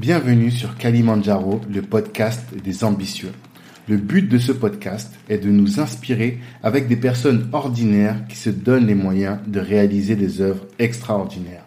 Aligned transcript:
Bienvenue 0.00 0.50
sur 0.50 0.78
Kalimandjaro, 0.78 1.60
le 1.70 1.82
podcast 1.82 2.54
des 2.64 2.84
ambitieux. 2.84 3.32
Le 3.86 3.98
but 3.98 4.26
de 4.26 4.38
ce 4.38 4.50
podcast 4.50 5.12
est 5.28 5.36
de 5.36 5.50
nous 5.50 5.78
inspirer 5.78 6.38
avec 6.62 6.88
des 6.88 6.96
personnes 6.96 7.50
ordinaires 7.52 8.26
qui 8.26 8.36
se 8.36 8.48
donnent 8.48 8.86
les 8.86 8.94
moyens 8.94 9.40
de 9.46 9.60
réaliser 9.60 10.16
des 10.16 10.40
œuvres 10.40 10.66
extraordinaires. 10.78 11.66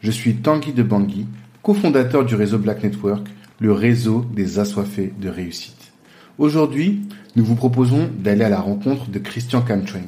Je 0.00 0.12
suis 0.12 0.36
Tanguy 0.36 0.72
de 0.72 0.84
Bangui, 0.84 1.26
cofondateur 1.64 2.24
du 2.24 2.36
réseau 2.36 2.58
Black 2.58 2.84
Network, 2.84 3.26
le 3.58 3.72
réseau 3.72 4.24
des 4.32 4.60
assoiffés 4.60 5.12
de 5.20 5.28
réussite. 5.28 5.92
Aujourd'hui, 6.38 7.00
nous 7.34 7.44
vous 7.44 7.56
proposons 7.56 8.08
d'aller 8.16 8.44
à 8.44 8.48
la 8.48 8.60
rencontre 8.60 9.10
de 9.10 9.18
Christian 9.18 9.60
Camtrain. 9.60 10.06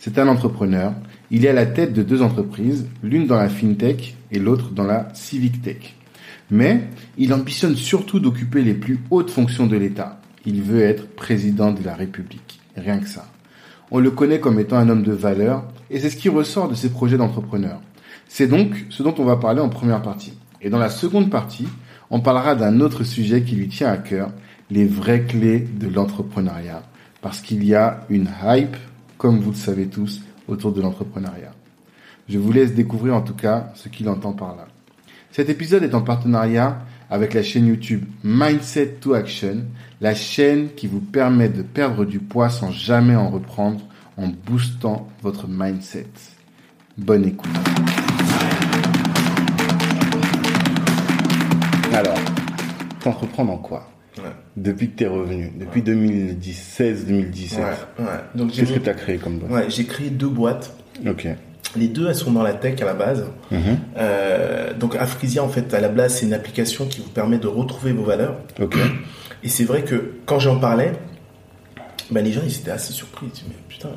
C'est 0.00 0.18
un 0.18 0.28
entrepreneur. 0.28 0.94
Il 1.30 1.44
est 1.44 1.50
à 1.50 1.52
la 1.52 1.66
tête 1.66 1.92
de 1.92 2.02
deux 2.02 2.22
entreprises, 2.22 2.86
l'une 3.02 3.26
dans 3.26 3.36
la 3.36 3.50
fintech 3.50 4.16
et 4.30 4.38
l'autre 4.38 4.70
dans 4.70 4.84
la 4.84 5.10
civic 5.12 5.60
tech. 5.60 5.94
Mais 6.52 6.82
il 7.16 7.32
ambitionne 7.32 7.76
surtout 7.76 8.20
d'occuper 8.20 8.60
les 8.60 8.74
plus 8.74 9.00
hautes 9.10 9.30
fonctions 9.30 9.66
de 9.66 9.76
l'État. 9.78 10.20
Il 10.44 10.60
veut 10.60 10.82
être 10.82 11.08
président 11.08 11.72
de 11.72 11.82
la 11.82 11.94
République. 11.94 12.60
Rien 12.76 12.98
que 12.98 13.08
ça. 13.08 13.26
On 13.90 13.98
le 13.98 14.10
connaît 14.10 14.38
comme 14.38 14.60
étant 14.60 14.76
un 14.76 14.90
homme 14.90 15.02
de 15.02 15.12
valeur 15.12 15.64
et 15.88 15.98
c'est 15.98 16.10
ce 16.10 16.16
qui 16.16 16.28
ressort 16.28 16.68
de 16.68 16.74
ses 16.74 16.90
projets 16.90 17.16
d'entrepreneur. 17.16 17.80
C'est 18.28 18.48
donc 18.48 18.84
ce 18.90 19.02
dont 19.02 19.14
on 19.16 19.24
va 19.24 19.36
parler 19.36 19.62
en 19.62 19.70
première 19.70 20.02
partie. 20.02 20.34
Et 20.60 20.68
dans 20.68 20.78
la 20.78 20.90
seconde 20.90 21.30
partie, 21.30 21.68
on 22.10 22.20
parlera 22.20 22.54
d'un 22.54 22.80
autre 22.80 23.02
sujet 23.02 23.42
qui 23.44 23.56
lui 23.56 23.68
tient 23.68 23.88
à 23.88 23.96
cœur, 23.96 24.30
les 24.70 24.84
vraies 24.84 25.24
clés 25.24 25.60
de 25.60 25.88
l'entrepreneuriat. 25.88 26.82
Parce 27.22 27.40
qu'il 27.40 27.64
y 27.64 27.74
a 27.74 28.04
une 28.10 28.28
hype, 28.44 28.76
comme 29.16 29.40
vous 29.40 29.52
le 29.52 29.56
savez 29.56 29.86
tous, 29.86 30.20
autour 30.48 30.72
de 30.72 30.82
l'entrepreneuriat. 30.82 31.54
Je 32.28 32.38
vous 32.38 32.52
laisse 32.52 32.74
découvrir 32.74 33.14
en 33.14 33.22
tout 33.22 33.34
cas 33.34 33.72
ce 33.74 33.88
qu'il 33.88 34.10
entend 34.10 34.34
par 34.34 34.54
là. 34.54 34.66
Cet 35.32 35.48
épisode 35.48 35.82
est 35.82 35.94
en 35.94 36.02
partenariat 36.02 36.84
avec 37.08 37.32
la 37.32 37.42
chaîne 37.42 37.66
YouTube 37.66 38.04
Mindset 38.22 38.98
to 39.00 39.14
Action, 39.14 39.64
la 40.02 40.14
chaîne 40.14 40.68
qui 40.76 40.86
vous 40.86 41.00
permet 41.00 41.48
de 41.48 41.62
perdre 41.62 42.04
du 42.04 42.18
poids 42.18 42.50
sans 42.50 42.70
jamais 42.70 43.16
en 43.16 43.30
reprendre 43.30 43.80
en 44.18 44.28
boostant 44.28 45.08
votre 45.22 45.48
mindset. 45.48 46.08
Bonne 46.98 47.24
écoute. 47.24 47.50
Alors, 51.94 52.18
t'entreprends 53.00 53.48
en 53.48 53.56
quoi? 53.56 53.90
Ouais. 54.18 54.24
Depuis 54.58 54.90
que 54.90 54.96
t'es 54.96 55.06
revenu, 55.06 55.50
depuis 55.58 55.80
2016-2017. 55.80 57.56
Ouais, 57.56 57.64
ouais. 58.00 58.04
Donc 58.34 58.50
j'ai 58.50 58.66
Qu'est-ce 58.66 58.74
que 58.74 58.80
t'as 58.80 58.92
créé 58.92 59.16
comme 59.16 59.38
boîte? 59.38 59.50
Ouais, 59.50 59.70
j'ai 59.70 59.86
créé 59.86 60.10
deux 60.10 60.28
boîtes. 60.28 60.76
Ok. 61.06 61.26
Les 61.76 61.88
deux, 61.88 62.08
elles 62.08 62.14
sont 62.14 62.32
dans 62.32 62.42
la 62.42 62.52
tech 62.52 62.80
à 62.82 62.84
la 62.84 62.94
base. 62.94 63.24
Mhm. 63.50 63.78
Euh, 63.96 64.74
donc 64.74 64.94
Afrisia, 64.96 65.42
en 65.42 65.48
fait, 65.48 65.72
à 65.72 65.80
la 65.80 65.88
base, 65.88 66.14
c'est 66.16 66.26
une 66.26 66.34
application 66.34 66.86
qui 66.86 67.00
vous 67.00 67.08
permet 67.08 67.38
de 67.38 67.46
retrouver 67.46 67.92
vos 67.92 68.04
valeurs. 68.04 68.36
Et 69.42 69.48
c'est 69.48 69.64
vrai 69.64 69.82
que 69.82 70.12
quand 70.26 70.38
j'en 70.38 70.58
parlais, 70.58 70.92
ben, 72.10 72.22
les 72.22 72.32
gens 72.32 72.42
ils 72.44 72.54
étaient 72.54 72.70
assez 72.70 72.92
surpris. 72.92 73.26
Ils 73.26 73.32
disaient, 73.32 73.46
mais 73.48 73.54
putain. 73.68 73.88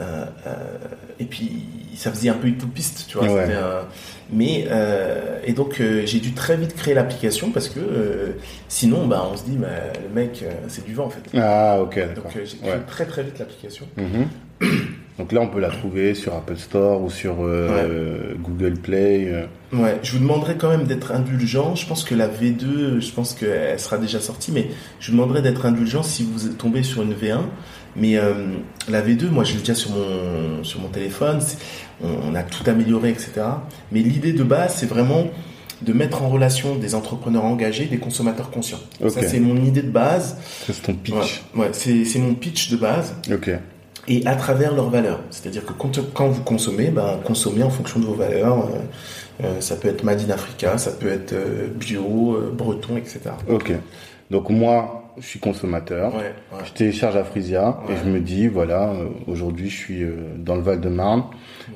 euh, 0.00 0.24
euh, 0.46 0.54
et 1.20 1.24
puis 1.24 1.64
ça 1.96 2.10
faisait 2.10 2.28
un 2.28 2.34
peu 2.34 2.48
utopiste, 2.48 3.06
tu 3.08 3.16
vois. 3.18 3.32
Ouais. 3.32 3.48
Mais 4.32 4.66
et 5.44 5.52
donc 5.54 5.80
j'ai 6.04 6.20
dû 6.20 6.32
très 6.34 6.56
vite 6.56 6.74
créer 6.76 6.92
l'application 6.94 7.50
parce 7.50 7.68
que 7.68 8.36
sinon, 8.68 9.06
bah, 9.06 9.26
on 9.32 9.36
se 9.36 9.44
dit, 9.44 9.56
bah, 9.56 9.68
le 10.06 10.14
mec, 10.14 10.44
c'est 10.68 10.84
du 10.84 10.92
vent 10.94 11.06
en 11.06 11.10
fait. 11.10 11.22
Ah, 11.38 11.78
ok. 11.80 11.98
Donc 12.14 12.24
j'ai 12.34 12.56
créé 12.58 12.72
Ouais. 12.72 12.80
très 12.86 13.06
très 13.06 13.22
vite 13.22 13.38
l'application. 13.38 13.86
Mhm. 13.96 14.26
Donc 15.18 15.30
là, 15.30 15.40
on 15.40 15.46
peut 15.48 15.60
la 15.60 15.68
trouver 15.70 16.14
sur 16.14 16.34
Apple 16.34 16.56
Store 16.56 17.00
ou 17.02 17.08
sur 17.08 17.36
euh, 17.40 18.34
Google 18.42 18.74
Play. 18.74 19.28
euh. 19.32 19.46
Ouais, 19.72 19.98
je 20.02 20.12
vous 20.12 20.18
demanderai 20.18 20.56
quand 20.56 20.68
même 20.70 20.84
d'être 20.84 21.12
indulgent. 21.12 21.76
Je 21.76 21.86
pense 21.86 22.02
que 22.02 22.16
la 22.16 22.26
V2, 22.28 23.00
je 23.00 23.12
pense 23.12 23.32
qu'elle 23.34 23.78
sera 23.78 23.96
déjà 23.98 24.18
sortie, 24.20 24.50
mais 24.50 24.68
je 24.98 25.10
vous 25.12 25.16
demanderai 25.16 25.40
d'être 25.40 25.66
indulgent 25.66 26.02
si 26.02 26.24
vous 26.24 26.48
tombez 26.54 26.82
sur 26.82 27.02
une 27.02 27.12
V1. 27.14 27.42
Mais 27.96 28.16
euh, 28.16 28.32
la 28.88 29.02
V2, 29.02 29.28
moi, 29.30 29.44
je 29.44 29.52
l'ai 29.52 29.60
déjà 29.60 29.76
sur 29.76 29.90
mon 29.92 30.64
sur 30.64 30.80
mon 30.80 30.88
téléphone. 30.88 31.38
On, 32.02 32.32
on 32.32 32.34
a 32.34 32.42
tout 32.42 32.68
amélioré, 32.68 33.10
etc. 33.10 33.30
Mais 33.92 34.00
l'idée 34.00 34.32
de 34.32 34.42
base, 34.42 34.74
c'est 34.78 34.86
vraiment 34.86 35.28
de 35.82 35.92
mettre 35.92 36.22
en 36.24 36.28
relation 36.28 36.74
des 36.76 36.94
entrepreneurs 36.96 37.44
engagés, 37.44 37.84
des 37.84 37.98
consommateurs 37.98 38.50
conscients. 38.50 38.80
Ça, 39.08 39.22
c'est 39.22 39.38
mon 39.38 39.56
idée 39.64 39.82
de 39.82 39.90
base. 39.90 40.38
C'est 40.66 40.82
ton 40.82 40.94
pitch. 40.94 41.14
Ouais, 41.54 41.60
ouais, 41.66 41.68
c'est 41.72 42.04
c'est 42.04 42.18
mon 42.18 42.34
pitch 42.34 42.70
de 42.70 42.76
base. 42.76 43.14
Ok. 43.32 43.50
Et 44.08 44.26
à 44.26 44.34
travers 44.36 44.74
leurs 44.74 44.90
valeurs. 44.90 45.20
C'est-à-dire 45.30 45.64
que 45.64 45.72
quand, 45.72 46.28
vous 46.28 46.42
consommez, 46.42 46.88
ben, 46.90 47.18
consommez 47.24 47.62
en 47.62 47.70
fonction 47.70 48.00
de 48.00 48.04
vos 48.06 48.14
valeurs. 48.14 48.66
Euh, 48.66 48.78
euh, 49.44 49.60
ça 49.60 49.74
peut 49.76 49.88
être 49.88 50.04
Made 50.04 50.20
in 50.28 50.30
Africa, 50.32 50.78
ça 50.78 50.92
peut 50.92 51.08
être 51.08 51.32
euh, 51.32 51.66
bio, 51.74 52.38
breton, 52.52 52.96
etc. 52.96 53.20
Ok. 53.48 53.72
Donc 54.30 54.48
moi, 54.50 55.12
je 55.18 55.26
suis 55.26 55.40
consommateur. 55.40 56.14
Ouais, 56.14 56.20
ouais. 56.52 56.64
Je 56.64 56.72
télécharge 56.72 57.16
Afrisia 57.16 57.78
et 57.88 57.92
Ouais. 57.92 57.98
je 58.04 58.08
me 58.10 58.20
dis, 58.20 58.46
voilà, 58.46 58.92
aujourd'hui, 59.26 59.68
je 59.70 59.76
suis 59.76 60.04
dans 60.38 60.54
le 60.54 60.62
Val-de-Marne. 60.62 61.24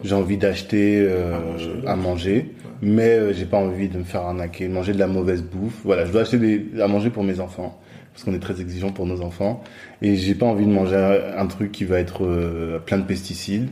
J'ai 0.05 0.15
envie 0.15 0.37
d'acheter 0.37 1.01
euh, 1.01 1.35
À 1.35 1.41
manger. 1.41 1.83
à 1.87 1.97
manger, 1.97 2.55
mais 2.83 3.35
j'ai 3.35 3.45
pas 3.47 3.59
envie 3.59 3.89
de 3.89 3.99
me 3.99 4.05
faire 4.05 4.23
arnaquer, 4.23 4.69
de 4.69 4.73
manger 4.73 4.93
de 4.93 4.99
la 4.99 5.07
mauvaise 5.09 5.43
bouffe. 5.43 5.81
Voilà, 5.85 6.05
je 6.05 6.13
dois 6.13 6.23
acheter 6.23 6.39
des, 6.39 6.81
à 6.81 6.87
manger 6.89 7.11
pour 7.11 7.25
mes 7.25 7.41
enfants 7.41 7.79
parce 8.19 8.25
qu'on 8.25 8.35
est 8.35 8.41
très 8.41 8.61
exigeant 8.61 8.91
pour 8.91 9.07
nos 9.07 9.21
enfants 9.21 9.63
et 10.03 10.17
j'ai 10.17 10.35
pas 10.35 10.47
envie 10.47 10.67
de 10.67 10.73
manger 10.73 10.97
un, 11.37 11.47
truc 11.47 11.71
qui 11.71 11.85
va 11.85 12.01
être 12.01 12.25
euh, 12.25 12.81
plein 12.81 12.99
de 12.99 13.05
pesticides. 13.05 13.69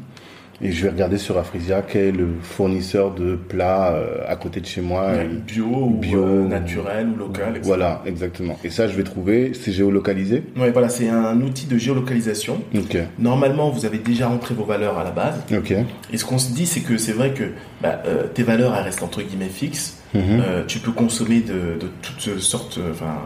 Et 0.62 0.70
je 0.70 0.84
vais 0.84 0.90
regarder 0.90 1.18
sur 1.18 1.36
Afrisia 1.36 1.82
quel 1.82 2.02
est 2.02 2.12
le 2.12 2.28
fournisseur 2.40 3.12
de 3.12 3.34
plats 3.34 3.92
euh, 3.92 4.22
à 4.26 4.36
côté 4.36 4.60
de 4.60 4.66
chez 4.66 4.80
moi. 4.80 5.14
Bio, 5.46 5.66
ou 5.66 5.98
bio, 5.98 6.24
euh, 6.24 6.46
naturel 6.46 7.08
ou 7.08 7.16
local, 7.16 7.50
etc. 7.50 7.62
Voilà, 7.64 8.02
exactement. 8.06 8.56
Et 8.62 8.70
ça, 8.70 8.86
je 8.86 8.96
vais 8.96 9.02
trouver, 9.02 9.52
c'est 9.52 9.72
géolocalisé. 9.72 10.44
Ouais, 10.56 10.70
voilà, 10.70 10.88
c'est 10.88 11.08
un 11.08 11.40
outil 11.40 11.66
de 11.66 11.76
géolocalisation. 11.76 12.62
Ok, 12.74 12.96
Normalement, 13.18 13.68
vous 13.70 13.84
avez 13.84 13.98
déjà 13.98 14.28
rentré 14.28 14.54
vos 14.54 14.64
valeurs 14.64 14.96
à 14.96 15.04
la 15.04 15.10
base. 15.10 15.42
ok. 15.52 15.74
Et 16.12 16.16
ce 16.16 16.24
qu'on 16.24 16.38
se 16.38 16.52
dit, 16.52 16.66
c'est 16.66 16.80
que 16.80 16.96
c'est 16.96 17.12
vrai 17.12 17.32
que 17.32 17.44
bah, 17.82 18.00
euh, 18.06 18.28
tes 18.32 18.44
valeurs, 18.44 18.74
elles 18.76 18.84
restent 18.84 19.02
entre 19.02 19.22
guillemets 19.22 19.46
fixes. 19.48 19.98
Mhm. 20.14 20.64
Tu 20.68 20.78
peux 20.78 20.92
consommer 20.92 21.40
de, 21.40 21.78
de 21.78 21.90
toutes 22.00 22.38
sortes. 22.38 22.78
Enfin, 22.90 23.18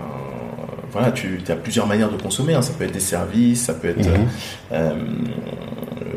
voilà, 0.92 1.12
tu 1.12 1.40
as 1.48 1.56
plusieurs 1.56 1.86
manières 1.86 2.10
de 2.10 2.20
consommer. 2.20 2.54
hein. 2.54 2.62
Ça 2.62 2.72
peut 2.72 2.84
être 2.84 2.92
des 2.92 3.00
services, 3.00 3.62
ça 3.64 3.74
peut 3.74 3.88
être 3.88 4.08
Mhm. 4.08 4.26
euh, 4.72 4.94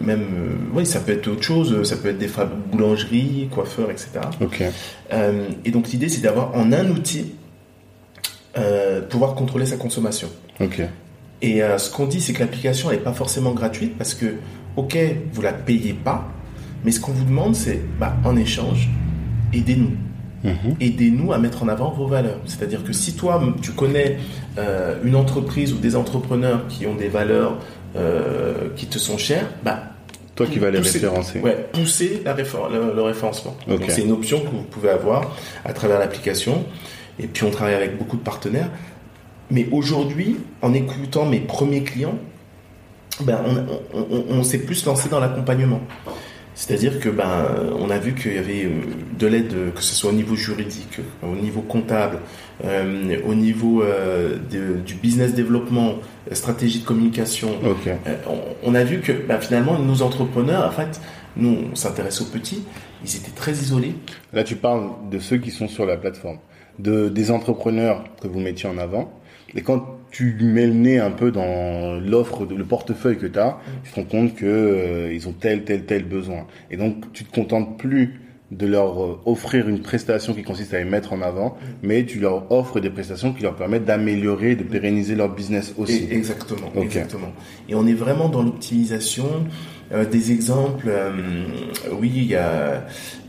même, 0.02 0.22
euh, 0.22 0.56
oui, 0.74 0.86
ça 0.86 1.00
peut 1.00 1.12
être 1.14 1.28
autre 1.28 1.44
chose. 1.44 1.84
Ça 1.84 1.96
peut 1.98 2.10
être 2.10 2.18
des 2.18 2.30
boulangeries, 2.72 3.48
coiffeurs, 3.52 3.90
etc. 3.92 4.10
Euh, 5.14 5.48
et 5.66 5.72
donc 5.72 5.90
l'idée, 5.90 6.10
c'est 6.10 6.22
d'avoir 6.22 6.56
en 6.56 6.72
un 6.72 6.90
outil 6.90 7.34
pouvoir 9.10 9.34
contrôler 9.36 9.66
sa 9.66 9.78
consommation. 9.78 10.28
Et 11.42 11.62
ce 11.78 11.90
qu'on 11.92 12.06
dit, 12.06 12.22
c'est 12.22 12.34
que 12.34 12.40
l'application 12.40 12.92
n'est 12.92 12.98
pas 12.98 13.14
forcément 13.14 13.52
gratuite 13.52 13.98
parce 13.98 14.14
que, 14.14 14.36
ok, 14.76 14.98
vous 15.34 15.42
la 15.42 15.52
payez 15.54 15.94
pas, 15.94 16.30
mais 16.86 16.92
ce 16.92 17.00
qu'on 17.00 17.12
vous 17.12 17.26
demande, 17.26 17.56
c'est, 17.56 17.82
bah, 18.00 18.16
en 18.24 18.36
échange, 18.38 18.90
aidez-nous. 19.54 19.92
Mhm. 20.44 20.76
Aidez-nous 20.82 21.32
à 21.34 21.38
mettre 21.38 21.64
en 21.64 21.68
avant 21.70 21.92
vos 21.92 22.08
valeurs. 22.08 22.38
C'est-à-dire 22.46 22.84
que 22.84 22.92
si 22.94 23.16
toi, 23.16 23.42
tu 23.62 23.72
connais 23.72 24.18
euh, 24.58 24.98
une 25.04 25.16
entreprise 25.16 25.74
ou 25.74 25.78
des 25.78 25.96
entrepreneurs 25.96 26.68
qui 26.68 26.86
ont 26.86 26.96
des 26.96 27.08
valeurs 27.08 27.60
euh, 27.96 28.70
qui 28.76 28.88
te 28.88 28.98
sont 29.00 29.18
chères, 29.18 29.48
bah, 29.64 29.84
Toi 30.36 30.48
qui 30.48 30.60
vas 30.60 30.70
les 30.72 30.80
Pousser- 30.80 30.94
référencer. 31.00 31.40
ouais, 31.40 31.68
pousser 31.72 32.22
la 32.26 32.34
réfor- 32.36 32.70
le, 32.72 32.94
le 32.94 33.02
référencement. 33.02 33.56
Donc 33.68 33.82
c'est 33.90 34.02
une 34.02 34.12
option 34.12 34.40
que 34.42 34.48
vous 34.50 34.64
pouvez 34.64 34.90
avoir 34.90 35.36
à 35.64 35.74
travers 35.74 36.00
l'application. 36.00 36.66
Et 37.20 37.28
puis 37.28 37.46
on 37.46 37.52
travaille 37.52 37.76
avec 37.76 37.98
beaucoup 37.98 38.18
de 38.18 38.24
partenaires. 38.24 38.70
Mais 39.52 39.68
aujourd'hui, 39.72 40.38
en 40.64 40.74
écoutant 40.74 41.26
mes 41.26 41.40
premiers 41.40 41.84
clients, 41.84 42.18
ben 43.22 43.40
on, 43.46 43.98
on- 44.00 44.08
on- 44.12 44.26
on 44.40 44.44
s'est 44.44 44.58
plus 44.58 44.84
lancé 44.86 45.08
dans 45.08 45.20
l'accompagnement. 45.20 45.82
C'est-à-dire 46.56 47.00
que 47.00 47.10
ben 47.10 47.48
on 47.80 47.90
a 47.90 47.98
vu 47.98 48.14
qu'il 48.14 48.36
y 48.36 48.38
avait 48.38 48.66
euh, 48.66 48.70
de 49.18 49.28
l'aide, 49.28 49.54
euh, 49.54 49.72
que 49.72 49.82
ce 49.82 49.96
soit 49.96 50.12
au 50.12 50.14
niveau 50.14 50.36
juridique, 50.36 51.00
euh, 51.24 51.32
au 51.32 51.36
niveau 51.36 51.62
comptable, 51.62 52.20
euh, 52.64 53.18
au 53.26 53.34
niveau 53.34 53.82
euh, 53.82 54.38
de- 54.52 54.80
du 54.86 54.94
business 54.96 55.34
développement, 55.34 55.96
stratégie 56.32 56.80
de 56.80 56.86
communication, 56.86 57.50
Ok. 57.66 57.88
euh, 57.88 58.16
on, 58.30 58.72
on 58.72 58.76
a 58.76 58.84
vu 58.84 59.00
que 59.02 59.12
bah, 59.14 59.40
finalement 59.40 59.80
nos 59.80 60.02
entrepreneurs, 60.04 60.66
en 60.68 60.72
fait, 60.72 61.02
nous 61.38 61.58
on 61.72 61.76
s'intéresse 61.76 62.22
aux 62.22 62.26
petits, 62.26 62.64
ils 63.04 63.16
étaient 63.16 63.32
très 63.36 63.54
isolés. 63.54 63.96
Là, 64.32 64.44
tu 64.44 64.56
parles 64.56 64.90
de 65.12 65.18
ceux 65.20 65.38
qui 65.38 65.50
sont 65.50 65.68
sur 65.68 65.86
la 65.88 65.98
plateforme, 65.98 66.38
de 66.78 67.10
des 67.10 67.32
entrepreneurs 67.32 68.04
que 68.22 68.28
vous 68.28 68.40
mettiez 68.40 68.70
en 68.70 68.78
avant. 68.78 69.12
Et 69.56 69.62
quand 69.62 69.98
tu 70.14 70.38
mets 70.42 70.68
le 70.68 70.74
nez 70.74 71.00
un 71.00 71.12
peu 71.12 71.32
dans 71.32 72.00
l'offre, 72.00 72.46
de- 72.46 72.56
le 72.56 72.64
portefeuille 72.64 73.18
que 73.18 73.26
tu 73.28 73.40
as, 73.40 73.58
tu 73.84 73.92
te 73.92 73.96
rends 73.96 74.06
compte 74.06 74.36
que 74.36 74.46
euh, 74.46 75.12
ils 75.14 75.28
ont 75.28 75.34
tel, 75.34 75.64
tel, 75.66 75.84
tel 75.86 76.06
besoin. 76.06 76.46
Et 76.72 76.78
donc, 76.78 77.12
tu 77.14 77.26
te 77.26 77.34
contentes 77.34 77.78
plus 77.80 78.20
de 78.52 78.68
leur 78.68 79.04
euh, 79.04 79.20
offrir 79.26 79.68
une 79.68 79.80
prestation 79.82 80.36
qui 80.36 80.44
consiste 80.44 80.76
à 80.76 80.78
les 80.78 80.86
mettre 80.86 81.12
en 81.14 81.22
avant, 81.24 81.58
mais 81.82 82.06
tu 82.06 82.20
leur 82.20 82.52
offres 82.52 82.80
des 82.80 82.92
prestations 82.92 83.34
qui 83.34 83.42
leur 83.42 83.56
permettent 83.56 83.86
d'améliorer, 83.86 84.56
de 84.56 84.62
pérenniser 84.64 85.16
leur 85.16 85.34
business 85.34 85.74
aussi. 85.80 86.08
Exactement, 86.12 86.72
exactement. 86.80 87.32
Et 87.68 87.74
on 87.74 87.88
est 87.88 87.94
vraiment 87.96 88.30
dans 88.30 88.44
l'optimisation 88.44 89.26
des 90.10 90.32
exemples, 90.32 90.88
euh, 90.90 91.12
oui, 91.92 92.12
il 92.16 92.26
y 92.26 92.36
a, 92.36 92.84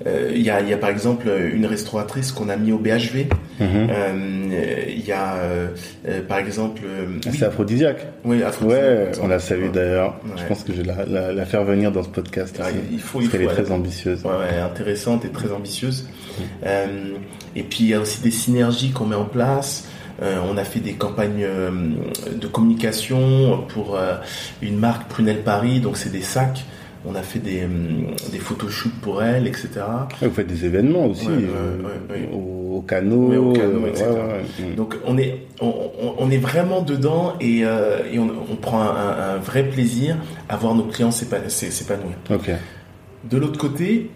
euh, 0.06 0.32
il 0.34 0.40
y 0.42 0.50
a, 0.50 0.60
il 0.60 0.68
y 0.68 0.72
a 0.72 0.76
par 0.78 0.90
exemple 0.90 1.26
une 1.52 1.66
restauratrice 1.66 2.32
qu'on 2.32 2.48
a 2.48 2.56
mis 2.56 2.72
au 2.72 2.78
BHV. 2.78 3.26
Mhm. 3.60 3.88
Euh, 3.90 4.82
il 4.88 5.04
y 5.06 5.12
a, 5.12 5.34
euh, 5.34 5.68
euh, 6.08 6.20
par 6.26 6.38
exemple, 6.38 6.82
euh, 6.86 7.06
oui, 7.26 7.36
C'est 7.38 7.44
aphrodisiaque. 7.44 8.06
oui, 8.24 8.42
aphrodisiaque, 8.42 8.84
Ouais, 8.84 9.10
on 9.22 9.28
l'a 9.28 9.38
salué 9.38 9.68
d'ailleurs. 9.68 10.18
Je 10.36 10.44
pense 10.44 10.64
que 10.64 10.72
je 10.72 10.82
vais 10.82 10.88
la, 10.92 11.04
la, 11.06 11.32
la 11.32 11.44
faire 11.46 11.64
venir 11.64 11.92
dans 11.92 12.02
ce 12.02 12.08
podcast. 12.08 12.58
Aussi, 12.60 12.74
il 12.92 12.98
faut, 13.00 13.18
parce 13.18 13.26
il 13.26 13.30
qu'elle 13.30 13.42
est 13.42 13.48
faut, 13.48 13.62
très 13.62 13.70
ambitieuse. 13.70 14.24
Ouais, 14.24 14.58
intéressante 14.60 15.24
et 15.24 15.28
très 15.30 15.52
ambitieuse. 15.52 16.08
Euh, 16.64 16.86
et 17.54 17.62
puis 17.62 17.78
il 17.84 17.88
y 17.88 17.94
a 17.94 18.00
aussi 18.00 18.20
des 18.22 18.30
synergies 18.30 18.90
qu'on 18.90 19.06
met 19.06 19.16
en 19.16 19.24
place. 19.26 19.86
Euh, 20.22 20.38
on 20.48 20.56
a 20.56 20.64
fait 20.64 20.80
des 20.80 20.92
campagnes 20.94 21.42
euh, 21.44 21.70
de 22.34 22.46
communication 22.46 23.64
pour 23.68 23.96
euh, 23.96 24.14
une 24.62 24.78
marque 24.78 25.08
Prunelle 25.08 25.42
Paris, 25.42 25.80
donc 25.80 25.96
c'est 25.96 26.12
des 26.12 26.22
sacs. 26.22 26.64
On 27.06 27.14
a 27.16 27.20
fait 27.22 27.38
des, 27.40 27.64
des 28.32 28.38
photoshoots 28.38 28.94
pour 29.02 29.22
elle, 29.22 29.46
etc. 29.46 29.68
Ouais, 30.22 30.28
Vous 30.28 30.34
faites 30.34 30.46
des 30.46 30.64
événements 30.64 31.04
aussi, 31.06 31.26
Ouais, 31.26 31.34
ouais, 31.34 31.40
ouais, 31.42 32.16
ouais. 32.22 32.28
Au, 32.32 32.76
au 32.76 32.80
canot. 32.80 33.28
Ouais, 33.28 33.36
au 33.36 33.52
canot, 33.52 33.86
etc. 33.88 34.06
Donc 34.76 34.96
on 35.06 35.18
est, 35.18 35.42
on, 35.60 35.66
on- 35.66 36.14
on 36.18 36.30
est 36.30 36.38
vraiment 36.38 36.80
dedans 36.80 37.34
et, 37.40 37.58
et 37.58 38.18
on, 38.18 38.30
on 38.50 38.56
prend 38.56 38.80
un, 38.82 39.36
vrai 39.36 39.64
plaisir 39.64 40.16
à 40.48 40.56
voir 40.56 40.74
nos 40.74 40.84
clients 40.84 41.10
s'épa- 41.10 41.48
s'é- 41.48 41.70
s'épanouir. 41.70 42.14
De 43.24 43.36
l'autre 43.36 43.58
côté, 43.58 44.10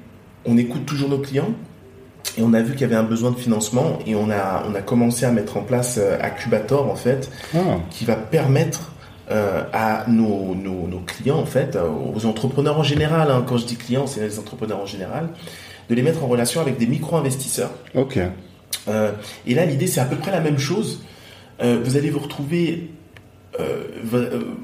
on 0.46 0.56
écoute 0.56 0.86
toujours 0.86 1.10
nos 1.10 1.18
clients 1.18 1.50
et 2.38 2.42
on 2.42 2.54
a 2.54 2.62
vu 2.62 2.72
qu'il 2.72 2.82
y 2.82 2.84
avait 2.84 2.94
un 2.94 3.02
besoin 3.02 3.30
de 3.32 3.36
financement 3.36 3.98
et 4.06 4.14
on 4.14 4.30
a, 4.30 4.64
on 4.70 4.74
a 4.74 4.80
commencé 4.80 5.26
à 5.26 5.30
mettre 5.32 5.56
en 5.58 5.62
place 5.62 5.98
euh, 6.00 6.16
Accubator 6.22 6.88
en 6.90 6.94
fait, 6.96 7.30
Ah, 7.54 7.58
qui 7.90 8.04
va 8.06 8.14
permettre 8.14 8.92
euh, 9.30 9.62
à 9.74 10.04
nos, 10.08 10.54
nos, 10.54 10.86
nos 10.86 11.00
clients 11.00 11.36
en 11.38 11.44
fait, 11.46 11.76
euh, 11.76 11.86
aux 12.14 12.24
entrepreneurs 12.24 12.78
en 12.78 12.82
général, 12.82 13.30
hein, 13.30 13.44
quand 13.46 13.58
je 13.58 13.66
dis 13.66 13.76
clients, 13.76 14.06
c'est 14.06 14.20
les 14.20 14.38
entrepreneurs 14.38 14.80
en 14.80 14.86
général, 14.86 15.28
de 15.90 15.94
les 15.94 16.02
mettre 16.02 16.24
en 16.24 16.28
relation 16.28 16.60
avec 16.62 16.78
des 16.78 16.86
micro-investisseurs. 16.86 17.72
ok. 17.94 18.18
Euh, 18.88 19.12
et 19.46 19.54
là, 19.54 19.66
l'idée, 19.66 19.86
c'est 19.86 20.00
à 20.00 20.06
peu 20.06 20.16
près 20.16 20.30
la 20.30 20.40
même 20.40 20.58
chose. 20.58 21.02
Euh, 21.62 21.78
vous 21.84 21.96
allez 21.98 22.08
vous 22.08 22.20
retrouver 22.20 22.90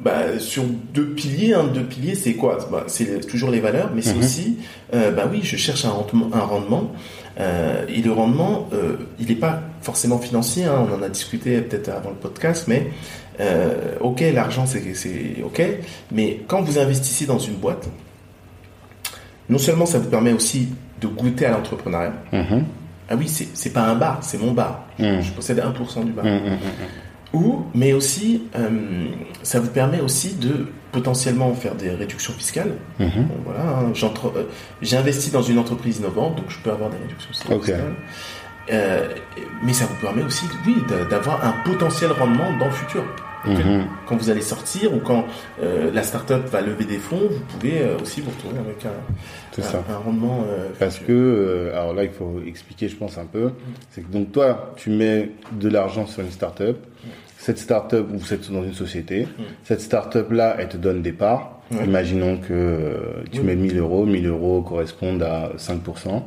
bah, 0.03 0.39
sur 0.39 0.63
deux 0.95 1.07
piliers. 1.15 1.53
hein. 1.55 1.65
Deux 1.73 1.83
piliers, 1.85 2.15
c'est 2.15 2.35
quoi? 2.35 2.59
Bah, 2.71 2.85
C'est 2.87 3.27
toujours 3.27 3.51
les 3.51 3.61
valeurs, 3.61 3.91
mais 3.95 4.03
c'est 4.03 4.15
Mhm. 4.15 4.21
aussi, 4.25 4.59
bah 4.93 5.29
oui, 5.31 5.41
je 5.43 5.57
cherche 5.57 5.85
un 5.85 5.91
rendement. 5.91 6.31
Un 6.33 6.41
rendement 6.41 6.93
euh, 7.41 7.85
et 7.89 8.01
le 8.03 8.13
rendement, 8.13 8.69
euh, 8.73 8.97
il 9.19 9.29
n'est 9.29 9.35
pas 9.35 9.61
forcément 9.83 10.19
financier. 10.19 10.65
hein. 10.65 10.87
on 10.89 10.95
en 10.95 11.03
a 11.03 11.09
discuté 11.09 11.61
peut-être 11.61 11.89
avant 11.89 12.11
le 12.11 12.17
podcast, 12.17 12.67
mais 12.69 12.91
euh, 13.41 13.97
ok, 14.01 14.23
l'argent, 14.33 14.67
c'est 14.67 15.43
ok. 15.45 15.63
Mais 16.13 16.41
quand 16.47 16.63
vous 16.63 16.79
investissez 16.79 17.27
dans 17.27 17.39
une 17.39 17.55
boîte, 17.55 17.89
non 19.49 19.59
seulement 19.59 19.87
ça 19.87 19.99
vous 19.99 20.09
permet 20.09 20.33
aussi 20.33 20.69
de 21.01 21.07
goûter 21.09 21.47
à 21.47 21.51
l'entrepreneuriat. 21.51 22.15
Mhm. 22.33 22.65
Ah 23.11 23.17
oui, 23.17 23.29
c'est 23.29 23.73
pas 23.73 23.83
un 23.83 23.97
bar, 23.97 24.19
c'est 24.23 24.39
mon 24.39 24.53
bar. 24.53 24.87
Mhm. 24.99 25.21
Je 25.21 25.31
possède 25.33 25.59
1% 25.59 26.05
du 26.05 26.13
bar. 26.13 26.25
Mhm, 26.25 26.33
mhm. 26.33 26.59
Ou, 27.35 27.65
mais 27.75 27.93
aussi, 27.93 28.45
euh, 28.57 28.69
ça 29.43 29.59
vous 29.61 29.69
permet 29.71 30.01
aussi 30.01 30.35
de 30.35 30.67
potentiellement 30.93 31.53
faire 31.55 31.75
des 31.75 31.91
réductions 31.91 32.33
fiscales. 32.33 32.75
Mhm. 33.01 33.09
Bon, 33.29 33.35
voilà, 33.45 33.61
hein, 33.79 33.91
j'entre- 33.93 34.33
euh, 34.37 34.49
j'ai 34.81 34.97
investi 34.97 35.31
dans 35.33 35.43
une 35.43 35.59
entreprise 35.59 35.99
innovante, 35.99 36.37
donc 36.37 36.47
je 36.49 36.59
peux 36.61 36.71
avoir 36.71 36.89
des 36.91 36.97
réductions 36.99 37.31
fiscales. 37.33 37.57
Euh, 38.73 39.09
mais 39.63 39.75
ça 39.75 39.85
vous 39.85 39.97
permet 40.01 40.23
aussi, 40.23 40.47
oui, 40.67 40.77
d'a- 40.89 41.05
d'avoir 41.05 41.45
un 41.45 41.53
potentiel 41.65 42.13
rendement 42.13 42.57
dans 42.59 42.67
le 42.67 42.71
futur. 42.71 43.05
Mhm. 43.47 43.85
Quand 44.07 44.17
vous 44.17 44.31
allez 44.31 44.41
sortir 44.41 44.95
ou 44.95 45.01
quand 45.01 45.27
la 45.93 46.03
startup 46.03 46.47
va 46.51 46.63
lever 46.63 46.87
des 46.87 46.97
fonds, 46.97 47.29
vous 47.31 47.41
pouvez 47.59 47.83
aussi 48.03 48.23
vous 48.23 48.31
retrouver 48.31 48.59
avec 48.59 48.87
un, 48.87 48.89
C'est 49.53 49.61
un- 49.61 49.65
ça. 49.67 49.85
un 49.91 49.99
rendement. 49.99 50.47
Parce 50.79 50.99
que, 50.99 51.71
alors 51.75 51.93
là, 51.93 52.05
il 52.05 52.11
faut 52.11 52.41
expliquer, 52.47 52.89
je 52.89 52.97
pense, 52.97 53.19
un 53.19 53.27
peu. 53.27 53.51
C'est 53.91 54.01
que 54.01 54.11
donc 54.11 54.33
toi, 54.33 54.73
tu 54.77 54.89
mets 54.89 55.29
de 55.53 55.69
l'argent 55.69 56.07
sur 56.07 56.23
une 56.23 56.31
start-up. 56.31 56.79
Cette 57.45 57.59
start-up, 57.59 58.07
vous 58.09 58.33
êtes 58.33 58.51
dans 58.51 58.65
une 58.65 58.73
société. 58.73 59.29
Cette 59.65 59.83
start-up-là, 59.83 60.57
elle 60.59 60.69
te 60.69 60.79
donne 60.79 61.03
des 61.03 61.13
parts. 61.13 61.61
Ouais. 61.71 61.85
Imaginons 61.85 62.39
que 62.39 62.55
euh, 62.55 63.23
tu 63.33 63.41
Oui. 63.41 63.49
mets 63.49 63.57
1000 63.57 63.79
euros. 63.81 64.07
1000 64.07 64.27
euros 64.27 64.63
correspondent 64.63 65.23
à 65.23 65.51
5%. 65.59 66.23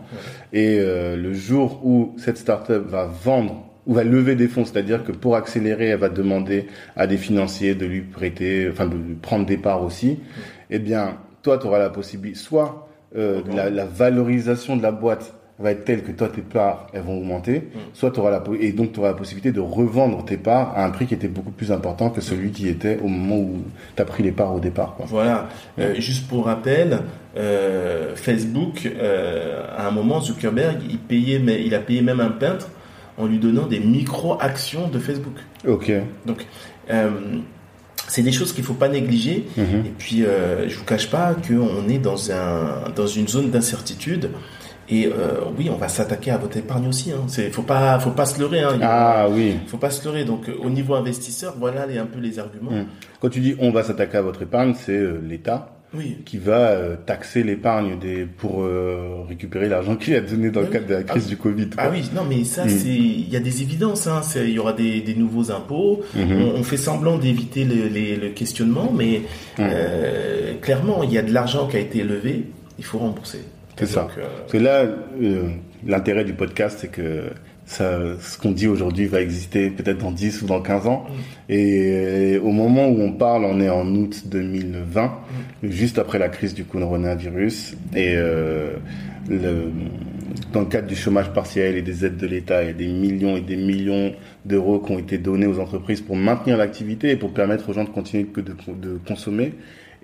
Et 0.53 0.77
euh, 0.79 1.15
le 1.15 1.33
jour 1.33 1.81
où 1.83 2.13
cette 2.19 2.37
start-up 2.37 2.85
va 2.87 3.07
vendre 3.07 3.65
ou 3.87 3.95
va 3.95 4.03
lever 4.03 4.35
des 4.35 4.47
fonds, 4.47 4.63
c'est-à-dire 4.63 5.03
que 5.03 5.11
pour 5.11 5.35
accélérer, 5.35 5.87
elle 5.87 5.97
va 5.99 6.09
demander 6.09 6.67
à 6.95 7.07
des 7.07 7.17
financiers 7.17 7.73
de 7.73 7.87
lui 7.87 8.01
prêter, 8.01 8.67
enfin 8.71 8.85
de 8.85 8.93
lui 8.95 9.15
prendre 9.15 9.47
des 9.47 9.57
parts 9.57 9.81
aussi, 9.83 10.19
eh 10.69 10.77
bien, 10.77 11.17
toi, 11.41 11.57
tu 11.57 11.65
auras 11.65 11.79
la 11.79 11.89
possibilité, 11.89 12.37
soit 12.37 12.87
euh, 13.15 13.41
la, 13.55 13.71
la 13.71 13.85
valorisation 13.85 14.75
de 14.77 14.83
la 14.83 14.91
boîte 14.91 15.33
va 15.59 15.71
être 15.71 15.86
telle 15.86 16.04
que 16.04 16.12
toi, 16.12 16.30
tes 16.30 16.42
parts, 16.42 16.88
elles 16.94 17.01
vont 17.01 17.18
augmenter, 17.18 17.69
soit 17.94 18.12
tu 18.12 18.19
auras 18.19 18.30
la, 18.30 18.44
et 18.59 18.71
donc 18.74 18.94
tu 18.94 19.00
auras 19.00 19.09
la 19.09 19.15
possibilité 19.15 19.51
de 19.51 19.59
revendre 19.59 20.24
tes 20.24 20.38
parts 20.38 20.74
à 20.75 20.86
un 20.86 20.92
prix 20.92 21.07
qui 21.07 21.15
était 21.15 21.27
beaucoup 21.27 21.51
plus 21.51 21.71
important 21.71 22.12
que 22.12 22.21
celui 22.21 22.51
qui 22.51 22.68
était 22.68 23.00
au 23.04 23.07
moment 23.07 23.39
où 23.39 23.63
tu 23.95 24.01
as 24.01 24.06
pris 24.06 24.21
les 24.21 24.31
parts 24.31 24.54
au 24.54 24.59
départ. 24.59 24.94
Quoi. 24.95 25.07
Voilà. 25.09 25.50
Euh, 25.80 25.95
juste 25.95 26.27
pour 26.27 26.45
rappel, 26.45 27.00
euh, 27.38 28.15
Facebook, 28.15 28.86
euh, 28.86 29.63
à 29.75 29.88
un 29.88 29.92
moment, 29.92 30.21
Zuckerberg, 30.21 30.77
il 30.88 31.00
payait, 31.00 31.39
mais 31.39 31.63
il 31.65 31.74
a 31.74 31.80
payé 31.80 32.01
même 32.01 32.19
un 32.19 32.30
peintre 32.30 32.69
en 33.18 33.25
lui 33.25 33.39
donnant 33.39 33.65
des 33.65 33.80
micro-actions 33.80 34.89
de 34.89 35.00
Facebook. 35.00 35.38
Ok. 35.68 35.92
Donc, 36.27 36.45
c'est 38.07 38.21
des 38.21 38.31
choses 38.31 38.54
qu'il 38.54 38.63
faut 38.63 38.75
pas 38.75 38.89
négliger. 38.89 39.48
Mhm. 39.57 39.86
Et 39.88 39.94
puis, 39.98 40.24
je 40.68 40.77
vous 40.77 40.86
cache 40.86 41.09
pas 41.09 41.33
qu'on 41.33 41.89
est 41.89 41.98
dans 41.98 42.31
un 42.31 42.92
dans 42.95 43.07
une 43.07 43.27
zone 43.27 43.50
d'incertitude. 43.50 44.30
Et 44.89 45.05
euh, 45.07 45.41
oui, 45.57 45.69
on 45.69 45.75
va 45.75 45.89
s'attaquer 45.89 46.31
à 46.31 46.37
votre 46.37 46.55
épargne 46.57 46.87
aussi. 46.87 47.11
Hein. 47.11 47.23
C'est, 47.27 47.49
faut 47.51 47.61
pas, 47.63 47.99
faut 47.99 48.11
pas 48.11 48.25
se 48.25 48.39
leurrer. 48.39 48.61
Hein. 48.61 48.79
Ah 48.81 49.27
oui. 49.29 49.55
faut 49.67 49.77
pas 49.77 49.89
se 49.89 50.03
leurrer. 50.05 50.23
Donc, 50.23 50.47
euh, 50.47 50.53
au 50.63 50.69
niveau 50.69 50.95
investisseur, 50.95 51.55
voilà 51.59 51.85
les, 51.85 51.97
un 51.97 52.05
peu 52.05 52.19
les 52.19 52.39
arguments. 52.39 52.71
Mhm. 52.71 52.85
Quand 53.19 53.29
tu 53.29 53.39
dis 53.41 53.55
on 53.59 53.71
va 53.71 53.83
s'attaquer 53.83 54.17
à 54.17 54.21
votre 54.21 54.41
épargne, 54.43 54.73
c'est 54.75 54.93
euh, 54.97 55.19
l'État 55.27 55.73
Oui. 55.93 56.19
qui 56.25 56.37
va 56.37 56.69
euh, 56.69 56.95
taxer 57.05 57.43
l'épargne 57.43 57.99
des 57.99 58.25
pour 58.25 58.63
euh, 58.63 59.23
récupérer 59.27 59.67
l'argent 59.67 59.97
qu'il 59.97 60.15
a 60.15 60.21
donné 60.21 60.51
dans 60.51 60.61
le 60.61 60.67
cadre 60.67 60.87
de 60.87 60.93
la 60.93 61.03
crise 61.03 61.23
Ah. 61.25 61.29
du 61.29 61.37
Covid. 61.37 61.69
quoi. 61.69 61.83
Ah 61.85 61.89
oui, 61.91 62.09
non, 62.15 62.21
mais 62.29 62.45
ça, 62.45 62.63
Mm. 62.63 62.69
c'est, 62.69 62.87
il 62.87 63.27
y 63.29 63.35
a 63.35 63.41
des 63.41 63.61
évidences. 63.61 64.07
Hein. 64.07 64.21
Il 64.37 64.51
y 64.51 64.59
aura 64.59 64.71
des, 64.71 65.01
des 65.01 65.15
nouveaux 65.15 65.51
impôts. 65.51 66.01
Mhm. 66.15 66.41
On, 66.55 66.59
on 66.59 66.63
fait 66.63 66.77
semblant 66.77 67.17
d'éviter 67.17 67.65
le, 67.65 67.87
les- 67.89 68.15
le 68.15 68.29
questionnement, 68.29 68.93
mais 68.95 69.23
Mm. 69.57 69.61
euh, 69.63 70.53
clairement, 70.61 71.03
il 71.03 71.11
y 71.11 71.17
a 71.17 71.23
de 71.23 71.33
l'argent 71.33 71.67
qui 71.67 71.75
a 71.75 71.79
été 71.81 72.03
levé. 72.03 72.45
Il 72.79 72.85
faut 72.85 72.99
rembourser. 72.99 73.39
C'est 73.77 73.85
ça. 73.85 74.07
Euh, 74.17 74.23
Parce 74.39 74.51
que 74.51 74.57
là, 74.57 74.85
euh, 75.21 75.49
l'intérêt 75.85 76.25
du 76.25 76.33
podcast, 76.33 76.79
c'est 76.81 76.87
que 76.87 77.29
ça, 77.65 77.99
ce 78.19 78.37
qu'on 78.37 78.51
dit 78.51 78.67
aujourd'hui 78.67 79.07
va 79.07 79.21
exister 79.21 79.69
peut-être 79.69 79.99
dans 79.99 80.11
10 80.11 80.41
ou 80.41 80.45
dans 80.47 80.61
15 80.61 80.87
ans. 80.87 81.05
Et, 81.49 82.39
au 82.41 82.51
moment 82.51 82.87
où 82.87 83.01
on 83.01 83.11
parle, 83.11 83.45
on 83.45 83.59
est 83.59 83.69
en 83.69 83.85
août 83.93 84.23
2020, 84.25 85.11
juste 85.63 85.99
après 85.99 86.17
la 86.17 86.29
crise 86.29 86.53
du 86.53 86.63
coronavirus. 86.63 87.75
Et 87.93 88.15
euh, 88.15 88.71
le, 89.29 89.71
dans 90.53 90.61
le 90.61 90.67
cadre 90.67 90.87
du 90.87 90.95
chômage 90.95 91.31
partiel 91.33 91.75
et 91.75 91.81
des 91.81 92.05
aides 92.05 92.17
de 92.17 92.27
l'État, 92.27 92.63
il 92.63 92.67
y 92.67 92.69
a 92.69 92.73
des 92.73 92.87
millions 92.87 93.35
et 93.35 93.41
des 93.41 93.57
millions 93.57 94.13
d'euros 94.45 94.79
qui 94.79 94.91
ont 94.93 94.99
été 94.99 95.17
donnés 95.17 95.47
aux 95.47 95.59
entreprises 95.59 96.01
pour 96.01 96.15
maintenir 96.15 96.57
l'activité 96.57 97.11
et 97.11 97.15
pour 97.17 97.33
permettre 97.33 97.69
aux 97.69 97.73
gens 97.73 97.83
de 97.83 97.89
continuer 97.89 98.25
de, 98.33 98.41
de 98.41 98.97
consommer. 99.05 99.53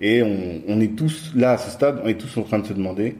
Et 0.00 0.22
on, 0.22 0.60
on 0.68 0.80
est 0.80 0.96
tous 0.96 1.32
là 1.34 1.52
à 1.52 1.58
ce 1.58 1.70
stade, 1.70 2.00
on 2.04 2.08
est 2.08 2.20
tous 2.20 2.36
en 2.36 2.42
train 2.42 2.58
de 2.58 2.66
se 2.66 2.74
demander 2.74 3.16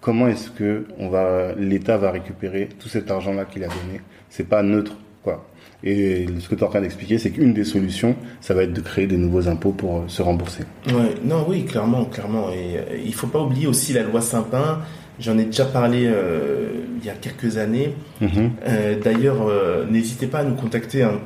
comment 0.00 0.28
est-ce 0.28 0.50
que 0.50 0.86
on 0.98 1.08
va, 1.08 1.52
l'État 1.56 1.96
va 1.96 2.10
récupérer 2.10 2.68
tout 2.78 2.88
cet 2.88 3.10
argent-là 3.10 3.44
qu'il 3.44 3.64
a 3.64 3.68
donné? 3.68 4.00
C'est 4.30 4.48
pas 4.48 4.62
neutre, 4.62 4.96
quoi. 5.22 5.46
Et 5.84 6.26
ce 6.40 6.48
que 6.48 6.54
tu 6.56 6.60
es 6.62 6.64
en 6.64 6.70
train 6.70 6.80
d'expliquer, 6.80 7.18
c'est 7.18 7.30
qu'une 7.30 7.52
des 7.54 7.64
solutions, 7.64 8.16
ça 8.40 8.52
va 8.52 8.64
être 8.64 8.72
de 8.72 8.80
créer 8.80 9.06
des 9.06 9.16
nouveaux 9.16 9.46
impôts 9.48 9.70
pour 9.72 9.98
euh, 9.98 10.02
se 10.08 10.22
rembourser. 10.22 10.64
Ouais, 10.88 11.14
non, 11.24 11.44
oui, 11.48 11.64
clairement, 11.64 12.04
clairement. 12.06 12.50
Et 12.50 12.78
euh, 12.78 12.98
il 13.04 13.14
faut 13.14 13.28
pas 13.28 13.40
oublier 13.40 13.68
aussi 13.68 13.92
la 13.92 14.02
loi 14.02 14.20
Saint-Pin. 14.20 14.80
J'en 15.20 15.38
ai 15.38 15.44
déjà 15.44 15.64
parlé 15.64 16.06
euh, 16.06 16.68
il 17.00 17.06
y 17.06 17.10
a 17.10 17.14
quelques 17.14 17.58
années. 17.58 17.94
Mhm. 18.20 18.50
Euh, 18.66 18.96
D'ailleurs, 19.00 19.46
n'hésitez 19.88 20.26
pas 20.26 20.40
à 20.40 20.44
nous 20.44 20.54
contacter. 20.56 21.02
hein. 21.04 21.20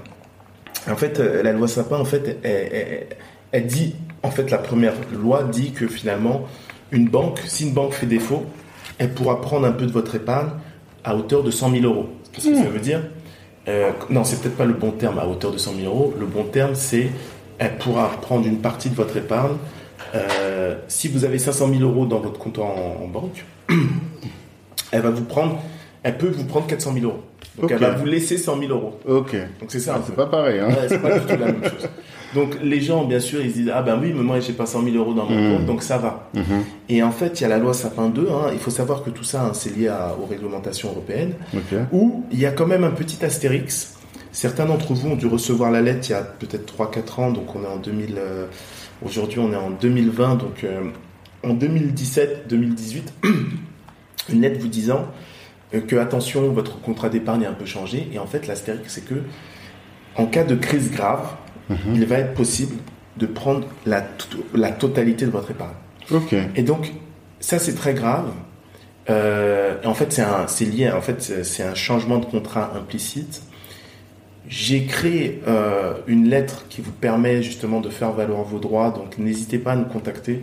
En 0.90 0.96
fait, 0.96 1.18
la 1.18 1.52
loi 1.52 1.66
Sapin, 1.68 1.96
en 1.98 2.04
fait, 2.04 2.38
elle, 2.42 2.68
elle- 2.72 3.06
elle 3.52 3.66
dit, 3.66 3.94
en 4.22 4.30
fait, 4.30 4.50
la 4.50 4.58
première 4.58 4.94
loi 5.14 5.44
dit 5.44 5.72
que 5.72 5.86
finalement, 5.86 6.42
une 6.90 7.08
banque, 7.08 7.40
si 7.46 7.64
une 7.68 7.72
banque 7.74 7.92
fait 7.92 8.06
défaut, 8.06 8.44
elle 9.02 9.12
pourra 9.14 9.40
prendre 9.40 9.66
un 9.66 9.72
peu 9.72 9.84
de 9.86 9.90
votre 9.92 10.14
épargne 10.14 10.50
à 11.02 11.16
hauteur 11.16 11.42
de 11.42 11.50
100 11.50 11.72
000 11.72 11.84
euros. 11.84 12.08
Qu'est-ce 12.32 12.48
que 12.50 12.56
ça 12.56 12.62
veut 12.68 12.78
dire 12.78 13.00
Euh, 13.68 13.90
Non, 14.10 14.22
c'est 14.22 14.40
peut-être 14.40 14.56
pas 14.56 14.64
le 14.64 14.74
bon 14.74 14.92
terme 14.92 15.18
à 15.18 15.26
hauteur 15.26 15.50
de 15.50 15.58
100 15.58 15.74
000 15.74 15.86
euros. 15.92 16.14
Le 16.18 16.26
bon 16.26 16.44
terme, 16.44 16.74
c'est 16.76 17.10
elle 17.58 17.76
pourra 17.78 18.08
prendre 18.20 18.46
une 18.46 18.58
partie 18.58 18.90
de 18.90 18.94
votre 18.94 19.16
épargne. 19.16 19.56
Euh, 20.14 20.76
si 20.88 21.08
vous 21.08 21.24
avez 21.24 21.38
500 21.38 21.68
000 21.68 21.80
euros 21.82 22.06
dans 22.06 22.20
votre 22.20 22.38
compte 22.38 22.58
en, 22.58 22.98
en 23.02 23.08
banque, 23.08 23.44
elle 24.92 25.02
va 25.02 25.10
vous 25.10 25.24
prendre, 25.24 25.58
elle 26.02 26.16
peut 26.18 26.28
vous 26.30 26.44
prendre 26.44 26.66
400 26.66 26.92
000 26.94 27.06
euros. 27.06 27.22
Donc 27.60 27.70
elle 27.70 27.78
va 27.78 27.90
vous 27.90 28.06
laisser 28.06 28.38
100 28.38 28.58
000 28.60 28.72
euros. 28.72 28.98
Ok. 29.06 29.34
Donc 29.60 29.68
c'est 29.70 29.80
ça. 29.80 29.94
Ah, 29.98 30.02
c'est 30.06 30.14
pas 30.16 30.26
pareil, 30.26 30.60
hein. 30.60 30.68
Ouais, 30.68 30.88
c'est 30.88 31.02
pas 31.02 31.18
du 31.18 31.26
tout 31.26 31.38
la 31.38 31.46
même 31.46 31.62
chose. 31.64 31.88
Donc 32.34 32.56
les 32.62 32.80
gens, 32.80 33.04
bien 33.04 33.20
sûr, 33.20 33.40
ils 33.42 33.50
se 33.50 33.56
disent 33.56 33.72
ah 33.74 33.82
ben 33.82 33.98
oui, 34.00 34.12
mais 34.14 34.22
moi 34.22 34.40
j'ai 34.40 34.52
pas 34.54 34.66
100 34.66 34.82
000 34.84 34.96
euros 34.96 35.12
dans 35.14 35.26
mon 35.26 35.36
Mhm. 35.38 35.56
compte, 35.58 35.66
donc 35.66 35.82
ça 35.82 35.98
va. 35.98 36.30
Mhm. 36.34 36.42
Et 36.88 37.02
en 37.02 37.10
fait, 37.10 37.40
il 37.40 37.42
y 37.42 37.46
a 37.46 37.48
la 37.48 37.58
loi 37.58 37.74
Sapin 37.74 38.08
2. 38.08 38.28
hein. 38.30 38.50
Il 38.52 38.58
faut 38.58 38.70
savoir 38.70 39.02
que 39.02 39.10
tout 39.10 39.24
ça, 39.24 39.44
hein, 39.44 39.50
c'est 39.52 39.76
lié 39.76 39.88
à- 39.88 40.14
aux 40.20 40.26
réglementations 40.26 40.88
européennes, 40.90 41.34
Ok. 41.54 41.78
où 41.92 42.24
il 42.32 42.38
y 42.38 42.46
a 42.46 42.50
quand 42.52 42.66
même 42.66 42.84
un 42.84 42.90
petit 42.90 43.24
astérix. 43.24 43.96
Certains 44.32 44.64
d'entre 44.64 44.94
vous 44.94 45.08
ont 45.10 45.16
dû 45.16 45.26
recevoir 45.26 45.70
la 45.70 45.82
lettre 45.82 46.08
il 46.08 46.12
y 46.12 46.14
a 46.14 46.22
peut-être 46.22 46.64
3-4 46.64 47.18
ans, 47.20 47.30
donc 47.32 47.54
on 47.54 47.62
est 47.64 47.66
en 47.66 47.76
2000. 47.76 48.14
euh, 48.16 48.46
Aujourd'hui, 49.04 49.40
on 49.40 49.52
est 49.52 49.56
en 49.56 49.70
2020, 49.70 50.36
donc 50.36 50.62
euh, 50.64 50.80
en 51.44 51.54
2017-2018, 51.54 53.02
une 54.32 54.40
lettre 54.40 54.60
vous 54.60 54.68
disant 54.68 55.06
euh, 55.74 55.80
que 55.80 55.96
attention, 55.96 56.48
votre 56.52 56.80
contrat 56.80 57.08
d'épargne 57.08 57.44
a 57.44 57.50
un 57.50 57.54
peu 57.54 57.66
changé. 57.66 58.08
Et 58.12 58.18
en 58.18 58.26
fait, 58.26 58.46
l'astérix, 58.46 58.84
c'est 58.94 59.04
que 59.04 59.16
en 60.16 60.26
cas 60.26 60.44
de 60.44 60.54
crise 60.54 60.90
grave, 60.92 61.26
Mhm. 61.72 61.94
il 61.96 62.04
va 62.06 62.18
être 62.18 62.34
possible 62.34 62.76
de 63.16 63.26
prendre 63.26 63.66
la, 63.86 64.00
to- 64.00 64.44
la 64.54 64.70
totalité 64.70 65.26
de 65.26 65.30
votre 65.30 65.50
épargne. 65.50 65.74
Ok. 66.12 66.34
Et 66.56 66.62
donc, 66.62 66.92
ça, 67.40 67.58
c'est 67.58 67.74
très 67.74 67.94
grave. 67.94 68.30
Euh, 69.10 69.76
en 69.84 69.94
fait, 69.94 70.20
c'est 70.46 70.64
lié. 70.64 70.90
En 70.90 71.00
fait, 71.00 71.20
c'est 71.22 71.44
c'est 71.44 71.62
un 71.62 71.74
changement 71.74 72.18
de 72.18 72.24
contrat 72.24 72.72
implicite. 72.76 73.42
J'ai 74.48 74.84
créé 74.84 75.40
euh, 75.46 75.94
une 76.06 76.28
lettre 76.28 76.64
qui 76.68 76.80
vous 76.80 76.92
permet 76.92 77.42
justement 77.42 77.80
de 77.80 77.88
faire 77.90 78.12
valoir 78.12 78.42
vos 78.42 78.58
droits. 78.58 78.90
Donc, 78.90 79.18
n'hésitez 79.18 79.58
pas 79.58 79.72
à 79.72 79.76
nous 79.76 79.84
contacter. 79.86 80.42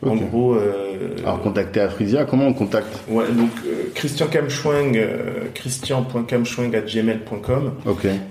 En 0.00 0.14
gros, 0.14 0.54
euh, 0.54 1.16
Alors, 1.24 1.42
contacter 1.42 1.80
Afrisia, 1.80 2.24
comment 2.24 2.46
on 2.46 2.52
contacte 2.52 3.00
ouais, 3.08 3.26
donc 3.32 3.50
euh, 3.66 3.90
Christian 3.94 4.28
euh, 4.96 5.46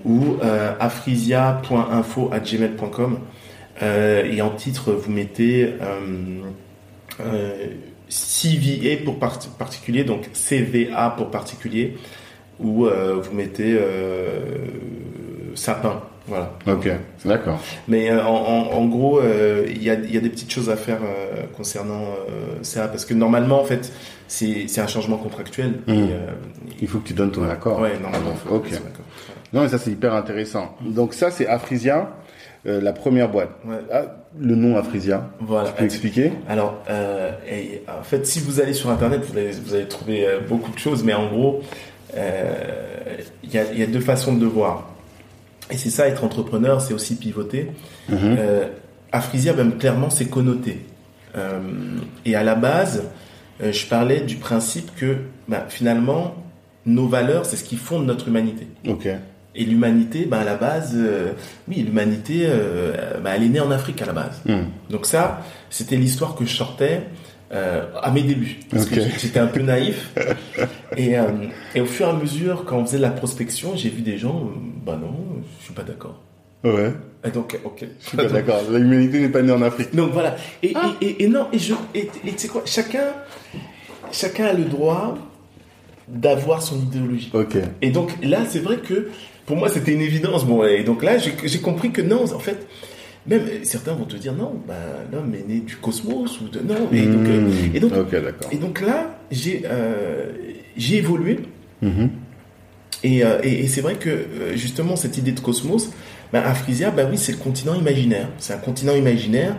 ou 0.05 0.37
euh, 0.41 0.71
afrisia.info@gmail.com 0.79 3.19
euh, 3.81 4.23
et 4.31 4.41
en 4.41 4.49
titre 4.51 4.91
vous 4.93 5.11
mettez 5.11 5.65
euh, 5.65 6.41
euh, 7.21 7.53
CVA 8.09 8.97
pour 9.03 9.19
part- 9.19 9.39
particulier 9.59 10.03
donc 10.03 10.29
CVA 10.33 11.13
pour 11.17 11.29
particulier 11.29 11.97
ou 12.59 12.85
euh, 12.87 13.15
vous 13.21 13.35
mettez 13.35 13.75
euh, 13.77 14.39
sapin 15.55 16.01
voilà 16.27 16.51
Ok. 16.67 16.89
D'accord. 17.25 17.59
mais 17.87 18.09
euh, 18.11 18.23
en, 18.23 18.71
en- 18.73 18.85
gros 18.85 19.19
euh, 19.19 19.65
il 19.69 19.81
y, 19.83 19.89
a, 19.89 19.93
y 19.95 20.17
a 20.17 20.19
des 20.21 20.29
petites 20.29 20.51
choses 20.51 20.69
à 20.69 20.75
faire 20.75 20.99
euh, 21.03 21.43
concernant 21.55 22.01
euh, 22.03 22.57
ça 22.61 22.87
parce 22.87 23.05
que 23.05 23.13
normalement 23.13 23.59
en 23.61 23.63
fait 23.63 23.91
c'est 24.27 24.67
c'est 24.67 24.81
un 24.81 24.87
changement 24.87 25.17
contractuel 25.17 25.79
Mhm. 25.87 25.93
et, 25.95 26.01
euh, 26.11 26.17
Il 26.81 26.87
faut 26.87 26.99
que 26.99 27.07
tu 27.07 27.13
donnes 27.13 27.31
ton 27.31 27.47
accord. 27.49 27.79
ouais 27.79 27.93
normalement 28.01 28.33
faut- 28.35 28.55
Ok. 28.55 28.69
d'accord. 28.71 29.05
Non, 29.53 29.61
mais 29.61 29.69
ça, 29.69 29.77
c'est 29.77 29.91
hyper 29.91 30.13
intéressant. 30.13 30.75
Donc, 30.81 31.13
ça, 31.13 31.31
c'est 31.31 31.47
Afrisia, 31.47 32.11
euh, 32.65 32.81
la 32.81 32.91
première 32.91 33.29
boîte. 33.29 33.51
Ouais. 33.65 33.77
Ah, 33.93 34.01
le 34.37 34.55
nom 34.55 34.75
Afrisia. 34.75 35.29
voilà 35.39 35.69
Tu 35.69 35.75
peux 35.75 35.85
expliquer 35.85 36.33
Alors, 36.49 36.83
euh, 36.89 37.31
et, 37.49 37.81
en 37.87 38.03
fait, 38.03 38.27
si 38.27 38.41
vous 38.41 38.59
allez 38.59 38.73
sur 38.73 38.89
Internet, 38.89 39.21
vous 39.23 39.37
allez, 39.37 39.51
vous 39.51 39.73
allez 39.73 39.87
trouver 39.87 40.27
euh, 40.27 40.41
beaucoup 40.41 40.69
de 40.69 40.77
choses, 40.77 41.01
mais 41.05 41.13
en 41.13 41.27
gros, 41.29 41.61
euh, 42.15 42.53
il 43.43 43.53
y, 43.53 43.57
a, 43.57 43.71
y 43.73 43.83
a 43.83 43.87
deux 43.87 44.01
façons 44.01 44.33
de 44.35 44.41
le 44.41 44.47
voir. 44.47 44.89
Et 45.71 45.77
c'est 45.77 45.89
ça, 45.89 46.07
être 46.07 46.23
entrepreneur, 46.23 46.81
c'est 46.81 46.93
aussi 46.93 47.15
pivoter. 47.15 47.71
Mhm. 48.09 48.17
Euh, 48.23 48.67
Afrisia, 49.11 49.53
même 49.53 49.77
clairement, 49.77 50.09
c'est 50.09 50.27
connoté. 50.27 50.85
Euh, 51.37 51.59
et 52.25 52.35
à 52.35 52.43
la 52.43 52.55
base, 52.55 53.03
euh, 53.61 53.71
je 53.71 53.85
parlais 53.87 54.21
du 54.21 54.35
principe 54.35 54.95
que 54.95 55.17
bah, 55.47 55.65
finalement, 55.69 56.35
nos 56.85 57.07
valeurs, 57.07 57.45
c'est 57.45 57.57
ce 57.57 57.63
qui 57.63 57.75
fonde 57.75 58.05
notre 58.05 58.27
humanité. 58.27 58.67
Ok. 58.87 59.07
Et 59.55 59.65
l'humanité, 59.65 60.25
bah, 60.25 60.39
à 60.39 60.43
la 60.43 60.55
base, 60.55 60.93
euh, 60.95 61.33
oui, 61.67 61.77
l'humanité, 61.77 62.43
euh, 62.45 63.19
bah, 63.23 63.31
elle 63.35 63.43
est 63.43 63.49
née 63.49 63.59
en 63.59 63.71
Afrique 63.71 64.01
à 64.01 64.05
la 64.05 64.13
base. 64.13 64.41
Hmm. 64.45 64.65
Donc 64.89 65.05
ça, 65.05 65.41
c'était 65.69 65.95
l'histoire 65.95 66.35
que 66.35 66.45
je 66.45 66.55
sortais 66.55 67.03
euh, 67.51 67.85
à 68.01 68.11
mes 68.11 68.23
débuts. 68.23 68.57
Parce 68.69 68.85
que 68.85 68.99
j'étais 69.01 69.39
un 69.39 69.47
peu 69.47 69.61
naïf. 69.61 70.13
et, 70.97 71.17
euh, 71.17 71.23
et 71.75 71.81
au 71.81 71.85
fur 71.85 72.07
et 72.07 72.09
à 72.09 72.13
mesure, 72.13 72.65
quand 72.65 72.77
on 72.77 72.85
faisait 72.85 72.97
de 72.97 73.03
la 73.03 73.09
prospection, 73.11 73.75
j'ai 73.75 73.89
vu 73.89 74.01
des 74.01 74.17
gens, 74.17 74.45
euh, 74.47 74.59
bah 74.85 74.97
non, 75.01 75.13
je 75.59 75.63
suis 75.65 75.73
pas 75.73 75.83
d'accord. 75.83 76.21
Ouais. 76.63 76.91
Et 77.25 77.29
donc, 77.29 77.57
ok. 77.63 77.85
Je 78.01 78.07
suis 78.07 78.17
pas 78.17 78.25
d'accord. 78.25 78.61
L'humanité 78.71 79.19
n'est 79.19 79.29
pas 79.29 79.41
née 79.41 79.51
en 79.51 79.61
Afrique. 79.61 79.95
Donc 79.95 80.11
voilà. 80.11 80.35
Et, 80.63 80.73
Ah. 80.75 80.93
et, 81.01 81.05
et, 81.05 81.23
et 81.23 81.27
non, 81.27 81.47
et 81.53 81.59
je, 81.59 81.73
et, 81.95 82.07
tu 82.07 82.31
sais 82.37 82.47
quoi, 82.47 82.63
chacun, 82.65 83.07
chacun 84.11 84.45
a 84.47 84.53
le 84.53 84.65
droit 84.65 85.17
d'avoir 86.07 86.61
son 86.61 86.77
idéologie. 86.81 87.29
Ok. 87.33 87.57
Et 87.81 87.91
donc 87.91 88.11
là, 88.23 88.39
c'est 88.47 88.59
vrai 88.59 88.77
que 88.77 89.09
pour 89.45 89.55
moi, 89.57 89.69
c'était 89.69 89.93
une 89.93 90.01
évidence. 90.01 90.45
Bon, 90.45 90.63
et 90.65 90.83
donc 90.83 91.03
là, 91.03 91.17
j'ai 91.17 91.59
compris 91.59 91.91
que 91.91 92.01
non, 92.01 92.23
en 92.33 92.39
fait, 92.39 92.67
même 93.27 93.41
euh, 93.41 93.59
certains 93.63 93.93
vont 93.93 94.05
te 94.05 94.15
dire 94.15 94.33
non, 94.33 94.53
bah, 94.67 94.75
l'homme 95.11 95.33
est 95.35 95.47
né 95.47 95.59
du 95.59 95.75
cosmos 95.77 96.39
ou 96.41 96.49
de 96.49 96.59
non. 96.59 96.89
Et 96.91 97.05
donc, 97.07 97.27
euh, 97.27 97.41
Hmm. 97.41 97.75
et 97.75 97.79
donc, 97.79 97.93
Ok, 97.93 98.11
d'accord. 98.11 98.49
et 98.51 98.57
donc 98.57 98.81
là, 98.81 99.19
j'ai 99.31 99.63
euh, 99.65 100.31
j'ai 100.75 100.97
évolué. 100.97 101.39
Mhm. 101.81 102.09
Et, 103.03 103.23
euh, 103.23 103.39
et, 103.43 103.65
et 103.65 103.67
c'est 103.67 103.81
vrai 103.81 103.95
que 103.95 104.09
euh, 104.09 104.55
justement 104.55 104.95
cette 104.95 105.17
idée 105.17 105.31
de 105.31 105.39
cosmos, 105.39 105.91
bah, 106.33 106.41
Afrisia, 106.45 106.89
bah 106.91 107.03
oui, 107.09 107.17
c'est 107.17 107.31
le 107.33 107.37
continent 107.37 107.75
imaginaire. 107.75 108.27
C'est 108.39 108.53
un 108.53 108.57
continent 108.57 108.95
imaginaire 108.95 109.55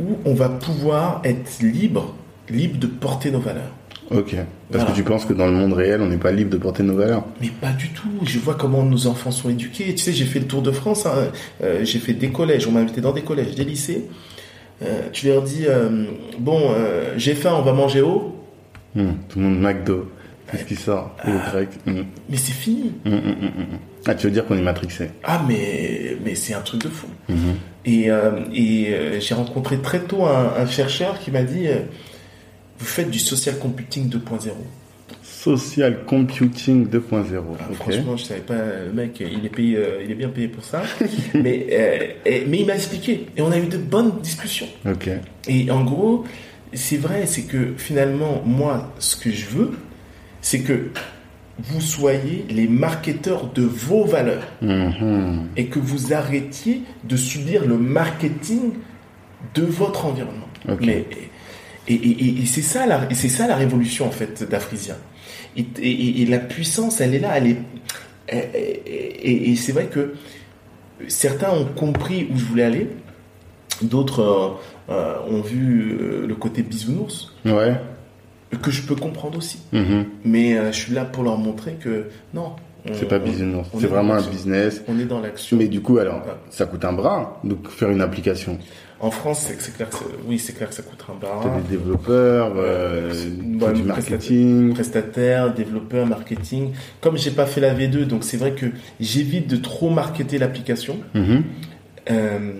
où 0.00 0.16
on 0.24 0.34
va 0.34 0.48
pouvoir 0.48 1.20
être 1.24 1.60
libre, 1.62 2.14
libre 2.50 2.78
de 2.78 2.86
porter 2.86 3.30
nos 3.30 3.40
valeurs. 3.40 3.72
Ok. 4.14 4.34
Parce 4.34 4.46
Voilà. 4.70 4.84
que 4.90 4.94
tu 4.96 5.02
penses 5.02 5.24
que 5.24 5.32
dans 5.32 5.46
le 5.46 5.52
monde 5.52 5.72
réel, 5.72 6.00
on 6.00 6.06
n'est 6.08 6.16
pas 6.16 6.32
libre 6.32 6.50
de 6.50 6.56
porter 6.56 6.82
nos 6.82 6.94
valeurs. 6.96 7.24
Mais 7.40 7.48
pas 7.48 7.72
du 7.72 7.88
tout. 7.90 8.08
Je 8.24 8.38
vois 8.38 8.54
comment 8.54 8.82
nos 8.82 9.06
enfants 9.06 9.30
sont 9.30 9.50
éduqués. 9.50 9.94
Tu 9.94 9.98
sais, 10.02 10.12
j'ai 10.12 10.24
fait 10.24 10.38
le 10.40 10.46
tour 10.46 10.62
de 10.62 10.70
France. 10.70 11.06
hein. 11.06 11.28
Euh, 11.62 11.84
j'ai 11.84 11.98
fait 11.98 12.12
des 12.14 12.28
collèges. 12.30 12.66
On 12.66 12.72
m'a 12.72 12.80
invité 12.80 13.00
dans 13.00 13.12
des 13.12 13.22
collèges, 13.22 13.54
des 13.54 13.64
lycées. 13.64 14.04
Euh, 14.82 15.02
tu 15.12 15.26
leur 15.28 15.42
dis 15.42 15.64
euh, 15.68 16.04
bon, 16.38 16.70
j'ai 17.16 17.34
faim, 17.34 17.54
on 17.56 17.62
va 17.62 17.72
manger 17.72 18.00
haut. 18.02 18.36
Hmm. 18.94 19.12
Tout 19.28 19.38
le 19.38 19.44
monde 19.46 19.60
McDo. 19.60 20.10
Qu'est-ce 20.50 20.64
qui 20.64 20.76
sort? 20.76 21.14
Ah. 21.20 21.30
grec? 21.50 21.68
Hmm. 21.86 22.02
Mais 22.28 22.36
c'est 22.36 22.52
fini. 22.52 22.92
Hmm. 23.04 23.18
Ah, 24.06 24.14
tu 24.14 24.26
veux 24.26 24.32
dire 24.32 24.44
qu'on 24.44 24.56
est 24.56 24.62
matrixé? 24.62 25.10
Ah, 25.24 25.40
mais 25.48 26.16
mais 26.24 26.34
c'est 26.34 26.54
un 26.54 26.60
truc 26.60 26.82
de 26.82 26.88
fou. 26.88 27.06
Mhm. 27.28 27.36
Et, 27.84 28.08
et 28.54 29.20
j'ai 29.20 29.34
rencontré 29.34 29.78
très 29.78 30.00
tôt 30.00 30.24
un, 30.24 30.52
un 30.56 30.66
chercheur 30.66 31.18
qui 31.20 31.30
m'a 31.30 31.42
dit 31.42 31.66
vous 32.82 32.88
faites 32.88 33.10
du 33.10 33.20
social 33.20 33.58
computing 33.58 34.08
2.0. 34.10 34.48
Social 35.22 36.04
Computing 36.04 36.88
2.0. 36.88 37.42
Ah. 37.60 37.64
Franchement, 37.74 38.16
je 38.16 38.24
savais 38.24 38.40
pas, 38.40 38.54
le 38.86 38.92
mec, 38.92 39.20
il 39.20 39.44
est 39.44 39.48
payé, 39.48 39.76
euh, 39.76 40.02
il 40.04 40.10
est 40.10 40.14
bien 40.16 40.28
payé 40.28 40.48
pour 40.48 40.64
ça. 40.64 40.82
mais 41.34 41.66
euh, 41.70 41.98
et- 42.24 42.44
mais 42.46 42.58
il 42.60 42.66
m'a 42.66 42.74
expliqué 42.74 43.26
et 43.36 43.42
on 43.42 43.50
a 43.52 43.58
eu 43.58 43.66
de 43.66 43.76
bonnes 43.78 44.20
discussions. 44.20 44.66
Ok. 44.86 45.10
Et 45.48 45.70
en 45.70 45.84
gros, 45.84 46.24
c'est 46.72 46.96
vrai, 46.96 47.26
c'est 47.26 47.42
que 47.42 47.74
finalement, 47.76 48.42
moi, 48.44 48.92
ce 48.98 49.16
que 49.16 49.30
je 49.30 49.46
veux, 49.46 49.70
c'est 50.40 50.60
que 50.60 50.88
vous 51.58 51.80
soyez 51.80 52.44
les 52.50 52.66
marketeurs 52.66 53.52
de 53.52 53.62
vos 53.62 54.04
valeurs 54.04 54.46
Mhm. 54.60 55.48
et 55.56 55.66
que 55.66 55.78
vous 55.78 56.12
arrêtiez 56.12 56.82
de 57.04 57.16
subir 57.16 57.64
le 57.66 57.76
marketing 57.78 58.72
de 59.54 59.62
votre 59.62 60.06
environnement. 60.06 60.48
Ok. 60.68 60.80
Mais, 60.82 61.04
et 61.88 61.94
et, 61.94 62.24
et, 62.24 62.42
et 62.42 62.46
c'est 62.46 62.62
ça, 62.62 62.86
la- 62.86 63.08
c'est 63.14 63.28
ça 63.28 63.46
la 63.46 63.56
révolution 63.56 64.06
en 64.06 64.10
fait 64.10 64.48
d'Afrisia. 64.48 64.96
Et, 65.56 66.24
la 66.26 66.38
puissance, 66.38 67.00
elle 67.02 67.14
est 67.14 67.18
là, 67.18 67.32
elle 67.36 67.46
est. 67.48 67.56
Et, 68.28 69.54
c'est 69.56 69.72
vrai 69.72 69.86
que 69.86 70.14
certains 71.08 71.50
ont 71.50 71.64
compris 71.66 72.28
où 72.32 72.38
je 72.38 72.44
voulais 72.44 72.62
aller, 72.64 72.88
d'autres 73.82 74.20
euh, 74.88 74.92
euh, 74.92 75.14
ont 75.28 75.40
vu 75.42 75.96
euh, 76.00 76.26
le 76.26 76.34
côté 76.34 76.62
bisounours, 76.62 77.34
Ouais. 77.44 77.74
que 78.62 78.70
je 78.70 78.82
peux 78.82 78.94
comprendre 78.94 79.38
aussi. 79.38 79.58
Mhm. 79.72 80.06
Mais 80.24 80.56
je 80.72 80.76
suis 80.78 80.92
là 80.94 81.04
pour 81.04 81.24
leur 81.24 81.36
montrer 81.38 81.74
que 81.74 82.06
non. 82.34 82.52
on- 82.88 82.94
C'est 82.94 83.08
pas 83.08 83.18
business. 83.18 83.66
C'est 83.78 83.84
est 83.84 83.86
vraiment 83.88 84.14
un 84.14 84.22
business. 84.22 84.82
On 84.88 84.98
est 84.98 85.04
dans 85.04 85.20
l'action. 85.20 85.56
Mais 85.56 85.68
du 85.68 85.80
coup, 85.80 85.98
alors, 85.98 86.16
Ouais. 86.16 86.32
ça 86.50 86.66
coûte 86.66 86.84
un 86.84 86.92
bras, 86.92 87.40
donc 87.44 87.68
faire 87.68 87.90
une 87.90 88.00
application. 88.00 88.58
En 89.02 89.10
France, 89.10 89.50
c'est 89.58 89.74
clair 89.74 89.90
que 89.90 89.96
oui, 90.28 90.38
c'est 90.38 90.52
clair 90.52 90.68
que 90.68 90.74
ça 90.76 90.82
coûtera 90.82 91.12
un 91.12 91.16
T'as 91.20 91.26
bras. 91.48 91.60
des 91.60 91.76
développeurs, 91.76 92.52
euh, 92.56 93.10
t'as 93.12 93.66
bonne 93.66 93.74
du 93.74 93.82
marketing. 93.82 94.74
Prestataire, 94.74 95.52
développeur, 95.52 96.06
marketing. 96.06 96.70
Comme 97.00 97.18
j'ai 97.18 97.32
pas 97.32 97.46
fait 97.46 97.60
la 97.60 97.74
V2, 97.74 98.04
donc 98.04 98.22
c'est 98.22 98.36
vrai 98.36 98.52
que 98.52 98.66
j'évite 99.00 99.48
de 99.48 99.56
trop 99.56 99.90
marketer 99.90 100.38
l'application. 100.38 100.98
Mhm. 101.14 101.42
Euh, 102.12 102.52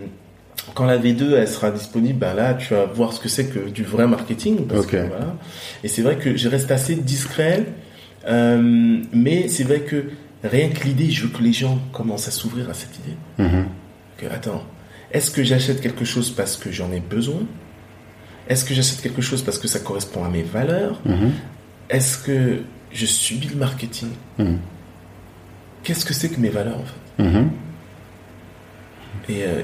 quand 0.74 0.84
la 0.84 0.98
V2 0.98 1.32
elle 1.34 1.46
sera 1.48 1.70
disponible, 1.70 2.18
ben 2.18 2.34
là 2.34 2.54
tu 2.54 2.74
vas 2.74 2.86
voir 2.86 3.12
ce 3.12 3.20
que 3.20 3.28
c'est 3.28 3.46
que 3.46 3.68
du 3.70 3.84
vrai 3.84 4.08
marketing. 4.08 4.66
Parce 4.66 4.80
Ok. 4.80 4.90
que, 4.90 4.96
voilà. 4.96 5.36
Et 5.84 5.88
c'est 5.88 6.02
vrai 6.02 6.16
que 6.16 6.36
je 6.36 6.48
reste 6.48 6.72
assez 6.72 6.96
discret, 6.96 7.64
euh, 8.28 8.98
mais 9.12 9.46
c'est 9.46 9.64
vrai 9.64 9.80
que 9.80 10.06
rien 10.42 10.70
que 10.70 10.84
l'idée, 10.88 11.08
je 11.10 11.22
veux 11.22 11.28
que 11.28 11.42
les 11.42 11.52
gens 11.52 11.78
commencent 11.92 12.26
à 12.26 12.32
s'ouvrir 12.32 12.68
à 12.68 12.74
cette 12.74 12.96
idée. 12.98 13.16
Mhm. 13.38 13.66
Que, 14.16 14.26
attends, 14.26 14.62
est-ce 15.12 15.30
que 15.30 15.42
j'achète 15.44 15.80
quelque 15.80 16.04
chose 16.04 16.30
parce 16.30 16.56
que 16.56 16.70
j'en 16.72 16.90
ai 16.92 17.00
besoin? 17.00 17.40
Est-ce 18.48 18.64
que 18.64 18.74
j'achète 18.74 19.00
quelque 19.00 19.22
chose 19.22 19.42
parce 19.42 19.58
que 19.58 19.68
ça 19.68 19.78
correspond 19.80 20.24
à 20.24 20.28
mes 20.28 20.42
valeurs? 20.42 21.00
Mhm. 21.04 21.32
Est-ce 21.90 22.18
que 22.18 22.62
je 22.92 23.06
subis 23.06 23.48
le 23.48 23.56
marketing? 23.56 24.08
Mhm. 24.38 24.58
qu'est-ce 25.84 26.04
que 26.04 26.14
c'est 26.14 26.28
que 26.28 26.38
mes 26.40 26.48
valeurs 26.48 26.78
en 26.78 26.84
fait? 26.84 27.22
Mhm. 27.24 27.50
Et, 29.28 29.42
euh, 29.44 29.62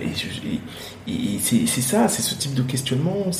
et 1.06 1.10
et- 1.10 1.38
c'est 1.40 1.80
ça, 1.80 2.08
c'est 2.08 2.22
ce 2.22 2.34
type 2.34 2.54
de 2.54 2.62
questionnement. 2.62 3.30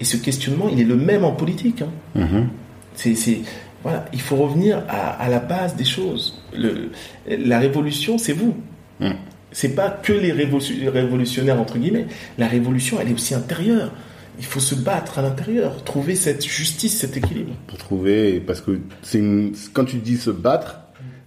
Et 0.00 0.04
ce 0.04 0.16
questionnement, 0.16 0.68
il 0.68 0.80
est 0.80 0.84
le 0.84 0.96
même 0.96 1.24
en 1.24 1.32
politique. 1.32 1.82
hein. 1.82 2.46
C'est, 2.94 3.14
c'est- 3.14 3.40
voilà, 3.82 4.04
il 4.12 4.20
faut 4.20 4.36
revenir 4.36 4.82
à, 4.88 5.10
à 5.10 5.28
la 5.28 5.38
base 5.40 5.74
des 5.76 5.84
choses. 5.84 6.42
Le, 6.56 6.90
la 7.28 7.58
révolution, 7.58 8.18
c'est 8.18 8.32
vous. 8.32 8.56
Mm. 9.00 9.10
C'est 9.52 9.74
pas 9.74 9.90
que 9.90 10.12
les 10.12 10.32
révolution- 10.32 10.76
les 10.78 10.88
révolutionnaires 10.88 11.60
entre 11.60 11.78
guillemets. 11.78 12.06
La 12.36 12.46
révolution, 12.48 12.98
elle 13.00 13.08
est 13.10 13.14
aussi 13.14 13.34
intérieure. 13.34 13.92
Il 14.38 14.44
faut 14.44 14.60
se 14.60 14.74
battre 14.74 15.18
à 15.18 15.22
l'intérieur, 15.22 15.82
trouver 15.84 16.14
cette 16.14 16.44
justice, 16.46 16.98
cet 16.98 17.16
équilibre. 17.16 17.52
Pour 17.66 17.78
trouver, 17.78 18.40
parce 18.40 18.60
que 18.60 18.78
c'est 19.02 19.18
une- 19.18 19.52
quand 19.72 19.84
tu 19.84 19.96
dis 19.96 20.16
se 20.16 20.30
battre, 20.30 20.80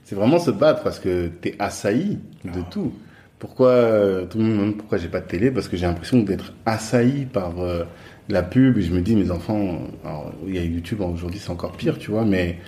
c'est 0.05 0.15
vraiment 0.15 0.39
se 0.39 0.51
battre 0.51 0.81
parce 0.83 0.99
que 0.99 1.27
t'es 1.27 1.55
assailli 1.59 2.19
de 2.45 2.61
tout. 2.69 2.93
Pourquoi 3.39 3.69
euh, 3.69 4.25
tout 4.27 4.37
le 4.37 4.43
monde 4.43 4.53
me 4.53 4.57
demande 4.59 4.77
pourquoi 4.77 4.97
j'ai 4.97 5.07
pas 5.07 5.19
de 5.19 5.25
télé? 5.27 5.51
Parce 5.51 5.67
que 5.67 5.75
j'ai 5.75 5.87
l'impression 5.87 6.19
d'être 6.19 6.53
assailli 6.65 7.25
par 7.25 7.59
euh, 7.59 7.83
la 8.29 8.43
pub 8.43 8.77
et 8.77 8.81
je 8.81 8.93
me 8.93 9.01
dis 9.01 9.15
mes 9.15 9.31
enfants, 9.31 9.79
alors, 10.05 10.31
il 10.47 10.55
y 10.55 10.59
a 10.59 10.63
YouTube 10.63 11.01
aujourd'hui 11.01 11.39
c'est 11.43 11.49
encore 11.49 11.71
pire, 11.73 11.97
tu 11.97 12.11
vois, 12.11 12.23
mais 12.23 12.59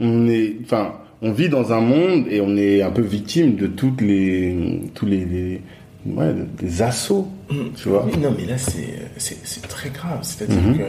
on 0.00 0.26
est, 0.26 0.56
enfin, 0.64 0.94
on 1.26 1.32
vit 1.32 1.48
dans 1.48 1.72
un 1.72 1.80
monde 1.80 2.26
et 2.30 2.40
on 2.40 2.56
est 2.56 2.82
un 2.82 2.90
peu 2.90 3.02
victime 3.02 3.56
de 3.56 3.66
toutes 3.66 4.00
les, 4.02 4.82
tous 4.94 5.06
les, 5.06 5.24
les- 5.24 5.60
ouais, 6.06 6.34
des 6.60 6.82
assauts, 6.82 7.28
tu 7.76 7.88
vois. 7.88 8.04
Oui, 8.06 8.12
non, 8.20 8.34
mais 8.38 8.44
là, 8.46 8.58
c'est, 8.58 9.62
très 9.68 9.88
grave. 9.90 10.18
C'est-à-dire 10.22 10.60
Mhm. 10.62 10.78
que 10.78 10.82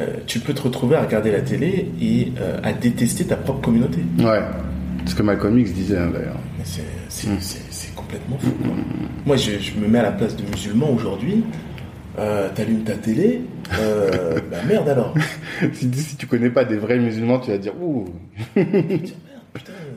euh, 0.00 0.06
tu 0.26 0.40
peux 0.40 0.54
te 0.54 0.62
retrouver 0.62 0.96
à 0.96 1.02
regarder 1.02 1.30
la 1.30 1.40
télé 1.42 1.88
et 2.00 2.32
euh, 2.40 2.58
à 2.62 2.72
détester 2.72 3.24
ta 3.26 3.36
propre 3.36 3.60
communauté. 3.60 3.98
Ouais, 4.18 4.40
ce 5.06 5.14
que 5.14 5.22
Malcolm 5.22 5.58
X 5.58 5.72
disait 5.72 5.98
hein, 5.98 6.10
d'ailleurs. 6.12 6.38
Mais 6.56 6.64
c'est, 6.64 7.28
Mm. 7.28 7.38
complètement 7.96 8.38
fou. 8.38 8.50
quoi. 8.62 8.72
Moi, 9.26 9.36
je, 9.36 9.52
je 9.60 9.72
me 9.78 9.88
mets 9.88 9.98
à 9.98 10.04
la 10.04 10.12
place 10.12 10.36
de 10.36 10.42
musulmans 10.50 10.90
aujourd'hui. 10.92 11.42
Euh, 12.18 12.48
t'allumes 12.54 12.82
ta 12.84 12.94
télé, 12.94 13.42
euh, 13.78 14.40
bah 14.50 14.56
merde 14.66 14.88
alors. 14.88 15.14
si, 15.72 15.92
si 15.94 16.16
tu 16.16 16.26
connais 16.26 16.50
pas 16.50 16.64
des 16.64 16.76
vrais 16.76 16.98
musulmans, 16.98 17.38
tu 17.38 17.50
vas 17.52 17.58
dire 17.58 17.74
ouh, 17.80 18.06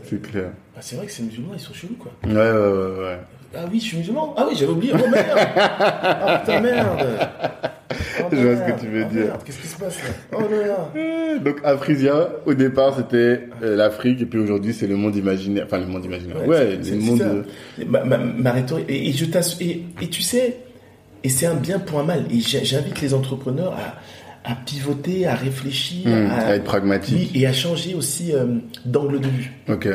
c'est 0.04 0.22
clair. 0.22 0.51
ah, 0.75 0.80
c'est 0.82 0.96
vrai 0.96 1.06
que 1.08 1.12
ces 1.12 1.24
musulmans, 1.24 1.51
ils 1.54 1.60
sont 1.60 1.74
chelous 1.74 1.96
quoi. 2.00 2.12
Ouais, 2.25 2.34
ouais, 2.34 2.42
ouais, 2.42 3.00
ouais. 3.06 3.18
Ah 3.54 3.66
oui, 3.70 3.80
je 3.80 3.86
suis 3.86 3.98
musulman. 3.98 4.34
Ah 4.38 4.46
oui, 4.50 4.56
j'avais 4.58 4.72
oublié. 4.72 4.94
Oh 4.96 5.10
merde. 5.10 5.28
Ah 5.48 6.42
putain, 6.46 6.62
merde. 6.62 7.06
Oh, 8.22 8.24
Je 8.32 8.38
vois 8.38 8.56
ce 8.56 8.60
merde. 8.62 8.75
que 8.75 8.82
tu 8.82 8.88
veux 8.88 9.04
Oh, 9.06 9.12
dire. 9.13 9.25
merde, 9.25 9.42
Qu'est-ce 9.46 9.60
qui 9.60 9.68
se 9.68 9.78
passe 9.78 9.98
là? 10.04 10.10
Oh 10.38 10.42
là 10.50 10.68
là. 10.68 11.38
Donc 11.40 11.58
Afrisia, 11.66 12.30
au 12.46 12.54
départ, 12.54 12.96
c'était 12.96 13.50
euh, 13.62 13.75
l'Afrique, 13.75 14.22
et 14.22 14.25
puis 14.25 14.40
aujourd'hui, 14.40 14.74
c'est 14.74 14.88
le 14.88 14.96
monde 14.96 15.16
imaginaire. 15.18 15.66
Enfin, 15.66 15.80
le 15.80 15.88
monde 15.88 16.06
imaginaire. 16.06 16.48
Ouais, 16.48 16.80
c'est- 16.82 16.92
le 16.92 17.01
monde. 17.01 17.20
de- 17.80 17.84
Ma, 17.86 18.06
ma, 18.06 18.18
ma 18.20 18.51
rhétorique, 18.54 18.86
et, 18.90 19.10
et 19.10 19.12
je 19.12 19.25
et, 19.60 19.84
et 20.01 20.08
tu 20.08 20.22
sais, 20.22 20.58
et 21.24 21.30
c'est 21.30 21.46
un 21.46 21.56
bien 21.56 21.80
pour 21.80 22.00
un 22.00 22.04
mal. 22.04 22.25
Et 22.32 22.40
j'invite 22.40 23.01
les 23.01 23.13
entrepreneurs 23.13 23.74
à, 23.74 24.51
à 24.51 24.56
pivoter, 24.56 25.28
à 25.28 25.36
réfléchir, 25.36 26.08
Hum, 26.08 26.28
à, 26.32 26.48
à 26.48 26.56
être 26.56 26.63
pragmatique. 26.63 27.32
et 27.36 27.46
à 27.48 27.54
changer 27.54 27.94
aussi 27.94 28.34
euh, 28.34 28.46
d'angle 28.86 29.20
de 29.22 29.28
vue. 29.28 29.51
Ok. 29.70 29.88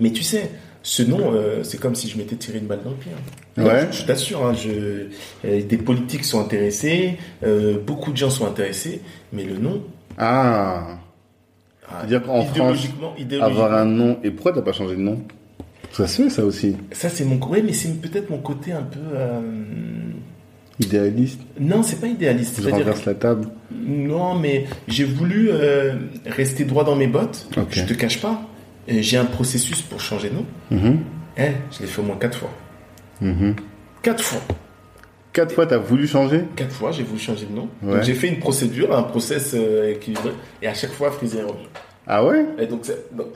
Mais 0.00 0.10
tu 0.12 0.22
sais, 0.22 0.50
ce 0.82 1.02
nom, 1.02 1.32
euh, 1.32 1.62
c'est 1.64 1.78
comme 1.80 1.94
si 1.94 2.08
je 2.08 2.16
m'étais 2.18 2.36
tiré 2.36 2.58
une 2.58 2.66
balle 2.66 2.80
dans 2.84 2.90
le 2.90 2.96
pied. 2.96 3.10
hein. 3.12 3.64
Ouais. 3.64 3.88
Je, 3.90 3.98
je 3.98 4.04
t'assure, 4.04 4.46
hein, 4.46 4.54
je, 4.54 5.08
euh, 5.44 5.62
des 5.62 5.76
politiques 5.78 6.24
sont 6.24 6.40
intéressés, 6.40 7.16
beaucoup 7.86 8.12
de 8.12 8.16
gens 8.16 8.30
sont 8.30 8.46
intéressés, 8.46 9.00
mais 9.32 9.42
le 9.42 9.56
nom. 9.56 9.82
Ah, 10.16 10.98
ah, 11.88 11.96
C'est-à-dire 11.98 12.22
qu'en 12.22 12.42
France, 12.44 12.84
idéologiquement, 13.18 13.44
avoir 13.44 13.72
un 13.74 13.84
nom. 13.86 14.18
Et 14.22 14.30
pourquoi 14.30 14.52
t'as 14.52 14.62
pas 14.62 14.72
changé 14.72 14.94
de 14.94 15.00
nom? 15.00 15.20
Ça 15.92 16.06
se 16.06 16.22
fait, 16.22 16.30
ça 16.30 16.44
aussi. 16.44 16.76
ça 16.92 17.08
c'est 17.08 17.24
mon, 17.24 17.38
ouais, 17.48 17.62
mais 17.62 17.72
c'est 17.72 18.00
peut-être 18.00 18.30
mon 18.30 18.38
côté 18.38 18.72
un 18.72 18.82
peu. 18.82 18.98
euh, 19.14 19.40
Idéaliste. 20.80 21.40
Non, 21.58 21.82
c'est 21.82 22.00
pas 22.00 22.06
idéaliste. 22.06 22.60
Je 22.62 22.68
renverse 22.70 23.04
la 23.04 23.14
table. 23.14 23.48
Non, 23.72 24.36
mais 24.36 24.66
j'ai 24.86 25.02
voulu 25.04 25.48
euh, 25.50 25.94
rester 26.26 26.64
droit 26.64 26.84
dans 26.84 26.94
mes 26.94 27.08
bottes. 27.08 27.48
Ok. 27.56 27.66
Je 27.70 27.82
te 27.84 27.94
cache 27.94 28.20
pas. 28.20 28.42
J'ai 28.86 29.16
un 29.16 29.24
processus 29.24 29.82
pour 29.82 30.00
changer 30.00 30.30
de 30.30 30.34
nom. 30.36 30.46
Eh, 31.36 31.42
je 31.72 31.80
l'ai 31.80 31.86
fait 31.86 32.00
au 32.00 32.04
moins 32.04 32.16
quatre 32.16 32.38
fois. 32.38 32.50
mhm. 33.20 33.56
Quatre 34.02 34.22
fois. 34.22 34.40
Quatre 35.32 35.52
fois, 35.52 35.66
t'as 35.66 35.78
voulu 35.78 36.06
changer? 36.06 36.42
Quatre 36.54 36.72
fois, 36.72 36.92
j'ai 36.92 37.02
voulu 37.02 37.18
changer 37.20 37.46
de 37.46 37.54
nom. 37.54 37.68
Ouais. 37.82 38.02
J'ai 38.04 38.14
fait 38.14 38.28
une 38.28 38.38
procédure, 38.38 38.96
un 38.96 39.02
process 39.02 39.52
euh, 39.54 39.90
équilibré. 39.92 40.30
Et 40.62 40.68
à 40.68 40.74
chaque 40.74 40.92
fois, 40.92 41.10
Freezer 41.10 41.40
est 41.40 41.44
revenu. 41.44 41.66
Ah 42.06 42.24
ouais? 42.24 42.46
Et 42.60 42.66
donc, 42.66 42.80
c'est- 42.84 43.04
donc, 43.14 43.26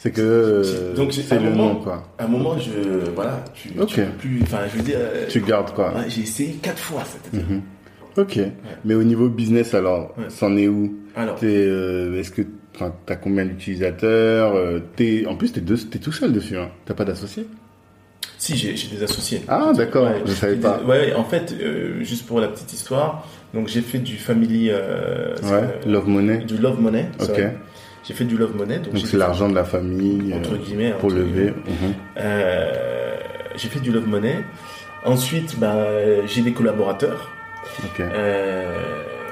C'est 0.00 0.12
que 0.12 0.20
euh, 0.20 0.94
Donc, 0.94 1.12
c'est 1.12 1.34
le 1.34 1.50
moment- 1.50 1.74
nom, 1.74 1.74
quoi. 1.80 2.04
à 2.18 2.24
un 2.24 2.28
moment, 2.28 2.56
je. 2.58 2.70
Voilà, 3.16 3.44
tu, 3.54 3.70
tu 3.70 3.80
Ok. 3.80 3.96
peux 3.96 4.02
plus. 4.18 4.40
Enfin, 4.42 4.58
je 4.72 4.76
veux 4.78 4.84
dire. 4.84 4.96
euh, 4.98 5.26
Tu 5.28 5.40
gardes, 5.40 5.72
quoi. 5.74 5.92
ouais, 5.92 6.04
j'ai 6.08 6.22
essayé 6.22 6.52
quatre 6.62 6.78
fois, 6.78 7.02
c'est-à-dire. 7.04 7.48
Mhm. 7.50 7.62
Ok. 8.16 8.38
Mais 8.84 8.94
au 8.94 9.02
niveau 9.02 9.28
business, 9.28 9.74
alors, 9.74 10.14
Ouais. 10.16 10.24
c'en 10.28 10.56
est 10.56 10.68
où? 10.68 10.94
Alors, 11.16 11.36
euh, 11.42 12.18
est-ce 12.20 12.30
que 12.30 12.42
t'as 13.06 13.16
combien 13.16 13.44
d'utilisateurs 13.44 14.54
en 15.26 15.34
plus, 15.34 15.50
t'es, 15.52 15.60
deux, 15.60 15.76
t'es 15.76 15.98
tout 15.98 16.12
seul 16.12 16.32
dessus. 16.32 16.56
Hein. 16.56 16.68
T'as 16.86 16.94
pas 16.94 17.04
d'associé 17.04 17.46
si, 18.40 18.56
j'ai 18.56 18.72
des 18.96 19.02
associés. 19.02 19.42
Ah, 19.48 19.72
d'accord. 19.76 20.04
Ouais, 20.06 20.22
je 20.24 20.30
savais 20.32 20.54
pas. 20.56 20.78
des- 20.78 20.84
Ouais, 20.88 21.12
en 21.14 21.24
fait, 21.24 21.52
euh, 21.60 22.04
juste 22.04 22.24
pour 22.24 22.38
la 22.40 22.46
petite 22.46 22.72
histoire, 22.72 23.26
donc 23.52 23.66
j'ai 23.66 23.80
fait 23.80 23.98
du 23.98 24.16
family. 24.16 24.68
euh, 24.70 25.34
Ouais. 25.42 25.50
euh, 25.54 25.66
Love 25.90 26.06
money. 26.08 26.38
Du 26.38 26.56
love 26.56 26.80
money. 26.80 27.06
Ok. 27.20 27.40
J'ai 28.08 28.14
fait 28.14 28.24
du 28.24 28.36
love 28.38 28.56
money. 28.56 28.78
Donc, 28.78 28.96
c'est 29.04 29.18
l'argent 29.18 29.48
de 29.50 29.54
la 29.54 29.64
famille 29.64 30.32
Entre 30.34 30.54
euh, 30.54 30.56
guillemets. 30.56 30.92
pour 30.98 31.10
entre 31.10 31.16
lever. 31.18 31.28
guillemets. 31.30 31.52
Mhm. 31.68 31.94
Euh, 32.18 33.16
j'ai 33.56 33.68
fait 33.68 33.80
du 33.80 33.92
love 33.92 34.08
money. 34.08 34.36
Ensuite, 35.04 35.58
bah, 35.60 35.76
j'ai 36.26 36.40
des 36.40 36.52
collaborateurs. 36.52 37.30
Euh, 38.00 38.64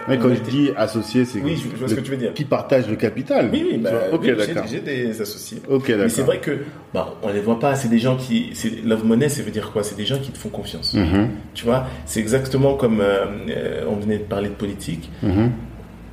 Mais 0.08 0.18
quand 0.18 0.28
je 0.28 0.34
été- 0.34 0.50
dis 0.50 0.70
associé, 0.76 1.24
c'est 1.24 1.40
Oui, 1.40 1.56
je, 1.56 1.74
vois 1.76 1.88
ce 1.88 1.94
que 1.94 2.00
tu 2.00 2.10
veux 2.12 2.16
dire. 2.16 2.32
qui 2.34 2.44
partage 2.44 2.88
le 2.88 2.94
capital. 2.96 3.48
Oui, 3.52 3.66
oui, 3.72 3.78
bah, 3.78 3.90
vois 3.90 4.14
ok, 4.18 4.20
oui, 4.22 4.34
j'ai- 4.38 4.46
d'accord. 4.54 4.68
j'ai 4.70 4.80
des 4.80 5.20
associés. 5.20 5.58
Ok, 5.68 5.88
Mais 5.88 6.08
c'est 6.08 6.22
vrai 6.22 6.38
que, 6.38 6.58
bah, 6.94 7.14
on 7.22 7.32
les 7.32 7.40
voit 7.40 7.58
pas. 7.58 7.74
C'est 7.74 7.88
des 7.88 7.98
gens 7.98 8.16
qui, 8.16 8.52
love 8.84 9.04
money, 9.04 9.28
ça 9.28 9.42
veut 9.42 9.50
dire 9.50 9.72
quoi? 9.72 9.82
C'est 9.82 9.96
des 9.96 10.04
gens 10.06 10.18
qui 10.18 10.30
te 10.30 10.38
font 10.38 10.48
confiance. 10.50 10.94
Mhm, 10.94 11.28
Tu 11.54 11.64
vois, 11.64 11.86
c'est 12.04 12.20
exactement 12.20 12.74
comme 12.74 13.00
euh, 13.00 13.84
on 13.88 13.96
venait 13.96 14.18
de 14.18 14.24
parler 14.24 14.48
de 14.50 14.54
politique. 14.54 15.10
mhm. 15.22 15.50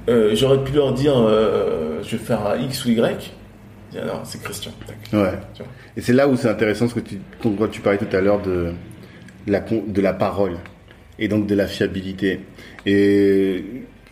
Euh, 0.10 0.36
J'aurais 0.36 0.64
pu 0.64 0.74
leur 0.74 0.94
dire, 0.94 1.14
euh, 1.18 2.02
je 2.04 2.18
vais 2.18 2.24
faire 2.24 2.46
un 2.46 2.58
X 2.58 2.86
ou 2.86 2.90
Y. 2.90 3.34
Ah 3.96 4.06
non, 4.06 4.14
c'est 4.24 4.42
Christian. 4.42 4.72
Ouais. 5.14 5.32
Tu 5.54 5.64
vois. 5.64 5.72
Et 5.96 6.02
c'est 6.02 6.14
là 6.14 6.28
où 6.28 6.36
c'est 6.36 6.50
intéressant 6.50 6.88
ce 6.88 6.96
que 6.96 7.00
tu, 7.00 7.20
tu 7.72 7.82
parlais 7.82 8.00
tout 8.00 8.16
à 8.16 8.22
l'heure 8.22 8.42
de 8.42 8.74
la, 9.48 9.60
de 9.60 10.02
la 10.02 10.14
parole 10.14 10.58
et 11.20 11.28
donc 11.28 11.46
de 11.46 11.56
la 11.56 11.68
fiabilité. 11.68 12.42
Et 12.86 13.64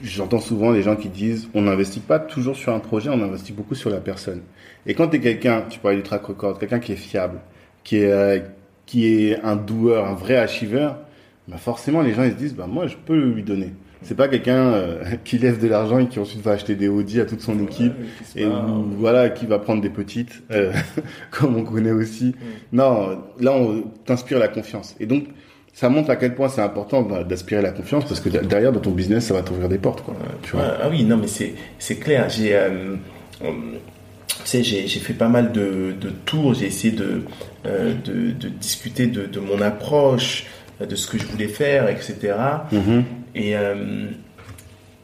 j'entends 0.04 0.40
souvent 0.40 0.72
les 0.72 0.84
gens 0.84 0.96
qui 0.96 1.10
disent 1.10 1.50
on 1.54 1.64
n'investit 1.64 2.00
pas 2.00 2.20
toujours 2.20 2.56
sur 2.56 2.74
un 2.74 2.80
projet, 2.80 3.10
on 3.10 3.22
investit 3.22 3.54
beaucoup 3.54 3.76
sur 3.76 3.90
la 3.90 4.00
personne. 4.00 4.42
Et 4.86 4.94
quand 4.94 5.08
tu 5.08 5.18
es 5.18 5.20
quelqu'un, 5.20 5.64
tu 5.70 5.80
parlais 5.80 5.98
du 5.98 6.04
track 6.04 6.26
record, 6.26 6.60
quelqu'un 6.60 6.80
qui 6.80 6.92
est 6.94 6.98
fiable, 6.98 7.40
qui 7.84 7.98
est, 7.98 8.12
euh, 8.12 8.40
qui 8.86 9.08
est 9.08 9.42
un 9.42 9.56
doueur, 9.56 10.06
un 10.06 10.14
vrai 10.16 10.38
achiever, 10.38 10.90
bah 11.48 11.58
forcément 11.58 12.02
les 12.02 12.14
gens 12.14 12.24
ils 12.24 12.32
se 12.32 12.36
disent 12.38 12.56
bah 12.56 12.68
moi 12.68 12.88
je 12.88 12.96
peux 12.96 13.20
lui 13.20 13.44
donner. 13.44 13.74
C'est 14.04 14.16
pas 14.16 14.28
quelqu'un 14.28 14.74
euh, 14.74 15.04
qui 15.24 15.38
lève 15.38 15.60
de 15.62 15.68
l'argent 15.68 16.00
et 16.00 16.08
qui 16.08 16.20
ensuite 16.20 16.42
va 16.42 16.52
acheter 16.54 16.76
des 16.76 16.88
Audi 16.88 17.20
à 17.22 17.26
toute 17.26 17.42
son 17.42 17.60
équipe 17.64 17.94
Ouais, 18.36 18.42
et 18.44 18.46
où, 18.46 18.86
voilà 18.98 19.30
qui 19.30 19.46
va 19.46 19.60
prendre 19.60 19.82
des 19.82 19.90
petites 19.90 20.42
euh, 20.52 20.72
comme 21.32 21.56
on 21.56 21.64
connaît 21.64 21.92
aussi. 21.92 22.34
Non 22.72 23.20
là 23.40 23.54
on 23.54 23.84
t'inspire 24.06 24.40
la 24.40 24.48
confiance. 24.48 24.96
Et 25.00 25.06
donc 25.06 25.26
ça 25.74 25.88
montre 25.90 26.10
à 26.10 26.16
quel 26.18 26.36
point 26.36 26.50
c'est 26.50 26.62
important 26.62 27.02
bah, 27.02 27.24
d'aspirer 27.24 27.62
la 27.62 27.72
confiance 27.72 28.04
parce 28.06 28.20
que 28.20 28.30
de- 28.30 28.40
derrière 28.40 28.72
dans 28.74 28.80
ton 28.82 28.92
business 28.92 29.26
ça 29.28 29.34
va 29.34 29.42
t'ouvrir 29.42 29.70
des 29.70 29.78
portes 29.78 30.02
quoi 30.04 30.16
tu 30.42 30.52
vois. 30.52 30.62
Ouais, 30.62 30.68
ah 30.84 30.90
oui, 30.90 31.04
non, 31.04 31.18
mais 31.18 31.28
c'est 31.28 31.54
c'est 31.80 31.96
clair. 31.98 32.28
J'ai, 32.30 32.56
euh, 32.56 32.96
tu 33.42 33.48
sais, 34.46 34.64
j'ai 34.64 34.88
fait 35.00 35.14
pas 35.14 35.30
mal 35.30 35.52
de, 35.52 35.94
de 36.00 36.10
tours. 36.10 36.54
J'ai 36.56 36.66
essayé 36.68 36.94
de, 36.94 37.22
euh, 37.66 37.94
de, 38.04 38.32
de 38.32 38.50
discuter 38.50 39.08
de, 39.08 39.26
de 39.26 39.40
mon 39.40 39.62
approche, 39.62 40.46
de 40.88 40.96
ce 40.96 41.08
que 41.08 41.18
je 41.18 41.26
voulais 41.26 41.48
faire, 41.48 41.90
etc. 41.90 42.16
Mhm. 42.72 43.04
Et, 43.36 43.56
euh, 43.56 44.06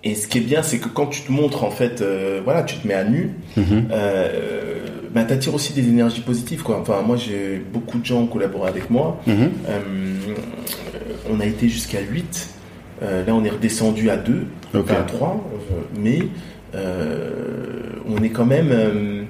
et 0.04 0.16
ce 0.16 0.28
qui 0.28 0.38
est 0.40 0.42
bien, 0.42 0.64
c'est 0.64 0.80
que 0.80 0.88
quand 0.90 1.08
tu 1.08 1.22
te 1.22 1.32
montres, 1.32 1.64
en 1.64 1.72
fait, 1.72 2.02
euh, 2.02 2.42
voilà, 2.44 2.64
tu 2.64 2.76
te 2.78 2.88
mets 2.88 2.94
à 2.94 3.04
nu, 3.04 3.32
Mhm. 3.56 3.88
euh, 3.92 4.30
bah, 5.14 5.24
t'attires 5.24 5.54
aussi 5.56 5.74
des 5.74 5.88
énergies 5.88 6.22
positives, 6.22 6.64
quoi. 6.64 6.80
Enfin, 6.80 7.02
moi, 7.02 7.16
j'ai 7.18 7.58
beaucoup 7.74 7.98
de 8.00 8.06
gens 8.06 8.26
collaboré 8.28 8.70
avec 8.70 8.90
moi. 8.90 9.20
Mhm. 9.28 9.50
Euh, 9.68 9.80
on 11.30 11.40
a 11.40 11.46
été 11.46 11.68
jusqu'à 11.70 12.00
8. 12.02 12.50
Euh, 13.04 13.26
là, 13.26 13.34
on 13.36 13.44
est 13.44 13.50
redescendu 13.50 14.10
à 14.10 14.18
2, 14.18 14.46
Ok. 14.74 14.92
à 14.92 15.04
3. 15.04 15.44
mais 16.00 16.20
on 18.10 18.24
est 18.24 18.30
quand 18.30 18.46
même 18.46 19.26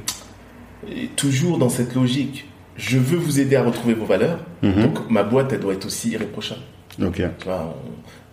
toujours 1.16 1.58
dans 1.58 1.70
cette 1.70 1.96
logique. 1.96 2.46
Je 2.78 2.98
veux 2.98 3.18
vous 3.18 3.40
aider 3.40 3.56
à 3.56 3.64
retrouver 3.64 3.94
vos 3.94 4.06
valeurs. 4.06 4.40
Mhm. 4.62 4.82
Donc, 4.84 5.10
ma 5.10 5.24
boîte, 5.24 5.52
elle 5.54 5.60
doit 5.60 5.74
être 5.74 5.86
aussi 5.86 6.12
irréprochable. 6.12 6.62
ok 7.04 7.16
Tu 7.40 7.46
vois, 7.46 7.76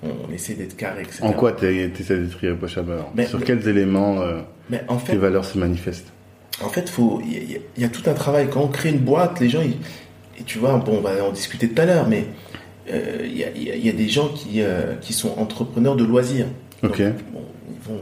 on, 0.03 0.09
on 0.29 0.33
essaie 0.33 0.55
d'être 0.55 0.77
carré, 0.77 1.03
etc. 1.03 1.21
en 1.23 1.33
quoi 1.33 1.53
t'es 1.53 1.89
t'essaies 1.95 2.19
d'être 2.19 2.43
irréprochable 2.45 2.93
alors 2.93 3.11
Mais- 3.15 3.27
sur 3.27 3.39
mais- 3.39 3.45
quels 3.47 3.67
éléments 3.69 4.21
euh, 4.21 4.41
Mais 4.71 4.83
en 4.89 4.97
tes 4.97 5.13
fait, 5.13 5.17
valeurs 5.17 5.45
se 5.45 5.59
manifestent? 5.59 6.13
En 6.63 6.69
fait, 6.69 6.93
il 7.25 7.33
y, 7.33 7.57
a- 7.57 7.59
il 7.77 7.83
y 7.83 7.85
a 7.85 7.89
tout 7.89 8.03
un 8.09 8.13
travail. 8.15 8.49
Quand 8.51 8.61
on 8.63 8.69
crée 8.69 8.91
une 8.91 8.99
boîte, 8.99 9.41
les 9.41 9.49
gens, 9.49 9.63
ils- 9.63 9.77
et 10.39 10.45
tu 10.45 10.59
vois, 10.59 10.77
bon, 10.77 10.99
on 10.99 11.01
va 11.01 11.25
en 11.25 11.33
discuter 11.33 11.69
tout 11.69 11.81
à 11.81 11.87
l'heure, 11.87 12.07
mais 12.09 12.27
euh, 12.93 13.23
il 13.25 13.37
y, 13.37 13.45
a, 13.45 13.49
il 13.57 13.63
y 13.63 13.71
a- 13.71 13.75
il 13.77 13.87
y 13.87 13.89
a 13.89 13.93
des 13.93 14.09
gens 14.09 14.29
qui, 14.29 14.61
euh, 14.61 14.95
qui 15.01 15.13
sont 15.15 15.35
entrepreneurs 15.39 15.97
de 15.97 16.05
loisirs. 16.05 16.47
Ok. 16.83 17.01
Donc, 17.01 17.15
bon, 17.33 17.41
ils 17.71 17.89
vont 17.89 18.01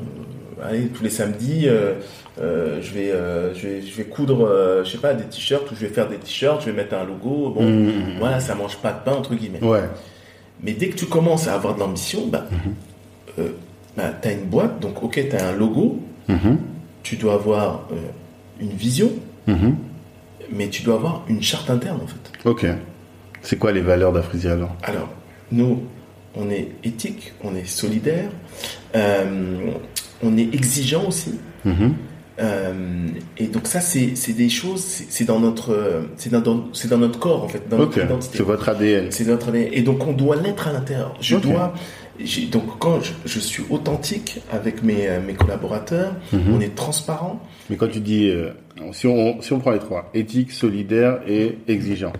aller 0.62 0.86
tous 0.88 1.02
les 1.02 1.10
samedis. 1.10 1.68
euh, 1.68 1.94
euh, 2.40 2.80
je 2.80 2.92
vais, 2.94 3.10
euh, 3.10 3.52
je 3.54 3.66
vais, 3.68 3.82
je 3.82 3.94
vais 3.96 4.04
coudre, 4.04 4.82
je 4.84 4.90
sais 4.90 4.98
pas, 4.98 5.14
des 5.14 5.24
t-shirts 5.24 5.70
ou 5.70 5.74
je 5.74 5.80
vais 5.86 5.92
faire 5.92 6.08
des 6.08 6.16
t-shirts. 6.16 6.60
Je 6.62 6.66
vais 6.70 6.76
mettre 6.76 6.94
un 6.94 7.04
logo. 7.04 7.50
Bon, 7.54 7.62
Mhm. 7.68 8.18
voilà, 8.18 8.40
ça 8.40 8.54
mange 8.54 8.76
pas 8.78 8.92
de 8.92 9.04
pain 9.04 9.12
entre 9.12 9.34
guillemets. 9.34 9.62
Ouais. 9.62 9.82
Mais 10.62 10.72
dès 10.72 10.88
que 10.88 10.96
tu 10.96 11.06
commences 11.06 11.48
à 11.48 11.54
avoir 11.54 11.74
de 11.74 11.80
l'ambition, 11.80 12.26
bah, 12.28 12.46
euh, 13.38 13.48
bah, 13.96 14.10
tu 14.22 14.28
as 14.28 14.32
une 14.32 14.44
boîte, 14.46 14.80
donc 14.80 15.02
ok, 15.02 15.20
tu 15.28 15.36
as 15.36 15.48
un 15.48 15.52
logo, 15.52 15.98
tu 17.02 17.16
dois 17.16 17.34
avoir 17.34 17.88
une 18.60 18.70
vision, 18.70 19.10
mais 20.52 20.68
tu 20.68 20.82
dois 20.82 20.94
avoir 20.94 21.24
une 21.28 21.42
charte 21.42 21.68
interne 21.70 22.00
en 22.02 22.06
fait. 22.06 22.48
Ok. 22.48 22.66
C'est 23.42 23.58
quoi 23.58 23.72
les 23.72 23.80
valeurs 23.80 24.12
d'Afrisia 24.12 24.52
alors? 24.52 24.76
Alors, 24.84 25.08
nous, 25.50 25.82
on 26.36 26.48
est 26.48 26.68
éthique, 26.84 27.32
on 27.42 27.56
est 27.56 27.66
solidaire, 27.66 28.30
euh, 28.94 29.56
on 30.22 30.36
est 30.36 30.54
exigeant 30.54 31.06
aussi. 31.08 31.38
Mhm. 31.64 31.94
Euh, 32.40 33.08
et 33.36 33.46
donc 33.46 33.66
ça, 33.66 33.80
c'est 33.80 34.14
des 34.32 34.48
choses, 34.48 34.82
c'est 34.82 35.24
dans 35.24 35.38
notre, 35.38 36.02
c'est 36.16 36.30
dans, 36.30 36.40
dans- 36.40 36.98
notre 36.98 37.18
corps 37.18 37.44
en 37.44 37.48
fait, 37.48 37.68
dans 37.68 37.76
notre 37.78 37.98
identité. 38.02 38.38
C'est 38.38 38.42
votre 38.42 38.68
ADN. 38.70 39.06
C'est 39.10 39.26
notre 39.26 39.50
ADN. 39.50 39.68
Et 39.72 39.82
donc 39.82 40.06
on 40.06 40.12
doit 40.12 40.36
l'être 40.36 40.66
à 40.68 40.72
l'intérieur. 40.72 41.14
Je 41.20 41.36
dois. 41.36 41.74
Donc 42.50 42.78
quand 42.78 43.00
je, 43.00 43.12
je 43.26 43.38
suis 43.38 43.62
authentique 43.70 44.40
avec 44.50 44.82
mes, 44.82 45.08
euh, 45.08 45.20
mes 45.24 45.34
collaborateurs, 45.34 46.14
Mhm. 46.32 46.54
on 46.54 46.60
est 46.60 46.74
transparent. 46.74 47.40
Mais 47.68 47.76
quand 47.76 47.88
tu 47.88 48.00
dis, 48.00 48.28
euh, 48.30 48.50
si, 48.92 49.06
on, 49.06 49.40
si 49.42 49.52
on 49.52 49.58
prend 49.60 49.70
les 49.72 49.78
trois, 49.78 50.10
éthique, 50.14 50.52
solidaire 50.52 51.20
et 51.28 51.58
exigeant, 51.68 52.12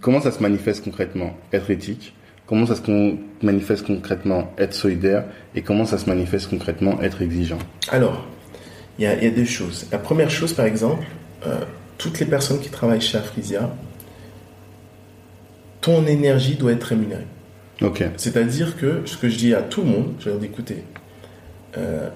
comment 0.00 0.20
ça 0.20 0.32
se 0.32 0.40
manifeste 0.42 0.82
concrètement 0.84 1.34
Être 1.52 1.70
éthique? 1.70 2.14
Comment 2.46 2.66
ça 2.66 2.76
se 2.76 2.80
con- 2.82 3.18
manifeste 3.42 3.86
concrètement 3.86 4.52
Être 4.58 4.74
solidaire 4.74 5.24
Et 5.54 5.62
comment 5.62 5.84
ça 5.84 5.98
se 5.98 6.08
manifeste 6.08 6.48
concrètement 6.48 7.00
Être 7.02 7.22
exigeant? 7.22 7.58
Alors, 7.90 8.24
il 8.98 9.04
y 9.04 9.06
a, 9.06 9.14
il 9.16 9.24
y 9.24 9.26
a 9.26 9.30
deux 9.30 9.44
choses. 9.44 9.86
La 9.90 9.98
première 9.98 10.30
chose, 10.30 10.52
par 10.52 10.66
exemple, 10.66 11.04
euh, 11.46 11.60
toutes 11.98 12.20
les 12.20 12.26
personnes 12.26 12.60
qui 12.60 12.68
travaillent 12.70 13.00
chez 13.00 13.18
Afrisia, 13.18 13.70
ton 15.80 16.06
énergie 16.06 16.54
doit 16.56 16.72
être 16.72 16.84
rémunérée. 16.84 17.26
C'est-à-dire 18.16 18.76
que 18.76 19.02
ce 19.04 19.16
que 19.16 19.28
je 19.28 19.36
dis 19.36 19.54
à 19.54 19.62
tout 19.62 19.82
le 19.82 19.88
monde, 19.88 20.14
je 20.20 20.30
leur 20.30 20.38
dis 20.38 20.46
écoutez, 20.46 20.82
euh, 21.76 22.08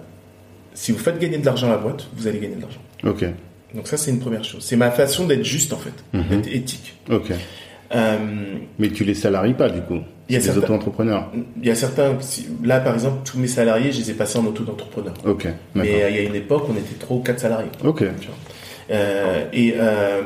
si 0.75 0.91
vous 0.93 0.99
faites 0.99 1.19
gagner 1.19 1.39
de 1.39 1.45
l'argent 1.45 1.67
à 1.67 1.71
la 1.73 1.77
boîte, 1.79 2.07
vous 2.15 2.27
allez 2.27 2.39
gagner 2.39 2.57
de 2.57 2.63
l'argent. 2.63 2.81
Ok. 3.05 3.27
Donc 3.75 3.87
ça, 3.87 3.97
c'est 3.97 4.11
une 4.11 4.21
première 4.21 4.43
chose. 4.45 4.65
C'est 4.65 4.77
ma 4.77 4.91
façon 4.91 5.27
d'être 5.27 5.45
juste, 5.45 5.73
en 5.73 5.77
fait, 5.77 5.93
Mhm. 6.13 6.29
d'être 6.29 6.49
éthique. 6.55 6.95
Ok. 7.11 7.31
Euh, 7.95 8.17
Mais 8.79 8.89
tu 8.89 9.05
les 9.05 9.15
salaries 9.15 9.55
pas 9.55 9.69
du 9.69 9.81
coup? 9.83 9.99
Il 10.31 10.35
y 10.35 10.37
a 10.37 10.39
des 10.39 10.45
certains- 10.47 10.61
auto-entrepreneurs. 10.63 11.31
Il 11.61 11.67
y 11.67 11.71
a 11.71 11.75
certains, 11.75 12.17
là 12.65 12.81
par 12.81 12.95
exemple, 12.95 13.19
tous 13.25 13.39
mes 13.39 13.49
salariés, 13.49 13.93
je 13.93 13.99
les 13.99 14.11
ai 14.13 14.15
passés 14.15 14.39
en 14.39 14.47
auto-entrepreneur. 14.47 15.13
Ok. 15.27 15.47
Mais 15.75 16.03
euh, 16.05 16.11
il 16.11 16.17
y 16.17 16.19
a 16.21 16.23
une 16.23 16.35
époque, 16.35 16.65
on 16.71 16.75
était 16.75 16.95
trois 16.99 17.17
ou 17.17 17.21
quatre 17.21 17.41
salariés. 17.41 17.71
Ok. 17.85 17.99
Tu 18.21 18.27
vois. 18.29 18.37
Euh, 18.93 19.45
et 19.53 19.75
euh, 19.77 20.21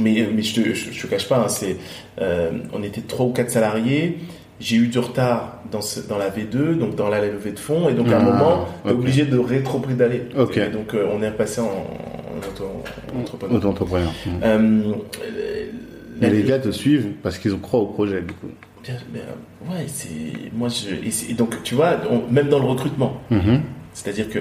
mais 0.00 0.26
mais 0.34 0.42
je 0.42 0.54
te, 0.60 0.74
je, 0.74 0.90
je 0.92 1.02
te 1.02 1.06
cache 1.06 1.28
pas, 1.28 1.38
hein, 1.38 1.48
c'est 1.48 1.76
euh, 2.20 2.50
on 2.72 2.82
était 2.82 3.02
trois 3.02 3.26
ou 3.26 3.30
quatre 3.30 3.50
salariés. 3.50 4.18
J'ai 4.58 4.76
eu 4.76 4.88
du 4.88 4.98
retard 4.98 5.62
dans 5.70 5.80
ce, 5.80 6.00
dans 6.00 6.18
la 6.18 6.28
V2, 6.28 6.76
donc 6.78 6.94
dans 6.94 7.08
la 7.08 7.20
levée 7.24 7.52
de 7.52 7.58
fonds, 7.58 7.88
et 7.88 7.94
donc 7.94 8.08
à 8.08 8.18
un 8.18 8.20
Ah, 8.20 8.24
moment, 8.24 8.68
t'es 8.84 8.90
ok. 8.90 8.98
obligé 8.98 9.24
de 9.24 9.38
rétro-pédaler. 9.38 10.22
Ok. 10.36 10.56
Et 10.58 10.68
donc 10.68 10.94
on 10.94 11.22
est 11.22 11.28
repassé 11.30 11.60
en, 11.60 11.64
en 11.66 12.38
auto-entrepreneur. 12.38 13.56
Auto-entrepreneur. 13.56 14.12
Les 16.20 16.42
gars 16.42 16.58
te 16.58 16.70
suivent 16.70 17.12
parce 17.22 17.38
qu'ils 17.38 17.54
ont 17.54 17.58
croient 17.58 17.80
au 17.80 17.86
projet 17.86 18.20
du 18.20 18.32
coup. 18.34 18.48
Ouais, 18.88 19.84
c'est 19.86 20.50
moi 20.52 20.68
je 20.68 20.94
et, 21.30 21.34
donc 21.34 21.62
tu 21.62 21.74
vois, 21.74 21.98
on- 22.10 22.30
même 22.32 22.48
dans 22.48 22.58
le 22.58 22.66
recrutement, 22.66 23.20
Mhm. 23.30 23.62
c'est-à-dire 23.92 24.28
que 24.30 24.38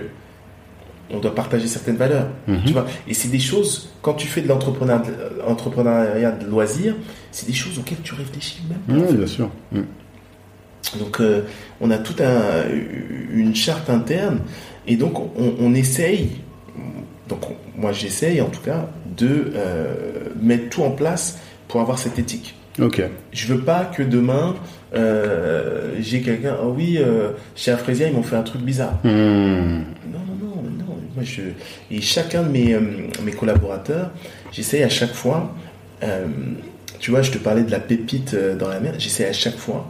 on 1.11 1.19
doit 1.19 1.33
partager 1.33 1.67
certaines 1.67 1.97
valeurs, 1.97 2.27
Mhm. 2.47 2.63
tu 2.65 2.73
vois. 2.73 2.85
Et 3.07 3.13
c'est 3.13 3.29
des 3.29 3.39
choses 3.39 3.89
quand 4.01 4.13
tu 4.13 4.27
fais 4.27 4.41
de 4.41 4.47
l'entrepreneuriat, 4.47 5.03
entrepreneuriat 5.47 6.31
de 6.31 6.45
loisirs, 6.45 6.95
c'est 7.31 7.47
des 7.47 7.53
choses 7.53 7.79
auxquelles 7.79 8.01
tu 8.03 8.13
réfléchis 8.13 8.61
même. 8.69 9.01
Oui, 9.07 9.15
bien 9.15 9.27
sûr. 9.27 9.49
Mhm. 9.71 9.85
Donc 10.99 11.19
euh, 11.19 11.41
on 11.81 11.91
a 11.91 11.97
toute 11.97 12.21
un, 12.21 12.63
une 13.31 13.53
charte 13.55 13.89
interne 13.89 14.39
et 14.87 14.95
donc 14.95 15.19
on, 15.19 15.55
on 15.59 15.73
essaye, 15.73 16.29
donc 17.27 17.49
on- 17.49 17.79
moi 17.81 17.91
j'essaye 17.91 18.39
en 18.41 18.47
tout 18.49 18.61
cas 18.61 18.87
de 19.17 19.51
euh, 19.55 20.29
mettre 20.41 20.69
tout 20.69 20.83
en 20.83 20.91
place 20.91 21.37
pour 21.67 21.81
avoir 21.81 21.99
cette 21.99 22.17
éthique. 22.17 22.55
Ok. 22.79 23.01
Je 23.33 23.53
veux 23.53 23.61
pas 23.61 23.85
que 23.85 24.03
demain 24.03 24.55
euh, 24.95 25.93
j'ai 25.99 26.21
quelqu'un. 26.21 26.55
Ah 26.61 26.67
oui, 26.67 26.97
euh, 26.99 27.31
chez 27.55 27.71
Afrésia 27.71 28.07
ils 28.07 28.13
m'ont 28.13 28.23
fait 28.23 28.35
un 28.35 28.43
truc 28.43 28.61
bizarre. 28.61 28.99
Mhm. 29.03 29.11
Non, 30.11 30.19
non, 30.27 30.35
non, 30.41 30.63
non. 30.63 30.97
Moi, 31.15 31.23
je... 31.23 31.41
Et 31.91 32.01
chacun 32.01 32.43
de 32.43 32.49
mes, 32.49 32.73
euh, 32.73 32.81
mes 33.23 33.31
collaborateurs, 33.31 34.11
j'essaye 34.51 34.83
à 34.83 34.89
chaque 34.89 35.13
fois. 35.13 35.53
euh, 36.03 36.25
tu 36.99 37.11
vois, 37.11 37.21
je 37.21 37.31
te 37.31 37.37
parlais 37.37 37.63
de 37.63 37.71
la 37.71 37.79
pépite 37.79 38.35
dans 38.57 38.67
la 38.67 38.79
mer. 38.79 38.93
J'essaie 38.97 39.25
à 39.25 39.33
chaque 39.33 39.55
fois 39.57 39.87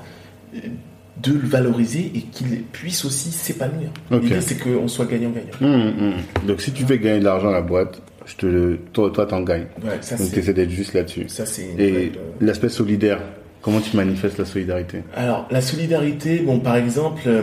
de 0.54 1.34
le 1.34 1.48
valoriser 1.48 2.12
et 2.16 2.22
qu'il 2.22 2.62
puisse 2.64 3.04
aussi 3.04 3.32
s'épanouir. 3.32 3.90
Ok. 4.12 4.24
L'idée 4.24 4.42
c'est 4.42 4.58
qu'on 4.58 4.88
soit 4.88 5.06
gagnant-gagnant. 5.06 5.54
Mhm, 5.60 5.94
mhm. 6.08 6.48
Donc 6.48 6.62
si 6.62 6.72
tu 6.72 6.86
fais 6.86 6.98
gagner 7.00 7.20
de 7.20 7.26
l'argent 7.26 7.50
à 7.50 7.54
la 7.54 7.62
boîte, 7.62 8.02
je 8.30 8.36
te 8.36 8.46
le, 8.46 8.78
toi, 8.94 9.10
toi 9.12 9.26
t'en 9.26 9.42
gagnes. 9.42 9.66
Ouais, 9.84 9.98
ça 10.02 10.16
Donc 10.16 10.28
tu 10.28 10.36
c'est. 10.36 10.40
essaies 10.42 10.54
d'être 10.54 10.70
juste 10.70 10.94
là-dessus. 10.94 11.26
Ça 11.28 11.46
c'est. 11.46 11.74
Et 11.78 12.12
euh, 12.16 12.20
l'aspect 12.42 12.70
solidaire, 12.70 13.20
comment 13.62 13.80
tu 13.82 13.98
manifestes 13.98 14.38
la 14.38 14.46
solidarité? 14.46 15.00
Alors, 15.16 15.48
la 15.50 15.62
solidarité, 15.62 16.40
bon, 16.40 16.60
par 16.60 16.76
exemple, 16.76 17.22
euh, 17.26 17.42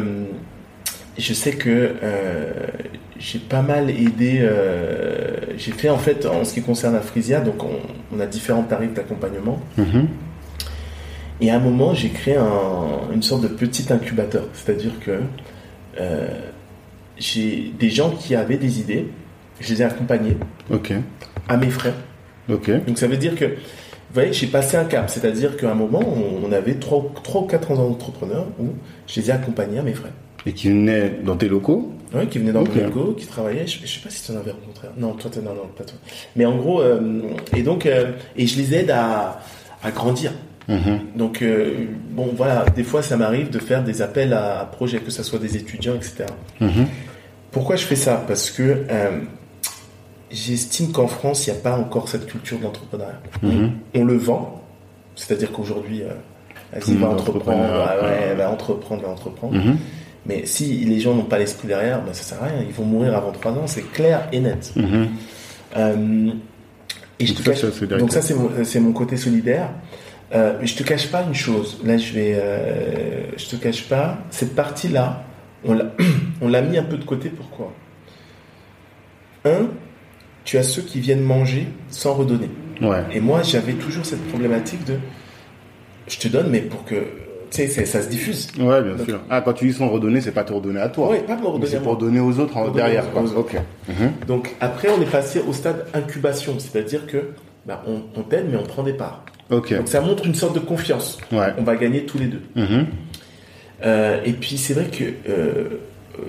je 1.19 1.33
sais 1.35 1.53
que 1.53 1.91
euh, 2.03 2.53
j'ai 3.19 3.41
pas 3.41 3.63
mal 3.63 3.91
aidé. 3.91 4.39
euh, 4.43 5.35
j'ai 5.59 5.73
fait 5.73 5.89
en 5.89 5.99
fait, 5.99 6.25
en 6.27 6.45
ce 6.45 6.55
qui 6.55 6.63
concerne 6.63 6.95
la 6.95 7.01
Frisia, 7.01 7.41
donc 7.41 7.65
on, 7.65 7.71
on 8.15 8.21
a 8.21 8.27
différents 8.27 8.63
tarifs 8.63 8.95
d'accompagnement. 8.95 9.61
Mhm. 9.79 10.07
Et 11.41 11.51
à 11.51 11.57
un 11.57 11.61
moment, 11.61 11.95
j'ai 11.95 12.11
créé 12.11 12.37
un- 12.37 13.13
une 13.13 13.23
sorte 13.23 13.43
de 13.43 13.49
petit 13.49 13.93
incubateur. 13.93 14.45
C'est-à-dire 14.55 14.93
que 15.05 15.19
j'ai 17.19 17.73
des 17.79 17.91
gens 17.91 18.11
qui 18.11 18.35
avaient 18.35 18.57
des 18.59 18.81
idées, 18.81 19.07
je 19.61 19.73
les 19.75 19.83
ai 19.83 19.85
accompagnés 19.85 20.37
Ok. 20.71 20.93
à 21.49 21.57
mes. 21.57 21.69
Ok. 22.49 22.71
Donc 22.87 22.99
ça 22.99 23.07
veut 23.07 23.17
dire 23.17 23.35
que, 23.35 23.45
vous 23.47 23.53
voyez, 24.15 24.33
j'ai 24.33 24.47
passé 24.47 24.77
un 24.77 24.85
cap. 24.85 25.11
C'est-à-dire 25.11 25.57
qu'à 25.57 25.71
un 25.71 25.75
moment, 25.75 26.01
on, 26.01 26.47
on 26.49 26.53
avait 26.53 26.75
trois, 26.75 27.13
trois 27.23 27.43
ou 27.43 27.47
quatre 27.47 27.71
entrepreneurs 27.73 28.47
où 28.59 28.69
je 29.07 29.21
les 29.21 29.29
ai 29.31 29.33
accompagnés 29.33 29.79
à 29.79 29.83
mes 29.83 29.95
frais. 29.95 30.13
Et 30.47 30.53
qui 30.53 30.69
venait 30.69 31.11
dans 31.25 31.37
tes 31.37 31.49
locaux 31.49 31.93
Ouais, 32.15 32.27
qui 32.29 32.39
venaient 32.39 32.53
dans 32.53 32.63
Ok. 32.63 32.75
le 32.77 32.85
logo, 32.85 33.15
qui 33.19 33.27
travaillaient. 33.27 33.67
Je, 33.67 33.81
je 33.85 33.87
sais 33.87 34.01
pas 34.01 34.11
si 34.11 34.23
tu 34.25 34.31
en 34.31 34.37
avais 34.37 34.53
rencontré. 34.53 34.87
Non, 34.97 35.13
toi, 35.15 35.29
non, 35.43 35.55
non, 35.55 35.67
pas 35.77 35.83
toi. 35.83 35.99
Mais 36.37 36.47
en 36.47 36.57
gros, 36.57 36.81
euh, 36.81 37.21
et 37.55 37.63
donc, 37.63 37.85
euh, 37.85 38.13
et 38.37 38.47
je 38.47 38.57
les 38.59 38.75
aide 38.77 38.91
à, 38.93 39.41
à 39.83 39.91
grandir. 39.91 40.33
Mhm. 40.69 41.01
Donc, 41.17 41.43
euh, 41.43 41.75
bon, 42.11 42.31
voilà, 42.37 42.65
des 42.77 42.85
fois, 42.85 43.03
ça 43.03 43.17
m'arrive 43.17 43.51
de 43.51 43.59
faire 43.59 43.83
des 43.83 44.03
appels 44.03 44.33
à, 44.33 44.61
à 44.61 44.65
projets, 44.67 44.99
que 45.01 45.11
ce 45.11 45.25
soit 45.25 45.41
des 45.41 45.57
étudiants, 45.57 45.97
etc. 45.97 46.27
Mhm. 46.61 46.87
Pourquoi 47.51 47.75
je 47.75 47.85
fais 47.85 47.97
ça? 47.97 48.25
Parce 48.27 48.51
que 48.53 48.63
euh, 48.89 49.11
j'estime 50.31 50.93
qu'en 50.93 51.07
France, 51.07 51.47
il 51.47 51.53
n'y 51.53 51.59
a 51.59 51.61
pas 51.61 51.77
encore 51.77 52.09
cette 52.09 52.27
culture 52.27 52.59
de 52.59 52.65
l'entrepreneuriat. 52.65 53.21
Mhm. 53.43 53.73
On 53.95 54.05
le 54.05 54.17
vend, 54.17 54.63
c'est-à-dire 55.15 55.53
qu'aujourd'hui, 55.53 56.03
euh, 56.03 56.09
vas-y, 56.73 56.97
va 56.97 57.09
entreprendre, 57.09 57.65
ah 57.89 57.97
ouais, 58.03 58.29
ouais. 58.31 58.35
va 58.35 58.51
entreprendre, 58.51 59.03
va 59.03 59.09
entreprendre. 59.11 59.55
Mhm. 59.55 59.77
Mais 60.27 60.45
si 60.45 60.79
les 60.85 60.99
gens 60.99 61.15
n'ont 61.15 61.23
pas 61.25 61.39
l'esprit 61.39 61.69
derrière, 61.69 62.03
ben, 62.03 62.13
ça 62.13 62.23
sert 62.25 62.43
à 62.43 62.47
rien. 62.47 62.63
Ils 62.67 62.75
vont 62.75 62.85
mourir 62.85 63.17
avant 63.17 63.31
3 63.31 63.53
ans, 63.53 63.67
c'est 63.67 63.91
clair 63.93 64.29
et 64.33 64.41
net. 64.41 64.73
Mhm. 64.75 65.09
Euh, 65.77 66.31
et 67.21 67.27
je 67.27 67.33
Donc 67.33 67.45
te 67.45 67.55
ça, 67.55 67.69
cache- 67.69 67.89
donc 67.99 68.13
ça, 68.13 68.23
c'est 68.23 68.35
mon, 68.35 68.51
c'est 68.65 68.81
mon 68.81 68.93
côté 68.93 69.17
solidaire. 69.17 69.71
Euh, 70.35 70.55
mais 70.61 70.67
je 70.67 70.75
te 70.77 70.83
cache 70.83 71.07
pas 71.13 71.23
une 71.23 71.35
chose. 71.35 71.79
Là, 71.85 71.97
je 71.99 72.13
vais, 72.13 72.35
euh, 72.37 73.27
je 73.37 73.47
te 73.47 73.55
cache 73.57 73.89
pas 73.89 74.19
cette 74.31 74.57
partie-là. 74.57 75.23
On 75.65 75.73
l'a, 75.75 75.85
on 76.41 76.49
l'a 76.49 76.63
mis 76.63 76.77
un 76.77 76.83
peu 76.83 76.97
de 76.97 77.05
côté. 77.05 77.29
Pourquoi? 77.29 77.73
Un, 79.45 79.69
tu 80.47 80.57
as 80.57 80.63
ceux 80.63 80.81
qui 80.81 81.01
viennent 81.01 81.21
manger 81.23 81.67
sans 81.91 82.15
redonner. 82.15 82.49
Ouais. 82.81 83.03
Et 83.13 83.21
moi, 83.21 83.43
j'avais 83.43 83.75
toujours 83.75 84.07
cette 84.07 84.27
problématique 84.29 84.85
de, 84.87 84.95
je 86.09 86.19
te 86.19 86.29
donne, 86.29 86.49
mais 86.51 86.61
pour 86.61 86.85
que, 86.85 86.95
tu 87.51 87.67
sais, 87.69 87.85
ça 87.85 88.01
se 88.01 88.09
diffuse. 88.09 88.49
Ouais, 88.59 88.81
bien 88.83 88.95
Donc- 88.97 89.07
sûr. 89.07 89.21
Ah, 89.29 89.41
quand 89.43 89.53
tu 89.55 89.67
dis 89.67 89.73
sans 89.75 89.89
redonner, 89.89 90.21
c'est 90.21 90.33
pas 90.33 90.45
te 90.45 90.53
redonner 90.53 90.81
à 90.81 90.89
toi. 90.89 91.11
Ouais, 91.11 91.19
pas 91.21 91.37
me 91.37 91.47
redonner 91.47 91.67
c'est 91.67 91.83
pour 91.83 91.97
donner 91.97 92.21
aux 92.21 92.39
autres 92.39 92.57
en- 92.57 92.69
derrière, 92.71 93.07
aux 93.09 93.11
quoi. 93.11 93.23
autres. 93.23 93.37
Ok. 93.39 93.55
Mhm. 93.89 94.13
Donc 94.27 94.55
après, 94.61 94.89
on 94.89 95.01
est 95.03 95.11
passé 95.11 95.41
au 95.47 95.53
stade 95.53 95.87
incubation, 95.95 96.55
c'est-à-dire 96.59 97.07
que 97.07 97.19
bah, 97.67 97.83
on, 97.87 98.03
on 98.19 98.23
t'aide, 98.23 98.47
mais 98.51 98.57
on 98.57 98.63
prend 98.65 98.83
des 98.85 98.93
parts. 98.93 99.25
Ok. 99.51 99.75
Donc 99.75 99.89
ça 99.89 100.01
montre 100.01 100.25
une 100.27 100.35
sorte 100.35 100.55
de 100.55 100.61
confiance. 100.61 101.19
Ouais. 101.33 101.53
On 101.59 101.63
va 101.65 101.77
gagner 101.77 102.05
tous 102.07 102.19
les 102.19 102.27
deux. 102.27 102.43
Mhm. 102.55 102.87
Euh, 103.85 104.21
et 104.25 104.33
puis 104.33 104.57
c'est 104.59 104.75
vrai 104.75 104.87
que 104.87 105.05
euh, 105.29 105.81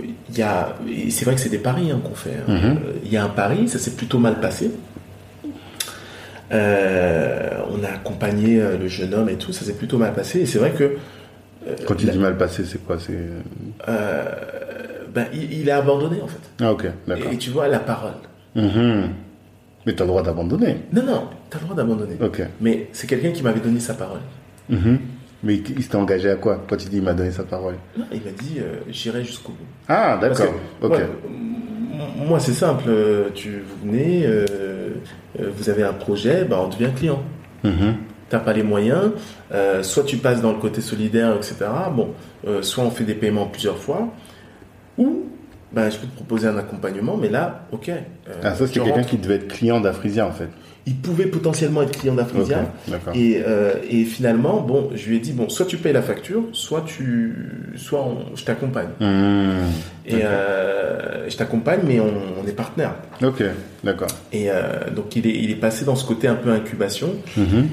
il 0.03 0.13
il 0.29 0.37
y 0.37 0.41
a, 0.41 0.75
c'est 1.09 1.25
vrai 1.25 1.35
que 1.35 1.41
c'est 1.41 1.49
des 1.49 1.57
paris 1.57 1.89
hein, 1.91 1.99
qu'on 2.03 2.15
fait. 2.15 2.35
hein. 2.47 2.51
Mhm. 2.51 2.77
Euh, 2.85 2.91
Il 3.03 3.11
y 3.11 3.17
a 3.17 3.23
un 3.23 3.29
pari, 3.29 3.67
ça 3.67 3.79
s'est 3.79 3.91
plutôt 3.95 4.19
mal 4.19 4.39
passé. 4.39 4.71
Euh, 6.51 7.49
on 7.71 7.83
a 7.83 7.89
accompagné 7.89 8.61
euh, 8.61 8.77
le 8.77 8.87
jeune 8.87 9.13
homme 9.13 9.29
et 9.29 9.35
tout, 9.35 9.51
ça 9.51 9.65
s'est 9.65 9.73
plutôt 9.73 9.97
mal 9.97 10.13
passé. 10.13 10.41
Et 10.41 10.45
c'est 10.45 10.59
vrai 10.59 10.71
que 10.71 10.97
Quand 11.85 11.95
tu 11.95 12.05
dis 12.05 12.17
mal 12.17 12.37
passé, 12.37 12.63
c'est 12.65 12.83
quoi 12.85 12.97
C'est 12.99 13.17
euh, 13.89 14.23
ben, 15.13 15.25
il, 15.33 15.51
il 15.61 15.69
a 15.71 15.77
abandonné 15.77 16.21
en 16.21 16.27
fait. 16.27 16.39
ah 16.63 16.71
ok, 16.71 16.85
d'accord. 17.07 17.31
Et, 17.31 17.35
et 17.35 17.37
tu 17.37 17.49
vois 17.49 17.67
la 17.67 17.79
parole. 17.79 18.13
Mhm. 18.55 19.09
Mais 19.85 19.93
tu 19.95 20.01
as 20.01 20.05
le 20.05 20.09
droit 20.09 20.23
d'abandonner. 20.23 20.77
Non, 20.93 21.03
non, 21.03 21.23
t'as 21.49 21.59
le 21.59 21.63
droit 21.65 21.75
d'abandonner. 21.75 22.15
Ok. 22.21 22.41
Mais 22.61 22.87
c'est 22.93 23.07
quelqu'un 23.07 23.31
qui 23.31 23.43
m'avait 23.43 23.59
donné 23.61 23.79
sa 23.79 23.93
parole. 23.93 24.19
Mhm. 24.69 24.99
Mais 25.43 25.55
il 25.55 25.63
il 25.77 25.83
s'était 25.83 25.95
engagé 25.95 26.29
à 26.29 26.35
quoi 26.35 26.63
Quand 26.67 26.77
tu 26.77 26.89
dis 26.89 26.97
il 26.97 27.03
m'a 27.03 27.13
donné 27.13 27.31
sa 27.31 27.43
parole? 27.43 27.75
Non, 27.97 28.05
il 28.11 28.21
m'a 28.21 28.31
dit 28.31 28.57
euh, 28.59 28.79
j'irai 28.89 29.23
jusqu'au 29.23 29.51
bout. 29.51 29.65
Ah 29.87 30.17
d'accord. 30.19 30.53
Ok. 30.81 30.99
moi, 32.27 32.39
c'est 32.39 32.53
simple. 32.53 32.85
euh, 32.87 33.29
Tu, 33.33 33.51
vous 33.67 33.87
venez, 33.89 34.25
euh, 34.25 34.45
vous 35.39 35.69
avez 35.69 35.83
un 35.83 35.93
projet, 35.93 36.43
bah, 36.45 36.59
on 36.63 36.67
devient 36.69 36.91
client. 36.95 37.21
Mhm. 37.63 37.95
T'as 38.29 38.39
pas 38.39 38.51
les 38.51 38.63
moyens, 38.63 39.11
euh, 39.53 39.83
soit 39.83 40.03
tu 40.03 40.17
passes 40.17 40.41
dans 40.41 40.51
le 40.51 40.57
côté 40.59 40.81
solidaire, 40.81 41.33
etc. 41.35 41.55
Bon, 41.95 42.09
soit 42.61 42.83
on 42.83 42.91
fait 42.91 43.05
des 43.05 43.13
paiements 43.13 43.45
plusieurs 43.45 43.77
fois, 43.77 44.09
ou 44.97 45.23
ben, 45.71 45.89
je 45.89 45.97
peux 45.97 46.07
te 46.07 46.15
proposer 46.15 46.47
un 46.47 46.57
accompagnement, 46.57 47.15
mais 47.15 47.29
là, 47.29 47.67
ok. 47.71 47.89
Ah 48.43 48.53
ça 48.53 48.67
c'est 48.67 48.79
quelqu'un 48.81 49.03
qui 49.03 49.17
devait 49.17 49.35
être 49.35 49.47
client 49.47 49.79
d'Afrisia 49.79 50.27
en 50.27 50.31
fait. 50.33 50.49
Il 50.89 50.95
pouvait 50.95 51.25
potentiellement 51.25 51.81
être 51.81 51.91
client. 51.99 52.15
D'accord. 52.15 53.13
Et, 53.13 53.43
euh, 53.45 53.73
et 53.89 54.05
finalement, 54.05 54.61
bon, 54.61 54.89
je 54.95 55.09
lui 55.09 55.17
ai 55.17 55.19
dit 55.19 55.33
bon, 55.33 55.49
soit 55.49 55.65
tu 55.65 55.75
payes 55.75 55.91
la 55.91 56.01
facture, 56.01 56.43
soit 56.53 56.83
tu, 56.87 57.33
soit 57.75 58.01
on- 58.03 58.35
je 58.35 58.43
t'accompagne. 58.45 58.87
Mhm. 59.01 59.65
Et 60.05 60.23
euh, 60.23 61.29
je 61.29 61.35
t'accompagne, 61.35 61.81
mais 61.85 61.99
on, 61.99 62.13
on 62.41 62.47
est 62.47 62.53
partenaire. 62.53 62.95
Ok, 63.21 63.43
d'accord. 63.83 64.07
Et 64.31 64.49
euh, 64.49 64.89
donc 64.95 65.13
il 65.17 65.27
est, 65.27 65.35
il 65.35 65.51
est 65.51 65.55
passé 65.55 65.83
dans 65.83 65.97
ce 65.97 66.05
côté 66.07 66.29
un 66.29 66.35
peu 66.35 66.51
incubation. 66.51 67.09
Mhm. 67.35 67.67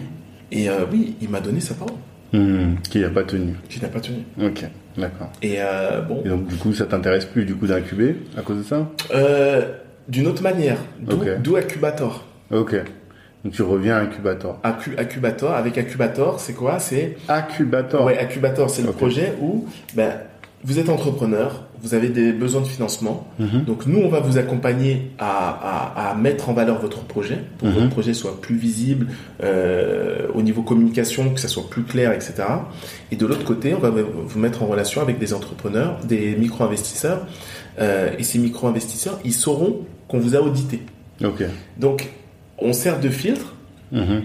Et 0.51 0.67
oui, 0.93 1.15
il 1.23 1.29
m'a 1.31 1.41
donné 1.41 1.61
sa 1.61 1.75
parole. 1.75 1.95
Mhm. 2.33 2.79
Qui 2.91 2.99
n'a 2.99 3.11
pas 3.11 3.23
tenu. 3.23 3.55
Je 3.69 3.81
n'ai 3.81 3.87
pas 3.87 4.01
tenu. 4.01 4.19
Ok, 4.43 4.65
d'accord. 4.99 5.31
Et 5.41 5.59
bon, 6.09 6.21
Et 6.25 6.29
donc 6.29 6.49
du 6.49 6.57
coup 6.57 6.73
ça 6.75 6.85
t'intéresse 6.87 7.27
plus 7.27 7.45
du 7.45 7.55
coup 7.55 7.69
d'incuber 7.69 8.17
à 8.37 8.43
cause 8.43 8.59
de 8.59 8.63
ça? 8.65 8.91
D'une 10.09 10.27
autre 10.27 10.43
manière, 10.43 10.79
d'où 11.01 11.17
Ok. 11.17 11.29
d'où 11.43 11.57
Accubator. 11.57 12.27
Ok. 12.51 12.75
Donc 13.45 13.53
tu 13.53 13.63
reviens 13.63 13.97
à 13.97 14.01
Incubator. 14.01 14.59
Accubator, 14.63 15.53
avec 15.55 15.77
Accubator, 15.79 16.41
c'est 16.41 16.55
quoi? 16.55 16.79
C'est 16.79 17.17
Incubator. 17.29 18.05
ouais, 18.05 18.17
Accubator, 18.19 18.71
c'est 18.71 18.83
le 18.83 18.93
projet 18.93 19.35
où 19.41 19.67
ben, 19.95 20.13
vous 20.67 20.79
êtes 20.79 20.89
entrepreneur, 20.89 21.65
vous 21.83 21.93
avez 21.93 22.09
des 22.09 22.33
besoins 22.33 22.63
de 22.63 22.67
financement. 22.67 23.27
Mhm. 23.39 23.65
Donc 23.67 23.85
nous, 23.85 23.99
on 23.99 24.09
va 24.09 24.21
vous 24.21 24.39
accompagner 24.39 25.11
à, 25.19 25.51
à- 26.07 26.11
à 26.13 26.15
mettre 26.15 26.49
en 26.49 26.55
valeur 26.55 26.81
votre 26.81 27.01
projet 27.03 27.39
pour 27.59 27.69
que 27.69 27.75
Mhm. 27.75 27.81
votre 27.81 27.91
projet 27.91 28.15
soit 28.15 28.41
plus 28.41 28.57
visible 28.57 29.09
euh, 29.43 30.27
au 30.35 30.41
niveau 30.41 30.63
communication, 30.63 31.35
que 31.35 31.41
ça 31.41 31.49
soit 31.49 31.69
plus 31.69 31.83
clair, 31.83 32.13
etc. 32.13 32.33
Et 33.13 33.17
de 33.17 33.27
l'autre 33.27 33.45
côté, 33.45 33.75
on 33.75 33.79
va 33.79 33.91
vous 33.91 34.39
mettre 34.39 34.63
en 34.63 34.67
relation 34.67 35.03
avec 35.03 35.19
des 35.19 35.35
entrepreneurs, 35.35 35.99
des 36.05 36.35
micro-investisseurs. 36.37 37.27
Euh, 37.79 38.09
et 38.19 38.23
ces 38.23 38.39
micro-investisseurs, 38.39 39.19
ils 39.23 39.35
sauront 39.35 39.81
qu'on 40.09 40.19
vous 40.19 40.35
a 40.35 40.41
audité. 40.41 40.81
Ok. 41.23 41.43
Donc, 41.77 42.09
on 42.59 42.73
sert 42.73 43.01
de 43.01 43.09
filtre, 43.09 43.55
Mhm. 43.93 44.23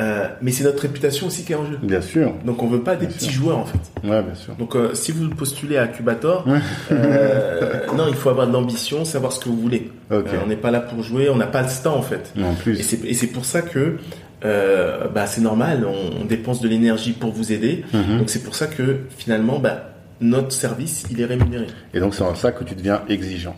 euh, 0.00 0.28
mais 0.42 0.50
c'est 0.50 0.64
notre 0.64 0.82
réputation 0.82 1.26
aussi 1.26 1.44
qui 1.44 1.52
est 1.52 1.56
en 1.56 1.66
jeu. 1.66 1.78
Bien 1.82 2.00
sûr. 2.00 2.32
Donc, 2.44 2.62
on 2.62 2.66
veut 2.66 2.80
pas 2.82 2.96
des 2.96 3.06
Bien 3.06 3.14
petits 3.14 3.26
sûr. 3.26 3.42
joueurs 3.42 3.58
en 3.58 3.64
fait. 3.66 3.78
Ouais, 4.02 4.22
bien 4.22 4.34
sûr. 4.34 4.54
Donc, 4.56 4.74
euh, 4.76 4.94
si 4.94 5.12
vous 5.12 5.28
postulez 5.30 5.76
à 5.76 5.86
Cubator, 5.88 6.46
euh, 6.92 7.86
non, 7.96 8.04
il 8.08 8.14
faut 8.14 8.28
avoir 8.30 8.46
de 8.46 8.52
l'ambition, 8.52 9.04
savoir 9.04 9.32
ce 9.32 9.40
que 9.40 9.48
vous 9.48 9.60
voulez. 9.60 9.90
On 10.10 10.46
n'est 10.46 10.56
pas 10.56 10.70
là 10.70 10.80
pour 10.80 11.02
jouer, 11.02 11.28
on 11.30 11.36
n'a 11.36 11.46
pas 11.46 11.62
le 11.62 11.68
temps 11.82 11.96
en 11.96 12.02
fait. 12.02 12.32
En 12.42 12.54
plus. 12.54 12.78
et 13.04 13.14
c'est 13.14 13.26
pour 13.28 13.44
ça 13.44 13.62
que 13.62 13.96
euh, 14.44 15.06
bah, 15.08 15.26
c'est 15.26 15.42
normal, 15.42 15.86
on, 15.86 16.22
on 16.22 16.24
dépense 16.24 16.60
de 16.62 16.68
l'énergie 16.68 17.12
pour 17.12 17.30
vous 17.32 17.52
aider. 17.52 17.84
Mhm. 17.92 18.18
Donc 18.18 18.30
c'est 18.30 18.42
pour 18.42 18.54
ça 18.54 18.66
que 18.66 19.00
finalement, 19.18 19.58
bah, 19.58 19.90
notre 20.22 20.52
service, 20.52 21.04
il 21.10 21.20
est 21.20 21.24
rémunéré. 21.26 21.66
Et 21.94 22.00
donc 22.00 22.14
c'est 22.14 22.22
en 22.22 22.34
ça 22.34 22.52
que 22.52 22.64
tu 22.64 22.74
deviens 22.74 23.02
exigeant. 23.08 23.56